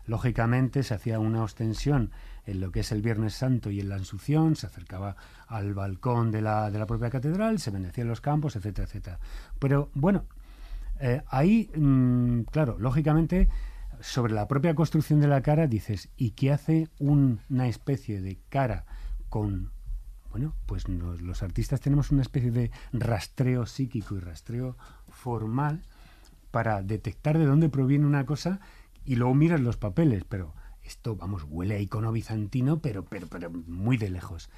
lógicamente 0.06 0.82
se 0.82 0.94
hacía 0.94 1.18
una 1.18 1.42
ostensión 1.42 2.10
en 2.44 2.60
lo 2.60 2.72
que 2.72 2.80
es 2.80 2.90
el 2.92 3.02
Viernes 3.02 3.34
Santo 3.34 3.70
y 3.70 3.80
en 3.80 3.88
la 3.88 3.94
Ansución, 3.96 4.56
se 4.56 4.66
acercaba 4.66 5.16
al 5.46 5.74
balcón 5.74 6.30
de 6.32 6.42
la, 6.42 6.70
de 6.70 6.78
la 6.78 6.86
propia 6.86 7.10
catedral, 7.10 7.58
se 7.60 7.70
bendecían 7.70 8.08
los 8.08 8.20
campos, 8.20 8.56
etcétera, 8.56 8.86
etcétera. 8.88 9.18
Pero 9.58 9.90
bueno, 9.94 10.24
eh, 11.00 11.22
ahí, 11.28 11.70
mm, 11.76 12.42
claro, 12.50 12.76
lógicamente, 12.78 13.48
sobre 14.00 14.32
la 14.34 14.48
propia 14.48 14.74
construcción 14.74 15.20
de 15.20 15.28
la 15.28 15.42
cara 15.42 15.68
dices, 15.68 16.08
¿y 16.16 16.30
qué 16.32 16.52
hace 16.52 16.88
un- 16.98 17.40
una 17.48 17.68
especie 17.68 18.20
de 18.20 18.38
cara 18.48 18.84
con... 19.28 19.70
Bueno, 20.32 20.54
pues 20.66 20.88
los 20.88 21.42
artistas 21.42 21.80
tenemos 21.82 22.10
una 22.10 22.22
especie 22.22 22.50
de 22.50 22.70
rastreo 22.92 23.66
psíquico 23.66 24.16
y 24.16 24.20
rastreo 24.20 24.76
formal 25.10 25.82
para 26.50 26.82
detectar 26.82 27.36
de 27.38 27.44
dónde 27.44 27.68
proviene 27.68 28.06
una 28.06 28.24
cosa 28.24 28.60
y 29.04 29.16
luego 29.16 29.34
miras 29.34 29.60
los 29.60 29.76
papeles, 29.76 30.24
pero 30.28 30.54
esto, 30.82 31.16
vamos, 31.16 31.44
huele 31.48 31.76
a 31.76 31.78
icono 31.78 32.12
bizantino, 32.12 32.80
pero, 32.80 33.04
pero, 33.04 33.26
pero 33.28 33.50
muy 33.50 33.96
de 33.96 34.10
lejos. 34.10 34.50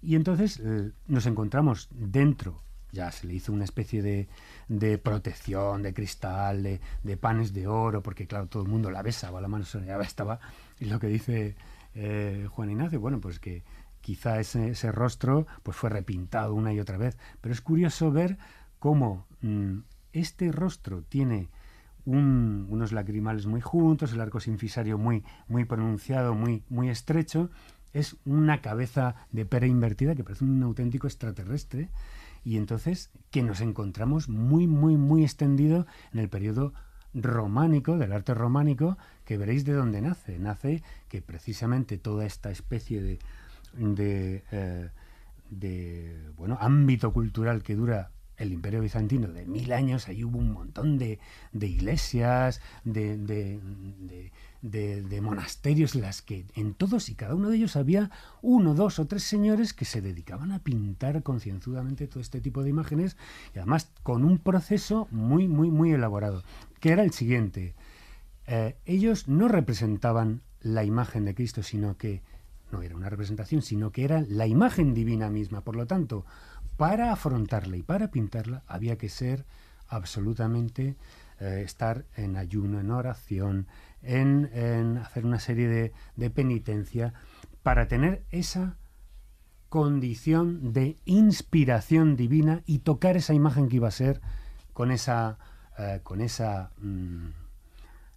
Y 0.00 0.16
entonces 0.16 0.60
eh, 0.62 0.92
nos 1.06 1.26
encontramos 1.26 1.88
dentro, 1.90 2.62
ya 2.90 3.10
se 3.10 3.26
le 3.26 3.34
hizo 3.34 3.52
una 3.52 3.64
especie 3.64 4.02
de, 4.02 4.28
de 4.68 4.98
protección, 4.98 5.82
de 5.82 5.94
cristal, 5.94 6.62
de, 6.62 7.16
panes 7.16 7.52
de 7.52 7.66
oro, 7.66 8.02
porque 8.02 8.26
claro, 8.26 8.46
todo 8.48 8.62
el 8.62 8.68
mundo 8.68 8.90
la 8.90 9.02
besaba, 9.02 9.40
la 9.40 9.48
mano 9.48 9.64
soleada 9.64 10.04
estaba, 10.04 10.40
y 10.78 10.86
lo 10.86 10.98
que 10.98 11.06
dice 11.06 11.56
eh, 11.94 12.46
Juan 12.50 12.70
Ignacio, 12.70 13.00
bueno, 13.00 13.20
pues 13.20 13.38
que 13.38 13.64
quizá 14.00 14.40
ese, 14.40 14.70
ese 14.70 14.92
rostro 14.92 15.46
pues 15.62 15.76
fue 15.76 15.88
repintado 15.88 16.54
una 16.54 16.72
y 16.72 16.80
otra 16.80 16.98
vez, 16.98 17.16
pero 17.40 17.52
es 17.54 17.60
curioso 17.60 18.10
ver 18.10 18.36
cómo 18.78 19.26
mm, 19.40 19.78
este 20.12 20.52
rostro 20.52 21.02
tiene 21.02 21.48
un- 22.04 22.66
unos 22.70 22.92
lacrimales 22.92 23.46
muy 23.46 23.60
juntos, 23.60 24.12
el 24.12 24.20
arco 24.20 24.40
sinfisario 24.40 24.98
muy, 24.98 25.22
muy 25.48 25.64
pronunciado, 25.64 26.34
muy, 26.34 26.62
muy 26.68 26.88
estrecho, 26.88 27.50
es 27.92 28.16
una 28.24 28.60
cabeza 28.62 29.14
de 29.32 29.44
pera 29.44 29.66
invertida 29.66 30.14
que 30.14 30.24
parece 30.24 30.44
un 30.44 30.62
auténtico 30.62 31.06
extraterrestre 31.06 31.88
y 32.44 32.56
entonces 32.56 33.10
que 33.30 33.42
nos 33.42 33.60
encontramos 33.60 34.28
muy, 34.28 34.66
muy, 34.66 34.96
muy 34.96 35.22
extendido 35.22 35.86
en 36.12 36.18
el 36.20 36.28
periodo 36.28 36.72
románico, 37.14 37.98
del 37.98 38.12
arte 38.12 38.32
románico, 38.34 38.96
que 39.26 39.36
veréis 39.36 39.64
de 39.66 39.74
dónde 39.74 40.00
nace. 40.00 40.38
Nace 40.38 40.82
que 41.08 41.20
precisamente 41.20 41.98
toda 41.98 42.24
esta 42.24 42.50
especie 42.50 43.02
de, 43.02 43.18
de, 43.76 44.42
eh, 44.50 44.88
de, 45.50 46.30
bueno, 46.38 46.56
ámbito 46.60 47.12
cultural 47.12 47.62
que 47.62 47.76
dura 47.76 48.10
el 48.42 48.52
imperio 48.52 48.80
bizantino 48.80 49.28
de 49.28 49.46
mil 49.46 49.72
años, 49.72 50.08
ahí 50.08 50.24
hubo 50.24 50.38
un 50.38 50.52
montón 50.52 50.98
de, 50.98 51.18
de 51.52 51.66
iglesias, 51.66 52.60
de, 52.84 53.16
de, 53.16 53.60
de- 54.62 55.20
monasterios, 55.20 55.94
las 55.94 56.22
que 56.22 56.44
en 56.54 56.74
todos 56.74 57.08
y 57.08 57.14
cada 57.14 57.34
uno 57.34 57.48
de 57.50 57.56
ellos 57.56 57.76
había 57.76 58.10
uno, 58.42 58.74
dos 58.74 58.98
o 58.98 59.06
tres 59.06 59.22
señores 59.22 59.72
que 59.72 59.84
se 59.84 60.00
dedicaban 60.00 60.52
a 60.52 60.58
pintar 60.58 61.22
concienzudamente 61.22 62.06
todo 62.08 62.20
este 62.20 62.40
tipo 62.40 62.62
de 62.62 62.70
imágenes 62.70 63.16
y 63.54 63.58
además 63.58 63.90
con 64.02 64.24
un 64.24 64.38
proceso 64.38 65.08
muy, 65.10 65.48
muy, 65.48 65.70
muy 65.70 65.92
elaborado, 65.92 66.42
que 66.80 66.90
era 66.90 67.02
el 67.04 67.12
siguiente. 67.12 67.74
Eh, 68.46 68.76
ellos 68.86 69.28
no 69.28 69.48
representaban 69.48 70.42
la 70.60 70.84
imagen 70.84 71.24
de 71.24 71.34
Cristo, 71.34 71.62
sino 71.62 71.96
que 71.96 72.22
no 72.70 72.82
era 72.82 72.96
una 72.96 73.10
representación, 73.10 73.62
sino 73.62 73.92
que 73.92 74.04
era 74.04 74.24
la 74.28 74.46
imagen 74.46 74.94
divina 74.94 75.28
misma. 75.28 75.60
Por 75.62 75.76
lo 75.76 75.86
tanto, 75.86 76.24
para 76.76 77.12
afrontarla 77.12 77.76
y 77.76 77.82
para 77.82 78.10
pintarla 78.10 78.62
había 78.66 78.98
que 78.98 79.08
ser 79.08 79.44
absolutamente 79.88 80.96
eh, 81.40 81.62
estar 81.64 82.04
en 82.16 82.36
ayuno, 82.36 82.80
en 82.80 82.90
oración, 82.90 83.66
en, 84.02 84.98
hacer 84.98 85.26
una 85.26 85.38
serie 85.38 85.68
de, 85.68 85.92
de 86.16 86.30
penitencia 86.30 87.14
para 87.62 87.88
tener 87.88 88.24
esa 88.30 88.76
condición 89.68 90.74
de 90.74 90.96
inspiración 91.06 92.14
divina 92.14 92.62
y 92.66 92.80
tocar 92.80 93.16
esa 93.16 93.32
imagen 93.32 93.68
que 93.68 93.76
iba 93.76 93.88
a 93.88 93.92
ser 93.92 94.20
con 94.74 94.90
esa, 94.90 95.38
eh, 95.78 96.00
con 96.02 96.20
esa 96.20 96.72
mm, 96.78 97.28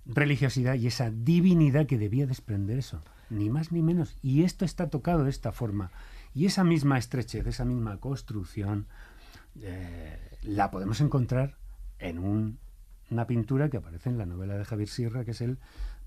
religiosidad 0.05 0.75
y 0.75 0.87
esa 0.87 1.11
divinidad 1.11 1.85
que 1.85 1.97
debía 1.97 2.27
desprender 2.27 2.77
eso, 2.77 3.01
ni 3.29 3.49
más 3.49 3.71
ni 3.71 3.81
menos. 3.81 4.17
Y 4.21 4.43
esto 4.43 4.65
está 4.65 4.89
tocado 4.89 5.23
de 5.23 5.29
esta 5.29 5.51
forma. 5.51 5.91
Y 6.35 6.45
esa 6.45 6.63
misma 6.63 6.97
estrechez, 6.99 7.47
esa 7.47 7.65
misma 7.65 7.97
construcción, 7.97 8.85
eh, 9.61 10.19
la 10.43 10.69
podemos 10.69 10.99
encontrar 11.01 11.55
en 11.97 12.19
un- 12.19 12.59
una 13.09 13.25
pintura 13.25 13.69
que 13.69 13.77
aparece 13.77 14.09
en 14.09 14.17
la 14.17 14.25
novela 14.25 14.55
de 14.57 14.65
Javier 14.65 14.89
Sierra, 14.89 15.23
que 15.25 15.31
es 15.31 15.41
el 15.41 15.57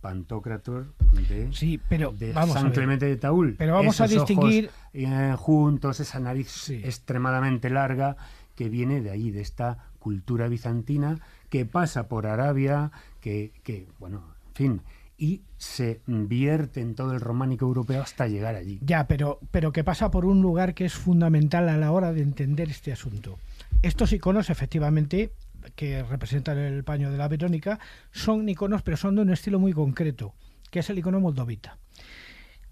Pantocrator 0.01 0.95
de, 1.29 1.53
Sí, 1.53 1.81
pero 1.89 2.13
de 2.13 2.33
vamos 2.33 2.55
San. 2.55 2.71
Clemente 2.71 3.07
de 3.07 3.17
Taúl. 3.17 3.57
Pero 3.59 3.75
vamos 3.75 4.01
a 4.01 4.05
ojos, 4.05 4.15
distinguir- 4.29 4.71
eh, 4.93 5.35
juntos, 5.37 5.99
esa 6.01 6.21
nariz 6.21 6.49
Sí. 6.49 6.81
extremadamente 6.85 7.69
larga 7.71 8.17
que 8.55 8.69
viene 8.69 9.01
de 9.01 9.11
ahí, 9.11 9.31
de 9.33 9.41
esta 9.41 9.79
cultura 9.99 10.47
bizantina 10.49 11.19
que 11.49 11.65
pasa 11.67 12.07
por 12.09 12.27
Arabia, 12.27 12.93
que, 13.21 13.53
que, 13.65 13.89
bueno, 13.99 14.23
en 14.49 14.55
fin, 14.55 14.83
y 15.19 15.43
se 15.57 16.01
vierte 16.07 16.81
en 16.81 16.95
todo 16.95 17.13
el 17.13 17.21
románico 17.21 17.67
europeo 17.67 18.03
hasta 18.03 18.29
llegar 18.29 18.55
allí. 18.55 18.79
Ya, 18.83 19.09
pero, 19.09 19.41
pero 19.51 19.73
que 19.73 19.85
pasa 19.85 20.11
por 20.11 20.25
un 20.25 20.41
lugar 20.41 20.75
que 20.75 20.85
es 20.85 20.95
fundamental 20.95 21.69
a 21.69 21.77
la 21.77 21.91
hora 21.91 22.13
de 22.13 22.23
entender 22.23 22.71
este 22.71 22.93
asunto. 22.93 23.39
Estos 23.83 24.13
iconos, 24.13 24.49
efectivamente, 24.49 25.33
que 25.75 26.05
representan 26.05 26.59
el 26.59 26.85
paño 26.85 27.11
de 27.11 27.19
la 27.19 27.29
Verónica, 27.29 27.81
son 28.13 28.49
iconos, 28.49 28.83
pero 28.83 28.97
son 28.97 29.17
de 29.17 29.23
un 29.23 29.31
estilo 29.31 29.59
muy 29.59 29.73
concreto, 29.73 30.35
que 30.71 30.79
es 30.79 30.91
el 30.91 30.99
icono 30.99 31.21
moldovita. 31.21 31.79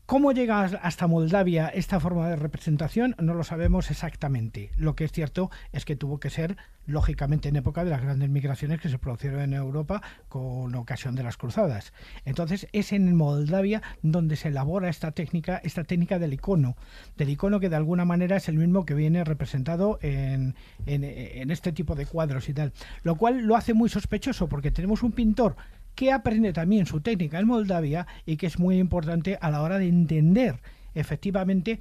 ¿Cómo 0.07 0.31
llega 0.31 0.61
hasta 0.63 1.09
Moldavia 1.09 1.67
esta 1.67 1.99
forma 1.99 2.29
de 2.29 2.37
representación? 2.37 3.17
No 3.21 3.35
lo 3.35 3.43
sabemos 3.43 3.91
exactamente. 3.91 4.71
Lo 4.77 4.95
que 4.95 5.03
es 5.05 5.11
cierto 5.11 5.51
es 5.73 5.85
que 5.85 5.97
tuvo 5.97 6.21
que 6.21 6.31
ser, 6.31 6.57
lógicamente, 6.87 7.49
en 7.49 7.57
época 7.57 7.83
de 7.83 7.91
las 7.91 8.03
grandes 8.03 8.31
migraciones 8.31 8.81
que 8.81 8.89
se 8.89 8.99
produjeron 8.99 9.41
en 9.41 9.53
Europa 9.55 10.03
con 10.29 10.73
ocasión 10.77 11.17
de 11.17 11.25
las 11.25 11.37
cruzadas. 11.37 11.93
Entonces 12.25 12.69
es 12.73 12.93
en 12.93 13.17
Moldavia 13.17 13.83
donde 14.03 14.37
se 14.37 14.47
elabora 14.49 14.89
esta 14.91 15.11
técnica, 15.11 15.61
esta 15.65 15.83
técnica 15.83 16.21
del 16.21 16.35
icono, 16.35 16.77
del 17.17 17.31
icono 17.31 17.59
que 17.59 17.69
de 17.69 17.75
alguna 17.77 18.05
manera 18.05 18.37
es 18.37 18.49
el 18.49 18.59
mismo 18.59 18.87
que 18.87 18.95
viene 18.95 19.25
representado 19.25 19.99
en, 20.03 20.55
en- 20.87 21.51
este 21.51 21.73
tipo 21.73 21.97
de 21.97 22.07
cuadros 22.07 22.49
y 22.49 22.55
tal. 22.55 22.73
Lo 23.03 23.17
cual 23.17 23.41
lo 23.43 23.57
hace 23.57 23.75
muy 23.75 23.89
sospechoso 23.89 24.49
porque 24.49 24.71
tenemos 24.71 25.03
un 25.03 25.11
pintor 25.11 25.57
que 25.97 26.13
aprende 26.13 26.53
también 26.53 26.87
su 26.87 27.01
técnica 27.01 27.41
en 27.41 27.49
Moldavia 27.49 28.07
y 28.25 28.37
que 28.37 28.47
es 28.47 28.61
muy 28.61 28.79
importante 28.79 29.37
a 29.41 29.51
la 29.51 29.63
hora 29.63 29.79
de 29.79 29.89
entender 29.89 30.61
efectivamente 30.95 31.81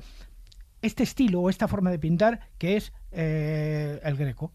este 0.82 1.04
estilo 1.04 1.42
o 1.42 1.50
esta 1.50 1.68
forma 1.68 1.92
de 1.92 2.00
pintar 2.00 2.40
que 2.58 2.78
es 2.78 2.94
eh, 3.12 4.00
el 4.04 4.16
greco. 4.16 4.52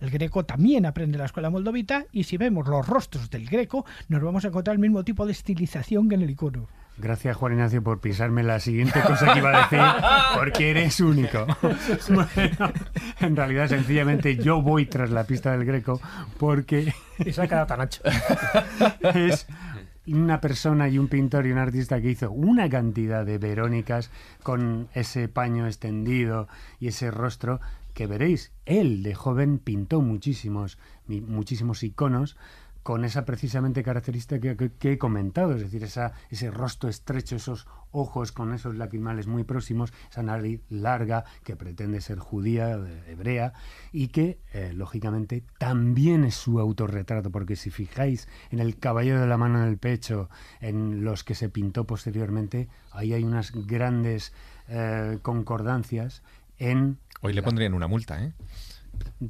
El 0.00 0.10
greco 0.10 0.44
también 0.44 0.84
aprende 0.86 1.18
la 1.18 1.26
escuela 1.26 1.50
moldovita 1.50 2.06
y 2.10 2.24
si 2.24 2.36
vemos 2.36 2.66
los 2.66 2.88
rostros 2.88 3.30
del 3.30 3.46
greco 3.46 3.84
nos 4.08 4.20
vamos 4.20 4.44
a 4.44 4.48
encontrar 4.48 4.74
el 4.74 4.80
mismo 4.80 5.04
tipo 5.04 5.26
de 5.26 5.32
estilización 5.32 6.08
que 6.08 6.16
en 6.16 6.22
el 6.22 6.30
icono. 6.30 6.66
Gracias, 6.98 7.36
Juan 7.36 7.54
Ignacio, 7.54 7.82
por 7.82 8.00
pisarme 8.00 8.42
la 8.42 8.60
siguiente 8.60 9.00
cosa 9.00 9.32
que 9.32 9.38
iba 9.38 9.50
a 9.50 9.62
decir, 9.62 9.80
porque 10.38 10.70
eres 10.70 11.00
único. 11.00 11.46
Bueno, 12.08 12.72
en 13.20 13.36
realidad, 13.36 13.68
sencillamente, 13.68 14.36
yo 14.36 14.60
voy 14.60 14.86
tras 14.86 15.10
la 15.10 15.24
pista 15.24 15.52
del 15.52 15.64
greco 15.64 16.00
porque 16.38 16.92
Y 17.18 17.32
se 17.32 17.42
ha 17.42 17.48
quedado 17.48 17.66
tan 17.66 17.80
ancho. 17.80 18.02
es 19.14 19.46
una 20.06 20.40
persona 20.40 20.88
y 20.88 20.98
un 20.98 21.08
pintor 21.08 21.46
y 21.46 21.52
un 21.52 21.58
artista 21.58 22.00
que 22.00 22.10
hizo 22.10 22.30
una 22.30 22.68
cantidad 22.68 23.24
de 23.24 23.38
Verónicas 23.38 24.10
con 24.42 24.88
ese 24.94 25.28
paño 25.28 25.66
extendido 25.66 26.48
y 26.80 26.88
ese 26.88 27.10
rostro 27.10 27.60
que 27.94 28.06
veréis, 28.06 28.52
él 28.64 29.02
de 29.02 29.14
joven 29.14 29.58
pintó 29.58 30.00
muchísimos, 30.00 30.78
muchísimos 31.06 31.82
iconos, 31.82 32.36
con 32.82 33.04
esa 33.04 33.24
precisamente 33.24 33.82
característica 33.82 34.56
que, 34.56 34.92
he 34.92 34.98
comentado, 34.98 35.54
es 35.54 35.60
decir, 35.60 35.84
esa, 35.84 36.12
ese 36.30 36.50
rostro 36.50 36.88
estrecho, 36.88 37.36
esos 37.36 37.66
ojos 37.90 38.32
con 38.32 38.52
esos 38.54 38.74
lacrimales 38.74 39.26
muy 39.26 39.44
próximos, 39.44 39.92
esa 40.10 40.22
nariz 40.22 40.60
larga 40.68 41.24
que 41.44 41.56
pretende 41.56 42.00
ser 42.00 42.18
judía, 42.18 42.80
hebrea, 43.06 43.52
y 43.92 44.08
que, 44.08 44.40
eh, 44.52 44.72
lógicamente, 44.74 45.44
también 45.58 46.24
es 46.24 46.34
su 46.34 46.58
autorretrato, 46.58 47.30
porque 47.30 47.56
si 47.56 47.70
fijáis 47.70 48.28
en 48.50 48.58
el 48.58 48.78
caballero 48.78 49.20
de 49.20 49.26
la 49.26 49.36
mano 49.36 49.62
en 49.62 49.68
el 49.68 49.78
pecho, 49.78 50.28
en 50.60 51.04
los 51.04 51.22
que 51.24 51.34
se 51.34 51.48
pintó 51.48 51.86
posteriormente, 51.86 52.68
ahí 52.90 53.12
hay 53.12 53.22
unas 53.22 53.52
grandes 53.52 54.32
eh, 54.68 55.18
concordancias 55.22 56.22
en 56.58 56.98
Hoy 57.24 57.32
le 57.34 57.42
pondrían 57.42 57.72
una 57.72 57.86
multa, 57.86 58.24
¿eh? 58.24 58.32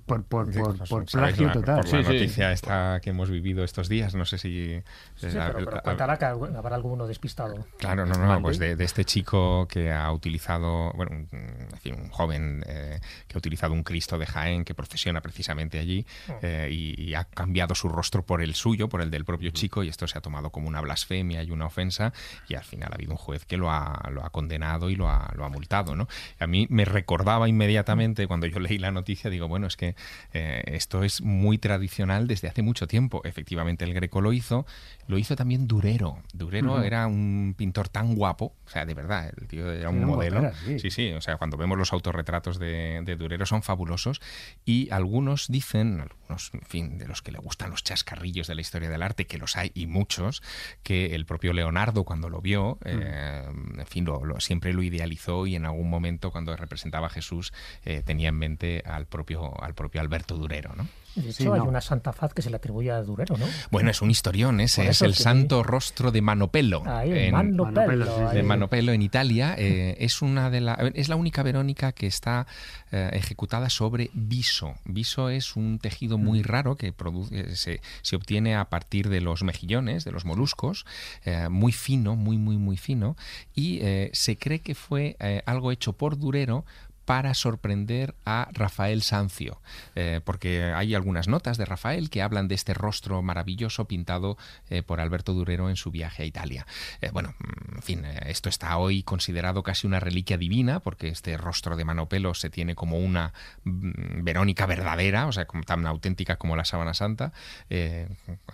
Por, 0.06 0.24
por, 0.24 0.50
por, 0.52 0.76
por 0.78 0.86
¿sabéis 0.86 1.10
plagio 1.12 1.46
la- 1.48 1.52
total. 1.52 1.76
Por 1.76 1.84
la 1.84 1.90
Sí, 1.90 2.04
sí. 2.04 2.12
noticia 2.12 2.52
esta 2.52 3.00
que 3.00 3.10
hemos 3.10 3.30
vivido 3.30 3.62
estos 3.64 3.88
días, 3.88 4.14
no 4.14 4.24
sé 4.24 4.38
si... 4.38 4.82
Sí, 5.16 5.26
eh, 5.26 5.52
pero, 5.54 5.80
pero 5.84 5.96
que 6.18 6.24
habrá 6.24 6.74
alguno 6.76 7.06
despistado. 7.06 7.66
Claro, 7.78 8.06
no, 8.06 8.14
no, 8.16 8.40
pues 8.42 8.58
de, 8.58 8.76
de 8.76 8.84
este 8.84 9.04
chico 9.04 9.66
que 9.68 9.92
ha 9.92 10.10
utilizado, 10.12 10.92
bueno, 10.94 11.12
un, 11.12 11.28
en 11.72 11.78
fin, 11.80 11.94
un 11.94 12.08
joven 12.08 12.64
eh, 12.66 13.00
que 13.28 13.36
ha 13.36 13.38
utilizado 13.38 13.72
un 13.74 13.82
Cristo 13.82 14.18
de 14.18 14.26
Jaén 14.26 14.64
que 14.64 14.74
procesiona 14.74 15.20
precisamente 15.20 15.78
allí 15.78 16.06
eh, 16.42 16.68
y, 16.70 17.00
y 17.10 17.14
ha 17.14 17.24
cambiado 17.24 17.74
su 17.74 17.88
rostro 17.88 18.24
por 18.24 18.42
el 18.42 18.54
suyo, 18.54 18.88
por 18.88 19.02
el 19.02 19.10
del 19.10 19.24
propio 19.24 19.50
chico, 19.50 19.82
y 19.84 19.88
esto 19.88 20.06
se 20.06 20.18
ha 20.18 20.20
tomado 20.20 20.50
como 20.50 20.68
una 20.68 20.80
blasfemia 20.80 21.42
y 21.42 21.50
una 21.50 21.66
ofensa, 21.66 22.12
y 22.48 22.54
al 22.54 22.64
final 22.64 22.90
ha 22.92 22.94
habido 22.94 23.12
un 23.12 23.18
juez 23.18 23.44
que 23.44 23.56
lo 23.56 23.70
ha, 23.70 24.08
lo 24.10 24.24
ha 24.24 24.30
condenado 24.30 24.90
y 24.90 24.96
lo 24.96 25.08
ha, 25.08 25.30
lo 25.36 25.44
ha 25.44 25.48
multado, 25.48 25.94
¿no? 25.94 26.08
A 26.38 26.46
mí 26.46 26.66
me 26.70 26.84
recordaba 26.84 27.48
inmediatamente 27.48 28.26
cuando 28.26 28.46
yo 28.46 28.58
leí 28.60 28.78
la 28.78 28.90
noticia, 28.90 29.30
digo, 29.30 29.48
bueno, 29.48 29.61
es 29.66 29.76
que 29.76 29.94
eh, 30.32 30.62
esto 30.66 31.02
es 31.04 31.20
muy 31.22 31.58
tradicional 31.58 32.26
desde 32.26 32.48
hace 32.48 32.62
mucho 32.62 32.86
tiempo. 32.86 33.22
Efectivamente, 33.24 33.84
el 33.84 33.94
Greco 33.94 34.20
lo 34.20 34.32
hizo, 34.32 34.66
lo 35.06 35.18
hizo 35.18 35.36
también 35.36 35.66
Durero. 35.66 36.22
Durero 36.32 36.82
era 36.82 37.06
un 37.06 37.54
pintor 37.56 37.88
tan 37.88 38.14
guapo, 38.14 38.54
o 38.66 38.70
sea, 38.70 38.84
de 38.86 38.94
verdad, 38.94 39.32
el 39.40 39.46
tío 39.48 39.70
era 39.72 39.90
un 39.90 39.98
Era 39.98 40.06
modelo. 40.06 40.40
guapera, 40.40 40.58
sí. 40.64 40.78
sí, 40.78 40.90
sí, 40.90 41.12
o 41.12 41.20
sea, 41.20 41.36
cuando 41.36 41.56
vemos 41.56 41.76
los 41.78 41.92
autorretratos 41.92 42.58
de, 42.58 43.02
de 43.04 43.16
Durero 43.16 43.46
son 43.46 43.62
fabulosos 43.62 44.20
y 44.64 44.90
algunos 44.90 45.46
dicen, 45.48 46.00
algunos, 46.00 46.50
en 46.54 46.62
fin, 46.62 46.98
de 46.98 47.06
los 47.08 47.22
que 47.22 47.32
le 47.32 47.38
gustan 47.38 47.70
los 47.70 47.82
chascarrillos 47.84 48.46
de 48.46 48.54
la 48.54 48.60
historia 48.60 48.88
del 48.88 49.02
arte, 49.02 49.26
que 49.26 49.38
los 49.38 49.56
hay 49.56 49.70
y 49.74 49.86
muchos, 49.86 50.42
que 50.82 51.14
el 51.14 51.26
propio 51.26 51.52
Leonardo 51.52 52.04
cuando 52.04 52.28
lo 52.28 52.40
vio, 52.40 52.78
eh, 52.84 53.44
en 53.78 53.86
fin, 53.86 54.04
lo, 54.04 54.24
lo- 54.24 54.40
siempre 54.40 54.72
lo 54.72 54.82
idealizó 54.82 55.46
y 55.46 55.56
en 55.56 55.64
algún 55.66 55.90
momento 55.90 56.30
cuando 56.30 56.56
representaba 56.56 57.06
a 57.08 57.10
Jesús 57.10 57.52
eh, 57.84 58.02
tenía 58.04 58.28
en 58.28 58.36
mente 58.36 58.82
al 58.86 59.06
propio, 59.06 59.41
al 59.60 59.74
propio 59.74 60.00
Alberto 60.00 60.36
Durero, 60.36 60.74
¿no? 60.76 60.86
De 61.14 61.28
hecho, 61.28 61.32
Sí, 61.42 61.46
hay 61.46 61.60
una 61.60 61.82
Santa 61.82 62.14
Faz 62.14 62.32
que 62.32 62.40
se 62.40 62.48
le 62.48 62.56
atribuye 62.56 62.90
a 62.90 63.02
Durero, 63.02 63.36
¿no? 63.36 63.44
Bueno, 63.70 63.90
es 63.90 64.00
un 64.00 64.10
historión 64.10 64.60
ese, 64.60 64.88
es 64.88 65.02
el 65.02 65.14
sí. 65.14 65.22
santo 65.24 65.62
rostro 65.62 66.10
de 66.10 66.22
Manopelo. 66.22 66.82
Ahí, 66.86 67.12
en- 67.12 67.32
Mano 67.32 67.64
Manopelo, 67.66 68.06
sí, 68.30 68.34
de 68.36 68.42
Manopelo 68.42 68.92
en 68.92 69.02
Italia 69.02 69.54
eh, 69.58 69.94
es 69.98 70.22
una 70.22 70.48
de 70.48 70.62
la 70.62 70.72
es 70.94 71.10
la 71.10 71.16
única 71.16 71.42
Verónica 71.42 71.92
que 71.92 72.06
está 72.06 72.46
eh, 72.92 73.10
ejecutada 73.12 73.68
sobre 73.68 74.10
viso. 74.14 74.74
Viso 74.86 75.28
es 75.28 75.54
un 75.54 75.78
tejido 75.78 76.16
muy 76.16 76.42
raro 76.42 76.76
que 76.76 76.92
produce, 76.94 77.56
se, 77.56 77.82
se 78.00 78.16
obtiene 78.16 78.56
a 78.56 78.64
partir 78.70 79.10
de 79.10 79.20
los 79.20 79.42
mejillones, 79.42 80.04
de 80.04 80.12
los 80.12 80.24
moluscos, 80.24 80.86
eh, 81.26 81.48
muy 81.50 81.72
fino, 81.72 82.16
muy 82.16 82.38
muy 82.38 82.56
muy 82.56 82.78
fino 82.78 83.16
y 83.54 83.80
eh, 83.82 84.08
se 84.14 84.38
cree 84.38 84.60
que 84.60 84.74
fue 84.74 85.16
eh, 85.20 85.42
algo 85.44 85.72
hecho 85.72 85.92
por 85.92 86.18
Durero 86.18 86.64
para 87.04 87.34
sorprender 87.34 88.14
a 88.24 88.48
Rafael 88.52 89.02
Sancio, 89.02 89.60
eh, 89.94 90.20
porque 90.24 90.64
hay 90.74 90.94
algunas 90.94 91.28
notas 91.28 91.58
de 91.58 91.64
Rafael 91.64 92.10
que 92.10 92.22
hablan 92.22 92.48
de 92.48 92.54
este 92.54 92.74
rostro 92.74 93.22
maravilloso 93.22 93.86
pintado 93.86 94.36
eh, 94.70 94.82
por 94.82 95.00
Alberto 95.00 95.32
Durero 95.34 95.68
en 95.68 95.76
su 95.76 95.90
viaje 95.90 96.22
a 96.22 96.26
Italia. 96.26 96.66
Eh, 97.00 97.10
bueno, 97.12 97.34
mm, 97.38 97.76
en 97.76 97.82
fin, 97.82 98.04
esto 98.26 98.48
está 98.48 98.76
hoy 98.78 99.02
considerado 99.02 99.62
casi 99.62 99.86
una 99.86 100.00
reliquia 100.00 100.38
divina, 100.38 100.80
porque 100.80 101.08
este 101.08 101.36
rostro 101.36 101.76
de 101.76 101.84
Manopelo 101.84 102.34
se 102.34 102.50
tiene 102.50 102.74
como 102.74 102.98
una 102.98 103.32
mm, 103.64 104.22
Verónica 104.24 104.66
verdadera, 104.66 105.26
o 105.26 105.32
sea, 105.32 105.46
tan 105.66 105.86
auténtica 105.86 106.36
como 106.36 106.56
la 106.56 106.64
sábana 106.64 106.94
santa, 106.94 107.32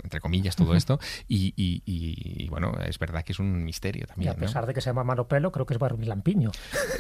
entre 0.02 0.20
comillas 0.20 0.56
todo 0.56 0.74
esto, 0.74 0.98
y, 1.28 1.52
y- 1.56 1.82
y- 1.84 2.44
y, 2.44 2.48
bueno, 2.48 2.72
es 2.86 2.98
verdad 2.98 3.24
que 3.24 3.32
es 3.32 3.38
un 3.38 3.64
misterio 3.64 4.04
Y 4.04 4.06
también. 4.06 4.30
a 4.30 4.34
¿no? 4.34 4.40
pesar 4.40 4.66
de 4.66 4.74
que 4.74 4.80
se 4.80 4.90
llama 4.90 5.04
Mano 5.04 5.28
Pelo, 5.28 5.52
creo 5.52 5.66
que 5.66 5.74
es 5.74 5.78
Barbi 5.78 6.06
Lampiño. 6.06 6.50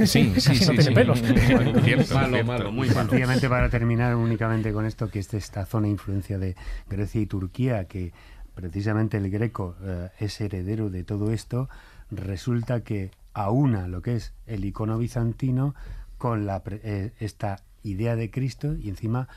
Sí, 0.04 0.06
sí, 0.06 0.32
Casi 0.34 0.56
sí, 0.56 0.64
no 0.66 0.70
tiene 0.72 0.82
sí. 0.84 0.94
pelos. 0.94 1.20
Cierto, 1.40 2.14
Malo, 2.14 2.36
cierto. 2.36 2.44
malo, 2.44 2.72
muy 2.72 2.88
Y 2.88 2.90
malo. 2.90 3.02
sencillamente 3.08 3.48
para 3.48 3.68
terminar 3.70 4.14
únicamente 4.16 4.72
con 4.72 4.86
esto, 4.86 5.10
que 5.10 5.20
es 5.20 5.32
esta 5.34 5.64
zona 5.66 5.84
de 5.86 5.92
influencia 5.92 6.38
de 6.38 6.56
Grecia 6.88 7.20
y 7.20 7.26
Turquía, 7.26 7.84
que 7.86 8.12
precisamente 8.54 9.16
el 9.16 9.30
greco 9.30 9.76
eh, 9.82 10.10
es 10.18 10.40
heredero 10.40 10.90
de 10.90 11.04
todo 11.04 11.32
esto, 11.32 11.68
resulta 12.10 12.80
que 12.82 13.10
aúna 13.34 13.86
lo 13.88 14.02
que 14.02 14.16
es 14.16 14.32
el 14.46 14.64
icono 14.64 14.98
bizantino 14.98 15.74
con 16.18 16.46
la, 16.46 16.62
eh, 16.66 17.12
esta 17.20 17.60
idea 17.84 18.16
de 18.16 18.30
Cristo 18.30 18.74
y 18.74 18.88
encima 18.88 19.28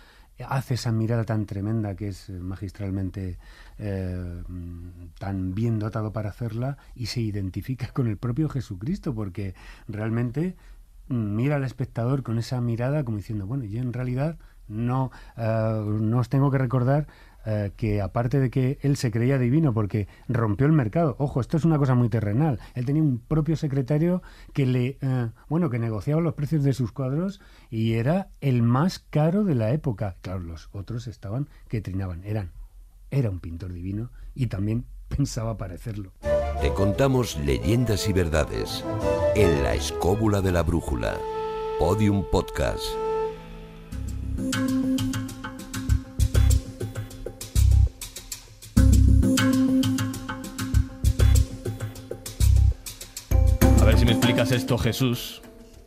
hace 0.47 0.73
esa 0.73 0.91
mirada 0.91 1.23
tan 1.23 1.45
tremenda 1.45 1.95
que 1.95 2.07
es 2.07 2.29
magistralmente 2.31 3.37
eh, 3.77 4.41
tan 5.19 5.53
bien 5.53 5.77
dotado 5.77 6.11
para 6.13 6.29
hacerla 6.31 6.77
y 6.95 7.05
se 7.07 7.21
identifica 7.21 7.87
con 7.93 8.07
el 8.07 8.17
propio 8.17 8.49
Jesucristo 8.49 9.13
porque 9.13 9.53
realmente 9.87 10.55
mira 11.11 11.55
al 11.55 11.63
espectador 11.63 12.23
con 12.23 12.37
esa 12.37 12.61
mirada 12.61 13.03
como 13.03 13.17
diciendo, 13.17 13.45
bueno, 13.45 13.63
yo 13.65 13.81
en 13.81 13.93
realidad 13.93 14.37
no, 14.67 15.11
eh, 15.37 15.85
no 15.99 16.19
os 16.19 16.29
tengo 16.29 16.49
que 16.51 16.57
recordar 16.57 17.07
eh, 17.45 17.71
que 17.75 18.01
aparte 18.01 18.39
de 18.39 18.51
que 18.51 18.77
él 18.81 18.97
se 18.97 19.09
creía 19.09 19.39
divino 19.39 19.73
porque 19.73 20.07
rompió 20.27 20.67
el 20.67 20.73
mercado, 20.73 21.15
ojo, 21.17 21.41
esto 21.41 21.57
es 21.57 21.65
una 21.65 21.77
cosa 21.77 21.95
muy 21.95 22.07
terrenal, 22.07 22.59
él 22.75 22.85
tenía 22.85 23.01
un 23.01 23.19
propio 23.19 23.55
secretario 23.55 24.21
que 24.53 24.65
le, 24.65 24.97
eh, 25.01 25.29
bueno, 25.49 25.69
que 25.69 25.79
negociaba 25.79 26.21
los 26.21 26.35
precios 26.35 26.63
de 26.63 26.73
sus 26.73 26.91
cuadros 26.91 27.41
y 27.69 27.93
era 27.93 28.29
el 28.41 28.61
más 28.61 28.99
caro 28.99 29.43
de 29.43 29.55
la 29.55 29.71
época. 29.71 30.17
Claro, 30.21 30.39
los 30.39 30.69
otros 30.71 31.07
estaban 31.07 31.49
que 31.67 31.81
trinaban, 31.81 32.23
eran, 32.23 32.51
era 33.09 33.29
un 33.29 33.39
pintor 33.39 33.73
divino 33.73 34.11
y 34.35 34.47
también 34.47 34.85
pensaba 35.07 35.57
parecerlo. 35.57 36.11
Te 36.59 36.73
contamos 36.73 37.37
leyendas 37.37 38.07
y 38.09 38.13
verdades 38.13 38.83
en 39.35 39.63
la 39.63 39.73
escóbula 39.75 40.41
de 40.41 40.51
la 40.51 40.63
brújula. 40.63 41.17
Podium 41.79 42.25
Podcast. 42.29 42.83
A 53.79 53.85
ver 53.85 53.97
si 53.97 54.05
me 54.05 54.11
explicas 54.11 54.51
esto, 54.51 54.77
Jesús, 54.77 55.41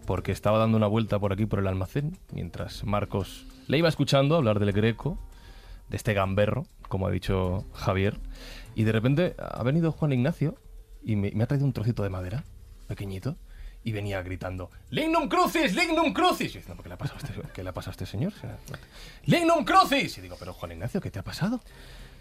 porque 0.07 0.33
estaba 0.33 0.59
dando 0.59 0.77
una 0.77 0.87
vuelta 0.87 1.19
por 1.19 1.33
aquí 1.33 1.47
por 1.47 1.59
el 1.59 1.67
almacén 1.67 2.17
mientras 2.33 2.85
Marcos 2.85 3.47
le 3.67 3.79
iba 3.79 3.89
escuchando 3.89 4.37
hablar 4.37 4.59
del 4.59 4.73
greco, 4.73 5.19
de 5.89 5.97
este 5.97 6.15
gamberro, 6.15 6.65
como 6.89 7.07
ha 7.07 7.11
dicho 7.11 7.65
Javier, 7.73 8.19
y 8.75 8.85
de 8.85 8.93
repente 8.93 9.35
ha 9.39 9.63
venido 9.63 9.93
Juan 9.93 10.13
Ignacio 10.13 10.57
y 11.03 11.17
me, 11.17 11.31
me 11.33 11.45
ha 11.45 11.47
traído 11.47 11.67
un 11.67 11.73
trocito 11.73 12.03
de 12.03 12.11
madera, 12.11 12.45
pequeñito, 12.87 13.37
y 13.85 13.93
venía 13.93 14.23
gritando 14.23 14.71
¡Lignum 14.91 15.29
crucis! 15.29 15.75
¡Lignum 15.75 16.13
crucis! 16.13 16.51
Y 16.51 16.55
yo 16.55 16.61
diciendo, 16.61 16.83
¿qué 16.83 16.89
le 16.89 16.95
ha 16.95 16.99
pasado 16.99 17.21
a 17.23 17.27
este, 17.27 17.53
qué 17.53 17.63
le 17.63 17.69
ha 17.69 17.73
pasado 17.73 17.91
a 17.91 17.93
este 17.93 18.07
señor? 18.07 18.33
¡Lignum 19.27 19.65
crucis! 19.65 20.19
Y 20.19 20.21
digo, 20.23 20.37
pero 20.39 20.53
Juan 20.55 20.73
Ignacio, 20.73 21.01
¿qué 21.01 21.11
te 21.11 21.19
ha 21.19 21.23
pasado? 21.23 21.61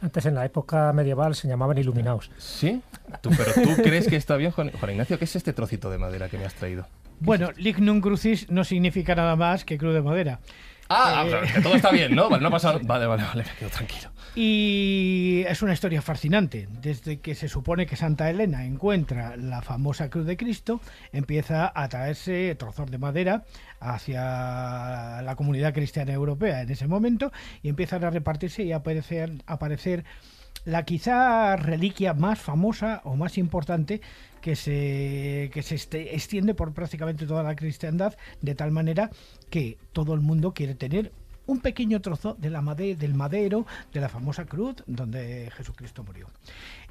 Antes, 0.02 0.26
en 0.26 0.36
la 0.36 0.44
época 0.44 0.92
medieval, 0.92 1.34
se 1.34 1.48
llamaban 1.48 1.78
iluminados. 1.78 2.30
¿Sí? 2.38 2.82
¿Tú, 3.22 3.30
¿Pero 3.38 3.54
tú 3.54 3.76
crees 3.84 4.08
que 4.08 4.18
está 4.18 4.36
bien, 4.36 4.52
Juan, 4.52 4.72
Juan 4.72 4.92
Ignacio? 4.92 5.18
¿Qué 5.18 5.24
es 5.24 5.36
este 5.38 5.54
trocito 5.54 5.90
de 5.90 5.98
madera 5.98 6.28
que 6.28 6.38
me 6.38 6.46
has 6.46 6.54
traído? 6.54 6.86
Bueno, 7.22 7.52
lignum 7.56 8.02
crucis 8.02 8.50
no 8.50 8.66
significa 8.66 9.16
nada 9.16 9.38
más 9.38 9.64
que 9.64 9.78
cruz 9.78 9.94
de 9.94 10.02
madera. 10.02 10.42
Ah, 10.89 11.26
Eh, 11.27 11.51
que 11.53 11.61
todo 11.61 11.76
está 11.76 11.91
bien, 11.91 12.14
¿no? 12.15 12.30
Vale, 12.30 12.41
no 12.41 12.49
ha 12.49 12.51
pasado. 12.51 12.80
Vale, 12.84 13.05
vale, 13.05 13.23
vale, 13.23 13.43
me 13.43 13.55
quedo 13.57 13.69
tranquilo. 13.69 14.10
Y 14.35 15.43
es 15.47 15.61
una 15.61 15.73
historia 15.73 16.01
fascinante. 16.01 16.68
Desde 16.81 17.19
que 17.19 17.35
se 17.35 17.47
supone 17.47 17.85
que 17.85 17.95
Santa 17.95 18.30
Elena 18.30 18.65
encuentra 18.65 19.38
la 19.38 19.61
famosa 19.61 20.10
cruz 20.10 20.26
de 20.26 20.38
Cristo, 20.38 20.81
empieza 21.11 21.72
a 21.73 21.88
traerse 21.88 22.55
trozos 22.55 22.89
de 22.89 22.97
madera 22.97 23.43
hacia 23.80 25.22
la 25.22 25.35
comunidad 25.35 25.73
cristiana 25.73 26.14
europea 26.14 26.61
en 26.61 26.69
ese 26.69 26.88
momento 26.88 27.31
y 27.61 27.69
empiezan 27.69 28.03
a 28.03 28.10
repartirse 28.10 28.64
y 28.64 28.72
a 28.72 28.77
aparecer, 28.77 29.31
a 29.45 29.53
aparecer 29.53 30.03
la 30.65 30.84
quizá 30.84 31.55
reliquia 31.57 32.14
más 32.14 32.39
famosa 32.39 33.01
o 33.03 33.15
más 33.15 33.38
importante 33.38 34.01
que 34.44 34.57
se, 34.57 35.49
que 35.53 35.64
se 35.64 35.76
este- 35.76 36.14
extiende 36.15 36.53
por 36.53 36.74
prácticamente 36.74 37.26
toda 37.26 37.44
la 37.44 37.56
cristiandad, 37.56 38.14
de 38.41 38.56
tal 38.56 38.72
manera 38.72 39.10
que 39.49 39.78
todo 39.94 40.14
el 40.14 40.20
mundo 40.20 40.53
quiere 40.53 40.76
tener 40.76 41.14
un 41.45 41.61
pequeño 41.61 42.02
trozo 42.02 42.36
de 42.38 42.49
la 42.49 42.61
made- 42.61 42.98
del 42.98 43.14
madero 43.15 43.65
de 43.94 44.02
la 44.02 44.10
famosa 44.10 44.44
cruz 44.45 44.76
donde 44.86 45.49
Jesucristo 45.56 46.03
murió. 46.03 46.28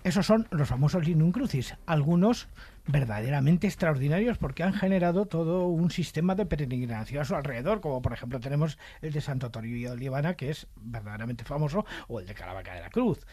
Esos 0.02 0.24
son 0.24 0.46
los 0.50 0.66
famosos 0.66 1.06
Linum 1.06 1.30
Crucis, 1.30 1.74
algunos 1.84 2.48
verdaderamente 2.86 3.66
extraordinarios 3.66 4.38
porque 4.38 4.62
han 4.62 4.72
generado 4.72 5.26
todo 5.26 5.68
un 5.68 5.90
sistema 5.90 6.34
de 6.34 6.46
peregrinación 6.46 7.22
a 7.22 7.24
su 7.24 7.34
alrededor, 7.34 7.80
como 7.80 8.02
por 8.02 8.12
ejemplo 8.12 8.40
tenemos 8.40 8.78
el 9.00 9.12
de 9.12 9.20
Santo 9.20 9.50
Toribio 9.50 9.90
de 9.90 9.96
Líbana, 9.96 10.34
que 10.34 10.50
es 10.50 10.66
verdaderamente 10.76 11.44
famoso, 11.44 11.84
o 12.08 12.20
el 12.20 12.26
de 12.26 12.34
Caravaca 12.34 12.74
de 12.74 12.80
la 12.80 12.90
Cruz. 12.90 13.26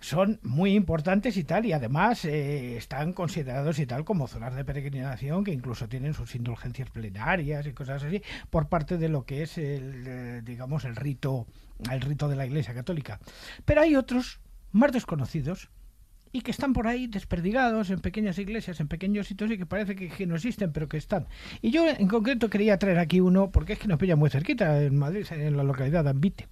Son 0.00 0.38
muy 0.42 0.74
importantes 0.74 1.36
y 1.36 1.44
tal, 1.44 1.66
y 1.66 1.72
además 1.72 2.24
eh, 2.24 2.76
están 2.76 3.12
considerados 3.12 3.78
y 3.78 3.86
tal 3.86 4.04
como 4.04 4.28
zonas 4.28 4.54
de 4.54 4.64
peregrinación 4.64 5.44
que 5.44 5.52
incluso 5.52 5.88
tienen 5.88 6.14
sus 6.14 6.34
indulgencias 6.34 6.90
plenarias 6.90 7.66
y 7.66 7.72
cosas 7.72 8.04
así, 8.04 8.22
por 8.50 8.68
parte 8.68 8.98
de 8.98 9.08
lo 9.08 9.24
que 9.24 9.42
es 9.42 9.58
el, 9.58 10.04
eh, 10.06 10.42
digamos, 10.44 10.84
el 10.84 10.96
rito, 10.96 11.46
el 11.90 12.00
rito 12.00 12.28
de 12.28 12.36
la 12.36 12.46
Iglesia 12.46 12.74
Católica. 12.74 13.18
Pero 13.64 13.80
hay 13.80 13.96
otros 13.96 14.40
más 14.70 14.92
desconocidos 14.92 15.70
y 16.32 16.40
que 16.40 16.50
están 16.50 16.72
por 16.72 16.86
ahí 16.86 17.06
desperdigados 17.06 17.90
en 17.90 18.00
pequeñas 18.00 18.38
iglesias, 18.38 18.80
en 18.80 18.88
pequeños 18.88 19.26
sitios 19.26 19.50
y 19.50 19.58
que 19.58 19.66
parece 19.66 19.94
que, 19.94 20.26
no 20.26 20.36
existen, 20.36 20.72
pero 20.72 20.88
que 20.88 20.96
están. 20.96 21.26
Y 21.60 21.70
yo 21.70 21.86
en 21.86 22.08
concreto 22.08 22.48
quería 22.48 22.78
traer 22.78 22.98
aquí 22.98 23.20
uno 23.20 23.50
porque 23.50 23.74
es 23.74 23.78
que 23.78 23.88
nos 23.88 23.98
pilla 23.98 24.16
muy 24.16 24.30
cerquita 24.30 24.82
en 24.82 24.96
Madrid, 24.96 25.26
en 25.30 25.56
la 25.56 25.62
localidad 25.62 26.04
de 26.04 26.10
Ambite. 26.10 26.48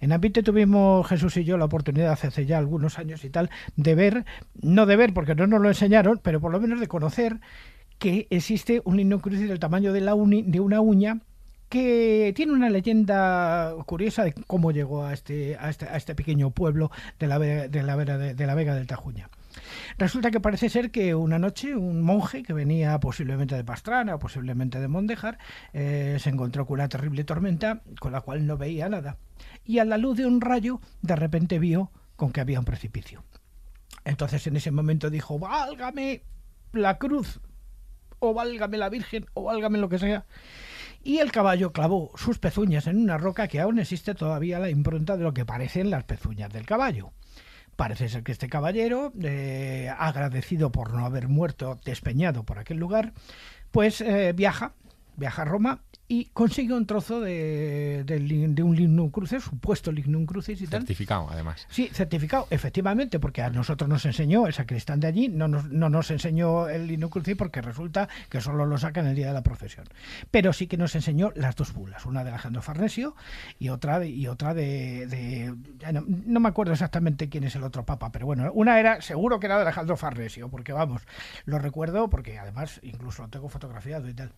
En 0.00 0.12
Ambite 0.12 0.42
tuvimos 0.42 1.06
Jesús 1.08 1.36
y 1.36 1.44
yo 1.44 1.58
la 1.58 1.64
oportunidad 1.64 2.12
hace 2.12 2.46
ya 2.46 2.58
algunos 2.58 2.98
años 2.98 3.24
y 3.24 3.30
tal 3.30 3.50
de 3.74 3.94
ver, 3.94 4.24
no 4.62 4.86
de 4.86 4.96
ver 4.96 5.12
porque 5.12 5.34
no 5.34 5.46
nos 5.46 5.60
lo 5.60 5.68
enseñaron, 5.68 6.20
pero 6.22 6.40
por 6.40 6.52
lo 6.52 6.60
menos 6.60 6.78
de 6.78 6.86
conocer 6.86 7.40
que 7.98 8.26
existe 8.30 8.82
un 8.84 8.96
lindo 8.96 9.20
crucis 9.20 9.48
del 9.48 9.58
tamaño 9.58 9.92
de, 9.92 10.02
la 10.02 10.14
de 10.14 10.60
una 10.60 10.80
uña 10.80 11.20
que 11.76 12.32
tiene 12.34 12.54
una 12.54 12.70
leyenda 12.70 13.74
curiosa 13.84 14.24
de 14.24 14.32
cómo 14.32 14.72
llegó 14.72 15.04
a 15.04 15.12
este, 15.12 15.58
este, 15.68 15.86
este 15.94 16.14
pequeño 16.14 16.48
pueblo 16.48 16.90
de 17.18 17.26
la, 17.26 17.38
de, 17.38 17.68
de 17.68 18.46
la 18.46 18.54
Vega 18.54 18.74
del 18.74 18.86
Tajuña. 18.86 19.28
Resulta 19.98 20.30
que 20.30 20.40
parece 20.40 20.70
ser 20.70 20.90
que 20.90 21.14
una 21.14 21.38
noche 21.38 21.76
un 21.76 22.00
monje 22.00 22.42
que 22.42 22.54
venía 22.54 22.98
posiblemente 22.98 23.56
de 23.56 23.64
Pastrana 23.64 24.14
o 24.14 24.18
posiblemente 24.18 24.80
de 24.80 24.88
Mondejar 24.88 25.36
eh, 25.74 26.16
se 26.18 26.30
encontró 26.30 26.64
con 26.64 26.74
una 26.76 26.88
terrible 26.88 27.24
tormenta 27.24 27.82
con 28.00 28.12
la 28.12 28.22
cual 28.22 28.46
no 28.46 28.56
veía 28.56 28.88
nada 28.88 29.18
y 29.66 29.78
a 29.78 29.84
la 29.84 29.98
luz 29.98 30.16
de 30.16 30.24
un 30.24 30.40
rayo 30.40 30.80
de 31.02 31.16
repente 31.16 31.58
vio 31.58 31.90
con 32.16 32.32
que 32.32 32.40
había 32.40 32.58
un 32.58 32.64
precipicio. 32.64 33.22
Entonces 34.06 34.46
en 34.46 34.56
ese 34.56 34.70
momento 34.70 35.10
dijo, 35.10 35.38
válgame 35.38 36.22
la 36.72 36.96
cruz 36.96 37.38
o 38.18 38.32
válgame 38.32 38.78
la 38.78 38.88
Virgen 38.88 39.26
o 39.34 39.44
válgame 39.44 39.76
lo 39.76 39.90
que 39.90 39.98
sea 39.98 40.24
y 41.06 41.20
el 41.20 41.30
caballo 41.30 41.72
clavó 41.72 42.10
sus 42.16 42.40
pezuñas 42.40 42.88
en 42.88 42.98
una 42.98 43.16
roca 43.16 43.46
que 43.46 43.60
aún 43.60 43.78
existe 43.78 44.16
todavía 44.16 44.58
la 44.58 44.70
impronta 44.70 45.16
de 45.16 45.22
lo 45.22 45.32
que 45.32 45.44
parecen 45.44 45.88
las 45.88 46.02
pezuñas 46.02 46.52
del 46.52 46.66
caballo. 46.66 47.12
Parece 47.76 48.08
ser 48.08 48.24
que 48.24 48.32
este 48.32 48.48
caballero, 48.48 49.12
eh, 49.22 49.88
agradecido 49.96 50.72
por 50.72 50.92
no 50.92 51.06
haber 51.06 51.28
muerto 51.28 51.78
despeñado 51.84 52.42
por 52.42 52.58
aquel 52.58 52.78
lugar, 52.78 53.12
pues 53.70 54.00
eh, 54.00 54.32
viaja, 54.34 54.72
viaja 55.16 55.42
a 55.42 55.44
Roma 55.44 55.82
y 56.08 56.26
consigue 56.26 56.72
un 56.72 56.86
trozo 56.86 57.20
de, 57.20 58.04
de, 58.04 58.62
un 58.62 58.76
lignum 58.76 59.10
crucis, 59.10 59.42
supuesto 59.42 59.90
lignum 59.90 60.24
crucis 60.24 60.60
y 60.62 60.66
tal. 60.66 60.82
Certificado, 60.82 61.28
además. 61.30 61.66
Sí, 61.68 61.90
certificado, 61.92 62.46
efectivamente, 62.50 63.18
porque 63.18 63.42
a 63.42 63.50
nosotros 63.50 63.88
nos 63.88 64.04
enseñó 64.04 64.46
el 64.46 64.54
sacristán 64.54 65.00
de 65.00 65.08
allí, 65.08 65.28
no 65.28 65.48
nos, 65.48 65.64
no 65.70 65.88
nos 65.88 66.10
enseñó 66.10 66.68
el 66.68 66.86
lignum 66.86 67.10
crucis 67.10 67.36
porque 67.36 67.60
resulta 67.60 68.08
que 68.28 68.40
solo 68.40 68.66
lo 68.66 68.78
sacan 68.78 69.06
el 69.06 69.16
día 69.16 69.28
de 69.28 69.34
la 69.34 69.42
procesión. 69.42 69.86
Pero 70.30 70.52
sí 70.52 70.68
que 70.68 70.76
nos 70.76 70.94
enseñó 70.94 71.32
las 71.34 71.56
dos 71.56 71.72
bulas, 71.72 72.06
una 72.06 72.22
de 72.22 72.30
Alejandro 72.30 72.62
Farnesio 72.62 73.16
y 73.58 73.70
otra 73.70 73.98
de, 73.98 74.08
y 74.08 74.28
otra 74.28 74.54
de, 74.54 75.54
no, 75.92 76.04
no, 76.06 76.40
me 76.40 76.48
acuerdo 76.48 76.72
exactamente 76.72 77.28
quién 77.28 77.44
es 77.44 77.56
el 77.56 77.64
otro 77.64 77.84
papa, 77.84 78.12
pero 78.12 78.26
bueno, 78.26 78.50
una 78.52 78.78
era, 78.78 79.00
seguro 79.02 79.40
que 79.40 79.46
era 79.46 79.56
de 79.56 79.62
Alejandro 79.62 79.96
Farnesio, 79.96 80.48
porque 80.48 80.72
vamos, 80.72 81.02
lo 81.46 81.58
recuerdo 81.58 82.08
porque 82.08 82.38
además 82.38 82.78
incluso 82.82 83.22
lo 83.22 83.28
tengo 83.28 83.48
fotografiado 83.48 84.08
y 84.08 84.14
tal. 84.14 84.30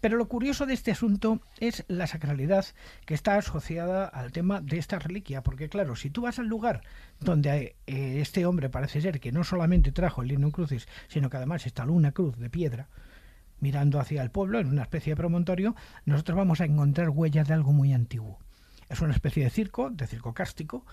Pero 0.00 0.16
lo 0.16 0.28
curioso 0.28 0.66
de 0.66 0.74
este 0.74 0.90
asunto 0.90 1.40
es 1.60 1.84
la 1.88 2.06
sacralidad 2.06 2.66
que 3.06 3.14
está 3.14 3.36
asociada 3.36 4.06
al 4.06 4.32
tema 4.32 4.60
de 4.60 4.78
esta 4.78 4.98
reliquia, 4.98 5.42
porque 5.42 5.68
claro, 5.68 5.96
si 5.96 6.10
tú 6.10 6.22
vas 6.22 6.38
al 6.38 6.46
lugar 6.46 6.82
donde 7.20 7.76
eh, 7.86 8.18
este 8.20 8.46
hombre 8.46 8.70
parece 8.70 9.00
ser 9.00 9.20
que 9.20 9.32
no 9.32 9.44
solamente 9.44 9.92
trajo 9.92 10.22
el 10.22 10.28
Linum 10.28 10.50
Crucis, 10.50 10.88
sino 11.08 11.30
que 11.30 11.36
además 11.36 11.64
instaló 11.64 11.92
una 11.92 12.12
cruz 12.12 12.36
de 12.38 12.50
piedra, 12.50 12.88
mirando 13.60 13.98
hacia 13.98 14.22
el 14.22 14.30
pueblo 14.30 14.58
en 14.58 14.68
una 14.68 14.82
especie 14.82 15.12
de 15.12 15.16
promontorio, 15.16 15.74
nosotros 16.04 16.36
vamos 16.36 16.60
a 16.60 16.66
encontrar 16.66 17.10
huellas 17.10 17.48
de 17.48 17.54
algo 17.54 17.72
muy 17.72 17.92
antiguo. 17.92 18.38
Es 18.88 19.00
una 19.00 19.14
especie 19.14 19.44
de 19.44 19.50
circo, 19.50 19.90
de 19.90 20.06
circo 20.06 20.34
cástico, 20.34 20.84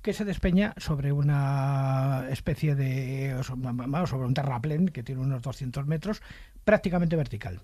que 0.00 0.12
se 0.12 0.24
despeña 0.24 0.74
sobre 0.78 1.12
una 1.12 2.26
especie 2.30 2.74
de 2.74 3.40
sobre 3.44 4.26
un 4.26 4.34
terraplén 4.34 4.88
que 4.88 5.02
tiene 5.02 5.20
unos 5.20 5.42
200 5.42 5.86
metros, 5.86 6.22
prácticamente 6.64 7.14
vertical 7.14 7.62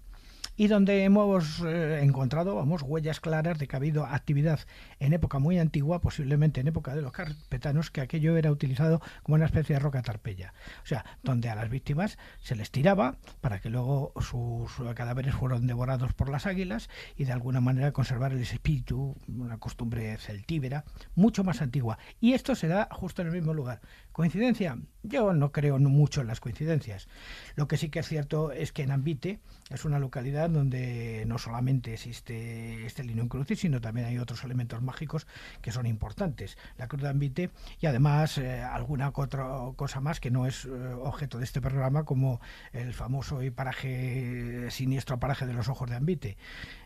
y 0.59 0.66
donde 0.66 1.05
hemos 1.05 1.60
eh, 1.64 2.01
encontrado 2.02 2.56
vamos, 2.56 2.82
huellas 2.82 3.20
claras 3.20 3.59
de 3.59 3.68
que 3.68 3.76
ha 3.76 3.78
habido 3.78 4.05
actividad 4.05 4.59
en 4.98 5.12
época 5.12 5.39
muy 5.39 5.59
antigua, 5.59 6.01
posiblemente 6.01 6.60
en 6.60 6.66
época 6.66 6.97
de 6.97 7.01
los 7.01 7.12
carpetanos, 7.12 7.93
que 7.93 8.01
aquello 8.01 8.36
era 8.36 8.51
utilizado 8.51 9.01
como 9.22 9.36
una 9.36 9.47
especie 9.47 9.76
de 9.76 9.80
roca 9.80 10.02
tarpeya. 10.02 10.52
O 10.82 10.86
sea, 10.86 11.06
donde 11.22 11.48
a 11.48 11.55
las 11.55 11.70
víctimas 11.70 12.18
se 12.43 12.56
les 12.56 12.72
tiraba 12.72 13.18
para 13.40 13.60
que 13.60 13.70
luego 13.70 14.12
sus 14.20 14.72
cadáveres 14.97 15.36
fueran 15.36 15.68
devorados 15.68 16.12
por 16.12 16.28
las 16.28 16.44
águilas 16.44 16.90
y 17.16 17.24
de 17.24 17.32
alguna 17.32 17.60
manera 17.60 17.93
conservar 17.93 18.32
el 18.32 18.40
espíritu, 18.40 19.14
una 19.28 19.59
costumbre 19.59 20.16
celtíbera, 20.18 20.85
mucho 21.14 21.44
más 21.44 21.62
antigua. 21.62 21.98
Y 22.20 22.32
esto 22.32 22.56
se 22.56 22.66
da 22.66 22.89
justo 22.90 23.22
en 23.22 23.28
el 23.28 23.35
mismo 23.35 23.55
lugar. 23.55 23.80
¿Coincidencia? 24.19 24.77
Yo 25.05 25.32
no 25.32 25.53
creo 25.53 25.78
mucho 25.78 26.23
en 26.23 26.27
las 26.27 26.40
coincidencias. 26.40 27.07
Lo 27.55 27.69
que 27.69 27.77
sí 27.77 27.89
que 27.89 28.01
es 28.01 28.09
cierto 28.09 28.51
es 28.51 28.73
que 28.73 28.82
en 28.82 28.90
Ambite 28.90 29.39
es 29.70 29.85
una 29.85 30.01
localidad 30.01 30.51
donde 30.51 31.23
no 31.28 31.39
solamente 31.39 31.95
existe 31.95 32.85
este 32.85 33.05
Linum 33.05 33.28
Crucis, 33.28 33.61
sino 33.61 33.81
también 33.81 34.09
hay 34.09 34.19
otros 34.19 34.43
elementos 34.43 34.82
mágicos 34.82 35.28
que 35.62 35.70
son 35.70 35.86
importantes. 35.86 36.59
La 36.78 36.89
Cruz 36.89 37.03
de 37.03 37.11
Ambite 37.11 37.51
y 37.81 37.86
además 37.86 38.39
eh, 38.39 38.61
alguna 38.61 39.12
otra 39.15 39.47
cosa 39.77 40.01
más 40.01 40.19
que 40.19 40.32
no 40.32 40.47
es 40.47 40.65
eh, 40.65 40.69
objeto 40.69 41.39
de 41.39 41.45
este 41.45 41.61
programa, 41.61 42.05
como 42.05 42.40
el 42.73 42.95
famoso 42.95 43.45
y 43.45 43.51
paraje, 43.51 44.69
siniestro 44.73 45.20
paraje 45.20 45.47
de 45.47 45.55
los 45.55 45.69
ojos 45.69 45.89
de 45.89 45.95
Ambite, 45.95 46.36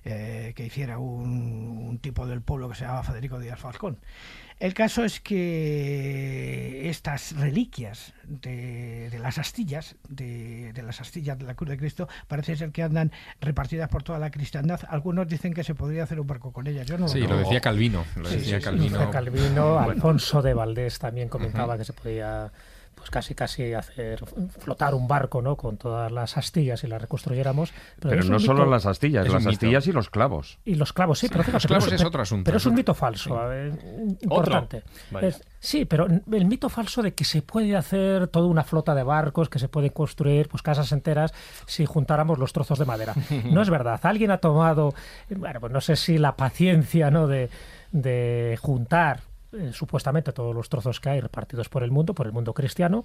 eh, 0.05 0.53
que 0.55 0.67
hiciera 0.67 0.99
un, 0.99 1.79
un 1.89 1.99
tipo 1.99 2.27
del 2.27 2.43
pueblo 2.43 2.69
que 2.69 2.75
se 2.75 2.85
llamaba 2.85 3.05
Federico 3.05 3.39
Díaz 3.39 3.59
Falcón. 3.59 4.01
El 4.63 4.75
caso 4.75 5.05
es 5.05 5.19
que 5.19 6.89
estas 6.89 7.35
reliquias 7.35 8.15
de, 8.23 9.11
las 9.21 9.39
astillas, 9.39 9.97
de, 10.09 10.73
las 10.87 11.01
astillas 11.01 11.37
de 11.37 11.45
la 11.45 11.55
Cruz 11.55 11.71
de 11.71 11.77
Cristo, 11.77 12.09
parece 12.29 12.55
ser 12.55 12.71
que 12.71 12.85
andan 12.85 13.11
repartidas 13.41 13.89
por 13.89 14.05
toda 14.05 14.21
la 14.21 14.31
cristiandad. 14.31 14.79
Algunos 14.89 15.27
dicen 15.27 15.53
que 15.53 15.65
se 15.65 15.75
podría 15.75 16.05
hacer 16.05 16.21
un 16.21 16.29
barco 16.29 16.53
con 16.53 16.69
ellas. 16.69 16.87
Yo 16.87 16.97
no 16.97 17.09
sí, 17.09 17.23
lo, 17.23 17.39
decía 17.39 17.61
Calvino. 17.61 18.05
Lo 18.15 18.29
decía 18.29 18.61
Calvino. 18.61 19.11
Calvino 19.11 19.81
Alfonso 19.81 20.41
de 20.43 20.55
Valdés 20.55 21.01
también 21.01 21.29
comentaba 21.29 21.77
que 21.77 21.85
se 21.85 21.93
podía 21.93 22.53
pues 23.03 23.11
casi 23.11 23.35
casi 23.35 23.75
hacer 23.75 24.25
flotar 24.61 24.95
un 24.95 25.09
barco 25.09 25.43
¿no? 25.43 25.57
con 25.57 25.77
todas 25.77 26.13
las 26.13 26.37
astillas 26.37 26.85
y 26.85 26.87
las 26.87 27.03
reconstruyéramos. 27.03 27.73
Pero, 27.99 28.23
no 28.23 28.39
solo 28.39 28.65
las 28.65 28.87
astillas, 28.87 29.29
las 29.29 29.45
astillas 29.45 29.89
y 29.89 29.93
los 29.93 30.09
clavos. 30.09 30.61
Y 30.65 30.77
los 30.77 30.93
clavos, 30.93 31.19
sí, 31.19 31.27
pero 31.29 31.43
los 31.53 31.67
clavos 31.67 31.91
es 31.91 32.05
otro 32.05 32.23
asunto. 32.23 32.45
Pero 32.45 32.59
es 32.59 32.67
un 32.67 32.77
mito 32.77 32.95
falso, 32.95 33.41
importante. 34.21 34.85
sí, 35.59 35.85
pero 35.85 36.07
el 36.07 36.45
mito 36.45 36.69
falso 36.69 37.03
de 37.03 37.13
que 37.13 37.25
se 37.25 37.43
puede 37.43 37.75
hacer 37.75 38.29
toda 38.29 38.47
una 38.47 38.63
flota 38.63 38.95
de 38.95 39.03
barcos, 39.03 39.49
que 39.49 39.59
se 39.59 39.69
puede 39.69 39.91
construir 39.91 40.49
pues 40.49 40.63
casas 40.63 40.93
enteras 40.93 41.35
si 41.67 41.85
juntáramos 41.85 42.39
los 42.39 42.53
trozos 42.53 42.79
de 42.79 42.85
madera. 42.85 43.15
No 43.51 43.63
es 43.63 43.69
verdad. 43.69 43.99
Alguien 44.05 44.31
ha 44.31 44.39
tomado, 44.39 44.95
bueno, 45.29 45.59
pues 45.59 45.73
no 45.73 45.81
sé 45.81 45.97
si 45.97 46.19
la 46.19 46.37
paciencia 46.37 47.11
¿no? 47.11 47.27
de, 47.27 47.51
de 47.91 48.57
juntar 48.63 49.32
eh, 49.53 49.71
supuestamente 49.73 50.33
todos 50.33 50.55
los 50.55 50.69
trozos 50.69 51.01
que 51.01 51.11
hay 51.11 51.21
repartidos 51.21 51.69
por 51.69 51.83
el 51.83 51.91
mundo, 51.91 52.15
por 52.15 52.27
el 52.27 52.33
mundo 52.33 52.55
cristiano, 52.55 53.05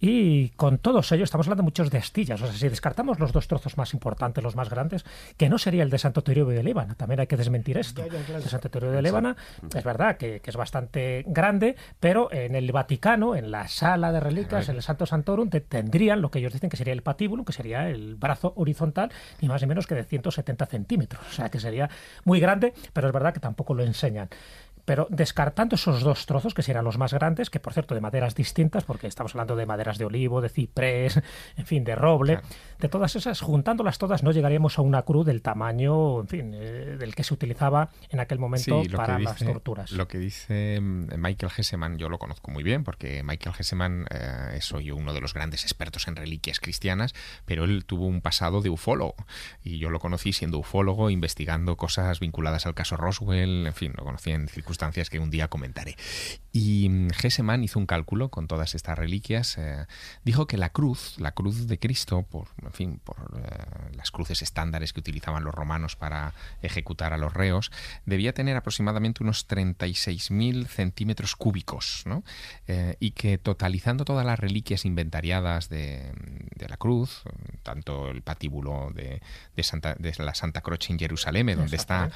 y 0.00 0.50
con 0.50 0.78
todos 0.78 1.10
ellos 1.12 1.24
estamos 1.24 1.46
hablando 1.46 1.62
muchos 1.62 1.90
de 1.90 1.98
astillas. 1.98 2.40
O 2.42 2.46
sea, 2.46 2.54
si 2.54 2.68
descartamos 2.68 3.18
los 3.18 3.32
dos 3.32 3.48
trozos 3.48 3.76
más 3.76 3.94
importantes, 3.94 4.42
los 4.42 4.56
más 4.56 4.68
grandes, 4.68 5.04
que 5.36 5.48
no 5.48 5.58
sería 5.58 5.82
el 5.82 5.90
de 5.90 5.98
Santo 5.98 6.22
Toribio 6.22 6.46
de 6.46 6.62
Lébana, 6.62 6.94
también 6.94 7.20
hay 7.20 7.26
que 7.26 7.36
desmentir 7.36 7.78
esto. 7.78 8.02
El 8.04 8.42
de 8.42 8.48
Santo 8.48 8.68
Toribio 8.68 8.94
de 8.94 9.02
Lébana 9.02 9.36
es 9.74 9.84
verdad 9.84 10.16
que, 10.16 10.42
es 10.44 10.56
bastante 10.56 11.24
grande, 11.26 11.76
pero 11.98 12.32
en 12.32 12.54
el 12.54 12.70
Vaticano, 12.72 13.34
en 13.34 13.50
la 13.50 13.68
sala 13.68 14.12
de 14.12 14.20
reliquias, 14.20 14.68
en 14.68 14.76
el 14.76 14.82
Santo 14.82 15.06
Santorum, 15.06 15.50
tendrían 15.50 16.20
lo 16.20 16.30
que 16.30 16.38
ellos 16.38 16.52
dicen 16.52 16.70
que 16.70 16.76
sería 16.76 16.92
el 16.92 17.02
patíbulo, 17.02 17.44
que 17.44 17.52
sería 17.52 17.88
el 17.88 18.14
brazo 18.16 18.52
horizontal, 18.56 19.10
ni 19.40 19.48
más 19.48 19.62
ni 19.62 19.68
menos 19.68 19.86
que 19.86 19.94
de 19.94 20.04
170 20.04 20.66
centímetros. 20.66 21.22
O 21.28 21.32
sea, 21.32 21.48
que 21.48 21.58
sería 21.60 21.88
muy 22.24 22.40
grande, 22.40 22.74
pero 22.92 23.06
es 23.06 23.12
verdad 23.12 23.32
que 23.32 23.40
tampoco 23.40 23.74
lo 23.74 23.82
enseñan. 23.82 24.28
Pero 24.86 25.08
descartando 25.10 25.74
esos 25.74 26.00
dos 26.00 26.26
trozos, 26.26 26.54
que 26.54 26.62
serán 26.62 26.84
los 26.84 26.96
más 26.96 27.12
grandes, 27.12 27.50
que 27.50 27.58
por 27.58 27.72
cierto 27.72 27.96
de 27.96 28.00
maderas 28.00 28.36
distintas, 28.36 28.84
porque 28.84 29.08
estamos 29.08 29.34
hablando 29.34 29.56
de 29.56 29.66
maderas 29.66 29.98
de 29.98 30.04
olivo, 30.04 30.40
de 30.40 30.48
ciprés, 30.48 31.20
en 31.56 31.66
fin, 31.66 31.82
de 31.82 31.96
roble, 31.96 32.38
de 32.78 32.88
todas 32.88 33.16
esas, 33.16 33.40
juntándolas 33.40 33.98
todas, 33.98 34.22
no 34.22 34.30
llegaríamos 34.30 34.78
a 34.78 34.82
una 34.82 35.02
cruz 35.02 35.26
del 35.26 35.42
tamaño, 35.42 36.20
en 36.20 36.28
fin, 36.28 36.52
eh, 36.54 36.96
del 36.98 37.16
que 37.16 37.24
se 37.24 37.34
utilizaba 37.34 37.90
en 38.10 38.20
aquel 38.20 38.38
momento 38.38 38.80
para 38.94 39.18
las 39.18 39.38
torturas. 39.40 39.90
Lo 39.90 40.06
que 40.06 40.18
dice 40.18 40.78
mm, 40.80 41.16
Michael 41.18 41.52
Hesseman, 41.56 41.98
yo 41.98 42.08
lo 42.08 42.18
conozco 42.18 42.52
muy 42.52 42.62
bien, 42.62 42.84
porque 42.84 43.24
Michael 43.24 43.56
Hesseman 43.58 44.06
eh, 44.10 44.54
es 44.54 44.72
hoy 44.72 44.92
uno 44.92 45.12
de 45.12 45.20
los 45.20 45.34
grandes 45.34 45.64
expertos 45.64 46.06
en 46.06 46.14
reliquias 46.14 46.60
cristianas, 46.60 47.12
pero 47.44 47.64
él 47.64 47.84
tuvo 47.86 48.06
un 48.06 48.20
pasado 48.20 48.62
de 48.62 48.70
ufólogo, 48.70 49.16
y 49.64 49.80
yo 49.80 49.90
lo 49.90 49.98
conocí 49.98 50.32
siendo 50.32 50.60
ufólogo, 50.60 51.10
investigando 51.10 51.76
cosas 51.76 52.20
vinculadas 52.20 52.66
al 52.66 52.74
caso 52.74 52.96
Roswell, 52.96 53.66
en 53.66 53.74
fin, 53.74 53.92
lo 53.96 54.04
conocí 54.04 54.30
en 54.30 54.46
circunstancias 54.46 54.75
que 55.10 55.18
un 55.18 55.30
día 55.30 55.48
comentaré. 55.48 55.96
Y 56.56 56.88
mm, 56.88 57.08
Hesseman 57.22 57.62
hizo 57.64 57.78
un 57.78 57.84
cálculo 57.84 58.30
con 58.30 58.48
todas 58.48 58.74
estas 58.74 58.98
reliquias, 58.98 59.58
eh, 59.58 59.84
dijo 60.24 60.46
que 60.46 60.56
la 60.56 60.70
cruz, 60.70 61.18
la 61.18 61.32
cruz 61.32 61.66
de 61.66 61.78
Cristo, 61.78 62.22
por, 62.22 62.48
en 62.62 62.72
fin, 62.72 63.00
por 63.04 63.16
eh, 63.36 63.94
las 63.94 64.10
cruces 64.10 64.40
estándares 64.40 64.94
que 64.94 65.00
utilizaban 65.00 65.44
los 65.44 65.54
romanos 65.54 65.96
para 65.96 66.32
ejecutar 66.62 67.12
a 67.12 67.18
los 67.18 67.34
reos, 67.34 67.70
debía 68.06 68.32
tener 68.32 68.56
aproximadamente 68.56 69.22
unos 69.22 69.46
36.000 69.46 70.66
centímetros 70.66 71.36
cúbicos, 71.36 72.04
¿no? 72.06 72.24
Eh, 72.66 72.96
y 73.00 73.10
que 73.10 73.36
totalizando 73.36 74.06
todas 74.06 74.24
las 74.24 74.38
reliquias 74.38 74.86
inventariadas 74.86 75.68
de, 75.68 76.10
la 76.66 76.78
cruz, 76.78 77.22
tanto 77.62 78.08
el 78.08 78.22
patíbulo 78.22 78.90
de, 78.94 79.20
Santa, 79.62 79.94
de 79.98 80.14
la 80.18 80.34
Santa 80.34 80.62
Croce 80.62 80.92
en 80.92 80.98
Jerusalén, 80.98 81.54
donde 81.54 81.76
está 81.76 82.10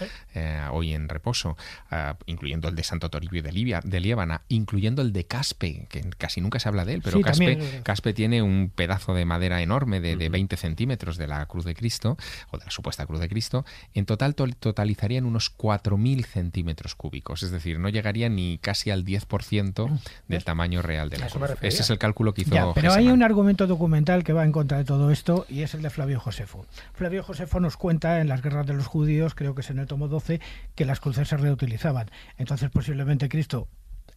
hoy 0.73 0.95
en 0.95 1.09
reposo, 1.09 1.57
ah, 1.91 2.17
incluyendo 2.51 2.69
el 2.69 2.75
de 2.75 2.83
Santo 2.83 3.11
Toribio 3.11 3.43
de, 3.43 3.53
Libia, 3.53 3.81
de 3.85 4.01
Líbana, 4.01 4.43
incluyendo 4.49 5.03
el 5.03 5.13
de 5.13 5.25
Caspe, 5.25 5.87
que 5.89 6.03
casi 6.19 6.41
nunca 6.41 6.59
se 6.59 6.69
habla 6.69 6.85
de 6.85 6.95
él, 6.95 7.03
pero 7.03 7.21
Caspe, 7.21 7.83
Caspe, 7.85 8.13
tiene 8.13 8.43
un 8.43 8.73
pedazo 8.75 9.15
de 9.15 9.25
madera 9.25 9.63
enorme 9.63 10.01
de, 10.01 10.29
20 10.29 10.57
centímetros 10.57 11.17
de 11.17 11.29
la 11.29 11.47
Cruz 11.47 11.65
de 11.65 11.75
Cristo, 11.75 12.17
o 12.51 12.59
de 12.59 12.65
la 12.65 12.71
supuesta 12.71 13.07
Cruz 13.07 13.21
de 13.21 13.29
Cristo, 13.29 13.65
en 13.95 14.05
total 14.05 14.35
totalizarían 14.35 15.27
unos 15.27 15.57
4.000 15.57 16.25
centímetros 16.25 16.95
cúbicos, 16.95 17.43
es 17.43 17.51
decir, 17.51 17.79
no 17.79 17.89
llegaría 17.89 18.29
ni 18.29 18.59
casi 18.59 18.91
al 18.91 19.05
10% 19.05 20.01
del 20.29 20.45
tamaño 20.45 20.83
real 20.83 21.09
de 21.09 21.19
la 21.19 21.29
cruz. 21.29 21.51
Ese 21.61 21.83
es 21.83 21.91
el 21.91 21.99
cálculo 21.99 22.35
que 22.35 22.43
hizo. 22.43 22.73
pero 22.75 22.93
hay 22.93 23.09
un 23.09 23.23
argumento 23.23 23.67
documental 23.67 24.25
que 24.25 24.33
va 24.33 24.45
en 24.45 24.53
contra 24.53 24.79
de 24.79 24.85
todo 24.85 25.11
esto 25.11 25.47
y 25.49 25.63
es 25.63 25.75
el 25.75 25.83
de 25.83 25.91
Flavio 25.91 26.19
Josefo. 26.19 26.67
Flavio 26.95 27.23
Josefo 27.23 27.61
nos 27.61 27.77
cuenta 27.77 28.21
en 28.21 28.29
las 28.29 28.43
guerras 28.43 28.67
de 28.67 28.75
los 28.75 28.87
judíos, 28.87 29.35
creo 29.35 29.55
que 29.55 29.61
es 29.61 29.71
en 29.71 29.79
el 29.79 29.87
tomo 29.87 30.09
12, 30.09 30.41
que 30.75 30.85
las 30.85 31.01
cruces 31.01 31.29
se 31.29 31.37
reutilizaban. 31.37 32.11
Entonces, 32.41 32.71
posiblemente 32.71 33.29
Cristo, 33.29 33.69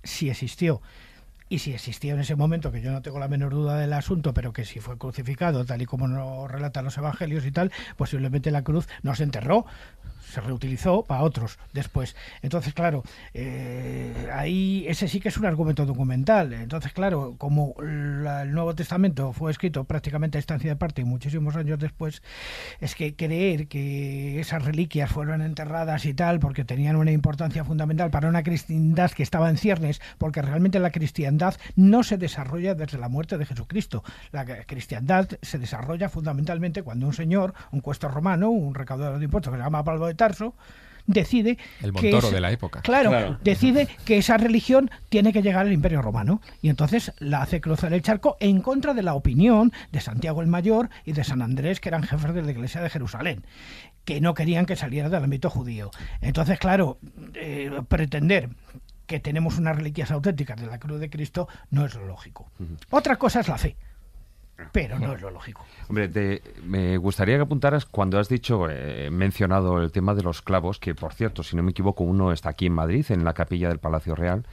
si 0.01 0.29
existió, 0.29 0.81
y 1.49 1.59
si 1.59 1.73
existía 1.73 2.13
en 2.13 2.21
ese 2.21 2.37
momento, 2.37 2.71
que 2.71 2.81
yo 2.81 2.89
no 2.89 3.01
tengo 3.01 3.19
la 3.19 3.27
menor 3.27 3.51
duda 3.51 3.77
del 3.77 3.91
asunto, 3.91 4.33
pero 4.33 4.53
que 4.53 4.63
si 4.63 4.79
fue 4.79 4.97
crucificado, 4.97 5.65
tal 5.65 5.81
y 5.81 5.85
como 5.85 6.07
nos 6.07 6.49
relatan 6.49 6.85
los 6.85 6.97
evangelios 6.97 7.45
y 7.45 7.51
tal, 7.51 7.73
posiblemente 7.97 8.49
la 8.49 8.63
cruz 8.63 8.87
no 9.01 9.13
se 9.13 9.23
enterró, 9.23 9.65
se 10.34 10.41
reutilizó 10.41 11.03
para 11.03 11.22
otros 11.22 11.60
después. 11.73 12.15
Entonces, 12.41 12.73
claro, 12.73 13.03
eh, 13.34 14.30
ahí 14.34 14.85
ese 14.88 15.07
sí 15.07 15.19
que 15.19 15.30
es 15.30 15.38
un 15.38 15.45
argumento 15.45 15.85
documental. 15.85 16.53
Entonces, 16.53 16.91
claro, 16.91 17.35
como 17.38 17.76
el 17.81 18.51
Nuevo 18.51 18.73
Testamento 18.73 19.31
fue 19.31 19.51
escrito 19.51 19.84
prácticamente 19.84 20.38
a 20.38 20.39
estancia 20.39 20.72
de 20.72 20.76
parte 20.76 21.01
y 21.01 21.05
muchísimos 21.05 21.55
años 21.55 21.77
después, 21.80 22.23
es 22.80 22.95
que 22.95 23.15
creer 23.15 23.68
que 23.68 24.39
esas 24.39 24.65
reliquias 24.65 25.11
fueron 25.11 25.41
enterradas 25.41 26.05
y 26.05 26.14
tal, 26.14 26.39
porque 26.39 26.65
tenían 26.65 26.95
una 26.95 27.11
importancia 27.11 27.64
fundamental 27.64 28.10
para 28.10 28.27
una 28.27 28.43
cristiandad 28.43 29.11
que 29.11 29.23
estaba 29.23 29.49
en 29.49 29.57
ciernes, 29.57 30.01
porque 30.18 30.41
realmente 30.41 30.80
la 30.80 30.91
cristiandad 30.91 31.55
no 31.76 32.03
se 32.03 32.18
desarrolla 32.18 32.73
desde 32.73 32.97
la 32.97 33.10
muerte 33.10 33.38
de 33.38 33.45
Jesucristo. 33.45 34.03
La 34.31 34.45
cristiandad 34.65 35.27
se 35.41 35.60
desarrolla 35.60 36.10
fundamentalmente 36.10 36.81
cuando 36.81 37.05
un 37.05 37.14
señor, 37.14 37.53
un 37.72 37.81
cuesto 37.81 38.07
romano, 38.07 38.49
un 38.49 38.73
recaudador 38.73 39.19
de 39.19 39.26
impuestos 39.26 39.51
que 39.51 39.57
se 39.57 39.64
llama 39.64 39.84
Pablo 39.84 40.07
de 40.07 40.15
decide 41.05 41.57
el 41.81 41.93
Montoro 41.93 42.31
de 42.31 42.39
la 42.39 42.51
época. 42.51 42.81
Claro, 42.81 43.37
decide 43.43 43.87
que 44.05 44.17
esa 44.17 44.37
religión 44.37 44.89
tiene 45.09 45.33
que 45.33 45.41
llegar 45.41 45.65
al 45.65 45.73
Imperio 45.73 46.01
Romano. 46.01 46.41
Y 46.61 46.69
entonces 46.69 47.11
la 47.19 47.41
hace 47.41 47.61
cruzar 47.61 47.93
el 47.93 48.01
charco 48.01 48.37
en 48.39 48.61
contra 48.61 48.93
de 48.93 49.03
la 49.03 49.13
opinión 49.13 49.71
de 49.91 50.01
Santiago 50.01 50.41
el 50.41 50.47
Mayor 50.47 50.89
y 51.05 51.13
de 51.13 51.23
San 51.23 51.41
Andrés 51.41 51.79
que 51.79 51.89
eran 51.89 52.03
jefes 52.03 52.33
de 52.33 52.41
la 52.41 52.51
Iglesia 52.51 52.81
de 52.81 52.89
Jerusalén 52.89 53.45
que 54.05 54.19
no 54.19 54.33
querían 54.33 54.65
que 54.65 54.75
saliera 54.75 55.09
del 55.09 55.23
ámbito 55.23 55.49
judío. 55.49 55.91
Entonces 56.21 56.59
claro 56.59 56.99
eh, 57.35 57.71
pretender 57.87 58.49
que 59.07 59.19
tenemos 59.19 59.57
unas 59.57 59.77
reliquias 59.77 60.11
auténticas 60.11 60.59
de 60.59 60.67
la 60.67 60.79
cruz 60.79 60.99
de 60.99 61.09
Cristo 61.09 61.47
no 61.69 61.85
es 61.85 61.95
lo 61.95 62.05
lógico. 62.05 62.49
Otra 62.89 63.17
cosa 63.17 63.39
es 63.39 63.47
la 63.47 63.57
fe 63.57 63.77
pero 64.72 64.99
no 64.99 65.14
es 65.14 65.22
lo 65.22 65.30
lógico. 65.30 65.65
Hombre, 65.90 66.41
me 66.64 66.98
gustaría 66.98 67.35
que 67.35 67.41
apuntaras 67.41 67.85
cuando 67.85 68.19
has 68.19 68.30
dicho, 68.30 68.68
eh, 68.69 69.10
mencionado 69.11 69.81
el 69.81 69.91
tema 69.91 70.14
de 70.15 70.23
los 70.23 70.41
clavos, 70.41 70.80
que 70.80 70.95
por 70.95 71.14
cierto, 71.14 71.44
si 71.44 71.56
no 71.56 71.64
me 71.64 71.72
equivoco, 71.72 72.03
uno 72.03 72.31
está 72.31 72.49
aquí 72.49 72.68
en 72.68 72.73
Madrid, 72.73 73.06
en 73.10 73.23
la 73.23 73.34
capilla 73.34 73.69
del 73.69 73.80
Palacio 73.80 74.15
Real, 74.15 74.45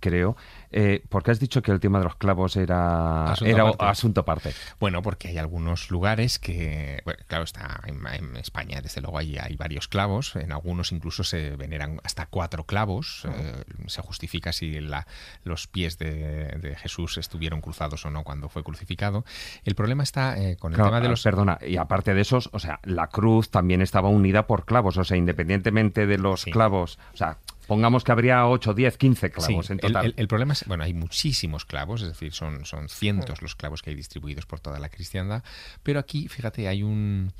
creo. 0.00 0.36
Eh, 0.70 1.02
¿Por 1.08 1.22
qué 1.22 1.30
has 1.30 1.40
dicho 1.40 1.62
que 1.62 1.70
el 1.72 1.80
tema 1.80 1.98
de 1.98 2.04
los 2.04 2.16
clavos 2.16 2.56
era 2.56 3.32
asunto, 3.32 3.50
era 3.50 3.62
aparte. 3.62 3.84
asunto 3.84 4.20
aparte? 4.20 4.54
Bueno, 4.78 5.02
porque 5.02 5.28
hay 5.28 5.38
algunos 5.38 5.90
lugares 5.90 6.38
que, 6.38 7.02
claro, 7.26 7.44
está 7.44 7.80
en, 7.86 8.36
España, 8.36 8.80
desde 8.82 9.00
luego 9.00 9.18
hay, 9.18 9.36
hay, 9.38 9.56
varios 9.56 9.88
clavos, 9.88 10.36
en 10.36 10.52
algunos 10.52 10.92
incluso 10.92 11.24
se 11.24 11.56
veneran 11.56 12.00
hasta 12.04 12.26
cuatro 12.26 12.64
clavos, 12.64 13.26
eh, 13.26 13.64
se 13.86 14.02
justifica 14.02 14.52
si 14.52 14.80
la, 14.80 15.06
los 15.44 15.66
pies 15.66 15.98
de, 15.98 16.76
Jesús 16.78 17.18
estuvieron 17.18 17.60
cruzados 17.60 18.04
o 18.04 18.10
no 18.10 18.22
cuando 18.22 18.48
fue 18.48 18.62
crucificado. 18.62 19.24
El 19.64 19.74
problema 19.74 20.02
está 20.02 20.38
eh, 20.38 20.56
con 20.56 20.72
el 20.72 20.78
tema 20.78 21.00
de 21.00 21.06
ah, 21.06 21.10
los... 21.10 21.22
Perdona, 21.22 21.58
y 21.66 21.76
aparte 21.76 22.14
de 22.14 22.20
esos, 22.20 22.50
o 22.52 22.58
sea, 22.58 22.80
la 22.84 23.08
cruz 23.08 23.50
también 23.50 23.82
estaba 23.82 24.08
unida 24.08 24.46
por 24.46 24.64
clavos, 24.64 24.96
o 24.96 25.04
sea, 25.04 25.16
independientemente 25.16 26.06
de 26.06 26.18
los 26.18 26.44
clavos, 26.44 26.98
o 27.14 27.16
sea, 27.16 27.38
Pongamos 27.68 28.02
que 28.02 28.12
habría 28.12 28.46
8, 28.46 28.72
10, 28.72 28.96
15 28.96 29.30
clavos 29.30 29.68
en 29.68 29.78
total. 29.78 30.14
El, 30.16 30.26
problema 30.26 30.54
es, 30.54 30.64
bueno, 30.66 30.84
hay 30.84 30.94
muchísimos 30.94 31.66
clavos, 31.66 32.00
es 32.00 32.08
decir, 32.08 32.32
son, 32.32 32.64
son 32.64 32.88
cientos 32.88 33.42
los 33.42 33.54
clavos 33.54 33.82
que 33.82 33.90
hay 33.90 33.96
distribuidos 33.96 34.46
por 34.46 34.58
toda 34.58 34.78
la 34.78 34.88
cristiandad, 34.88 35.44
pero 35.82 36.00
aquí, 36.00 36.28
fíjate, 36.28 36.66
hay 36.66 36.82
un... 36.82 37.32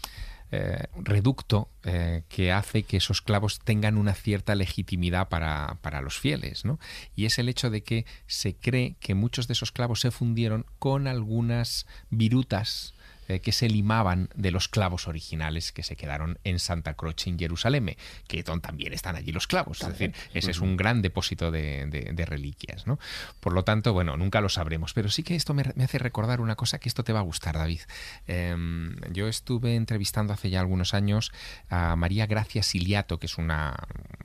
Eh, 0.51 0.87
reducto 0.95 1.69
eh, 1.85 2.23
que 2.31 2.53
hace 2.53 2.83
que 2.83 2.97
esos 2.97 3.21
clavos 3.21 3.59
tengan 3.59 3.99
una 3.99 4.15
cierta 4.15 4.55
legitimidad 4.55 5.29
para, 5.29 5.77
para, 5.83 6.01
los 6.01 6.19
fieles, 6.19 6.65
¿no? 6.65 6.79
Y 7.15 7.27
es 7.27 7.39
el 7.39 7.51
hecho 7.51 7.69
de 7.69 7.83
que 7.83 8.07
se 8.27 8.57
cree 8.57 8.97
que 8.99 9.15
muchos 9.15 9.47
de 9.47 9.53
esos 9.53 9.73
clavos 9.73 10.01
se 10.01 10.11
fundieron 10.11 10.65
con 10.79 11.07
algunas 11.07 11.87
virutas 12.09 12.95
eh, 13.29 13.41
que 13.41 13.53
se 13.53 13.69
limaban 13.69 14.31
de 14.35 14.51
los 14.51 14.69
clavos 14.69 15.07
originales 15.07 15.71
que 15.71 15.83
se 15.83 15.97
quedaron 15.97 16.39
en 16.45 16.59
Santa 16.59 16.95
Croce 16.95 17.29
en 17.29 17.39
Jerusalén, 17.39 17.95
que 18.27 18.43
también 18.43 18.95
están 18.95 19.17
allí 19.17 19.33
los 19.33 19.47
clavos. 19.47 19.83
Es 19.83 19.89
decir, 19.89 20.15
ese 20.33 20.51
es 20.51 20.61
un 20.61 20.79
gran 20.79 21.03
depósito 21.03 21.51
de, 21.51 22.25
reliquias. 22.27 22.87
¿no? 22.87 22.99
Por 23.41 23.53
lo 23.53 23.65
tanto, 23.65 23.93
bueno, 23.93 24.17
nunca 24.17 24.41
lo 24.41 24.49
sabremos. 24.49 24.95
Pero 24.95 25.11
sí 25.11 25.23
que 25.23 25.35
esto 25.35 25.53
me, 25.53 25.63
hace 25.63 25.99
recordar 25.99 26.41
una 26.41 26.57
cosa 26.57 26.79
que 26.79 26.89
esto 26.89 27.05
te 27.05 27.13
va 27.13 27.21
a 27.21 27.23
gustar, 27.23 27.59
David. 27.59 27.81
Em, 28.27 28.97
yo 29.13 29.29
estuve 29.29 29.77
entrevistando 29.77 30.33
hace 30.33 30.49
ya 30.49 30.61
algunos 30.61 30.95
años 30.95 31.31
a 31.69 31.97
María 31.97 32.27
Gracia 32.27 32.63
Siliato, 32.63 33.19
que 33.19 33.27
es 33.27 33.37
una, 33.37 33.77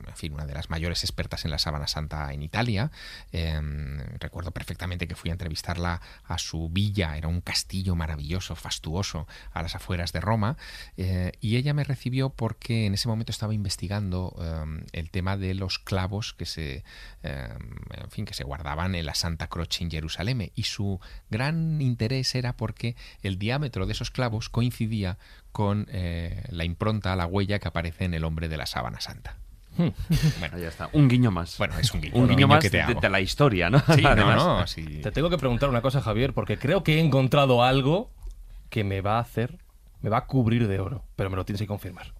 en 0.06 0.16
fin, 0.16 0.32
una 0.32 0.46
de 0.46 0.54
las 0.54 0.70
mayores 0.70 1.04
expertas 1.04 1.44
en 1.44 1.50
la 1.50 1.58
sábana 1.58 1.88
santa 1.88 2.32
en 2.32 2.42
Italia. 2.42 2.90
Em, 3.32 3.98
recuerdo 4.18 4.50
perfectamente 4.50 5.06
que 5.06 5.14
fui 5.14 5.28
a 5.28 5.34
entrevistarla 5.34 6.00
a 6.24 6.38
su 6.38 6.70
villa, 6.70 7.18
era 7.18 7.28
un 7.28 7.42
castillo 7.42 7.94
maravilloso, 7.94 8.56
fastuoso 8.56 8.93
a 9.52 9.62
las 9.62 9.74
afueras 9.74 10.12
de 10.12 10.20
Roma, 10.20 10.56
eh, 10.96 11.32
y 11.40 11.56
ella 11.56 11.74
me 11.74 11.84
recibió 11.84 12.30
porque 12.30 12.86
en 12.86 12.94
ese 12.94 13.08
momento 13.08 13.32
estaba 13.32 13.54
investigando 13.54 14.36
em, 14.38 14.84
el 14.92 15.10
tema 15.10 15.36
de 15.36 15.54
los 15.54 15.78
clavos 15.78 16.32
que 16.32 16.46
se, 16.46 16.84
em, 17.22 17.76
en 17.90 18.10
fin, 18.10 18.24
que 18.24 18.34
se 18.34 18.44
guardaban 18.44 18.94
en 18.94 19.06
la 19.06 19.14
Santa 19.14 19.48
Croce 19.48 19.82
en 19.82 19.90
Jerusalén, 19.90 20.52
y 20.54 20.62
su 20.64 21.00
gran 21.30 21.80
interés 21.80 22.34
era 22.34 22.56
porque 22.56 22.96
el 23.22 23.38
diámetro 23.38 23.86
de 23.86 23.92
esos 23.92 24.10
clavos 24.10 24.48
coincidía 24.48 25.18
con 25.52 25.86
eh, 25.90 26.42
la 26.48 26.64
impronta, 26.64 27.14
la 27.16 27.26
huella 27.26 27.58
que 27.58 27.68
aparece 27.68 28.04
en 28.04 28.14
el 28.14 28.24
hombre 28.24 28.48
de 28.48 28.56
la 28.56 28.66
sábana 28.66 29.00
santa. 29.00 29.38
Hmm. 29.76 29.88
Bueno, 30.38 30.58
ya 30.58 30.68
está. 30.68 30.88
Un 30.92 31.08
guiño 31.08 31.30
más. 31.30 31.58
Bueno, 31.58 31.78
es 31.78 31.92
un 31.92 32.00
guiño, 32.00 32.14
un 32.14 32.28
guiño, 32.28 32.48
más 32.48 32.62
de, 32.62 33.08
la 33.10 33.20
historia, 33.20 33.70
¿no? 33.70 33.80
Sí, 33.94 34.02
no, 34.02 34.14
no, 34.14 34.66
sí. 34.66 34.84
Te 35.02 35.10
tengo 35.10 35.30
que 35.30 35.38
preguntar 35.38 35.68
una 35.68 35.82
cosa, 35.82 36.00
Javier, 36.00 36.32
porque 36.32 36.58
creo 36.58 36.84
que 36.84 36.96
he 36.96 37.00
encontrado 37.00 37.62
algo 37.62 38.10
que 38.74 38.82
me 38.82 39.02
va 39.02 39.18
a 39.18 39.20
hacer, 39.20 39.58
me 40.02 40.10
va 40.10 40.18
a 40.18 40.26
cubrir 40.26 40.66
de 40.66 40.80
oro, 40.80 41.04
pero 41.14 41.30
me 41.30 41.36
lo 41.36 41.44
tienes 41.44 41.60
que 41.60 41.68
confirmar. 41.68 42.12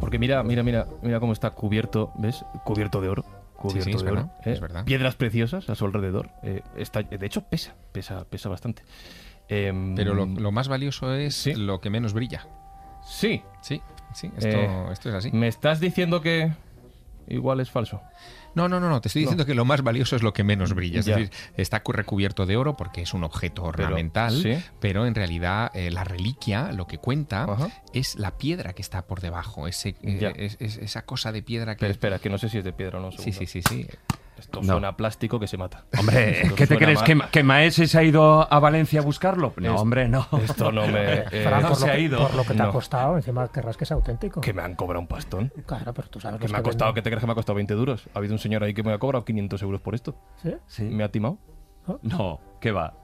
Porque 0.00 0.18
mira, 0.18 0.42
mira, 0.42 0.62
mira, 0.62 0.86
mira 1.02 1.20
cómo 1.20 1.32
está 1.32 1.50
cubierto, 1.50 2.12
¿ves? 2.16 2.44
Cubierto 2.64 3.00
de 3.00 3.08
oro. 3.08 3.24
Cubierto 3.56 4.02
de 4.02 4.10
oro. 4.10 4.30
es 4.44 4.58
¿eh? 4.58 4.60
verdad. 4.60 4.84
Piedras 4.84 5.14
preciosas 5.14 5.68
a 5.70 5.74
su 5.74 5.84
alrededor. 5.84 6.30
Eh, 6.42 6.62
está, 6.76 7.02
de 7.02 7.24
hecho, 7.26 7.42
pesa, 7.42 7.74
pesa, 7.92 8.24
pesa 8.24 8.48
bastante. 8.48 8.82
Em, 9.48 9.94
Pero 9.94 10.14
lo, 10.14 10.26
lo 10.26 10.50
más 10.52 10.68
valioso 10.68 11.14
es 11.14 11.34
Sí. 11.34 11.54
lo 11.54 11.80
que 11.80 11.90
menos 11.90 12.12
brilla. 12.12 12.46
Sí, 13.06 13.42
Sí, 13.62 13.80
sí, 14.12 14.32
esto, 14.36 14.48
Eh, 14.48 14.86
esto 14.90 15.08
es 15.10 15.14
así. 15.14 15.30
¿me 15.30 15.46
estás 15.46 15.78
diciendo 15.78 16.20
que 16.20 16.52
igual 17.28 17.60
es 17.60 17.70
falso? 17.70 18.00
No, 18.54 18.68
no, 18.68 18.80
no, 18.80 18.88
no, 18.88 19.00
te 19.02 19.08
estoy 19.08 19.20
diciendo 19.22 19.44
que 19.44 19.54
lo 19.54 19.64
más 19.66 19.82
valioso 19.82 20.16
es 20.16 20.22
lo 20.22 20.32
que 20.32 20.42
menos 20.42 20.72
brilla. 20.72 21.00
Es 21.00 21.06
Ya. 21.06 21.16
decir, 21.16 21.30
está 21.58 21.82
cu- 21.82 21.92
recubierto 21.92 22.46
de 22.46 22.56
oro 22.56 22.76
porque 22.76 23.02
es 23.02 23.12
un 23.12 23.22
objeto 23.24 23.64
ornamental, 23.64 24.32
sí. 24.42 24.56
pero 24.80 25.04
en 25.06 25.14
realidad 25.14 25.70
eh, 25.74 25.90
la 25.90 26.04
reliquia, 26.04 26.72
lo 26.72 26.86
que 26.86 26.96
cuenta, 26.98 27.44
Ajá. 27.44 27.68
es 27.92 28.14
la 28.14 28.38
piedra 28.38 28.72
que 28.72 28.80
está 28.80 29.06
por 29.06 29.20
debajo, 29.20 29.68
ese, 29.68 29.90
eh, 30.02 30.18
Ya. 30.20 30.28
es- 30.30 30.56
es- 30.60 30.78
esa 30.78 31.02
cosa 31.04 31.32
de 31.32 31.42
piedra 31.42 31.74
que... 31.76 31.80
Pero 31.80 31.92
espera, 31.92 32.18
que 32.18 32.30
no 32.30 32.38
sé 32.38 32.48
si 32.48 32.56
es 32.58 32.64
de 32.64 32.72
piedra 32.72 32.98
o 32.98 33.02
no. 33.02 33.12
sí, 33.12 33.32
sí, 33.32 33.46
sí, 33.46 33.60
sí. 33.68 33.86
Esto 34.38 34.60
No. 34.62 34.72
suena 34.74 34.88
a 34.88 34.96
plástico 34.96 35.40
que 35.40 35.46
se 35.46 35.56
mata. 35.56 35.84
Hombre, 35.98 36.42
Esto 36.42 36.54
¿qué 36.54 36.66
te 36.66 36.76
crees? 36.76 36.98
mal. 36.98 37.04
¿Que, 37.06 37.20
que 37.30 37.42
Maese 37.42 37.86
se 37.86 37.98
ha 37.98 38.02
ido 38.02 38.52
a 38.52 38.58
Valencia 38.60 39.00
a 39.00 39.02
buscarlo? 39.02 39.52
No, 39.56 39.74
Es- 39.74 39.80
hombre, 39.80 40.08
no. 40.08 40.26
Esto 40.42 40.70
no 40.72 40.86
me... 40.86 41.14
eh, 41.32 41.42
Fran, 41.44 41.62
no 41.62 41.68
por, 41.68 41.76
se 41.78 41.90
ha 41.90 41.98
ido. 41.98 42.18
por 42.18 42.34
lo 42.34 42.42
que 42.42 42.48
te 42.54 42.54
No. 42.62 42.64
ha 42.64 42.72
costado, 42.72 43.16
encima 43.16 43.48
querrás 43.48 43.76
que 43.76 43.86
sea 43.86 43.96
auténtico. 43.96 44.40
que 44.40 44.52
me 44.52 44.62
han 44.62 44.74
cobrado 44.74 45.00
un 45.00 45.06
pastón. 45.06 45.52
Claro, 45.66 45.92
pero 45.94 46.08
tú 46.08 46.20
sabes 46.20 46.40
Que 46.40 46.48
me 46.48 46.58
ha 46.58 46.62
costado, 46.62 46.92
¿qué 46.94 47.02
te 47.02 47.10
crees 47.10 47.20
que 47.20 47.26
me 47.26 47.32
ha 47.32 47.34
costado 47.36 47.56
20 47.56 47.74
duros? 47.74 48.08
Ha 48.14 48.18
habido 48.18 48.34
un 48.34 48.38
señor 48.38 48.62
ahí 48.62 48.74
que 48.74 48.82
me 48.82 48.92
ha 48.92 48.98
cobrado 48.98 49.24
500 49.24 49.62
euros 49.62 49.80
por 49.80 49.94
esto. 49.94 50.14
¿Sí? 50.42 50.54
Sí. 50.66 50.82
Me 50.84 51.02
ha 51.04 51.10
timado. 51.10 51.38
No, 52.02 52.40
¿qué 52.60 52.72
va? 52.72 52.94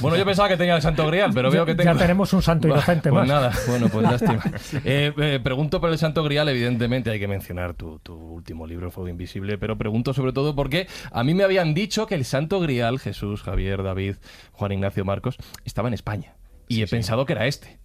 Bueno, 0.00 0.16
yo 0.16 0.24
pensaba 0.24 0.48
que 0.48 0.56
tenía 0.56 0.76
el 0.76 0.82
Santo 0.82 1.06
Grial, 1.06 1.30
pero 1.34 1.50
veo 1.50 1.64
que 1.64 1.72
Ya- 1.72 1.76
tengo... 1.78 1.92
Ya 1.94 1.98
tenemos 1.98 2.32
un 2.32 2.42
santo 2.42 2.68
inocente 2.68 3.10
pues 3.10 3.20
más. 3.20 3.28
nada, 3.28 3.52
bueno, 3.68 3.88
pues 3.88 4.02
lástima. 4.10 4.42
Eh, 4.84 5.12
eh, 5.16 5.40
pregunto 5.42 5.80
por 5.80 5.90
el 5.90 5.98
Santo 5.98 6.22
Grial, 6.24 6.48
evidentemente 6.48 7.10
hay 7.10 7.18
que 7.18 7.28
mencionar 7.28 7.74
tu, 7.74 7.98
tu 8.00 8.14
último 8.14 8.66
libro, 8.66 8.86
El 8.86 8.92
Fuego 8.92 9.08
Invisible, 9.08 9.58
pero 9.58 9.76
pregunto 9.78 10.12
sobre 10.14 10.32
todo 10.32 10.54
porque 10.54 10.86
a 11.10 11.24
mí 11.24 11.34
me 11.34 11.44
habían 11.44 11.74
dicho 11.74 12.06
que 12.06 12.14
el 12.14 12.24
Santo 12.24 12.60
Grial, 12.60 12.98
Jesús, 12.98 13.42
Javier, 13.42 13.82
David, 13.82 14.16
Juan 14.52 14.72
Ignacio 14.72 15.04
Marcos, 15.04 15.36
estaba 15.64 15.88
en 15.88 15.94
España. 15.94 16.34
Y 16.68 16.82
he 16.82 16.86
pensado 16.86 17.26
que 17.26 17.32
era 17.34 17.46
este, 17.46 17.78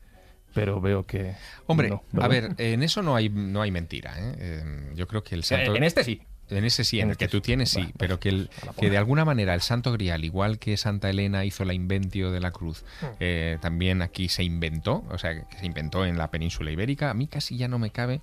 pero 0.54 0.80
veo 0.82 1.04
que... 1.04 1.36
Hombre, 1.66 1.90
no, 1.90 2.04
a 2.22 2.28
ver, 2.28 2.56
en 2.58 2.84
eso 2.84 3.02
no 3.02 3.16
hay, 3.16 3.30
no 3.30 3.62
hay 3.62 3.72
mentira. 3.72 4.14
¿eh? 4.18 4.36
Eh, 4.40 4.92
yo 4.96 5.08
creo 5.08 5.24
que 5.24 5.36
el 5.36 5.44
santo... 5.44 5.76
En 5.76 5.84
este 5.84 6.04
sí. 6.04 6.22
En 6.50 6.64
ese 6.66 6.84
sí, 6.84 6.98
en, 7.00 7.04
En 7.04 7.08
el 7.10 7.12
este 7.14 7.26
que 7.26 7.30
tú 7.32 7.42
tienes 7.42 7.70
sí, 7.70 7.80
Bueno, 7.82 7.94
pero 7.98 8.20
que, 8.20 8.30
el- 8.30 8.50
que 8.80 8.90
de 8.90 8.98
alguna 8.98 9.26
manera 9.26 9.54
el 9.54 9.62
Santo 9.62 9.92
Grial, 9.92 10.24
igual 10.24 10.60
que 10.60 10.78
Santa 10.78 11.10
Elena 11.10 11.44
hizo 11.46 11.66
la 11.66 11.74
inventio 11.74 12.32
de 12.32 12.40
la 12.40 12.52
cruz, 12.52 12.84
Hmm. 13.02 13.06
eh, 13.20 13.58
también 13.62 14.02
aquí 14.02 14.30
se 14.30 14.44
inventó, 14.44 15.04
o 15.10 15.18
sea, 15.18 15.42
que 15.46 15.58
se 15.60 15.66
inventó 15.66 16.06
en 16.06 16.18
la 16.18 16.30
península 16.32 16.72
ibérica, 16.72 17.10
a 17.10 17.14
mí 17.14 17.28
casi 17.28 17.58
ya 17.58 17.68
no 17.68 17.80
me 17.80 17.90
cabe, 17.92 18.22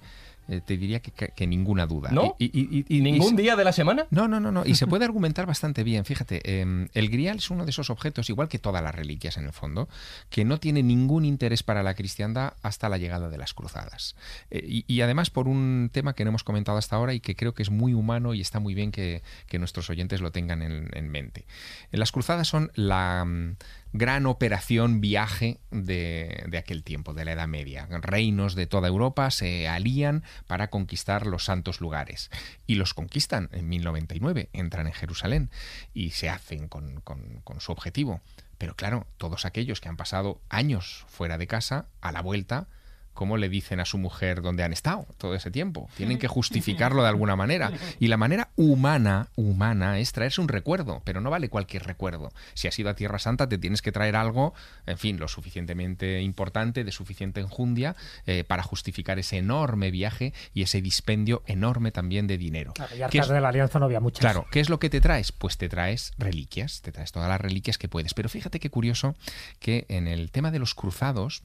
eh, 0.49 0.61
te 0.65 0.77
diría 0.77 1.01
que, 1.01 1.47
ninguna 1.47 1.87
duda. 1.87 2.11
¿No? 2.11 2.37
Y, 2.39 2.45
y- 2.47 2.69
y- 2.79 2.85
y- 2.89 2.99
¿Y 2.99 3.01
ningún 3.03 3.37
día 3.37 3.57
de 3.57 3.65
la 3.65 3.73
semana? 3.73 4.07
no, 4.11 4.29
no, 4.29 4.41
no, 4.41 4.51
no. 4.53 4.65
Y 4.65 4.75
se 4.75 4.87
puede 4.87 5.05
argumentar 5.05 5.47
bastante 5.47 5.83
bien. 5.85 6.05
Fíjate, 6.05 6.41
eh, 6.45 6.89
el 6.93 7.09
grial 7.11 7.37
es 7.39 7.51
uno 7.51 7.65
de 7.65 7.71
esos 7.71 7.91
objetos, 7.91 8.29
igual 8.31 8.49
que 8.49 8.59
todas 8.59 8.83
las 8.83 8.95
reliquias 8.95 9.37
en 9.37 9.45
el 9.45 9.53
fondo, 9.53 9.89
que 10.31 10.45
no 10.45 10.59
tiene 10.59 10.83
ningún 10.83 11.25
interés 11.25 11.63
para 11.63 11.83
la 11.83 11.95
cristiandad 11.95 12.55
hasta 12.63 12.89
la 12.89 12.99
llegada 12.99 13.29
de 13.31 13.39
las 13.39 13.55
cruzadas. 13.55 14.17
Eh, 14.51 14.85
y, 14.87 15.01
además 15.01 15.31
por 15.31 15.49
un 15.49 15.91
tema 15.93 16.15
que 16.15 16.25
no 16.25 16.29
hemos 16.31 16.45
comentado 16.45 16.79
hasta 16.79 16.97
ahora 16.97 17.15
y 17.15 17.21
que 17.21 17.37
creo 17.37 17.55
que 17.55 17.63
es 17.63 17.71
muy 17.71 17.95
humano 17.95 18.35
y 18.35 18.41
está 18.41 18.61
muy 18.61 18.75
bien 18.75 18.91
que, 18.93 19.23
que 19.47 19.59
nuestros 19.59 19.91
oyentes 19.91 20.21
lo 20.21 20.33
tengan 20.33 20.63
en, 20.63 20.89
en 20.95 21.09
mente. 21.11 21.47
Eh, 21.93 21.97
Las 21.99 22.13
cruzadas 22.13 22.49
son 22.49 22.71
la 22.75 23.25
mm, 23.25 23.57
gran 23.97 24.27
operación 24.27 25.01
viaje 25.01 25.61
de, 25.71 26.45
de 26.49 26.59
aquel 26.59 26.83
tiempo, 26.83 27.15
de 27.15 27.25
la 27.25 27.33
Edad 27.33 27.47
Media. 27.47 27.87
Reinos 27.91 28.57
de 28.57 28.67
toda 28.67 28.89
Europa 28.89 29.31
se 29.31 29.69
alían 29.69 30.25
para 30.49 30.69
conquistar 30.69 31.27
los 31.27 31.45
santos 31.45 31.81
lugares. 31.81 32.29
Y 32.67 32.75
los 32.75 32.93
conquistan 32.93 33.49
en 33.53 33.69
1099, 33.69 34.51
entran 34.53 34.89
en 34.89 34.93
Jerusalén 34.95 35.49
y 35.95 36.11
se 36.11 36.29
hacen 36.29 36.67
con, 36.69 37.01
con- 37.03 37.41
con 37.45 37.61
su 37.61 37.71
objetivo. 37.71 38.21
Pero 38.59 38.75
claro, 38.75 39.07
todos 39.17 39.45
aquellos 39.45 39.81
que 39.81 39.89
han 39.89 39.97
pasado 39.97 40.41
años 40.49 41.05
fuera 41.09 41.39
de 41.39 41.47
casa, 41.47 41.87
a 42.01 42.11
la 42.11 42.21
vuelta, 42.21 42.67
¿cómo 43.15 43.37
le 43.37 43.49
dicen 43.49 43.81
a 43.81 43.85
su 43.85 43.97
mujer 43.99 44.43
dónde 44.43 44.63
han 44.65 44.73
estado 44.73 45.07
todo 45.19 45.35
ese 45.35 45.51
tiempo? 45.51 45.89
Tienen 45.97 46.19
que 46.19 46.29
justificarlo 46.29 47.03
de 47.03 47.09
alguna 47.09 47.37
manera. 47.37 47.71
Y 48.01 48.09
la 48.09 48.17
manera 48.17 48.51
humana, 48.57 49.29
humana, 49.37 49.99
es 49.99 50.13
traerse 50.13 50.41
un 50.41 50.49
recuerdo, 50.49 51.01
pero 51.05 51.21
no 51.21 51.31
vale 51.31 51.49
cualquier 51.49 51.85
recuerdo. 51.85 52.33
Si 52.55 52.67
has 52.69 52.79
ido 52.79 52.91
a 52.91 52.95
Tierra 52.95 53.19
Santa, 53.19 53.49
te 53.49 53.57
tienes 53.57 53.81
que 53.83 53.93
traer 53.93 54.17
algo, 54.17 54.53
en 54.87 54.99
fin, 54.99 55.19
lo 55.19 55.29
suficientemente 55.29 56.21
importante, 56.21 56.83
de 56.85 56.93
suficiente 56.93 57.41
enjundia, 57.41 57.95
eh, 58.27 58.45
para 58.45 58.63
justificar 58.63 59.19
ese 59.19 59.39
enorme 59.39 59.91
viaje 59.91 60.33
y 60.53 60.63
ese 60.63 60.83
dispendio 60.83 61.43
enorme 61.47 61.93
también 61.93 62.27
de 62.27 62.37
dinero. 62.37 62.73
Claro, 62.75 62.95
y 62.95 62.99
¿Qué 62.99 63.05
arcas 63.05 63.27
es- 63.27 63.33
de 63.33 63.41
la 63.41 63.49
alianza 63.49 63.79
no 63.79 63.85
había 63.87 64.01
muchas. 64.01 64.21
Claro, 64.21 64.47
¿qué 64.51 64.61
es 64.61 64.69
lo 64.69 64.79
que 64.79 64.91
te 64.91 65.01
traes? 65.01 65.31
Pues 65.33 65.57
te 65.57 65.69
traes 65.69 66.13
reliquias, 66.19 66.83
te 66.83 66.91
traes 66.93 67.13
todas 67.13 67.29
las 67.29 67.41
reliquias 67.41 67.79
que 67.79 67.89
puedes. 67.89 68.13
Pero 68.15 68.29
fíjate 68.29 68.59
qué 68.61 68.71
curioso 68.71 69.15
que 69.61 69.87
en 69.89 70.09
el 70.09 70.31
tema 70.31 70.51
de 70.51 70.59
los 70.59 70.75
cruzados 70.75 71.43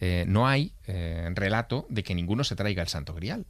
eh, 0.00 0.24
no 0.26 0.48
hay 0.48 0.72
eh, 0.86 1.09
relato 1.34 1.86
de 1.88 2.02
que 2.02 2.14
ninguno 2.14 2.44
se 2.44 2.56
traiga 2.56 2.82
el 2.82 2.88
Santo 2.88 3.14
Grial. 3.14 3.46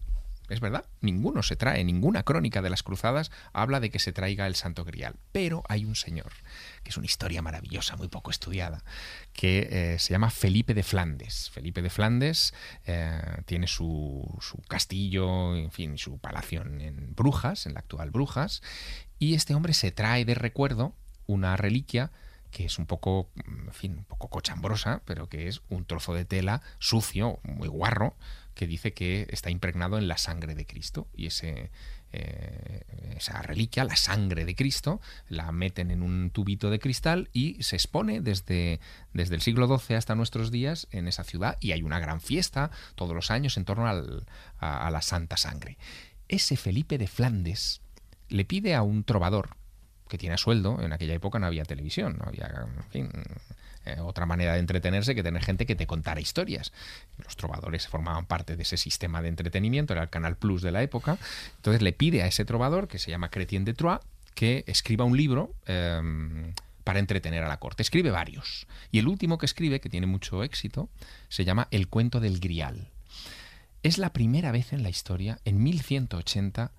Es 0.50 0.58
verdad, 0.58 0.84
ninguno 1.00 1.44
se 1.44 1.54
trae, 1.54 1.84
ninguna 1.84 2.24
crónica 2.24 2.60
de 2.60 2.70
las 2.70 2.82
cruzadas 2.82 3.30
habla 3.52 3.78
de 3.78 3.90
que 3.90 4.00
se 4.00 4.12
traiga 4.12 4.48
el 4.48 4.56
Santo 4.56 4.84
Grial. 4.84 5.14
Pero 5.30 5.62
hay 5.68 5.84
un 5.84 5.94
señor, 5.94 6.32
que 6.82 6.90
es 6.90 6.96
una 6.96 7.06
historia 7.06 7.40
maravillosa, 7.40 7.94
muy 7.96 8.08
poco 8.08 8.32
estudiada, 8.32 8.82
que 9.32 9.68
eh, 9.70 9.98
se 10.00 10.12
llama 10.12 10.28
Felipe 10.30 10.74
de 10.74 10.82
Flandes. 10.82 11.50
Felipe 11.50 11.82
de 11.82 11.90
Flandes 11.90 12.52
eh, 12.84 13.20
tiene 13.46 13.68
su, 13.68 14.26
su 14.40 14.58
castillo, 14.62 15.54
en 15.54 15.70
fin, 15.70 15.96
su 15.98 16.18
palacio 16.18 16.62
en 16.62 17.14
Brujas, 17.14 17.66
en 17.66 17.74
la 17.74 17.80
actual 17.80 18.10
Brujas, 18.10 18.60
y 19.20 19.34
este 19.34 19.54
hombre 19.54 19.72
se 19.72 19.92
trae 19.92 20.24
de 20.24 20.34
recuerdo 20.34 20.96
una 21.26 21.56
reliquia 21.56 22.10
que 22.50 22.64
es 22.64 22.78
un 22.78 22.86
poco, 22.86 23.30
en 23.46 23.72
fin, 23.72 23.98
un 23.98 24.04
poco 24.04 24.28
cochambrosa, 24.28 25.02
pero 25.04 25.28
que 25.28 25.48
es 25.48 25.62
un 25.68 25.84
trozo 25.84 26.14
de 26.14 26.24
tela 26.24 26.62
sucio, 26.78 27.40
muy 27.42 27.68
guarro, 27.68 28.16
que 28.54 28.66
dice 28.66 28.92
que 28.92 29.26
está 29.30 29.50
impregnado 29.50 29.98
en 29.98 30.08
la 30.08 30.18
sangre 30.18 30.54
de 30.54 30.66
Cristo. 30.66 31.08
Y 31.14 31.26
ese, 31.26 31.70
eh, 32.12 32.82
esa 33.16 33.40
reliquia, 33.42 33.84
la 33.84 33.96
sangre 33.96 34.44
de 34.44 34.54
Cristo, 34.54 35.00
la 35.28 35.52
meten 35.52 35.90
en 35.90 36.02
un 36.02 36.30
tubito 36.30 36.70
de 36.70 36.80
cristal 36.80 37.30
y 37.32 37.62
se 37.62 37.76
expone 37.76 38.20
desde, 38.20 38.80
desde 39.12 39.36
el 39.36 39.42
siglo 39.42 39.66
XII 39.66 39.96
hasta 39.96 40.14
nuestros 40.14 40.50
días 40.50 40.88
en 40.90 41.08
esa 41.08 41.24
ciudad. 41.24 41.56
Y 41.60 41.72
hay 41.72 41.82
una 41.82 42.00
gran 42.00 42.20
fiesta 42.20 42.70
todos 42.96 43.14
los 43.14 43.30
años 43.30 43.56
en 43.56 43.64
torno 43.64 43.86
a 43.86 44.90
la 44.90 45.02
Santa 45.02 45.36
Sangre. 45.36 45.78
Ese 46.28 46.56
Felipe 46.56 46.98
de 46.98 47.08
Flandes 47.08 47.80
le 48.28 48.44
pide 48.44 48.74
a 48.74 48.82
un 48.82 49.04
trovador, 49.04 49.56
que 50.10 50.18
tiene 50.18 50.36
sueldo, 50.36 50.78
en 50.82 50.92
aquella 50.92 51.14
época 51.14 51.38
no 51.38 51.46
había 51.46 51.64
televisión, 51.64 52.18
no 52.18 52.26
había, 52.26 52.66
en 52.76 52.84
fin, 52.90 53.10
eh, 53.86 53.96
otra 54.00 54.26
manera 54.26 54.52
de 54.52 54.58
entretenerse 54.58 55.14
que 55.14 55.22
tener 55.22 55.42
gente 55.42 55.64
que 55.64 55.74
te 55.74 55.86
contara 55.86 56.20
historias. 56.20 56.72
Los 57.24 57.36
trovadores 57.36 57.88
formaban 57.88 58.26
parte 58.26 58.56
de 58.56 58.62
ese 58.62 58.76
sistema 58.76 59.22
de 59.22 59.28
entretenimiento, 59.28 59.94
era 59.94 60.02
el 60.02 60.10
Canal 60.10 60.36
Plus 60.36 60.60
de 60.60 60.72
la 60.72 60.82
época. 60.82 61.16
Entonces 61.56 61.80
le 61.80 61.92
pide 61.92 62.22
a 62.22 62.26
ese 62.26 62.44
trovador, 62.44 62.88
que 62.88 62.98
se 62.98 63.10
llama 63.10 63.30
Chrétien 63.30 63.64
de 63.64 63.72
Troyes, 63.72 64.00
que 64.34 64.64
escriba 64.66 65.04
un 65.04 65.16
libro 65.16 65.54
eh, 65.66 66.52
para 66.84 66.98
entretener 66.98 67.42
a 67.42 67.48
la 67.48 67.58
corte. 67.58 67.82
Escribe 67.82 68.10
varios. 68.10 68.66
Y 68.90 68.98
el 68.98 69.08
último 69.08 69.38
que 69.38 69.46
escribe, 69.46 69.80
que 69.80 69.88
tiene 69.88 70.06
mucho 70.06 70.42
éxito, 70.42 70.90
se 71.28 71.44
llama 71.44 71.68
El 71.70 71.88
cuento 71.88 72.20
del 72.20 72.40
Grial. 72.40 72.88
Es 73.82 73.96
la 73.96 74.12
primera 74.12 74.52
vez 74.52 74.72
en 74.72 74.82
la 74.82 74.90
historia, 74.90 75.38
en 75.44 75.62
1180, 75.62 76.72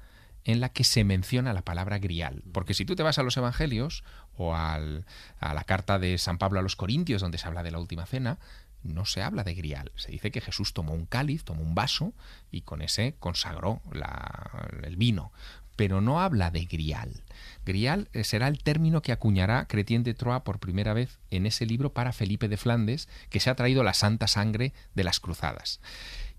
en 0.45 0.59
la 0.59 0.69
que 0.69 0.83
se 0.83 1.03
menciona 1.03 1.53
la 1.53 1.61
palabra 1.63 1.99
grial. 1.99 2.43
Porque 2.51 2.73
si 2.73 2.85
tú 2.85 2.95
te 2.95 3.03
vas 3.03 3.17
a 3.19 3.23
los 3.23 3.37
evangelios 3.37 4.03
o 4.35 4.55
al- 4.55 5.05
a 5.39 5.53
la 5.53 5.63
carta 5.63 5.99
de 5.99 6.17
San 6.17 6.37
Pablo 6.37 6.59
a 6.59 6.63
los 6.63 6.75
Corintios, 6.75 7.21
donde 7.21 7.37
se 7.37 7.47
habla 7.47 7.63
de 7.63 7.71
la 7.71 7.79
última 7.79 8.05
cena, 8.05 8.39
no 8.83 9.05
se 9.05 9.21
habla 9.21 9.43
de 9.43 9.53
grial. 9.53 9.91
Se 9.95 10.11
dice 10.11 10.31
que 10.31 10.41
Jesús 10.41 10.73
tomó 10.73 10.93
un 10.93 11.05
cáliz, 11.05 11.43
tomó 11.43 11.61
un 11.61 11.75
vaso 11.75 12.13
y 12.49 12.61
con 12.61 12.81
ese 12.81 13.15
consagró 13.19 13.81
la- 13.91 14.67
el 14.83 14.95
vino. 14.95 15.31
Pero 15.75 16.01
no 16.01 16.19
habla 16.19 16.51
de 16.51 16.65
grial. 16.65 17.23
Grial 17.65 18.09
eh, 18.13 18.23
será 18.23 18.47
el 18.47 18.61
término 18.63 19.01
que 19.01 19.11
acuñará 19.11 19.67
Chrétien 19.67 20.03
de 20.03 20.13
Troyes 20.13 20.41
por 20.41 20.59
primera 20.59 20.93
vez 20.93 21.19
en 21.29 21.45
ese 21.45 21.65
libro 21.65 21.93
para 21.93 22.11
Felipe 22.11 22.47
de 22.47 22.57
Flandes, 22.57 23.07
que 23.29 23.39
se 23.39 23.49
ha 23.49 23.55
traído 23.55 23.83
la 23.83 23.93
santa 23.93 24.27
sangre 24.27 24.73
de 24.95 25.03
las 25.03 25.19
cruzadas. 25.19 25.79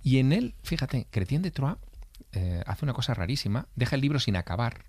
Y 0.02 0.18
en 0.18 0.32
él, 0.32 0.54
fíjate, 0.64 1.06
Chrétien 1.10 1.42
de 1.42 1.50
Troyes 1.52 1.78
eh, 2.32 2.62
hace 2.66 2.84
una 2.84 2.94
cosa 2.94 3.14
rarísima, 3.14 3.68
deja 3.76 3.96
el 3.96 4.02
libro 4.02 4.18
sin 4.18 4.36
acabar. 4.36 4.84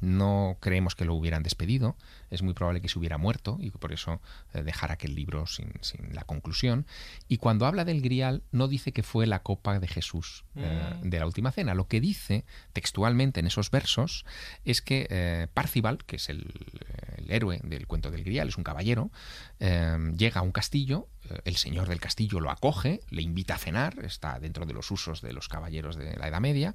No 0.00 0.58
creemos 0.60 0.94
que 0.94 1.04
lo 1.04 1.14
hubieran 1.14 1.42
despedido, 1.42 1.96
es 2.30 2.42
muy 2.42 2.52
probable 2.52 2.80
que 2.80 2.88
se 2.88 2.98
hubiera 2.98 3.16
muerto 3.16 3.58
y 3.60 3.70
por 3.70 3.92
eso 3.92 4.20
eh, 4.52 4.62
dejara 4.62 4.94
aquel 4.94 5.14
libro 5.14 5.46
sin, 5.46 5.72
sin 5.80 6.14
la 6.14 6.24
conclusión. 6.24 6.86
Y 7.28 7.38
cuando 7.38 7.64
habla 7.64 7.84
del 7.84 8.02
grial, 8.02 8.42
no 8.50 8.68
dice 8.68 8.92
que 8.92 9.02
fue 9.02 9.26
la 9.26 9.42
copa 9.42 9.78
de 9.78 9.88
Jesús 9.88 10.44
eh, 10.56 10.94
de 11.02 11.18
la 11.18 11.26
última 11.26 11.52
cena. 11.52 11.74
Lo 11.74 11.86
que 11.86 12.00
dice 12.00 12.44
textualmente 12.72 13.40
en 13.40 13.46
esos 13.46 13.70
versos 13.70 14.26
es 14.64 14.82
que 14.82 15.06
eh, 15.10 15.46
Parcival, 15.54 16.04
que 16.04 16.16
es 16.16 16.28
el, 16.28 16.52
el 17.16 17.30
héroe 17.30 17.60
del 17.62 17.86
cuento 17.86 18.10
del 18.10 18.24
grial, 18.24 18.48
es 18.48 18.58
un 18.58 18.64
caballero, 18.64 19.10
eh, 19.66 20.12
llega 20.14 20.40
a 20.40 20.42
un 20.42 20.52
castillo, 20.52 21.08
eh, 21.30 21.40
el 21.46 21.56
señor 21.56 21.88
del 21.88 21.98
castillo 21.98 22.38
lo 22.38 22.50
acoge, 22.50 23.00
le 23.08 23.22
invita 23.22 23.54
a 23.54 23.58
cenar, 23.58 24.04
está 24.04 24.38
dentro 24.38 24.66
de 24.66 24.74
los 24.74 24.90
usos 24.90 25.22
de 25.22 25.32
los 25.32 25.48
caballeros 25.48 25.96
de 25.96 26.16
la 26.16 26.28
Edad 26.28 26.40
Media, 26.40 26.74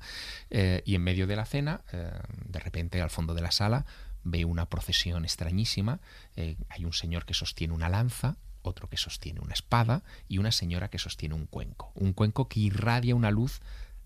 eh, 0.49 0.81
y 0.85 0.95
en 0.95 1.03
medio 1.03 1.27
de 1.27 1.35
la 1.35 1.45
cena, 1.45 1.81
eh, 1.93 2.11
de 2.45 2.59
repente 2.59 2.99
al 2.99 3.11
fondo 3.11 3.35
de 3.35 3.41
la 3.41 3.51
sala, 3.51 3.85
ve 4.23 4.43
una 4.43 4.67
procesión 4.67 5.23
extrañísima, 5.23 5.99
eh, 6.35 6.57
hay 6.69 6.83
un 6.83 6.93
señor 6.93 7.25
que 7.25 7.35
sostiene 7.35 7.75
una 7.75 7.89
lanza, 7.89 8.37
otro 8.63 8.89
que 8.89 8.97
sostiene 8.97 9.39
una 9.39 9.53
espada 9.53 10.03
y 10.27 10.39
una 10.39 10.51
señora 10.51 10.89
que 10.89 10.97
sostiene 10.97 11.35
un 11.35 11.45
cuenco. 11.45 11.91
Un 11.93 12.13
cuenco 12.13 12.49
que 12.49 12.59
irradia 12.59 13.15
una 13.15 13.29
luz 13.29 13.61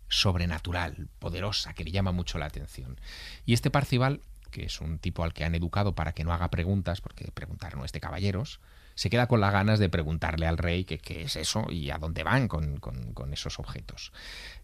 sobrenatural, 0.10 1.08
poderosa, 1.20 1.74
que 1.74 1.86
le 1.86 1.92
llama 1.92 2.12
mucho 2.12 2.38
la 2.38 2.48
atención. 2.48 3.00
Y 3.46 3.54
este 3.54 3.72
Parcival, 3.72 4.22
que 4.52 4.66
es 4.66 4.82
un 4.82 5.00
tipo 5.00 5.24
al 5.24 5.34
que 5.34 5.46
han 5.46 5.56
educado 5.56 5.96
para 5.96 6.12
que 6.12 6.24
no 6.24 6.34
haga 6.34 6.52
preguntas, 6.52 7.02
porque 7.02 7.32
preguntar 7.32 7.78
no 7.78 7.86
es 7.86 7.94
de 7.94 8.00
caballeros, 8.00 8.60
se 8.96 9.10
queda 9.10 9.28
con 9.28 9.42
las 9.42 9.52
ganas 9.52 9.80
de 9.80 9.90
preguntarle 9.90 10.48
al 10.48 10.58
rey 10.58 10.86
qué 10.86 11.24
es 11.24 11.36
eso 11.36 11.66
y 11.70 11.90
a 11.90 11.98
dónde 11.98 12.24
van 12.24 12.48
con, 12.48 12.80
esos 13.32 13.60
objetos. 13.60 14.12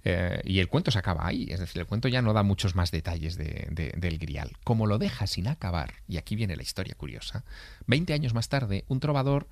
Eh, 0.03 0.41
y 0.43 0.59
el 0.59 0.67
cuento 0.67 0.91
se 0.91 0.99
acaba 0.99 1.25
ahí, 1.25 1.47
es 1.49 1.59
decir, 1.59 1.81
el 1.81 1.87
cuento 1.87 2.07
ya 2.07 2.21
no 2.21 2.33
da 2.33 2.43
muchos 2.43 2.75
más 2.75 2.91
detalles 2.91 3.37
del 3.37 4.17
grial. 4.19 4.51
Como 4.63 4.87
lo 4.87 4.97
deja 4.97 5.27
sin 5.27 5.47
acabar, 5.47 5.93
y 6.07 6.17
aquí 6.17 6.35
viene 6.35 6.55
la 6.55 6.63
historia 6.63 6.95
curiosa, 6.95 7.43
20 7.87 8.13
años 8.13 8.33
más 8.33 8.49
tarde, 8.49 8.85
un 8.87 8.99
trovador 8.99 9.47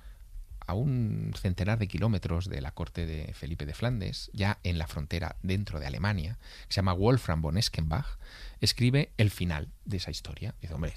a 0.68 0.74
un 0.74 1.32
centenar 1.34 1.78
de 1.78 1.88
kilómetros 1.88 2.48
de 2.48 2.60
la 2.60 2.72
corte 2.72 3.06
de 3.06 3.32
Felipe 3.32 3.64
de 3.64 3.72
Flandes, 3.72 4.30
ya 4.34 4.58
en 4.64 4.78
la 4.78 4.86
frontera 4.86 5.36
dentro 5.42 5.80
de 5.80 5.86
Alemania, 5.86 6.38
que 6.68 6.74
se 6.74 6.76
llama 6.76 6.92
Wolfram 6.92 7.40
von 7.40 7.56
Eskenbach, 7.56 8.18
escribe 8.60 9.10
el 9.16 9.30
final 9.30 9.68
de 9.86 9.96
esa 9.96 10.10
historia. 10.10 10.54
Dice, 10.60 10.74
hombre, 10.74 10.92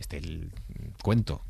este 0.00 0.16
el 0.16 0.52
cuento 1.02 1.42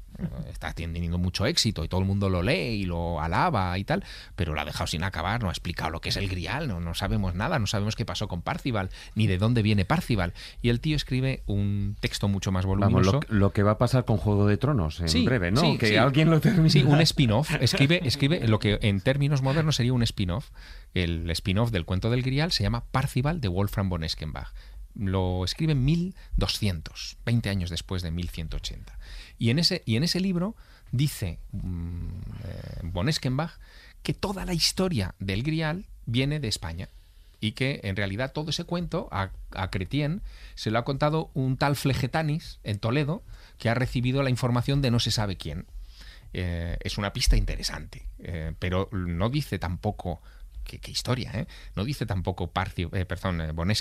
está 0.51 0.73
teniendo 0.73 1.19
mucho 1.19 1.47
éxito 1.47 1.85
y 1.85 1.89
todo 1.89 2.01
el 2.01 2.07
mundo 2.07 2.29
lo 2.29 2.43
lee 2.43 2.81
y 2.81 2.85
lo 2.85 3.21
alaba 3.21 3.79
y 3.79 3.85
tal, 3.85 4.05
pero 4.37 4.55
lo 4.55 4.61
ha 4.61 4.65
dejado 4.65 4.87
sin 4.87 5.03
acabar, 5.03 5.43
no 5.43 5.49
ha 5.49 5.53
explicado 5.53 5.91
lo 5.91 6.01
que 6.01 6.11
es 6.11 6.17
el 6.17 6.29
grial, 6.29 6.69
no, 6.69 6.81
no 6.81 6.95
sabemos 6.95 7.35
nada, 7.35 7.59
no 7.59 7.67
sabemos 7.67 7.97
qué 7.97 8.05
pasó 8.05 8.29
con 8.29 8.43
Parcival, 8.43 8.91
ni 9.15 9.27
de 9.27 9.39
dónde 9.39 9.63
viene 9.63 9.85
Parcival. 9.85 10.35
Y 10.63 10.69
el 10.69 10.81
tío 10.81 10.97
escribe 10.97 11.43
un 11.47 11.97
texto 12.01 12.29
mucho 12.29 12.53
más 12.53 12.67
voluminoso. 12.67 13.21
lo, 13.29 13.53
que 13.53 13.63
va 13.63 13.73
a 13.73 13.79
pasar 13.79 14.05
con 14.05 14.17
Juego 14.17 14.47
de 14.47 14.57
Tronos 14.57 15.01
en 15.01 15.25
breve, 15.25 15.51
¿no? 15.51 15.79
que 15.79 15.99
alguien 15.99 16.31
lo 16.31 16.41
termine. 16.41 16.71
Sí, 16.71 16.83
un 16.83 17.01
spin-off. 17.01 17.51
Escribe, 17.61 18.01
escribe 18.05 18.47
lo 18.47 18.59
que 18.59 18.79
en 18.83 19.01
términos 19.01 19.43
modernos 19.43 19.77
sería 19.77 19.93
un 19.93 20.03
spin-off. 20.03 20.51
El 20.95 21.31
spin-off 21.31 21.71
del 21.71 21.85
cuento 21.85 22.11
del 22.11 22.23
grial 22.23 22.53
se 22.53 22.63
llama 22.63 22.85
Parcival 22.91 23.41
de 23.41 23.49
Wolfram 23.49 23.89
von 23.89 24.05
Eskenbach 24.05 24.53
lo 24.95 25.45
escribe 25.45 25.73
en 25.73 25.85
1200, 25.85 27.19
20 27.25 27.51
años 27.51 27.71
después 27.71 28.03
de 28.03 28.11
1180. 28.11 28.99
Y 29.39 29.51
en 29.51 29.59
ese, 29.59 29.83
y 29.87 29.97
en 29.97 30.05
ese 30.05 30.21
libro 30.21 30.57
dice 30.93 31.39
mm, 31.53 32.09
eh, 32.45 32.81
von 32.85 33.09
que 34.03 34.15
toda 34.15 34.45
la 34.45 34.55
historia 34.55 35.15
del 35.19 35.43
Grial 35.43 35.87
viene 36.07 36.41
de 36.41 36.49
España 36.49 36.89
y 37.41 37.53
que 37.53 37.81
en 37.85 37.97
realidad 37.97 38.33
todo 38.33 38.51
ese 38.51 38.65
cuento 38.65 39.09
a, 39.11 39.31
a 39.53 39.71
Cretien 39.71 40.23
se 40.55 40.71
lo 40.71 40.79
ha 40.79 40.85
contado 40.85 41.31
un 41.35 41.57
tal 41.57 41.77
Flegetanis 41.77 42.59
en 42.65 42.79
Toledo 42.79 43.23
que 43.59 43.69
ha 43.69 43.75
recibido 43.75 44.23
la 44.23 44.31
información 44.31 44.83
de 44.83 44.91
no 44.91 45.01
se 45.01 45.11
sabe 45.11 45.37
quién. 45.37 45.67
Eh, 46.33 46.77
es 46.81 46.97
una 46.97 47.13
pista 47.13 47.37
interesante, 47.37 48.07
eh, 48.21 48.53
pero 48.59 48.89
no 48.93 49.31
dice 49.31 49.59
tampoco 49.59 50.21
qué, 50.65 50.79
historia, 50.91 51.47
no 51.75 51.85
dice 51.85 52.07
tampoco 52.07 52.53
Parcio, 52.53 52.91
perdón, 52.91 53.55
von 53.55 53.73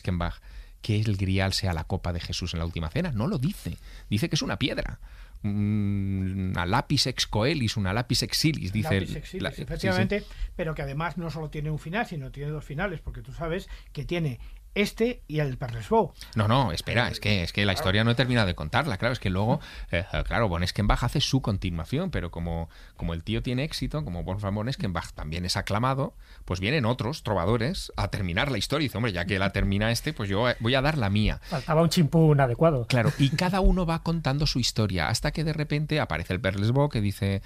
que 0.82 1.00
el 1.00 1.18
grial 1.18 1.54
sea 1.54 1.74
la 1.74 1.84
copa 1.84 2.14
de 2.14 2.20
Jesús 2.20 2.54
en 2.54 2.60
la 2.60 2.66
última 2.66 2.90
cena. 2.90 3.12
No 3.12 3.28
lo 3.28 3.38
dice. 3.38 3.78
Dice 4.10 4.30
que 4.30 4.36
es 4.36 4.42
una 4.42 4.58
piedra. 4.60 5.00
Una 5.42 6.66
lápiz 6.66 7.08
ex 7.08 7.26
coelis, 7.26 7.78
una 7.78 7.94
lápiz 7.94 8.24
exilis, 8.24 8.74
dice. 8.74 8.98
efectivamente, 8.98 10.26
pero 10.58 10.76
que 10.76 10.82
además 10.82 11.18
no 11.18 11.30
solo 11.30 11.50
tiene 11.50 11.72
un 11.72 11.80
final, 11.80 12.06
sino 12.06 12.30
tiene 12.30 12.52
dos 12.52 12.66
finales, 12.66 13.00
porque 13.00 13.22
tú 13.22 13.32
sabes 13.32 13.70
que 13.94 14.04
tiene 14.04 14.40
este 14.76 15.24
y 15.28 15.40
el 15.40 15.58
Perlesbow. 15.58 16.14
No, 16.36 16.48
no, 16.48 16.72
espera, 16.72 17.10
es 17.10 17.20
que, 17.20 17.44
es 17.44 17.54
que 17.54 17.66
la 17.66 17.74
historia 17.74 18.04
no 18.04 18.12
he 18.12 18.16
terminado 18.16 18.48
de 18.48 18.56
contarla, 18.56 18.98
claro, 18.98 19.14
es 19.14 19.20
que 19.20 19.30
luego, 19.30 19.60
eh, 19.92 20.06
claro, 20.26 20.48
Von 20.48 20.64
Eskenbach 20.64 21.04
hace 21.04 21.22
su 21.22 21.42
continuación, 21.42 22.12
pero 22.12 22.32
como, 22.32 22.70
como 22.96 23.14
el 23.14 23.24
tío 23.24 23.42
tiene 23.42 23.64
éxito, 23.64 24.04
como 24.04 24.24
Wolfram 24.24 24.56
Von 24.56 24.70
Eskenbach 24.70 25.12
también 25.14 25.46
es 25.46 25.58
aclamado, 25.58 26.14
pues 26.46 26.60
vienen 26.60 26.86
otros 26.86 27.24
trovadores 27.24 27.92
a 27.96 28.10
terminar 28.10 28.52
la 28.52 28.58
historia 28.58 28.86
y 28.86 28.88
dice, 28.88 28.98
hombre, 28.98 29.12
ya 29.12 29.26
que 29.26 29.40
la 29.40 29.52
termina 29.52 29.92
este, 29.92 30.14
pues 30.14 30.30
yo 30.30 30.46
voy 30.60 30.76
a 30.76 30.82
dar 30.82 30.98
la 30.98 31.10
mía. 31.10 31.40
Faltaba 31.44 31.82
un 31.82 31.90
chimpún 31.90 32.40
adecuado. 32.40 32.86
Claro, 32.88 33.12
y 33.18 33.30
cada 33.30 33.60
uno 33.62 33.86
va 33.86 34.04
contando 34.04 34.48
su 34.48 34.60
historia, 34.60 35.10
hasta 35.10 35.32
que 35.32 35.44
de 35.44 35.54
repente 35.54 36.00
aparece 36.00 36.34
el 36.34 36.42
Perlesbow 36.42 36.90
que 36.90 37.02
dice, 37.02 37.42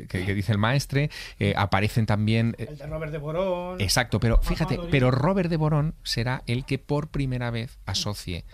que, 0.00 0.34
dice 0.34 0.52
el 0.52 0.58
maestre, 0.58 1.10
eh, 1.38 1.54
aparecen 1.56 2.06
también... 2.06 2.54
Eh, 2.58 2.66
el 2.70 2.78
de 2.78 2.86
Robert 2.86 3.12
de 3.12 3.18
Borón. 3.18 3.80
Exacto, 3.80 4.20
pero 4.20 4.38
fíjate, 4.42 4.78
pero 4.90 5.10
Robert 5.10 5.50
de 5.50 5.56
Borón 5.56 5.94
será 6.02 6.42
el 6.46 6.64
que 6.64 6.78
por 6.78 7.08
primera 7.08 7.50
vez 7.50 7.78
asocie 7.86 8.44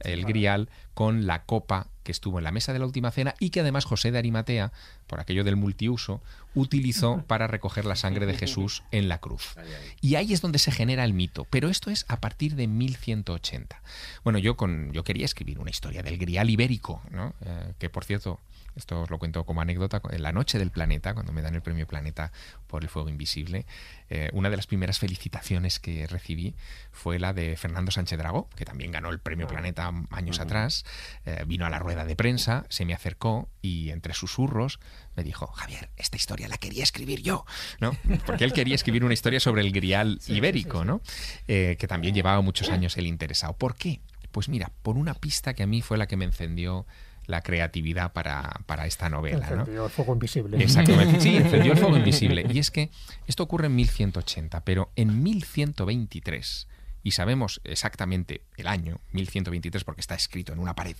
el 0.00 0.24
grial 0.24 0.68
con 0.94 1.26
la 1.26 1.44
copa 1.44 1.88
que 2.02 2.12
estuvo 2.12 2.38
en 2.38 2.44
la 2.44 2.52
mesa 2.52 2.72
de 2.72 2.78
la 2.78 2.86
última 2.86 3.10
cena 3.10 3.34
y 3.38 3.50
que 3.50 3.60
además 3.60 3.84
José 3.84 4.10
de 4.10 4.18
Arimatea, 4.18 4.72
por 5.06 5.20
aquello 5.20 5.44
del 5.44 5.56
multiuso, 5.56 6.22
utilizó 6.54 7.22
para 7.26 7.46
recoger 7.46 7.84
la 7.84 7.96
sangre 7.96 8.26
de 8.26 8.34
Jesús 8.34 8.82
en 8.90 9.08
la 9.08 9.18
cruz. 9.18 9.56
Y 10.00 10.14
ahí 10.14 10.32
es 10.32 10.40
donde 10.40 10.58
se 10.58 10.72
genera 10.72 11.04
el 11.04 11.12
mito, 11.12 11.46
pero 11.50 11.68
esto 11.68 11.90
es 11.90 12.04
a 12.08 12.20
partir 12.20 12.54
de 12.54 12.66
1180. 12.66 13.82
Bueno, 14.24 14.38
yo 14.38 14.56
con 14.56 14.92
yo 14.92 15.04
quería 15.04 15.26
escribir 15.26 15.58
una 15.58 15.70
historia 15.70 16.02
del 16.02 16.18
grial 16.18 16.48
ibérico, 16.50 17.02
¿no? 17.10 17.34
Eh, 17.44 17.74
que 17.78 17.90
por 17.90 18.04
cierto 18.04 18.40
esto 18.78 19.02
os 19.02 19.10
lo 19.10 19.18
cuento 19.18 19.44
como 19.44 19.60
anécdota, 19.60 20.00
en 20.10 20.22
la 20.22 20.32
noche 20.32 20.58
del 20.58 20.70
planeta, 20.70 21.14
cuando 21.14 21.32
me 21.32 21.42
dan 21.42 21.54
el 21.54 21.62
premio 21.62 21.86
Planeta 21.86 22.32
por 22.66 22.82
el 22.82 22.88
Fuego 22.88 23.08
Invisible, 23.08 23.66
eh, 24.08 24.30
una 24.32 24.50
de 24.50 24.56
las 24.56 24.66
primeras 24.66 24.98
felicitaciones 24.98 25.78
que 25.78 26.06
recibí 26.06 26.54
fue 26.92 27.18
la 27.18 27.32
de 27.32 27.56
Fernando 27.56 27.90
Sánchez 27.90 28.18
Dragó, 28.18 28.48
que 28.56 28.64
también 28.64 28.90
ganó 28.90 29.10
el 29.10 29.18
premio 29.18 29.46
Planeta 29.46 29.92
años 30.10 30.40
atrás, 30.40 30.84
eh, 31.26 31.44
vino 31.46 31.66
a 31.66 31.70
la 31.70 31.78
rueda 31.78 32.04
de 32.04 32.16
prensa, 32.16 32.64
se 32.68 32.84
me 32.84 32.94
acercó 32.94 33.48
y 33.60 33.90
entre 33.90 34.14
susurros 34.14 34.80
me 35.16 35.24
dijo, 35.24 35.46
Javier, 35.48 35.90
esta 35.96 36.16
historia 36.16 36.48
la 36.48 36.58
quería 36.58 36.84
escribir 36.84 37.22
yo, 37.22 37.44
¿no? 37.80 37.96
Porque 38.26 38.44
él 38.44 38.52
quería 38.52 38.74
escribir 38.76 39.04
una 39.04 39.14
historia 39.14 39.40
sobre 39.40 39.62
el 39.62 39.72
grial 39.72 40.20
ibérico, 40.28 40.84
¿no? 40.84 41.00
Eh, 41.48 41.76
que 41.78 41.88
también 41.88 42.14
llevaba 42.14 42.40
muchos 42.40 42.68
años 42.70 42.96
el 42.96 43.06
interesado. 43.06 43.52
¿Por 43.54 43.74
qué? 43.74 44.00
Pues 44.30 44.48
mira, 44.48 44.70
por 44.82 44.96
una 44.96 45.14
pista 45.14 45.54
que 45.54 45.62
a 45.62 45.66
mí 45.66 45.82
fue 45.82 45.98
la 45.98 46.06
que 46.06 46.16
me 46.16 46.24
encendió 46.24 46.86
la 47.28 47.42
creatividad 47.42 48.12
para, 48.12 48.62
para 48.66 48.86
esta 48.86 49.08
novela. 49.08 49.46
Encendió 49.46 49.84
el 49.84 49.90
fuego 49.90 50.14
invisible. 50.14 50.62
Exactamente, 50.62 51.20
sí, 51.20 51.36
encendió 51.36 51.72
el 51.72 51.78
fuego 51.78 51.96
invisible. 51.96 52.44
Y 52.50 52.58
es 52.58 52.70
que 52.70 52.90
esto 53.26 53.42
ocurre 53.42 53.66
en 53.66 53.76
1180, 53.76 54.64
pero 54.64 54.90
en 54.96 55.22
1123 55.22 56.66
y 57.02 57.12
sabemos 57.12 57.60
exactamente 57.64 58.42
el 58.56 58.66
año, 58.66 59.00
1123, 59.12 59.84
porque 59.84 60.00
está 60.00 60.14
escrito 60.14 60.52
en 60.52 60.58
una 60.58 60.74
pared. 60.74 60.96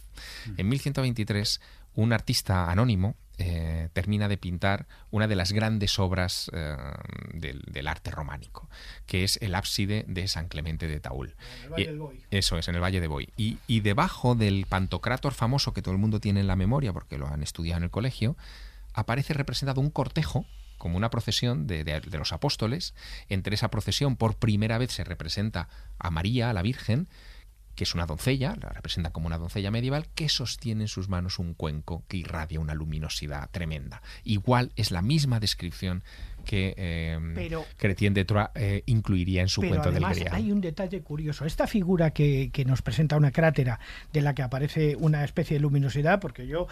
En 0.56 0.68
1123, 0.68 1.60
un 1.94 2.12
artista 2.12 2.70
anónimo 2.70 3.16
eh, 3.40 3.88
termina 3.92 4.26
de 4.26 4.36
pintar 4.36 4.88
una 5.12 5.28
de 5.28 5.36
las 5.36 5.52
grandes 5.52 6.00
obras 6.00 6.50
eh, 6.52 6.76
del, 7.32 7.86
arte 7.86 8.10
románico, 8.10 8.68
que 9.06 9.22
es 9.22 9.38
el 9.40 9.54
ábside 9.54 10.04
de 10.08 10.26
San 10.26 10.48
Clemente 10.48 10.88
de 10.88 10.98
Taúl. 10.98 11.36
Eso 12.32 12.58
es, 12.58 12.66
en 12.66 12.74
el 12.74 12.82
Valle 12.82 13.00
de 13.00 13.06
Boy. 13.06 13.28
Y, 13.36 13.80
debajo 13.80 14.34
del 14.34 14.66
pantocrátor 14.68 15.34
famoso 15.34 15.72
que 15.72 15.82
todo 15.82 15.92
el 15.92 16.00
mundo 16.00 16.18
tiene 16.18 16.40
en 16.40 16.48
la 16.48 16.56
memoria, 16.56 16.92
porque 16.92 17.16
lo 17.16 17.28
han 17.28 17.44
estudiado 17.44 17.78
en 17.78 17.84
el 17.84 17.90
colegio, 17.90 18.36
aparece 18.92 19.34
representado 19.34 19.80
un 19.80 19.90
cortejo 19.90 20.44
como 20.76 20.96
una 20.96 21.10
procesión 21.10 21.68
de, 21.68 21.84
de, 21.84 22.18
los 22.18 22.32
apóstoles. 22.32 22.94
Entre 23.28 23.54
esa 23.54 23.70
procesión, 23.70 24.16
por 24.16 24.34
primera 24.34 24.78
vez 24.78 24.90
se 24.90 25.04
representa 25.04 25.68
a 25.98 26.10
María, 26.10 26.50
a 26.50 26.52
la 26.52 26.62
Virgen, 26.62 27.08
que 27.78 27.84
es 27.84 27.94
una 27.94 28.06
doncella, 28.06 28.56
la 28.60 28.70
representa 28.70 29.10
como 29.10 29.28
una 29.28 29.38
doncella 29.38 29.70
medieval, 29.70 30.08
que 30.16 30.28
sostiene 30.28 30.82
en 30.82 30.88
sus 30.88 31.08
manos 31.08 31.38
un 31.38 31.54
cuenco 31.54 32.02
que 32.08 32.16
irradia 32.16 32.58
una 32.58 32.74
luminosidad 32.74 33.48
tremenda. 33.52 34.02
Igual 34.24 34.72
es 34.74 34.90
la 34.90 35.00
misma 35.00 35.38
descripción 35.38 36.02
que 36.44 36.74
eh, 36.76 37.62
Cretien 37.76 38.14
de 38.14 38.24
Troyes 38.24 38.50
eh, 38.56 38.82
incluiría 38.86 39.42
en 39.42 39.48
su 39.48 39.60
cuento 39.60 39.92
del 39.92 40.04
Grial. 40.04 40.34
Hay 40.34 40.50
un 40.50 40.60
detalle 40.60 41.02
curioso. 41.02 41.44
Esta 41.44 41.68
figura 41.68 42.10
que, 42.10 42.50
nos 42.66 42.82
presenta 42.82 43.16
una 43.16 43.30
crátera 43.30 43.78
de 44.12 44.22
la 44.22 44.34
que 44.34 44.42
aparece 44.42 44.96
una 44.96 45.22
especie 45.22 45.54
de 45.54 45.60
luminosidad, 45.60 46.18
porque 46.18 46.48
yo, 46.48 46.66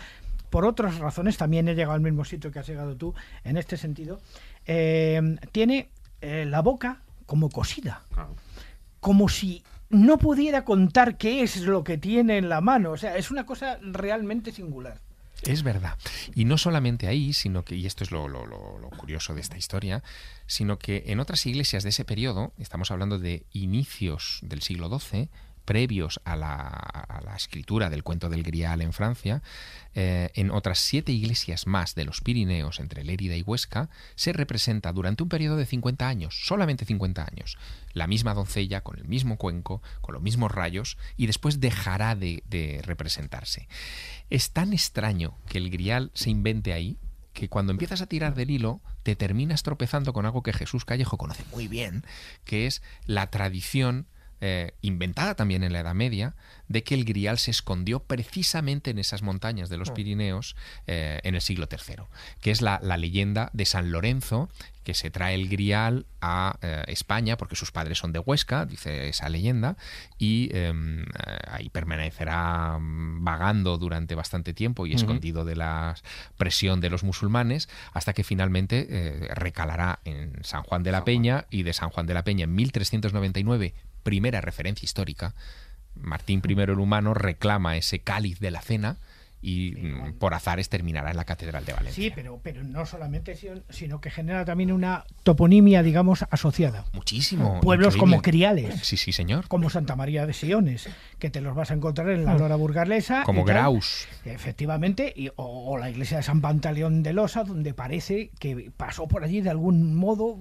por 0.51 0.65
otras 0.65 0.99
razones, 0.99 1.37
también 1.37 1.69
he 1.69 1.77
llegado 1.77 1.93
al 1.93 2.01
mismo 2.01 2.25
sitio 2.25 2.51
que 2.51 2.59
has 2.59 2.67
llegado 2.67 2.97
tú, 2.97 3.15
en 3.45 3.57
este 3.57 3.77
sentido, 3.77 4.21
eh, 4.67 5.37
tiene 5.53 5.89
la 6.21 6.63
boca 6.63 7.03
como 7.27 7.49
cosida. 7.49 8.03
Como 8.99 9.29
si 9.29 9.63
no 9.91 10.19
pudiera 10.19 10.65
contar 10.65 11.17
qué 11.17 11.43
es 11.43 11.59
lo 11.59 11.85
que 11.85 11.99
tiene 11.99 12.39
en 12.39 12.49
la 12.49 12.61
mano. 12.61 12.93
O 12.93 12.97
sea, 12.97 13.17
es 13.17 13.31
una 13.31 13.47
cosa 13.47 13.79
realmente 13.83 14.53
singular. 14.53 15.01
Es 15.43 15.63
verdad. 15.63 15.97
Y 16.35 16.45
no 16.45 16.59
solamente 16.59 17.07
ahí, 17.07 17.33
sino 17.33 17.65
que, 17.65 17.77
y 17.77 17.87
esto 17.87 18.05
es 18.05 18.11
lo, 18.11 18.27
lo, 18.29 18.47
curioso 18.97 19.35
de 19.35 19.41
esta 19.41 19.59
historia, 19.59 20.03
sino 20.47 20.79
que 20.79 21.05
en 21.07 21.21
otras 21.21 21.45
iglesias 21.47 21.83
de 21.83 21.91
ese 21.91 22.05
periodo, 22.05 22.53
estamos 22.59 22.91
hablando 22.91 23.19
de 23.19 23.45
inicios 23.53 24.41
del 24.43 24.63
siglo 24.63 24.89
XII, 24.99 25.29
previos 25.67 26.21
a 26.25 26.37
la, 26.37 27.35
escritura 27.37 27.91
del 27.91 28.03
cuento 28.03 28.31
del 28.31 28.43
Grial 28.43 28.81
en 28.81 28.95
Francia, 28.95 29.43
eh, 29.95 30.31
en 30.33 30.51
otras 30.51 30.79
siete 30.79 31.13
iglesias 31.13 31.67
más 31.67 31.95
de 31.95 32.07
los 32.07 32.23
Pirineos, 32.23 32.81
entre 32.81 33.05
Lérida 33.05 33.37
y 33.37 33.43
Huesca, 33.43 33.91
se 34.15 34.33
representa 34.33 34.91
durante 34.95 35.23
un 35.23 35.29
periodo 35.29 35.59
de 35.59 35.67
50 35.67 36.09
años, 36.09 36.41
solamente 36.47 36.87
50 36.87 37.27
años, 37.31 37.59
la 37.93 38.07
misma 38.07 38.33
doncella 38.33 38.81
con 38.81 38.99
el 38.99 39.07
mismo 39.07 39.37
cuenco, 39.37 39.83
con 40.01 40.15
los 40.15 40.23
mismos 40.23 40.51
rayos, 40.51 40.97
y 41.19 41.27
después 41.27 41.61
dejará 41.61 42.15
de, 42.15 42.43
de 42.49 42.81
representarse. 42.83 43.69
Es 44.31 44.53
tan 44.53 44.73
extraño 44.73 45.37
que 45.47 45.59
el 45.59 45.69
Grial 45.69 46.11
se 46.15 46.31
invente 46.31 46.73
ahí 46.73 46.97
que 47.35 47.51
cuando 47.51 47.71
empiezas 47.71 48.01
a 48.01 48.07
tirar 48.07 48.35
del 48.35 48.51
hilo 48.51 48.81
te 49.03 49.15
terminas 49.15 49.63
tropezando 49.63 50.15
con 50.15 50.25
algo 50.25 50.43
que 50.43 50.55
Jesús 50.55 50.87
Callejo 50.87 51.19
conoce 51.19 51.45
muy 51.53 51.69
bien, 51.69 52.03
que 52.47 52.67
es 52.67 52.83
la 53.05 53.31
tradición 53.31 54.07
eh, 54.43 54.73
inventada 54.83 55.35
también 55.35 55.65
en 55.65 55.73
la 55.73 55.81
Edad 55.81 55.95
Media, 55.95 56.35
de 56.69 56.83
que 56.83 56.95
el 56.95 57.07
grial 57.07 57.39
se 57.39 57.51
escondió 57.51 58.01
precisamente 58.01 58.91
en 58.91 58.99
esas 58.99 59.23
montañas 59.23 59.71
de 59.71 59.79
los 59.79 59.91
mm. 59.91 59.95
Pirineos 59.95 60.57
eh, 60.87 61.21
en 61.23 61.35
el 61.35 61.41
siglo 61.41 61.69
III, 61.71 62.05
que 62.43 62.51
es 62.51 62.61
la, 62.61 62.79
leyenda 62.99 63.49
de 63.55 63.65
San 63.65 63.91
Lorenzo, 63.91 64.51
que 64.85 64.93
se 64.93 65.11
trae 65.11 65.35
el 65.35 65.49
grial 65.49 66.05
a 66.21 66.59
eh, 66.61 66.85
España 66.89 67.39
porque 67.39 67.57
sus 67.57 67.73
padres 67.73 67.97
son 67.97 68.13
de 68.13 68.19
Huesca, 68.19 68.67
dice 68.67 69.09
esa 69.09 69.31
leyenda, 69.31 69.79
y 70.19 70.51
em, 70.55 71.07
ahí 71.49 71.71
permanecerá 71.71 72.79
vagando 72.79 73.79
durante 73.79 74.15
bastante 74.15 74.53
tiempo 74.53 74.87
y 74.87 74.93
escondido 74.93 75.47
de 75.47 75.57
la 75.57 75.95
presión 76.37 76.81
de 76.81 76.91
los 76.91 77.05
musulmanes, 77.05 77.71
hasta 77.95 78.13
que 78.13 78.23
finalmente 78.23 79.29
recalará 79.35 80.01
en 80.05 80.45
San 80.45 80.63
Juan 80.63 80.83
de 80.83 80.93
la 80.93 81.05
Peña 81.05 81.47
y 81.51 81.63
de 81.63 81.73
San 81.73 81.89
Juan 81.89 82.07
de 82.07 82.15
la 82.15 82.23
Peña 82.23 82.45
en 82.45 82.55
1399 82.55 83.75
primera 84.07 84.41
referencia 84.41 84.87
histórica, 84.87 85.35
Martín 85.97 86.41
I 86.47 86.53
el 86.53 86.79
humano 86.79 87.13
reclama 87.13 87.77
ese 87.77 87.99
cáliz 87.99 88.39
de 88.39 88.53
la 88.53 88.63
cena 88.63 88.99
y 89.47 89.77
mm, 89.77 90.15
por 90.19 90.35
azares 90.35 90.69
terminará 90.69 91.13
en 91.13 91.17
la 91.17 91.25
Catedral 91.25 91.65
de 91.65 91.73
Valencia. 91.73 92.03
Sí, 92.03 92.11
pero, 92.13 92.41
pero 92.43 92.65
no 92.65 92.85
solamente, 92.85 93.39
sino 93.71 94.01
que 94.01 94.11
genera 94.11 94.45
también 94.45 94.73
una 94.73 95.05
toponimia, 95.23 95.85
digamos, 95.85 96.25
asociada. 96.31 96.85
Muchísimo. 96.93 97.61
Pueblos 97.61 97.97
como 97.97 98.23
Criales. 98.23 98.81
Sí, 98.83 98.97
sí, 98.97 99.13
señor. 99.13 99.47
Como 99.47 99.71
Santa 99.71 99.95
María 99.95 100.27
de 100.27 100.33
Siones, 100.33 100.89
que 101.21 101.31
te 101.31 101.41
los 101.41 101.55
vas 101.55 101.71
a 101.71 101.75
encontrar 101.75 102.11
en 102.11 102.25
la 102.25 102.35
mm. 102.35 102.39
Lora 102.39 102.57
Burgalesa. 102.57 103.23
Como 103.23 103.45
Graus. 103.45 104.09
Efectivamente, 104.25 105.13
y, 105.15 105.31
o, 105.37 105.79
la 105.79 105.91
iglesia 105.91 106.17
de 106.17 106.25
San 106.25 106.41
Pantaleón 106.41 107.05
de 107.05 107.13
Losa, 107.13 107.45
donde 107.45 107.73
parece 107.73 108.33
que 108.41 108.73
pasó 108.77 109.07
por 109.07 109.23
allí 109.23 109.43
de 109.43 109.51
algún 109.51 109.95
modo, 109.95 110.41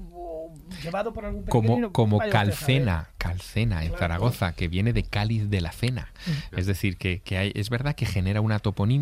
llevado 0.82 1.14
por 1.14 1.26
algún 1.26 1.44
Como, 1.44 1.92
como 1.92 2.18
Calcena, 2.18 3.10
Calcena 3.20 3.86
en 3.86 3.92
Zaragoza, 3.92 4.54
que 4.54 4.68
viene 4.68 4.94
de 4.94 5.04
Cáliz 5.04 5.48
de 5.48 5.62
la 5.62 5.72
Cena. 5.72 6.12
Mm. 6.26 6.58
Es 6.58 6.66
decir, 6.66 6.98
que, 6.98 7.20
que 7.20 7.38
hay, 7.38 7.52
es 7.54 7.70
verdad 7.70 7.94
que 7.94 8.08
genera 8.08 8.42
una 8.42 8.58
toponimia 8.58 8.95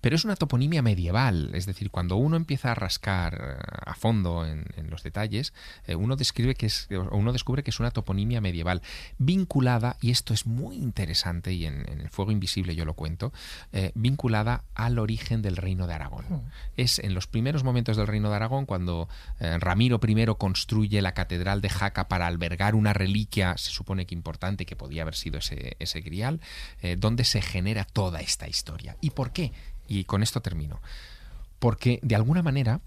pero 0.00 0.16
es 0.16 0.24
una 0.24 0.36
toponimia 0.36 0.82
medieval. 0.82 1.50
Es 1.54 1.66
decir, 1.66 1.90
cuando 1.90 2.16
uno 2.16 2.36
empieza 2.36 2.72
a 2.72 2.74
rascar 2.74 3.34
eh, 3.34 3.64
a 3.86 3.94
fondo 3.94 4.44
en, 4.46 4.62
los 4.90 5.02
detalles, 5.02 5.54
eh, 5.86 5.94
uno, 5.94 6.16
describe 6.16 6.54
que 6.54 6.66
es, 6.66 6.88
uno 7.12 7.32
descubre 7.32 7.62
que 7.62 7.70
es 7.70 7.80
una 7.80 7.90
toponimia 7.90 8.40
medieval 8.40 8.82
vinculada, 9.18 9.96
y 10.00 10.10
esto 10.10 10.34
es 10.34 10.46
muy 10.46 10.76
interesante 10.76 11.52
y 11.52 11.64
en, 11.64 11.88
el 11.88 12.10
Fuego 12.10 12.30
Invisible 12.30 12.74
yo 12.74 12.84
lo 12.84 12.94
cuento, 12.94 13.32
eh, 13.72 13.92
vinculada 13.94 14.64
al 14.74 14.98
origen 14.98 15.40
del 15.40 15.56
Reino 15.56 15.86
de 15.86 15.94
Aragón. 15.94 16.26
Hmm. 16.28 16.40
Es 16.76 16.98
en 16.98 17.14
los 17.14 17.26
primeros 17.26 17.64
momentos 17.64 17.96
del 17.96 18.06
Reino 18.06 18.28
de 18.28 18.36
Aragón 18.36 18.66
cuando 18.66 19.08
Ramiro 19.38 20.00
I 20.02 20.26
construye 20.38 21.00
la 21.02 21.14
Catedral 21.14 21.60
de 21.60 21.68
Jaca 21.68 22.08
para 22.08 22.26
albergar 22.26 22.74
una 22.74 22.92
reliquia, 22.92 23.56
se 23.56 23.70
supone 23.70 24.06
que 24.06 24.14
importante, 24.14 24.66
que 24.66 24.76
podía 24.76 25.02
haber 25.02 25.14
sido 25.14 25.38
ese, 25.38 25.76
ese 25.78 26.00
grial, 26.00 26.40
donde 26.98 27.24
se 27.24 27.40
genera 27.40 27.84
toda 27.84 28.20
esta 28.20 28.48
historia. 28.48 28.96
Y 29.00 29.10
por 29.10 29.21
qué? 29.30 29.52
Y 29.86 30.04
con 30.04 30.22
esto 30.22 30.40
termino. 30.40 30.80
Porque 31.58 32.00
de 32.02 32.16
alguna 32.16 32.42
manera 32.42 32.80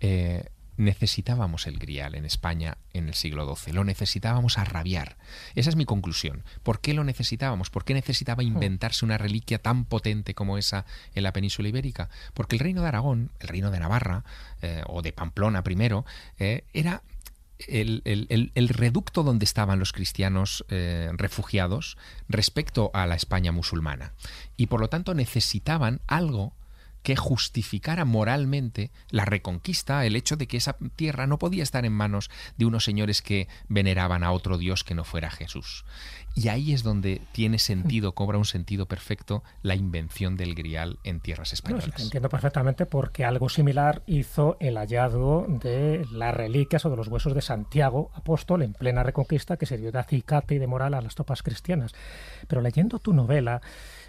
eh, 0.00 0.44
necesitábamos 0.80 1.66
el 1.66 1.78
grial 1.78 2.14
en 2.14 2.24
España 2.24 2.78
en 2.94 3.08
el 3.08 3.14
siglo 3.14 3.54
XII, 3.54 3.74
lo 3.74 3.84
necesitábamos 3.84 4.56
a 4.56 4.64
rabiar. 4.64 5.16
Esa 5.54 5.68
es 5.68 5.76
mi 5.76 5.84
conclusión. 5.84 6.42
¿Por 6.62 6.80
qué 6.80 6.94
lo 6.94 7.04
necesitábamos? 7.04 7.70
¿Por 7.70 7.84
qué 7.84 7.92
necesitaba 7.92 8.42
inventarse 8.42 9.04
una 9.04 9.18
reliquia 9.18 9.58
tan 9.58 9.84
potente 9.84 10.34
como 10.34 10.56
esa 10.58 10.86
en 11.14 11.22
la 11.22 11.32
península 11.32 11.68
ibérica? 11.68 12.08
Porque 12.32 12.56
el 12.56 12.60
reino 12.60 12.80
de 12.82 12.88
Aragón, 12.88 13.30
el 13.40 13.48
reino 13.48 13.70
de 13.70 13.78
Navarra, 13.78 14.24
eh, 14.62 14.82
o 14.86 15.02
de 15.02 15.12
Pamplona 15.12 15.62
primero, 15.62 16.06
eh, 16.38 16.64
era 16.72 17.02
el, 17.68 18.68
reducto 18.68 19.22
donde 19.22 19.44
estaban 19.44 19.78
los 19.78 19.92
cristianos 19.92 20.64
eh, 20.68 21.10
refugiados 21.14 21.96
respecto 22.28 22.90
a 22.94 23.06
la 23.06 23.14
España 23.14 23.52
musulmana. 23.52 24.12
Y 24.56 24.66
por 24.66 24.80
lo 24.80 24.88
tanto 24.88 25.14
necesitaban 25.14 26.00
algo 26.06 26.54
que 27.02 27.16
justificara 27.16 28.04
moralmente 28.04 28.90
la 29.08 29.24
reconquista, 29.24 30.04
el 30.04 30.16
hecho 30.16 30.36
de 30.36 30.46
que 30.46 30.58
esa 30.58 30.76
tierra 30.96 31.26
no 31.26 31.38
podía 31.38 31.62
estar 31.62 31.84
en 31.84 31.92
manos 31.92 32.30
de 32.56 32.66
unos 32.66 32.84
señores 32.84 33.22
que 33.22 33.48
veneraban 33.68 34.22
a 34.22 34.32
otro 34.32 34.58
Dios 34.58 34.84
que 34.84 34.94
no 34.94 35.04
fuera 35.04 35.30
Jesús. 35.30 35.84
Y 36.34 36.48
ahí 36.48 36.72
es 36.72 36.82
donde 36.82 37.20
tiene 37.32 37.58
sentido, 37.58 38.12
cobra 38.12 38.38
un 38.38 38.44
sentido 38.44 38.86
perfecto 38.86 39.42
la 39.62 39.74
invención 39.74 40.36
del 40.36 40.54
grial 40.54 40.98
en 41.04 41.20
tierras 41.20 41.52
españolas. 41.52 41.90
entiendo 41.98 42.28
perfectamente 42.28 42.86
porque 42.86 43.24
algo 43.24 43.48
similar 43.48 44.02
hizo 44.06 44.56
el 44.60 44.76
hallazgo 44.76 45.46
de 45.48 46.06
las 46.12 46.34
reliquias 46.34 46.84
o 46.86 46.90
de 46.90 46.96
los 46.96 47.08
huesos 47.08 47.34
de 47.34 47.42
Santiago, 47.42 48.10
apóstol, 48.14 48.62
en 48.62 48.72
plena 48.74 49.02
reconquista, 49.02 49.56
que 49.56 49.66
sirvió 49.66 49.92
de 49.92 49.98
acicate 49.98 50.54
y 50.54 50.58
de 50.58 50.66
moral 50.66 50.94
a 50.94 51.00
las 51.00 51.14
tropas 51.14 51.42
cristianas. 51.42 51.92
Pero 52.46 52.60
leyendo 52.60 52.98
tu 53.00 53.12
novela, 53.12 53.60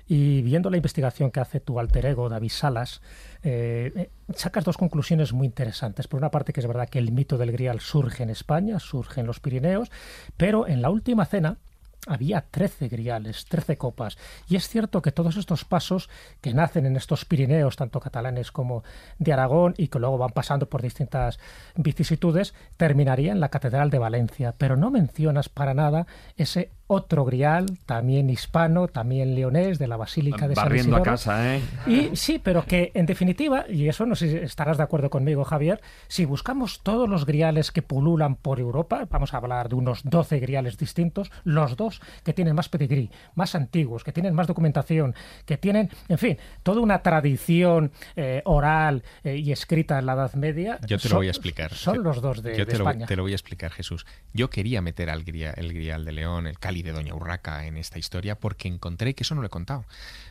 y 0.07 0.41
viendo 0.41 0.69
la 0.69 0.75
investigación 0.75 1.31
que 1.31 1.39
hace 1.39 1.61
tu 1.61 1.79
alter 1.79 2.05
ego, 2.05 2.27
David 2.27 2.49
Salas, 2.49 3.01
eh, 3.43 3.93
eh, 3.95 4.09
sacas 4.35 4.65
dos 4.65 4.75
conclusiones 4.75 5.31
muy 5.31 5.47
interesantes. 5.47 6.09
Por 6.09 6.17
una 6.17 6.31
parte, 6.31 6.51
que 6.51 6.59
es 6.59 6.67
verdad 6.67 6.89
que 6.89 6.99
el 6.99 7.13
mito 7.13 7.37
del 7.37 7.53
Grial 7.53 7.79
surge 7.79 8.23
en 8.23 8.29
España, 8.29 8.79
surge 8.79 9.21
en 9.21 9.27
los 9.27 9.39
Pirineos, 9.39 9.89
pero 10.35 10.67
en 10.67 10.81
la 10.81 10.89
última 10.89 11.25
cena, 11.25 11.59
había 12.07 12.41
13 12.41 12.87
griales, 12.87 13.45
13 13.45 13.77
copas. 13.77 14.17
Y 14.47 14.55
es 14.55 14.67
cierto 14.67 15.01
que 15.01 15.11
todos 15.11 15.37
estos 15.37 15.65
pasos 15.65 16.09
que 16.41 16.53
nacen 16.53 16.85
en 16.85 16.95
estos 16.95 17.25
Pirineos, 17.25 17.75
tanto 17.75 17.99
catalanes 17.99 18.51
como 18.51 18.83
de 19.19 19.33
Aragón, 19.33 19.73
y 19.77 19.87
que 19.87 19.99
luego 19.99 20.17
van 20.17 20.31
pasando 20.31 20.67
por 20.67 20.81
distintas 20.81 21.39
vicisitudes, 21.75 22.53
terminarían 22.77 23.37
en 23.37 23.39
la 23.39 23.49
Catedral 23.49 23.89
de 23.89 23.99
Valencia. 23.99 24.55
Pero 24.57 24.77
no 24.77 24.89
mencionas 24.89 25.49
para 25.49 25.73
nada 25.73 26.07
ese 26.37 26.71
otro 26.93 27.23
grial, 27.23 27.77
también 27.85 28.29
hispano, 28.29 28.89
también 28.89 29.33
leonés, 29.33 29.79
de 29.79 29.87
la 29.87 29.95
Basílica 29.95 30.49
de 30.49 30.55
San 30.55 30.75
Isidoro. 30.75 30.97
a 30.97 31.03
casa, 31.03 31.55
¿eh? 31.55 31.61
Y 31.87 32.17
sí, 32.17 32.37
pero 32.37 32.65
que 32.65 32.91
en 32.95 33.05
definitiva, 33.05 33.63
y 33.69 33.87
eso 33.87 34.05
no 34.05 34.13
sé 34.13 34.29
si 34.29 34.35
estarás 34.35 34.75
de 34.75 34.83
acuerdo 34.83 35.09
conmigo, 35.09 35.45
Javier, 35.45 35.79
si 36.09 36.25
buscamos 36.25 36.81
todos 36.83 37.07
los 37.07 37.25
griales 37.25 37.71
que 37.71 37.81
pululan 37.81 38.35
por 38.35 38.59
Europa, 38.59 39.07
vamos 39.09 39.33
a 39.33 39.37
hablar 39.37 39.69
de 39.69 39.75
unos 39.75 40.01
12 40.03 40.39
griales 40.39 40.77
distintos, 40.77 41.31
los 41.45 41.77
dos 41.77 42.01
que 42.25 42.33
tienen 42.33 42.55
más 42.55 42.67
pedigrí, 42.67 43.09
más 43.35 43.55
antiguos, 43.55 44.03
que 44.03 44.11
tienen 44.11 44.33
más 44.33 44.47
documentación, 44.47 45.15
que 45.45 45.57
tienen, 45.57 45.89
en 46.09 46.17
fin, 46.17 46.37
toda 46.61 46.81
una 46.81 47.01
tradición 47.01 47.93
eh, 48.17 48.41
oral 48.43 49.03
eh, 49.23 49.37
y 49.37 49.53
escrita 49.53 49.97
en 49.97 50.07
la 50.07 50.13
Edad 50.13 50.33
Media. 50.33 50.77
Yo 50.85 50.97
te 50.97 51.07
lo 51.07 51.15
voy 51.15 51.27
a 51.27 51.31
explicar. 51.31 51.73
Son 51.73 52.03
los 52.03 52.21
dos 52.21 52.43
de, 52.43 52.57
Yo 52.57 52.67
te 52.67 52.75
España. 52.75 52.99
Lo, 53.01 53.05
te 53.05 53.15
lo 53.15 53.23
voy 53.23 53.31
a 53.31 53.35
explicar, 53.35 53.71
Jesús. 53.71 54.05
Yo 54.33 54.49
quería 54.49 54.81
meter 54.81 55.09
al 55.09 55.23
grial, 55.23 55.53
el 55.55 55.73
grial 55.73 56.03
de 56.03 56.11
León, 56.11 56.47
el 56.47 56.59
Cali 56.59 56.80
de 56.81 56.91
Doña 56.91 57.15
Urraca 57.15 57.65
en 57.65 57.77
esta 57.77 57.99
historia 57.99 58.39
porque 58.39 58.67
encontré, 58.67 59.13
que 59.13 59.23
eso 59.23 59.35
no 59.35 59.41
lo 59.41 59.47
he 59.47 59.51
contado, 59.51 59.85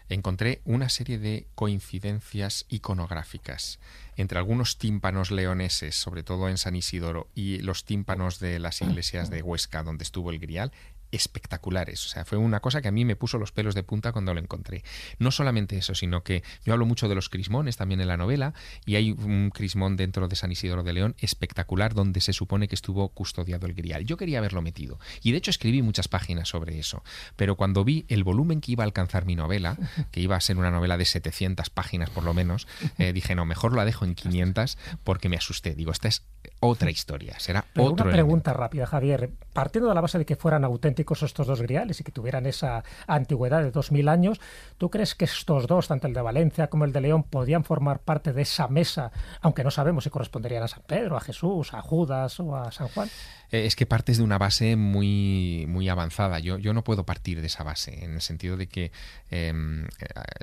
encontré 0.08 0.60
una 0.64 0.88
serie 0.88 1.18
de 1.18 1.46
coincidencias 1.54 2.66
iconográficas 2.68 3.78
entre 4.16 4.38
algunos 4.38 4.76
tímpanos 4.78 5.30
leoneses, 5.30 5.94
sobre 5.94 6.22
todo 6.22 6.48
en 6.48 6.58
San 6.58 6.76
Isidoro, 6.76 7.28
y 7.34 7.58
los 7.58 7.84
tímpanos 7.84 8.38
de 8.38 8.58
las 8.58 8.82
iglesias 8.82 9.30
de 9.30 9.42
Huesca 9.42 9.82
donde 9.82 10.04
estuvo 10.04 10.30
el 10.30 10.38
grial, 10.38 10.72
espectaculares. 11.12 12.04
O 12.06 12.08
sea, 12.08 12.24
fue 12.24 12.38
una 12.38 12.60
cosa 12.60 12.80
que 12.80 12.88
a 12.88 12.92
mí 12.92 13.04
me 13.04 13.16
puso 13.16 13.38
los 13.38 13.52
pelos 13.52 13.74
de 13.74 13.82
punta 13.82 14.12
cuando 14.12 14.34
lo 14.34 14.40
encontré. 14.40 14.82
No 15.18 15.30
solamente 15.30 15.76
eso, 15.76 15.94
sino 15.94 16.22
que 16.22 16.42
yo 16.64 16.72
hablo 16.72 16.86
mucho 16.86 17.08
de 17.08 17.14
los 17.14 17.28
crismones 17.28 17.76
también 17.76 18.00
en 18.00 18.08
la 18.08 18.16
novela 18.16 18.54
y 18.86 18.96
hay 18.96 19.12
un 19.12 19.50
crismón 19.50 19.96
dentro 19.96 20.28
de 20.28 20.36
San 20.36 20.52
Isidoro 20.52 20.82
de 20.82 20.92
León 20.92 21.16
espectacular 21.18 21.94
donde 21.94 22.20
se 22.20 22.32
supone 22.32 22.68
que 22.68 22.74
estuvo 22.74 23.08
custodiado 23.10 23.66
el 23.66 23.74
grial. 23.74 24.04
Yo 24.04 24.16
quería 24.16 24.38
haberlo 24.38 24.62
metido 24.62 24.98
y 25.22 25.32
de 25.32 25.38
hecho 25.38 25.50
escribí 25.50 25.82
muchas 25.82 26.08
páginas 26.08 26.48
sobre 26.48 26.78
eso, 26.78 27.02
pero 27.36 27.56
cuando 27.56 27.84
vi 27.84 28.04
el 28.08 28.24
volumen 28.24 28.60
que 28.60 28.72
iba 28.72 28.84
a 28.84 28.86
alcanzar 28.86 29.26
mi 29.26 29.36
novela, 29.36 29.76
que 30.10 30.20
iba 30.20 30.36
a 30.36 30.40
ser 30.40 30.58
una 30.58 30.70
novela 30.70 30.96
de 30.96 31.04
700 31.04 31.70
páginas 31.70 32.10
por 32.10 32.24
lo 32.24 32.34
menos, 32.34 32.66
eh, 32.98 33.12
dije, 33.12 33.34
no, 33.34 33.44
mejor 33.44 33.74
la 33.74 33.84
dejo 33.84 34.04
en 34.04 34.14
500 34.14 34.78
porque 35.04 35.28
me 35.28 35.36
asusté. 35.36 35.74
Digo, 35.74 35.92
esta 35.92 36.08
es 36.08 36.22
otra 36.60 36.90
historia, 36.90 37.38
será 37.38 37.64
otro. 37.76 38.04
Una 38.04 38.12
pregunta 38.12 38.52
rápida, 38.52 38.86
Javier. 38.86 39.30
Partiendo 39.52 39.88
de 39.88 39.94
la 39.94 40.00
base 40.00 40.18
de 40.18 40.26
que 40.26 40.36
fueran 40.36 40.64
auténticos 40.64 40.99
estos 41.22 41.46
dos 41.46 41.62
griales 41.62 42.00
y 42.00 42.04
que 42.04 42.12
tuvieran 42.12 42.46
esa 42.46 42.84
antigüedad 43.06 43.62
de 43.62 43.70
2000 43.70 44.08
años, 44.08 44.40
¿tú 44.78 44.90
crees 44.90 45.14
que 45.14 45.24
estos 45.24 45.66
dos, 45.66 45.88
tanto 45.88 46.06
el 46.06 46.14
de 46.14 46.22
Valencia 46.22 46.68
como 46.68 46.84
el 46.84 46.92
de 46.92 47.00
León, 47.00 47.22
podían 47.24 47.64
formar 47.64 48.00
parte 48.00 48.32
de 48.32 48.42
esa 48.42 48.68
mesa, 48.68 49.12
aunque 49.40 49.64
no 49.64 49.70
sabemos 49.70 50.04
si 50.04 50.10
corresponderían 50.10 50.62
a 50.62 50.68
San 50.68 50.82
Pedro, 50.86 51.16
a 51.16 51.20
Jesús, 51.20 51.74
a 51.74 51.82
Judas 51.82 52.40
o 52.40 52.56
a 52.56 52.70
San 52.72 52.88
Juan? 52.88 53.08
Eh, 53.52 53.66
es 53.66 53.76
que 53.76 53.86
partes 53.86 54.18
de 54.18 54.24
una 54.24 54.38
base 54.38 54.76
muy, 54.76 55.66
muy 55.68 55.88
avanzada. 55.88 56.38
Yo, 56.38 56.58
yo 56.58 56.72
no 56.74 56.84
puedo 56.84 57.04
partir 57.04 57.40
de 57.40 57.46
esa 57.46 57.64
base, 57.64 58.04
en 58.04 58.14
el 58.14 58.20
sentido 58.20 58.56
de 58.56 58.68
que 58.68 58.92
em, 59.30 59.84
eh, 59.84 59.88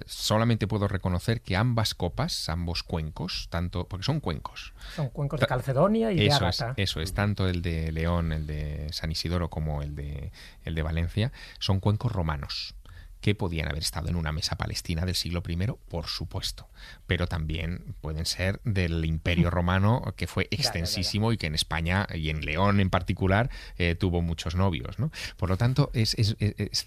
solamente 0.05 0.67
puedo 0.67 0.87
reconocer 0.87 1.41
que 1.41 1.55
ambas 1.55 1.95
copas, 1.95 2.49
ambos 2.49 2.83
cuencos, 2.83 3.47
tanto 3.49 3.87
porque 3.87 4.03
son 4.03 4.19
cuencos. 4.19 4.73
Son 4.95 5.09
cuencos 5.09 5.39
de 5.39 5.47
Calcedonia 5.47 6.11
y 6.11 6.27
eso 6.27 6.45
de 6.45 6.49
Es, 6.49 6.63
eso 6.77 7.01
es, 7.01 7.13
tanto 7.13 7.47
el 7.47 7.61
de 7.61 7.91
León, 7.91 8.31
el 8.31 8.47
de 8.47 8.87
San 8.91 9.11
Isidoro 9.11 9.49
como 9.49 9.81
el 9.81 9.95
de, 9.95 10.31
el 10.63 10.75
de 10.75 10.81
Valencia, 10.81 11.31
son 11.59 11.79
cuencos 11.79 12.11
romanos 12.11 12.75
que 13.21 13.35
podían 13.35 13.67
haber 13.67 13.83
estado 13.83 14.09
en 14.09 14.15
una 14.15 14.31
mesa 14.31 14.55
palestina 14.55 15.05
del 15.05 15.15
siglo 15.15 15.43
I, 15.47 15.57
por 15.89 16.07
supuesto, 16.07 16.69
pero 17.05 17.27
también 17.27 17.95
pueden 18.01 18.25
ser 18.25 18.59
del 18.63 19.03
Imperio 19.05 19.49
Romano, 19.49 20.13
que 20.15 20.27
fue 20.27 20.47
extensísimo 20.51 21.31
y 21.31 21.37
que 21.37 21.47
en 21.47 21.55
España 21.55 22.07
y 22.13 22.29
en 22.29 22.45
León 22.45 22.79
en 22.79 22.89
particular 22.89 23.49
eh, 23.77 23.95
tuvo 23.95 24.21
muchos 24.21 24.55
novios. 24.55 24.99
¿no? 24.99 25.11
Por 25.37 25.49
lo 25.49 25.57
tanto, 25.57 25.89
es, 25.93 26.15
es 26.15 26.35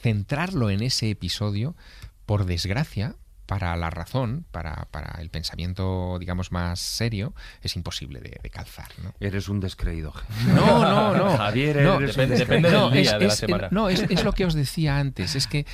centrarlo 0.01 0.71
en 0.71 0.83
ese 0.83 1.11
episodio, 1.11 1.75
por 2.27 2.45
desgracia, 2.45 3.17
para 3.51 3.75
la 3.75 3.91
razón, 3.91 4.47
para, 4.53 4.87
para, 4.93 5.21
el 5.21 5.29
pensamiento, 5.29 6.19
digamos, 6.21 6.53
más 6.53 6.79
serio, 6.79 7.35
es 7.63 7.75
imposible 7.75 8.21
de, 8.21 8.49
calzar. 8.49 8.87
¿no? 9.03 9.13
Eres 9.19 9.49
un 9.49 9.59
descreído. 9.59 10.13
No, 10.55 10.85
no, 10.85 11.17
no. 11.17 11.37
Javier, 11.37 11.83
no, 11.83 11.99
depende, 11.99 12.37
depende 12.37 12.71
del 12.71 12.93
día 12.93 13.03
es, 13.03 13.19
de 13.19 13.27
la 13.27 13.35
semana. 13.35 13.69
No, 13.73 13.89
es, 13.89 14.23
lo 14.23 14.33
que 14.33 14.45
os 14.45 14.55
decía 14.55 14.99
antes. 14.99 15.35
Es 15.35 15.49
que 15.49 15.67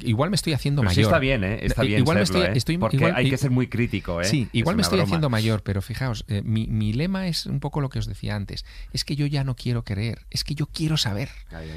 igual 0.00 0.28
me 0.28 0.36
estoy 0.36 0.52
haciendo 0.52 0.82
pero 0.82 0.90
mayor. 0.90 1.04
Sí 1.04 1.08
está 1.08 1.18
bien, 1.18 1.44
¿eh? 1.44 1.60
Está 1.62 1.82
bien 1.82 2.00
igual 2.00 2.18
serlo, 2.18 2.40
me 2.40 2.44
estoy, 2.44 2.54
¿eh? 2.54 2.58
estoy 2.58 2.78
Porque 2.78 2.96
igual, 2.96 3.14
hay 3.16 3.30
que 3.30 3.38
ser 3.38 3.50
muy 3.50 3.68
crítico, 3.68 4.20
¿eh? 4.20 4.24
Sí, 4.24 4.48
igual 4.52 4.74
es 4.74 4.76
me 4.76 4.82
estoy 4.82 4.98
broma. 4.98 5.08
haciendo 5.08 5.30
mayor, 5.30 5.62
pero 5.62 5.80
fijaos, 5.80 6.26
eh, 6.28 6.42
mi, 6.44 6.66
mi, 6.66 6.92
lema 6.92 7.26
es 7.26 7.46
un 7.46 7.60
poco 7.60 7.80
lo 7.80 7.88
que 7.88 7.98
os 7.98 8.06
decía 8.06 8.36
antes. 8.36 8.66
Es 8.92 9.04
que 9.04 9.16
yo 9.16 9.24
ya 9.24 9.44
no 9.44 9.56
quiero 9.56 9.82
creer, 9.82 10.26
es 10.30 10.44
que 10.44 10.54
yo 10.54 10.66
quiero 10.66 10.98
saber. 10.98 11.30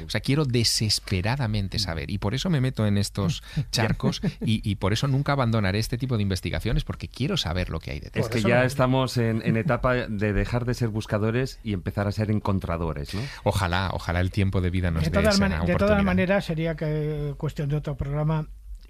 O 0.06 0.10
sea, 0.10 0.20
quiero 0.20 0.44
desesperadamente 0.44 1.78
saber. 1.78 2.10
Y 2.10 2.18
por 2.18 2.34
eso 2.34 2.50
me 2.50 2.60
meto 2.60 2.86
en 2.86 2.98
estos 2.98 3.42
charcos 3.72 4.20
y, 4.44 4.68
y 4.68 4.74
por 4.74 4.92
eso 4.92 5.08
nunca 5.08 5.34
abandonaré 5.38 5.78
este 5.78 5.98
tipo 5.98 6.16
de 6.16 6.22
investigaciones 6.22 6.84
porque 6.84 7.08
quiero 7.08 7.36
saber 7.36 7.70
lo 7.70 7.80
que 7.80 7.92
hay 7.92 8.00
detrás. 8.00 8.26
Es 8.26 8.30
que 8.30 8.46
ya 8.46 8.64
estamos 8.64 9.16
en, 9.16 9.42
en, 9.44 9.56
etapa 9.56 9.94
de 9.94 10.32
dejar 10.32 10.64
de 10.64 10.74
ser 10.74 10.88
buscadores 10.88 11.60
y 11.62 11.72
empezar 11.72 12.06
a 12.06 12.12
ser 12.12 12.30
encontradores, 12.30 13.14
¿no? 13.14 13.20
Ojalá, 13.44 13.90
ojalá 13.92 14.20
el 14.20 14.30
tiempo 14.30 14.60
de 14.60 14.70
vida 14.70 14.90
nos 14.90 15.04
de 15.04 15.10
dé 15.10 15.14
todas, 15.18 15.34
esa 15.36 15.48
man 15.48 15.66
de 15.66 15.74
todas 15.76 16.02
maneras, 16.02 16.44
sería 16.44 16.76
que 16.76 17.34
cuestión 17.36 17.68
de 17.68 17.76
otro 17.76 17.96
programa. 17.96 18.48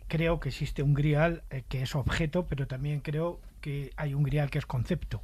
Creo 0.08 0.40
que 0.40 0.48
existe 0.48 0.82
un 0.82 0.94
grial 0.94 1.42
eh, 1.50 1.64
que 1.68 1.82
es 1.82 1.94
objeto, 1.94 2.46
pero 2.46 2.66
también 2.66 3.00
creo 3.00 3.40
que 3.60 3.90
hay 3.96 4.14
un 4.14 4.22
grial 4.22 4.50
que 4.50 4.58
es 4.58 4.64
concepto 4.64 5.22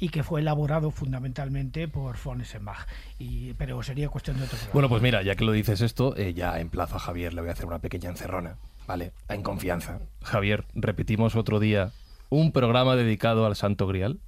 y 0.00 0.08
que 0.10 0.22
fue 0.22 0.40
elaborado 0.40 0.90
fundamentalmente 0.90 1.88
por 1.88 2.16
von 2.22 2.40
Esenbach. 2.40 2.86
Y, 3.18 3.54
pero 3.54 3.82
sería 3.82 4.08
cuestión 4.08 4.36
de 4.38 4.44
otro 4.44 4.56
programa. 4.56 4.72
Bueno, 4.72 4.88
pues 4.88 5.02
mira, 5.02 5.22
ya 5.22 5.34
que 5.34 5.44
lo 5.44 5.52
dices 5.52 5.80
esto, 5.80 6.16
eh, 6.16 6.34
ya 6.34 6.58
emplazo 6.60 6.96
a 6.96 6.98
Javier, 6.98 7.34
le 7.34 7.40
voy 7.40 7.50
a 7.50 7.52
hacer 7.52 7.66
una 7.66 7.80
pequeña 7.80 8.10
encerrona. 8.10 8.56
Vale, 8.88 9.12
en 9.28 9.42
confianza. 9.42 10.00
Javier, 10.22 10.64
repetimos 10.74 11.36
otro 11.36 11.60
día 11.60 11.92
un 12.30 12.52
programa 12.52 12.96
dedicado 12.96 13.44
al 13.46 13.54
Santo 13.54 13.86
Grial. 13.86 14.18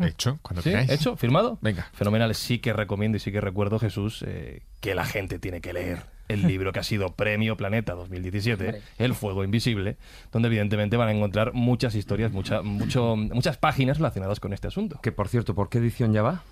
Hecho, 0.00 0.38
cuando 0.42 0.62
¿Sí? 0.62 0.70
queráis. 0.70 0.90
¿Hecho? 0.90 1.16
¿Firmado? 1.16 1.58
Venga. 1.60 1.88
Fenomenal. 1.92 2.34
Sí 2.34 2.58
que 2.58 2.72
recomiendo 2.72 3.16
y 3.16 3.20
sí 3.20 3.30
que 3.30 3.40
recuerdo, 3.40 3.78
Jesús, 3.78 4.24
eh, 4.26 4.62
que 4.80 4.94
la 4.94 5.04
gente 5.04 5.38
tiene 5.38 5.60
que 5.60 5.72
leer 5.74 6.06
el 6.28 6.42
libro 6.46 6.72
que 6.72 6.80
ha 6.80 6.82
sido 6.82 7.14
Premio 7.14 7.56
Planeta 7.56 7.94
2017, 7.94 8.64
Hombre. 8.64 8.82
El 8.98 9.14
Fuego 9.14 9.44
Invisible, 9.44 9.96
donde 10.32 10.48
evidentemente 10.48 10.96
van 10.96 11.08
a 11.08 11.12
encontrar 11.12 11.52
muchas 11.54 11.94
historias, 11.94 12.32
mucha, 12.32 12.62
mucho, 12.62 13.16
muchas 13.16 13.56
páginas 13.56 13.98
relacionadas 13.98 14.40
con 14.40 14.52
este 14.52 14.68
asunto. 14.68 15.00
Que 15.02 15.12
por 15.12 15.28
cierto, 15.28 15.54
¿por 15.54 15.68
qué 15.68 15.78
edición 15.78 16.12
ya 16.12 16.22
va? 16.22 16.42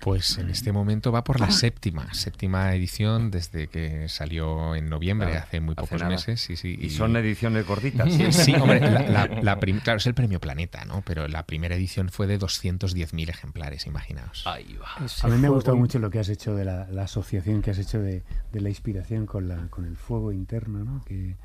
Pues 0.00 0.38
en 0.38 0.50
este 0.50 0.72
momento 0.72 1.10
va 1.12 1.24
por 1.24 1.40
la 1.40 1.50
séptima, 1.50 2.12
séptima 2.14 2.74
edición 2.74 3.30
desde 3.30 3.68
que 3.68 4.08
salió 4.08 4.74
en 4.74 4.88
noviembre, 4.88 5.30
Claro, 5.30 5.44
hace 5.46 5.60
muy 5.60 5.72
hace 5.72 5.80
pocos 5.80 6.00
nada. 6.00 6.10
meses. 6.12 6.40
Sí, 6.40 6.56
sí, 6.56 6.78
Y 6.80 6.90
son 6.90 7.16
ediciones 7.16 7.66
gorditas. 7.66 8.12
Sí, 8.12 8.30
sí, 8.32 8.54
hombre, 8.54 8.80
la, 8.80 9.00
la- 9.02 9.26
la 9.42 9.58
prim- 9.58 9.80
claro, 9.80 9.96
es 9.98 10.06
el 10.06 10.14
premio 10.14 10.38
Planeta, 10.40 10.84
¿no? 10.84 11.02
Pero 11.06 11.26
la 11.28 11.44
primera 11.46 11.74
edición 11.74 12.10
fue 12.10 12.26
de 12.26 12.38
210.000 12.38 13.28
ejemplares, 13.30 13.86
imaginaos. 13.86 14.46
Ahí 14.46 14.76
va. 14.80 15.04
Ese 15.04 15.26
A 15.26 15.30
mí 15.30 15.38
me 15.38 15.46
ha 15.46 15.50
gustado 15.50 15.76
mucho 15.76 15.98
lo 15.98 16.10
que 16.10 16.18
has 16.18 16.28
hecho 16.28 16.54
de 16.54 16.64
la, 16.64 16.86
la 16.90 17.02
asociación 17.04 17.62
que 17.62 17.70
has 17.70 17.78
hecho 17.78 17.98
de, 18.00 18.22
de 18.52 18.60
la 18.60 18.68
inspiración 18.68 19.05
con, 19.26 19.48
la, 19.48 19.68
con 19.68 19.84
el 19.84 19.96
fuego 19.96 20.32
interno, 20.32 20.84
¿no? 20.84 21.02
que, 21.04 21.36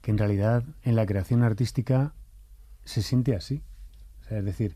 que 0.00 0.10
en 0.10 0.18
realidad 0.18 0.64
en 0.82 0.96
la 0.96 1.06
creación 1.06 1.42
artística 1.42 2.12
se 2.84 3.02
siente 3.02 3.34
así. 3.34 3.62
O 4.22 4.24
sea, 4.28 4.38
es 4.38 4.44
decir, 4.44 4.74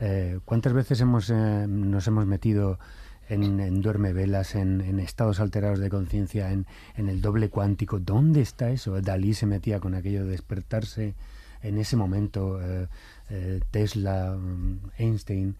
eh, 0.00 0.40
¿cuántas 0.44 0.72
veces 0.72 1.00
hemos, 1.00 1.30
eh, 1.30 1.66
nos 1.68 2.06
hemos 2.06 2.26
metido 2.26 2.78
en, 3.28 3.60
en 3.60 3.80
duerme 3.80 4.12
velas, 4.12 4.54
en, 4.54 4.80
en 4.80 4.98
estados 4.98 5.40
alterados 5.40 5.78
de 5.78 5.88
conciencia, 5.88 6.52
en, 6.52 6.66
en 6.96 7.08
el 7.08 7.20
doble 7.20 7.48
cuántico? 7.48 8.00
¿Dónde 8.00 8.40
está 8.40 8.70
eso? 8.70 9.00
Dalí 9.00 9.34
se 9.34 9.46
metía 9.46 9.80
con 9.80 9.94
aquello 9.94 10.24
de 10.24 10.32
despertarse 10.32 11.14
en 11.62 11.78
ese 11.78 11.96
momento, 11.96 12.60
eh, 12.60 12.88
eh, 13.30 13.60
Tesla, 13.70 14.36
mm, 14.36 14.90
Einstein 14.98 15.56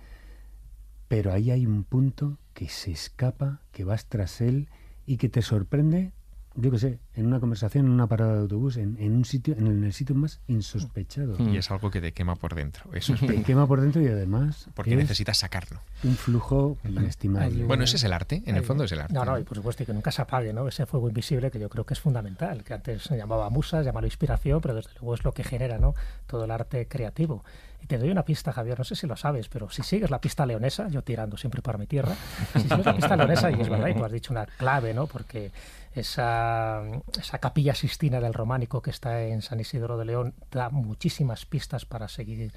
pero 1.13 1.31
ahí 1.31 1.51
hay 1.51 1.67
un 1.67 1.85
punto 1.85 2.39
que 2.55 2.71
se 2.71 2.91
escapa, 2.91 3.61
que 3.73 3.85
vas 3.85 4.07
tras 4.07 4.41
él 4.41 4.71
y 5.07 5.17
que 5.17 5.29
te 5.29 5.43
sorprende, 5.43 6.13
yo 6.55 6.71
qué 6.71 6.79
sé, 6.79 6.99
en 7.15 7.27
una 7.27 7.41
conversación, 7.41 7.87
en 7.87 7.93
una 7.93 8.07
parada 8.07 8.35
de 8.35 8.41
autobús, 8.41 8.77
en, 8.77 8.97
en 8.99 9.15
un 9.15 9.25
sitio, 9.25 9.55
en 9.57 9.85
el 9.85 9.93
sitio 9.93 10.15
más 10.15 10.41
insospechado. 10.49 11.37
Y 11.39 11.57
es 11.57 11.71
algo 11.71 11.91
que 11.91 12.01
te 12.01 12.13
quema 12.13 12.37
por 12.37 12.55
dentro. 12.55 12.93
Eso 12.95 13.15
es 13.15 13.21
Te 13.21 13.43
quema 13.43 13.67
por 13.67 13.81
dentro 13.81 14.03
y 14.03 14.09
además 14.09 14.69
porque 14.75 14.93
es 14.93 14.97
necesitas 14.99 15.39
sacarlo. 15.39 15.81
un 16.05 16.15
flujo 16.17 16.77
inestimable. 16.85 17.65
Bueno, 17.65 17.85
ese 17.85 17.97
es 17.97 18.05
el 18.05 18.13
arte, 18.13 18.43
en 18.47 18.57
el 18.57 18.65
fondo 18.65 18.85
es 18.85 18.93
el 18.93 19.01
arte. 19.01 19.15
No, 19.15 19.25
no, 19.25 19.39
y 19.39 19.45
por 19.45 19.57
supuesto 19.57 19.83
y 19.83 19.87
que 19.87 19.93
nunca 19.95 20.11
se 20.13 20.23
apague, 20.23 20.53
¿no? 20.53 20.69
Ese 20.69 20.87
fuego 20.87 21.09
invisible 21.09 21.51
que 21.51 21.59
yo 21.59 21.69
creo 21.69 21.85
que 21.87 21.95
es 21.95 22.01
fundamental, 22.01 22.63
que 22.65 22.75
antes 22.75 23.03
se 23.03 23.17
llamaba 23.17 23.49
musa, 23.51 23.83
llamaba 23.83 24.07
inspiración, 24.07 24.61
pero 24.61 24.75
desde 24.75 24.91
luego 24.95 25.15
es 25.15 25.25
lo 25.25 25.33
que 25.33 25.45
genera, 25.45 25.79
¿no? 25.79 25.95
Todo 26.27 26.45
el 26.45 26.51
arte 26.51 26.87
creativo. 26.87 27.45
Y 27.83 27.87
te 27.87 27.99
doy 27.99 28.11
una 28.11 28.25
pista, 28.25 28.53
Javier, 28.53 28.79
no 28.79 28.85
sé 28.85 28.95
si 28.95 29.09
lo 29.09 29.17
sabes, 29.17 29.49
pero 29.49 29.69
si 29.71 29.83
sigues 29.83 30.09
la 30.11 30.21
pista 30.21 30.47
leonesa, 30.47 30.89
yo 30.89 31.03
tirando 31.03 31.37
siempre 31.37 31.63
para 31.63 31.79
mi 31.79 31.87
tierra, 31.89 32.15
si 32.53 32.61
sigues 32.61 32.87
la 32.87 32.95
pista 32.95 33.17
leonesa, 33.17 33.51
y 33.51 33.61
es 33.61 33.69
verdad, 33.69 33.89
y 33.89 33.95
tú 33.95 34.05
has 34.05 34.13
dicho 34.13 34.33
una 34.33 34.47
clave, 34.47 34.95
¿no? 34.95 35.07
Porque 35.09 35.51
esa, 35.95 36.83
esa 37.19 37.39
capilla 37.39 37.75
sistina 37.75 38.21
del 38.21 38.35
románico 38.35 38.83
que 38.83 38.91
está 38.91 39.23
en 39.23 39.43
San 39.43 39.61
Isidro 39.61 39.99
de 39.99 40.05
León 40.05 40.35
da 40.51 40.71
muchísimas 40.71 41.47
pistas 41.47 41.85
para 41.85 42.09
seguir 42.09 42.53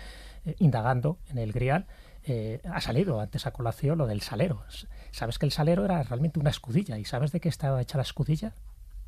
eh, 0.45 0.55
indagando 0.59 1.17
en 1.29 1.37
el 1.37 1.51
Grial. 1.51 1.85
Eh, 2.27 2.61
ha 2.71 2.81
salido 2.81 3.19
antes 3.19 3.45
a 3.45 3.51
colación 3.51 3.97
lo 3.97 4.07
del 4.07 4.21
salero. 4.21 4.63
Sabes 5.11 5.37
que 5.37 5.45
el 5.45 5.51
salero 5.51 5.85
era 5.85 6.01
realmente 6.03 6.39
una 6.39 6.49
escudilla. 6.49 6.97
¿Y 6.97 7.05
sabes 7.05 7.31
de 7.31 7.39
qué 7.39 7.49
estaba 7.49 7.81
hecha 7.81 7.97
la 7.97 8.03
escudilla? 8.03 8.53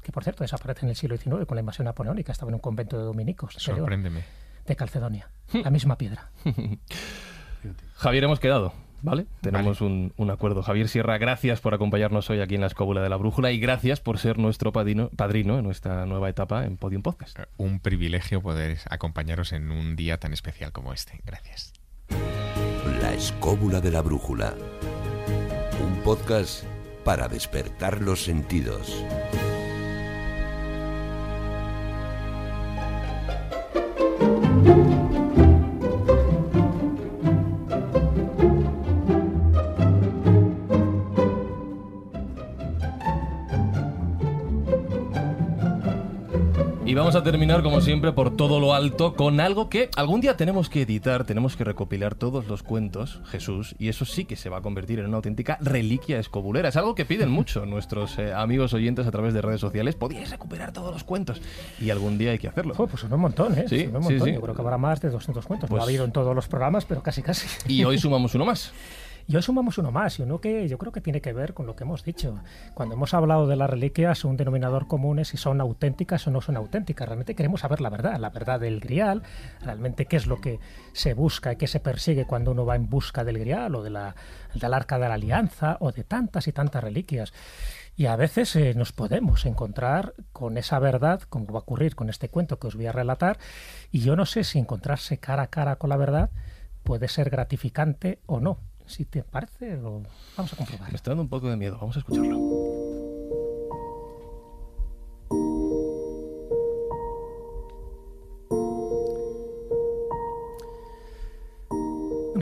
Que 0.04 0.12
por 0.12 0.24
cierto 0.24 0.44
desaparece 0.44 0.86
en 0.86 0.90
el 0.90 0.96
siglo 0.96 1.18
XIX 1.18 1.46
con 1.48 1.56
la 1.56 1.62
invasión 1.62 1.86
napoleónica. 1.86 2.32
Estaba 2.32 2.52
en 2.52 2.56
un 2.56 2.62
convento 2.62 2.98
de 2.98 3.04
dominicos 3.04 3.56
Sorpréndeme. 3.58 4.24
de 4.66 4.76
Calcedonia. 4.76 5.30
La 5.64 5.72
misma 5.72 5.98
piedra. 5.98 6.30
Javier, 7.96 8.24
hemos 8.24 8.40
quedado. 8.40 8.74
¿Vale? 9.02 9.26
Tenemos 9.42 9.82
un, 9.82 10.14
un 10.18 10.30
acuerdo. 10.30 10.64
Javier 10.64 10.88
Sierra, 10.88 11.18
gracias 11.18 11.62
por 11.62 11.74
acompañarnos 11.74 12.30
hoy 12.30 12.42
aquí 12.42 12.56
en 12.56 12.62
la 12.62 12.68
Escóbula 12.68 13.02
de 13.02 13.10
la 13.10 13.18
Brújula 13.18 13.52
y 13.52 13.60
gracias 13.60 14.00
por 14.00 14.18
ser 14.18 14.38
nuestro 14.38 14.72
padrino, 14.72 15.10
padrino 15.16 15.58
en 15.58 15.64
nuestra 15.66 16.06
nueva 16.06 16.30
etapa 16.30 16.66
en 16.66 16.78
Podium 16.78 17.02
Podcast. 17.02 17.38
Un 17.58 17.80
privilegio 17.80 18.42
poder 18.42 18.80
acompañaros 18.90 19.54
en 19.54 19.72
un 19.72 19.96
día 19.96 20.18
tan 20.20 20.34
especial 20.34 20.72
como 20.72 20.94
este. 20.94 21.22
Gracias. 21.26 21.74
La 23.02 23.14
escóbula 23.14 23.82
de 23.82 23.92
la 23.92 24.02
brújula. 24.02 24.54
Un 25.84 26.02
podcast 26.04 26.64
para 27.04 27.28
despertar 27.28 28.02
los 28.02 28.24
sentidos. 28.24 29.04
Vamos 47.00 47.16
a 47.16 47.24
terminar, 47.24 47.64
como 47.64 47.82
siempre, 47.82 48.12
por 48.12 48.36
todo 48.36 48.60
lo 48.60 48.74
alto, 48.74 49.14
con 49.16 49.40
algo 49.40 49.70
que 49.70 49.90
algún 49.96 50.22
día 50.22 50.38
tenemos 50.38 50.70
que 50.70 50.82
editar, 50.84 51.24
tenemos 51.26 51.56
que 51.56 51.64
recopilar 51.64 52.16
todos 52.16 52.48
los 52.48 52.64
cuentos, 52.64 53.22
Jesús, 53.26 53.76
y 53.78 53.90
eso 53.90 54.06
sí 54.06 54.26
que 54.26 54.36
se 54.36 54.50
va 54.50 54.58
a 54.58 54.62
convertir 54.62 55.00
en 55.00 55.08
una 55.08 55.18
auténtica 55.18 55.58
reliquia 55.62 56.20
escobulera. 56.20 56.70
Es 56.70 56.76
algo 56.78 56.96
que 56.96 57.06
piden 57.06 57.30
mucho 57.30 57.66
nuestros 57.66 58.18
eh, 58.20 58.34
amigos 58.34 58.74
oyentes 58.74 59.06
a 59.08 59.12
través 59.12 59.34
de 59.34 59.42
redes 59.42 59.62
sociales. 59.62 59.96
Podíais 59.96 60.30
recuperar 60.30 60.72
todos 60.72 60.92
los 60.94 61.04
cuentos, 61.04 61.42
y 61.80 61.90
algún 61.90 62.18
día 62.18 62.32
hay 62.32 62.40
que 62.40 62.48
hacerlo. 62.48 62.74
Pues 62.76 63.00
son 63.00 63.14
un 63.14 63.20
montón, 63.22 63.58
¿eh? 63.58 63.66
Sí, 63.68 63.86
Son 63.86 63.96
un 63.98 64.04
sí, 64.04 64.10
montón. 64.14 64.28
sí. 64.28 64.34
Yo 64.36 64.42
creo 64.42 64.56
que 64.56 64.62
habrá 64.62 64.78
más 64.78 65.02
de 65.02 65.10
200 65.10 65.46
cuentos. 65.46 65.70
Pues- 65.70 65.78
No 65.78 65.84
ha 65.84 65.88
habido 65.88 66.06
en 66.06 66.12
todos 66.12 66.36
los 66.36 66.48
programas, 66.48 66.86
pero 66.86 67.02
casi, 67.04 67.22
casi. 67.22 67.48
Y 67.68 67.84
hoy 67.84 67.98
sumamos 67.98 68.34
uno 68.36 68.46
más. 68.46 68.72
Y 69.30 69.36
hoy 69.36 69.42
sumamos 69.42 69.78
uno 69.78 69.92
más, 69.92 70.20
y 70.20 70.22
uno 70.22 70.40
que 70.40 70.70
yo 70.70 70.78
creo 70.78 70.94
que 70.94 71.02
tiene 71.02 71.20
que 71.20 71.34
ver 71.34 71.54
con 71.54 71.66
lo 71.66 71.76
que 71.76 71.84
hemos 71.84 72.06
dicho. 72.06 72.40
Cuando 72.74 72.96
hemos 72.96 73.14
hablado 73.14 73.46
de 73.46 73.58
las 73.58 73.70
reliquias, 73.70 74.24
un 74.24 74.38
denominador 74.38 74.88
común 74.88 75.20
es 75.20 75.28
si 75.28 75.38
son 75.38 75.60
auténticas 75.60 76.26
o 76.28 76.32
no 76.32 76.40
son 76.40 76.56
auténticas. 76.56 77.06
Realmente 77.10 77.36
queremos 77.36 77.60
saber 77.60 77.82
la 77.82 77.90
verdad, 77.90 78.18
la 78.20 78.30
verdad 78.30 78.62
del 78.62 78.80
grial, 78.80 79.24
realmente 79.62 80.06
qué 80.06 80.16
es 80.16 80.28
lo 80.28 80.40
que 80.40 80.62
se 80.94 81.14
busca 81.14 81.52
y 81.52 81.56
qué 81.58 81.68
se 81.68 81.82
persigue 81.82 82.26
cuando 82.26 82.52
uno 82.52 82.66
va 82.66 82.78
en 82.78 82.90
busca 82.90 83.26
del 83.26 83.38
grial 83.38 83.76
o 83.76 83.84
de 83.84 83.90
la, 83.90 84.16
del 84.54 84.74
arca 84.74 84.98
de 84.98 85.10
la 85.10 85.16
alianza 85.16 85.76
o 85.82 85.92
de 85.92 86.06
tantas 86.06 86.48
y 86.48 86.54
tantas 86.54 86.82
reliquias. 86.82 87.34
Y 87.98 88.06
a 88.06 88.16
veces 88.16 88.56
eh, 88.56 88.76
nos 88.76 88.94
podemos 88.94 89.46
encontrar 89.46 90.14
con 90.32 90.58
esa 90.58 90.80
verdad, 90.80 91.22
como 91.24 91.48
va 91.48 91.60
a 91.60 91.64
ocurrir 91.64 91.96
con 91.96 92.10
este 92.10 92.30
cuento 92.30 92.60
que 92.60 92.68
os 92.68 92.76
voy 92.76 92.86
a 92.86 92.94
relatar, 92.94 93.40
y 93.92 94.00
yo 94.00 94.16
no 94.16 94.26
sé 94.26 94.46
si 94.46 94.58
encontrarse 94.58 95.18
cara 95.18 95.44
a 95.44 95.48
cara 95.48 95.76
con 95.76 95.90
la 95.90 95.98
verdad 95.98 96.30
puede 96.84 97.10
ser 97.10 97.30
gratificante 97.30 98.22
o 98.26 98.40
no 98.40 98.60
si 98.88 99.06
te 99.06 99.24
parece, 99.24 99.78
lo 99.78 100.04
vamos 100.36 100.54
a 100.54 100.56
comprobar. 100.56 100.90
Me 100.92 100.96
está 100.96 101.12
dando 101.12 101.24
un 101.24 101.30
poco 101.30 101.50
de 101.50 101.58
miedo, 101.58 101.78
vamos 101.80 101.96
a 101.96 102.00
escucharlo. 102.00 102.58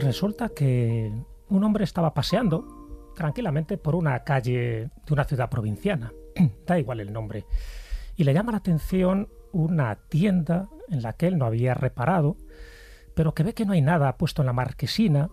resulta 0.06 0.50
que 0.50 1.10
un 1.48 1.64
hombre 1.64 1.84
estaba 1.84 2.14
paseando 2.14 3.12
tranquilamente 3.16 3.76
por 3.76 3.94
una 3.94 4.22
calle 4.24 4.90
de 5.06 5.12
una 5.12 5.24
ciudad 5.24 5.50
provinciana, 5.50 6.12
da 6.66 6.78
igual 6.78 7.00
el 7.00 7.12
nombre, 7.12 7.44
y 8.14 8.24
le 8.24 8.32
llama 8.32 8.52
la 8.52 8.58
atención 8.58 9.28
una 9.52 9.96
tienda 10.08 10.68
en 10.88 11.02
la 11.02 11.14
que 11.14 11.26
él 11.26 11.38
no 11.38 11.46
había 11.46 11.74
reparado, 11.74 12.36
pero 13.14 13.34
que 13.34 13.42
ve 13.42 13.54
que 13.54 13.64
no 13.64 13.72
hay 13.72 13.80
nada 13.80 14.16
puesto 14.16 14.42
en 14.42 14.46
la 14.46 14.52
marquesina 14.52 15.28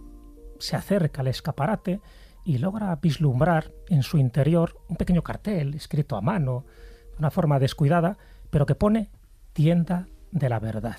se 0.63 0.77
acerca 0.77 1.19
al 1.19 1.27
escaparate 1.27 1.99
y 2.45 2.57
logra 2.57 2.95
vislumbrar 2.95 3.73
en 3.89 4.01
su 4.01 4.17
interior 4.17 4.79
un 4.87 4.95
pequeño 4.95 5.21
cartel 5.21 5.73
escrito 5.73 6.15
a 6.15 6.21
mano, 6.21 6.63
de 7.11 7.17
una 7.17 7.31
forma 7.31 7.59
descuidada, 7.59 8.17
pero 8.49 8.65
que 8.65 8.73
pone 8.73 9.09
tienda 9.51 10.07
de 10.31 10.47
la 10.47 10.59
verdad. 10.59 10.95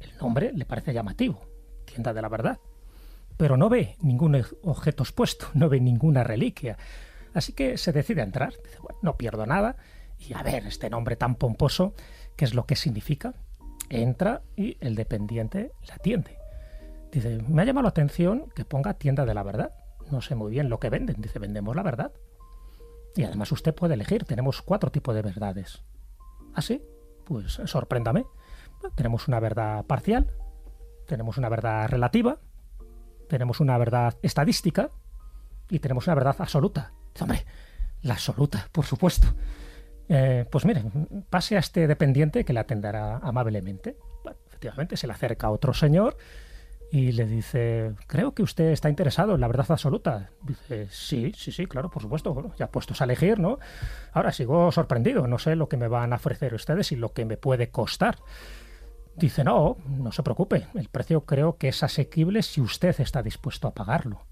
El 0.00 0.10
nombre 0.18 0.50
le 0.52 0.64
parece 0.64 0.92
llamativo, 0.92 1.46
tienda 1.84 2.12
de 2.12 2.20
la 2.20 2.28
verdad, 2.28 2.58
pero 3.36 3.56
no 3.56 3.68
ve 3.68 3.94
ningún 4.00 4.44
objeto 4.64 5.04
expuesto, 5.04 5.46
no 5.54 5.68
ve 5.68 5.78
ninguna 5.78 6.24
reliquia. 6.24 6.76
Así 7.34 7.52
que 7.52 7.78
se 7.78 7.92
decide 7.92 8.22
a 8.22 8.24
entrar, 8.24 8.52
dice, 8.64 8.80
bueno, 8.80 8.98
no 9.00 9.16
pierdo 9.16 9.46
nada, 9.46 9.76
y 10.18 10.34
a 10.34 10.42
ver, 10.42 10.66
este 10.66 10.90
nombre 10.90 11.14
tan 11.14 11.36
pomposo, 11.36 11.94
¿qué 12.34 12.44
es 12.44 12.52
lo 12.52 12.66
que 12.66 12.74
significa? 12.74 13.34
Entra 13.90 14.42
y 14.56 14.76
el 14.80 14.96
dependiente 14.96 15.70
la 15.86 15.94
atiende. 15.94 16.45
Dice, 17.16 17.42
me 17.48 17.62
ha 17.62 17.64
llamado 17.64 17.84
la 17.84 17.88
atención 17.88 18.50
que 18.54 18.66
ponga 18.66 18.92
tienda 18.92 19.24
de 19.24 19.32
la 19.32 19.42
verdad. 19.42 19.72
No 20.10 20.20
sé 20.20 20.34
muy 20.34 20.50
bien 20.50 20.68
lo 20.68 20.78
que 20.78 20.90
venden. 20.90 21.16
Dice, 21.18 21.38
vendemos 21.38 21.74
la 21.74 21.82
verdad. 21.82 22.12
Y 23.14 23.24
además 23.24 23.50
usted 23.52 23.74
puede 23.74 23.94
elegir, 23.94 24.24
tenemos 24.24 24.60
cuatro 24.60 24.90
tipos 24.90 25.14
de 25.14 25.22
verdades. 25.22 25.82
¿Ah, 26.52 26.60
sí? 26.60 26.82
Pues 27.24 27.58
sorpréndame. 27.64 28.26
tenemos 28.96 29.28
una 29.28 29.40
verdad 29.40 29.86
parcial, 29.86 30.30
tenemos 31.06 31.38
una 31.38 31.48
verdad 31.48 31.88
relativa, 31.88 32.38
tenemos 33.30 33.60
una 33.60 33.78
verdad 33.78 34.18
estadística 34.20 34.90
y 35.70 35.78
tenemos 35.78 36.06
una 36.08 36.16
verdad 36.16 36.36
absoluta. 36.38 36.92
Hombre, 37.18 37.46
la 38.02 38.12
absoluta, 38.12 38.68
por 38.72 38.84
supuesto. 38.84 39.28
Eh, 40.10 40.44
pues 40.50 40.66
mire, 40.66 40.84
pase 41.30 41.56
a 41.56 41.60
este 41.60 41.86
dependiente 41.86 42.44
que 42.44 42.52
le 42.52 42.60
atenderá 42.60 43.16
amablemente. 43.22 43.96
efectivamente, 44.48 44.98
se 44.98 45.06
le 45.06 45.14
acerca 45.14 45.48
otro 45.48 45.72
señor 45.72 46.18
y 46.90 47.12
le 47.12 47.26
dice, 47.26 47.94
creo 48.06 48.32
que 48.32 48.42
usted 48.42 48.70
está 48.70 48.88
interesado 48.88 49.34
en 49.34 49.40
la 49.40 49.48
verdad 49.48 49.66
absoluta. 49.70 50.30
Dice, 50.42 50.88
sí, 50.90 51.32
sí, 51.36 51.50
sí, 51.50 51.66
claro, 51.66 51.90
por 51.90 52.02
supuesto. 52.02 52.54
Ya 52.56 52.70
puestos 52.70 53.00
a 53.00 53.04
elegir, 53.04 53.38
¿no? 53.38 53.58
Ahora 54.12 54.32
sigo 54.32 54.70
sorprendido, 54.70 55.26
no 55.26 55.38
sé 55.38 55.56
lo 55.56 55.68
que 55.68 55.76
me 55.76 55.88
van 55.88 56.12
a 56.12 56.16
ofrecer 56.16 56.54
ustedes 56.54 56.92
y 56.92 56.96
lo 56.96 57.12
que 57.12 57.24
me 57.24 57.36
puede 57.36 57.70
costar. 57.70 58.18
Dice, 59.16 59.44
no, 59.44 59.78
no 59.88 60.12
se 60.12 60.22
preocupe, 60.22 60.66
el 60.74 60.88
precio 60.88 61.22
creo 61.22 61.56
que 61.56 61.68
es 61.68 61.82
asequible 61.82 62.42
si 62.42 62.60
usted 62.60 63.00
está 63.00 63.22
dispuesto 63.22 63.66
a 63.66 63.74
pagarlo. 63.74 64.26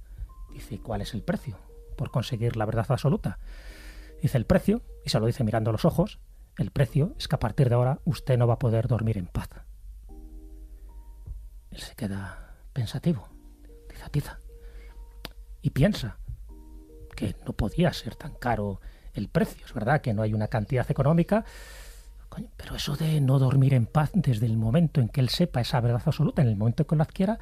Dice, 0.53 0.79
¿cuál 0.79 1.01
es 1.01 1.15
el 1.15 1.23
precio 1.23 1.57
por 1.97 2.11
conseguir 2.11 2.57
la 2.57 2.67
verdad 2.67 2.87
absoluta? 2.89 3.39
Dice 4.23 4.39
el 4.39 4.47
precio, 4.47 4.83
y 5.05 5.11
se 5.11 5.19
lo 5.19 5.27
dice 5.27 5.43
mirando 5.43 5.73
los 5.73 5.85
ojos, 5.85 6.21
el 6.59 6.71
precio 6.71 7.15
es 7.19 7.29
que 7.29 7.35
a 7.35 7.41
partir 7.41 7.69
de 7.69 7.75
ahora 7.75 8.01
usted 8.05 8.39
no 8.39 8.47
va 8.47 8.55
a 8.55 8.59
poder 8.59 8.87
dormir 8.87 9.19
en 9.19 9.27
paz. 9.27 9.49
Él 11.71 11.81
se 11.81 11.95
queda 11.97 12.44
pensativo, 12.75 13.29
tiza, 14.11 14.39
y 15.63 15.71
piensa 15.71 16.19
que 17.17 17.35
no 17.47 17.55
podía 17.55 17.93
ser 17.93 18.17
tan 18.17 18.35
caro 18.35 18.81
el 19.15 19.29
precio. 19.29 19.65
Es 19.65 19.73
verdad 19.73 20.03
que 20.03 20.13
no 20.13 20.23
hay 20.23 20.35
una 20.35 20.49
cantidad 20.49 20.91
económica, 20.91 21.45
pero 22.57 22.75
eso 22.75 22.97
de 22.97 23.21
no 23.21 23.39
dormir 23.39 23.73
en 23.73 23.87
paz 23.87 24.11
desde 24.13 24.47
el 24.47 24.57
momento 24.57 25.01
en 25.01 25.09
que 25.09 25.21
él 25.21 25.29
sepa 25.29 25.61
esa 25.61 25.81
verdad 25.81 26.03
absoluta, 26.05 26.43
en 26.43 26.49
el 26.49 26.57
momento 26.57 26.83
en 26.83 26.87
que 26.89 26.97
lo 26.97 27.03
adquiera, 27.03 27.39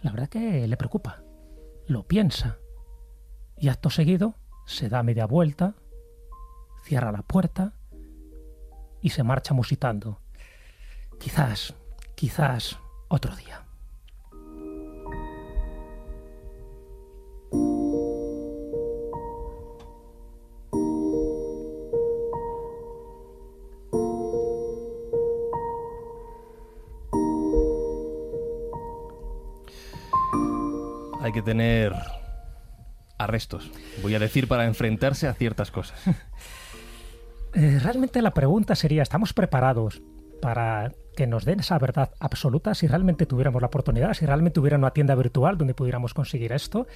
la 0.00 0.12
verdad 0.12 0.28
que 0.28 0.66
le 0.66 0.76
preocupa. 0.76 1.22
Lo 1.86 2.06
piensa. 2.06 2.58
Y 3.58 3.68
acto 3.68 3.90
seguido 3.90 4.36
se 4.64 4.88
da 4.88 5.02
media 5.02 5.26
vuelta, 5.26 5.74
cierra 6.84 7.12
la 7.12 7.22
puerta 7.22 7.74
y 9.00 9.10
se 9.10 9.24
marcha 9.24 9.54
musitando. 9.54 10.20
Quizás, 11.18 11.74
quizás 12.14 12.78
otro 13.08 13.34
día. 13.36 13.61
Hay 31.32 31.36
que 31.36 31.42
tener 31.42 31.94
arrestos, 33.16 33.70
voy 34.02 34.14
a 34.14 34.18
decir, 34.18 34.48
para 34.48 34.66
enfrentarse 34.66 35.26
a 35.26 35.32
ciertas 35.32 35.70
cosas. 35.70 35.98
Eh, 37.54 37.78
realmente 37.82 38.22
la 38.22 38.32
pregunta 38.32 38.74
sería, 38.74 39.02
¿estamos 39.02 39.34
preparados 39.34 40.00
para 40.40 40.90
que 41.14 41.26
nos 41.26 41.44
den 41.44 41.60
esa 41.60 41.78
verdad 41.78 42.10
absoluta 42.18 42.74
si 42.74 42.86
realmente 42.86 43.26
tuviéramos 43.26 43.60
la 43.60 43.66
oportunidad, 43.66 44.14
si 44.14 44.24
realmente 44.24 44.58
hubiera 44.58 44.78
una 44.78 44.92
tienda 44.92 45.14
virtual 45.14 45.58
donde 45.58 45.74
pudiéramos 45.74 46.14
conseguir 46.14 46.52
esto? 46.52 46.86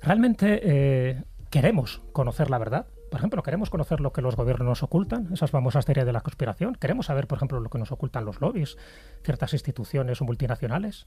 ¿Realmente 0.00 0.60
eh, 0.62 1.24
queremos 1.50 2.00
conocer 2.12 2.48
la 2.48 2.56
verdad? 2.56 2.86
Por 3.10 3.20
ejemplo, 3.20 3.42
queremos 3.42 3.68
conocer 3.68 4.00
lo 4.00 4.14
que 4.14 4.22
los 4.22 4.34
gobiernos 4.34 4.66
nos 4.66 4.82
ocultan, 4.82 5.30
esas 5.30 5.50
famosas 5.50 5.84
teorías 5.84 6.06
de 6.06 6.14
la 6.14 6.22
conspiración. 6.22 6.74
Queremos 6.74 7.04
saber, 7.04 7.26
por 7.26 7.36
ejemplo, 7.36 7.60
lo 7.60 7.68
que 7.68 7.78
nos 7.78 7.92
ocultan 7.92 8.24
los 8.24 8.40
lobbies, 8.40 8.78
ciertas 9.24 9.52
instituciones 9.52 10.22
o 10.22 10.24
multinacionales. 10.24 11.06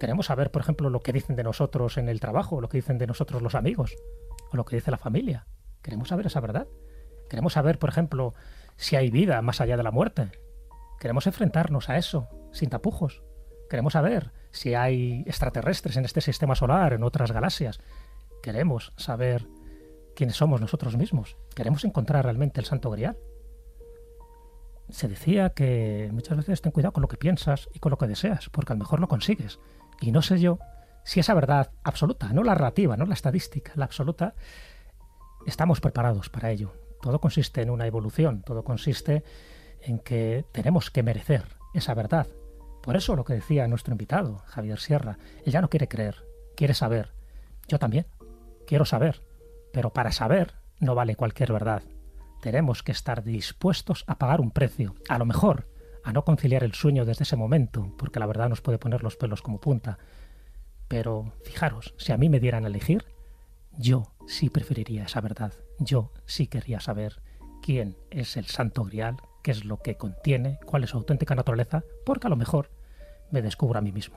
Queremos 0.00 0.26
saber, 0.26 0.50
por 0.50 0.62
ejemplo, 0.62 0.88
lo 0.88 1.00
que 1.00 1.12
dicen 1.12 1.36
de 1.36 1.44
nosotros 1.44 1.98
en 1.98 2.08
el 2.08 2.20
trabajo, 2.20 2.62
lo 2.62 2.70
que 2.70 2.78
dicen 2.78 2.96
de 2.96 3.06
nosotros 3.06 3.42
los 3.42 3.54
amigos, 3.54 3.94
o 4.50 4.56
lo 4.56 4.64
que 4.64 4.76
dice 4.76 4.90
la 4.90 4.96
familia. 4.96 5.46
Queremos 5.82 6.08
saber 6.08 6.26
esa 6.26 6.40
verdad. 6.40 6.66
Queremos 7.28 7.52
saber, 7.52 7.78
por 7.78 7.90
ejemplo, 7.90 8.32
si 8.76 8.96
hay 8.96 9.10
vida 9.10 9.42
más 9.42 9.60
allá 9.60 9.76
de 9.76 9.82
la 9.82 9.90
muerte. 9.90 10.32
Queremos 10.98 11.26
enfrentarnos 11.26 11.90
a 11.90 11.98
eso, 11.98 12.28
sin 12.50 12.70
tapujos. 12.70 13.22
Queremos 13.68 13.92
saber 13.92 14.32
si 14.52 14.74
hay 14.74 15.22
extraterrestres 15.26 15.98
en 15.98 16.06
este 16.06 16.22
sistema 16.22 16.54
solar, 16.54 16.94
en 16.94 17.04
otras 17.04 17.30
galaxias. 17.30 17.78
Queremos 18.42 18.94
saber 18.96 19.46
quiénes 20.16 20.36
somos 20.36 20.62
nosotros 20.62 20.96
mismos. 20.96 21.36
Queremos 21.54 21.84
encontrar 21.84 22.24
realmente 22.24 22.58
el 22.58 22.66
Santo 22.66 22.90
Grial. 22.90 23.18
Se 24.88 25.08
decía 25.08 25.50
que 25.50 26.08
muchas 26.10 26.38
veces 26.38 26.62
ten 26.62 26.72
cuidado 26.72 26.94
con 26.94 27.02
lo 27.02 27.08
que 27.08 27.18
piensas 27.18 27.68
y 27.74 27.80
con 27.80 27.90
lo 27.90 27.98
que 27.98 28.06
deseas, 28.06 28.48
porque 28.48 28.72
a 28.72 28.76
lo 28.76 28.80
mejor 28.80 28.98
lo 28.98 29.06
consigues. 29.06 29.60
Y 30.00 30.12
no 30.12 30.22
sé 30.22 30.40
yo 30.40 30.58
si 31.04 31.20
esa 31.20 31.34
verdad 31.34 31.70
absoluta, 31.82 32.32
no 32.32 32.42
la 32.42 32.54
relativa, 32.54 32.96
no 32.96 33.06
la 33.06 33.14
estadística, 33.14 33.72
la 33.76 33.84
absoluta, 33.84 34.34
estamos 35.46 35.80
preparados 35.80 36.28
para 36.28 36.50
ello. 36.50 36.72
Todo 37.00 37.20
consiste 37.20 37.62
en 37.62 37.70
una 37.70 37.86
evolución, 37.86 38.42
todo 38.42 38.64
consiste 38.64 39.24
en 39.82 39.98
que 39.98 40.44
tenemos 40.52 40.90
que 40.90 41.02
merecer 41.02 41.56
esa 41.74 41.94
verdad. 41.94 42.26
Por 42.82 42.96
eso 42.96 43.16
lo 43.16 43.24
que 43.24 43.34
decía 43.34 43.68
nuestro 43.68 43.92
invitado, 43.92 44.42
Javier 44.46 44.78
Sierra, 44.78 45.18
él 45.44 45.52
ya 45.52 45.60
no 45.60 45.70
quiere 45.70 45.88
creer, 45.88 46.24
quiere 46.56 46.74
saber. 46.74 47.12
Yo 47.68 47.78
también, 47.78 48.06
quiero 48.66 48.84
saber, 48.84 49.22
pero 49.72 49.92
para 49.92 50.12
saber 50.12 50.54
no 50.78 50.94
vale 50.94 51.16
cualquier 51.16 51.52
verdad. 51.52 51.82
Tenemos 52.40 52.82
que 52.82 52.92
estar 52.92 53.22
dispuestos 53.22 54.04
a 54.06 54.18
pagar 54.18 54.40
un 54.40 54.50
precio, 54.50 54.94
a 55.08 55.18
lo 55.18 55.26
mejor 55.26 55.69
a 56.04 56.12
no 56.12 56.24
conciliar 56.24 56.64
el 56.64 56.74
sueño 56.74 57.04
desde 57.04 57.24
ese 57.24 57.36
momento, 57.36 57.94
porque 57.98 58.20
la 58.20 58.26
verdad 58.26 58.48
nos 58.48 58.60
puede 58.60 58.78
poner 58.78 59.02
los 59.02 59.16
pelos 59.16 59.42
como 59.42 59.60
punta. 59.60 59.98
Pero 60.88 61.32
fijaros, 61.44 61.94
si 61.98 62.12
a 62.12 62.16
mí 62.16 62.28
me 62.28 62.40
dieran 62.40 62.64
a 62.64 62.68
elegir, 62.68 63.04
yo 63.78 64.12
sí 64.26 64.50
preferiría 64.50 65.04
esa 65.04 65.20
verdad. 65.20 65.52
Yo 65.78 66.12
sí 66.26 66.46
querría 66.46 66.80
saber 66.80 67.22
quién 67.62 67.96
es 68.10 68.36
el 68.36 68.46
Santo 68.46 68.84
Grial, 68.84 69.16
qué 69.42 69.50
es 69.52 69.64
lo 69.64 69.78
que 69.78 69.96
contiene, 69.96 70.58
cuál 70.66 70.84
es 70.84 70.90
su 70.90 70.96
auténtica 70.96 71.34
naturaleza, 71.34 71.84
porque 72.04 72.26
a 72.26 72.30
lo 72.30 72.36
mejor 72.36 72.70
me 73.30 73.42
descubro 73.42 73.78
a 73.78 73.82
mí 73.82 73.92
mismo. 73.92 74.16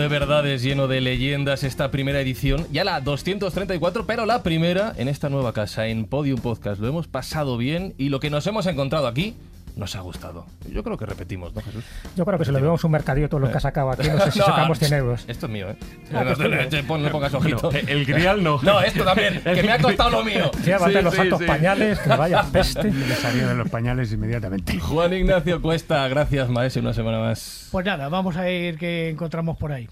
De 0.00 0.08
verdades, 0.08 0.62
lleno 0.62 0.88
de 0.88 1.02
leyendas, 1.02 1.62
esta 1.62 1.90
primera 1.90 2.22
edición, 2.22 2.66
ya 2.72 2.84
la 2.84 3.02
234, 3.02 4.06
pero 4.06 4.24
la 4.24 4.42
primera 4.42 4.94
en 4.96 5.08
esta 5.08 5.28
nueva 5.28 5.52
casa, 5.52 5.88
en 5.88 6.06
Podium 6.06 6.40
Podcast. 6.40 6.80
Lo 6.80 6.88
hemos 6.88 7.06
pasado 7.06 7.58
bien 7.58 7.92
y 7.98 8.08
lo 8.08 8.18
que 8.18 8.30
nos 8.30 8.46
hemos 8.46 8.64
encontrado 8.64 9.06
aquí 9.06 9.34
nos 9.80 9.96
ha 9.96 10.00
gustado. 10.00 10.46
Yo 10.70 10.84
creo 10.84 10.96
que 10.96 11.06
repetimos, 11.06 11.52
¿no, 11.54 11.60
Jesús? 11.62 11.82
Yo 12.14 12.24
creo 12.24 12.38
que 12.38 12.44
si 12.44 12.52
lo 12.52 12.60
vemos 12.60 12.84
un 12.84 12.92
mercadillo 12.92 13.28
todo 13.28 13.40
lo 13.40 13.50
que 13.50 13.56
ha 13.56 13.60
sacado 13.68 13.90
aquí, 13.90 14.08
no 14.08 14.20
sé 14.20 14.30
si 14.30 14.38
No, 14.38 14.44
sacamos 14.44 14.78
100 14.78 14.92
euros. 14.92 15.24
Esto 15.26 15.46
es 15.46 15.52
mío, 15.52 15.70
¿eh? 15.70 15.76
Ah, 16.14 16.22
no, 16.24 16.36
que 16.36 16.48
no, 16.48 16.56
no, 16.82 16.86
pon- 16.86 17.02
no 17.02 17.10
pongas 17.10 17.34
ojito. 17.34 17.70
el 17.72 18.04
grial 18.04 18.42
no. 18.44 18.60
No, 18.62 18.80
esto 18.82 19.02
también, 19.04 19.40
que 19.42 19.62
me 19.62 19.72
ha 19.72 19.78
costado 19.78 20.10
lo 20.10 20.24
mío. 20.24 20.50
Sí, 20.62 20.70
los 20.70 21.12
sí, 21.14 21.16
santos 21.16 21.38
sí. 21.40 21.44
pañales, 21.46 21.98
que 21.98 22.08
vaya 22.10 22.42
peste. 22.52 22.84
Me 22.90 23.14
salió 23.16 23.48
de 23.48 23.54
los 23.54 23.68
pañales 23.70 24.12
inmediatamente. 24.12 24.78
Juan 24.78 25.12
Ignacio 25.12 25.60
Cuesta, 25.62 26.06
gracias, 26.08 26.48
maestro, 26.48 26.82
una 26.82 26.92
semana 26.92 27.18
más. 27.18 27.68
Pues 27.72 27.86
nada, 27.86 28.08
vamos 28.08 28.36
a 28.36 28.48
ir 28.50 28.76
que 28.78 29.08
encontramos 29.08 29.56
por 29.56 29.72
ahí. 29.72 29.88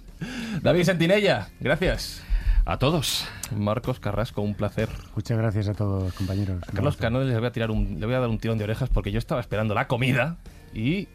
David 0.62 0.84
Sentinella, 0.84 1.48
gracias. 1.60 2.22
A 2.68 2.78
todos. 2.78 3.26
Marcos 3.56 3.98
Carrasco, 3.98 4.42
un 4.42 4.54
placer. 4.54 4.90
Muchas 5.14 5.38
gracias 5.38 5.70
a 5.70 5.72
todos, 5.72 6.12
compañeros. 6.12 6.62
A 6.68 6.72
Carlos 6.72 6.98
Cano 6.98 7.22
le 7.22 7.34
voy 7.38 7.46
a 7.46 7.50
tirar 7.50 7.70
un, 7.70 7.98
le 7.98 8.04
voy 8.04 8.14
a 8.14 8.20
dar 8.20 8.28
un 8.28 8.38
tirón 8.38 8.58
de 8.58 8.64
orejas 8.64 8.90
porque 8.90 9.10
yo 9.10 9.18
estaba 9.18 9.40
esperando 9.40 9.72
la 9.72 9.88
comida 9.88 10.36
y 10.74 11.08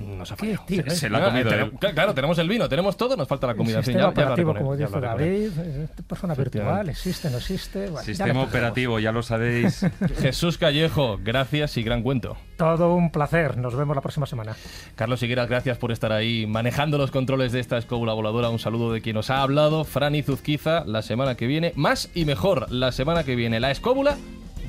nos 0.00 0.32
ha 0.32 0.36
fallado. 0.36 0.64
tío, 0.66 0.82
Se- 0.82 0.88
eh? 0.88 0.90
se 0.92 1.10
la 1.10 1.18
ha 1.18 1.24
comido. 1.26 1.50
Tenemos- 1.50 1.72
Claro, 1.94 2.14
tenemos 2.14 2.38
el 2.38 2.48
vino, 2.48 2.68
tenemos 2.68 2.96
todo, 2.96 3.16
nos 3.16 3.28
falta 3.28 3.46
la 3.46 3.54
comida. 3.54 3.78
Sistema 3.82 4.00
ya 4.00 4.08
operativo, 4.08 4.54
como 4.54 4.76
dice. 4.76 5.00
David, 5.00 5.50
eh, 5.58 5.88
persona 6.06 6.32
Efectivamente. 6.34 6.78
virtual, 6.78 6.88
existe, 6.88 7.30
no 7.30 7.36
existe. 7.38 7.78
Bueno, 7.90 8.04
Sistema 8.04 8.42
operativo, 8.42 8.98
ya 8.98 9.12
lo 9.12 9.22
sabéis. 9.22 9.86
Jesús 10.20 10.58
Callejo, 10.58 11.18
gracias 11.22 11.76
y 11.76 11.82
gran 11.82 12.02
cuento. 12.02 12.36
Todo 12.56 12.94
un 12.94 13.10
placer. 13.10 13.56
Nos 13.56 13.74
vemos 13.74 13.96
la 13.96 14.02
próxima 14.02 14.26
semana. 14.26 14.54
Carlos 14.94 15.22
Higueras, 15.22 15.48
gracias 15.48 15.78
por 15.78 15.92
estar 15.92 16.12
ahí 16.12 16.46
manejando 16.46 16.98
los 16.98 17.10
controles 17.10 17.52
de 17.52 17.60
esta 17.60 17.78
escóbula 17.78 18.12
voladora. 18.12 18.50
Un 18.50 18.58
saludo 18.58 18.92
de 18.92 19.00
quien 19.00 19.16
nos 19.16 19.30
ha 19.30 19.42
hablado, 19.42 19.84
Franny 19.84 20.22
Zuzquiza, 20.22 20.84
la 20.84 21.02
semana 21.02 21.34
que 21.36 21.46
viene. 21.46 21.72
Más 21.76 22.10
y 22.14 22.24
mejor, 22.26 22.70
la 22.70 22.92
semana 22.92 23.24
que 23.24 23.34
viene. 23.36 23.60
La 23.60 23.70
escóbula 23.70 24.16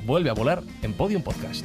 vuelve 0.06 0.30
a 0.30 0.32
volar 0.32 0.62
en 0.82 0.94
Podium 0.94 1.22
Podcast. 1.22 1.64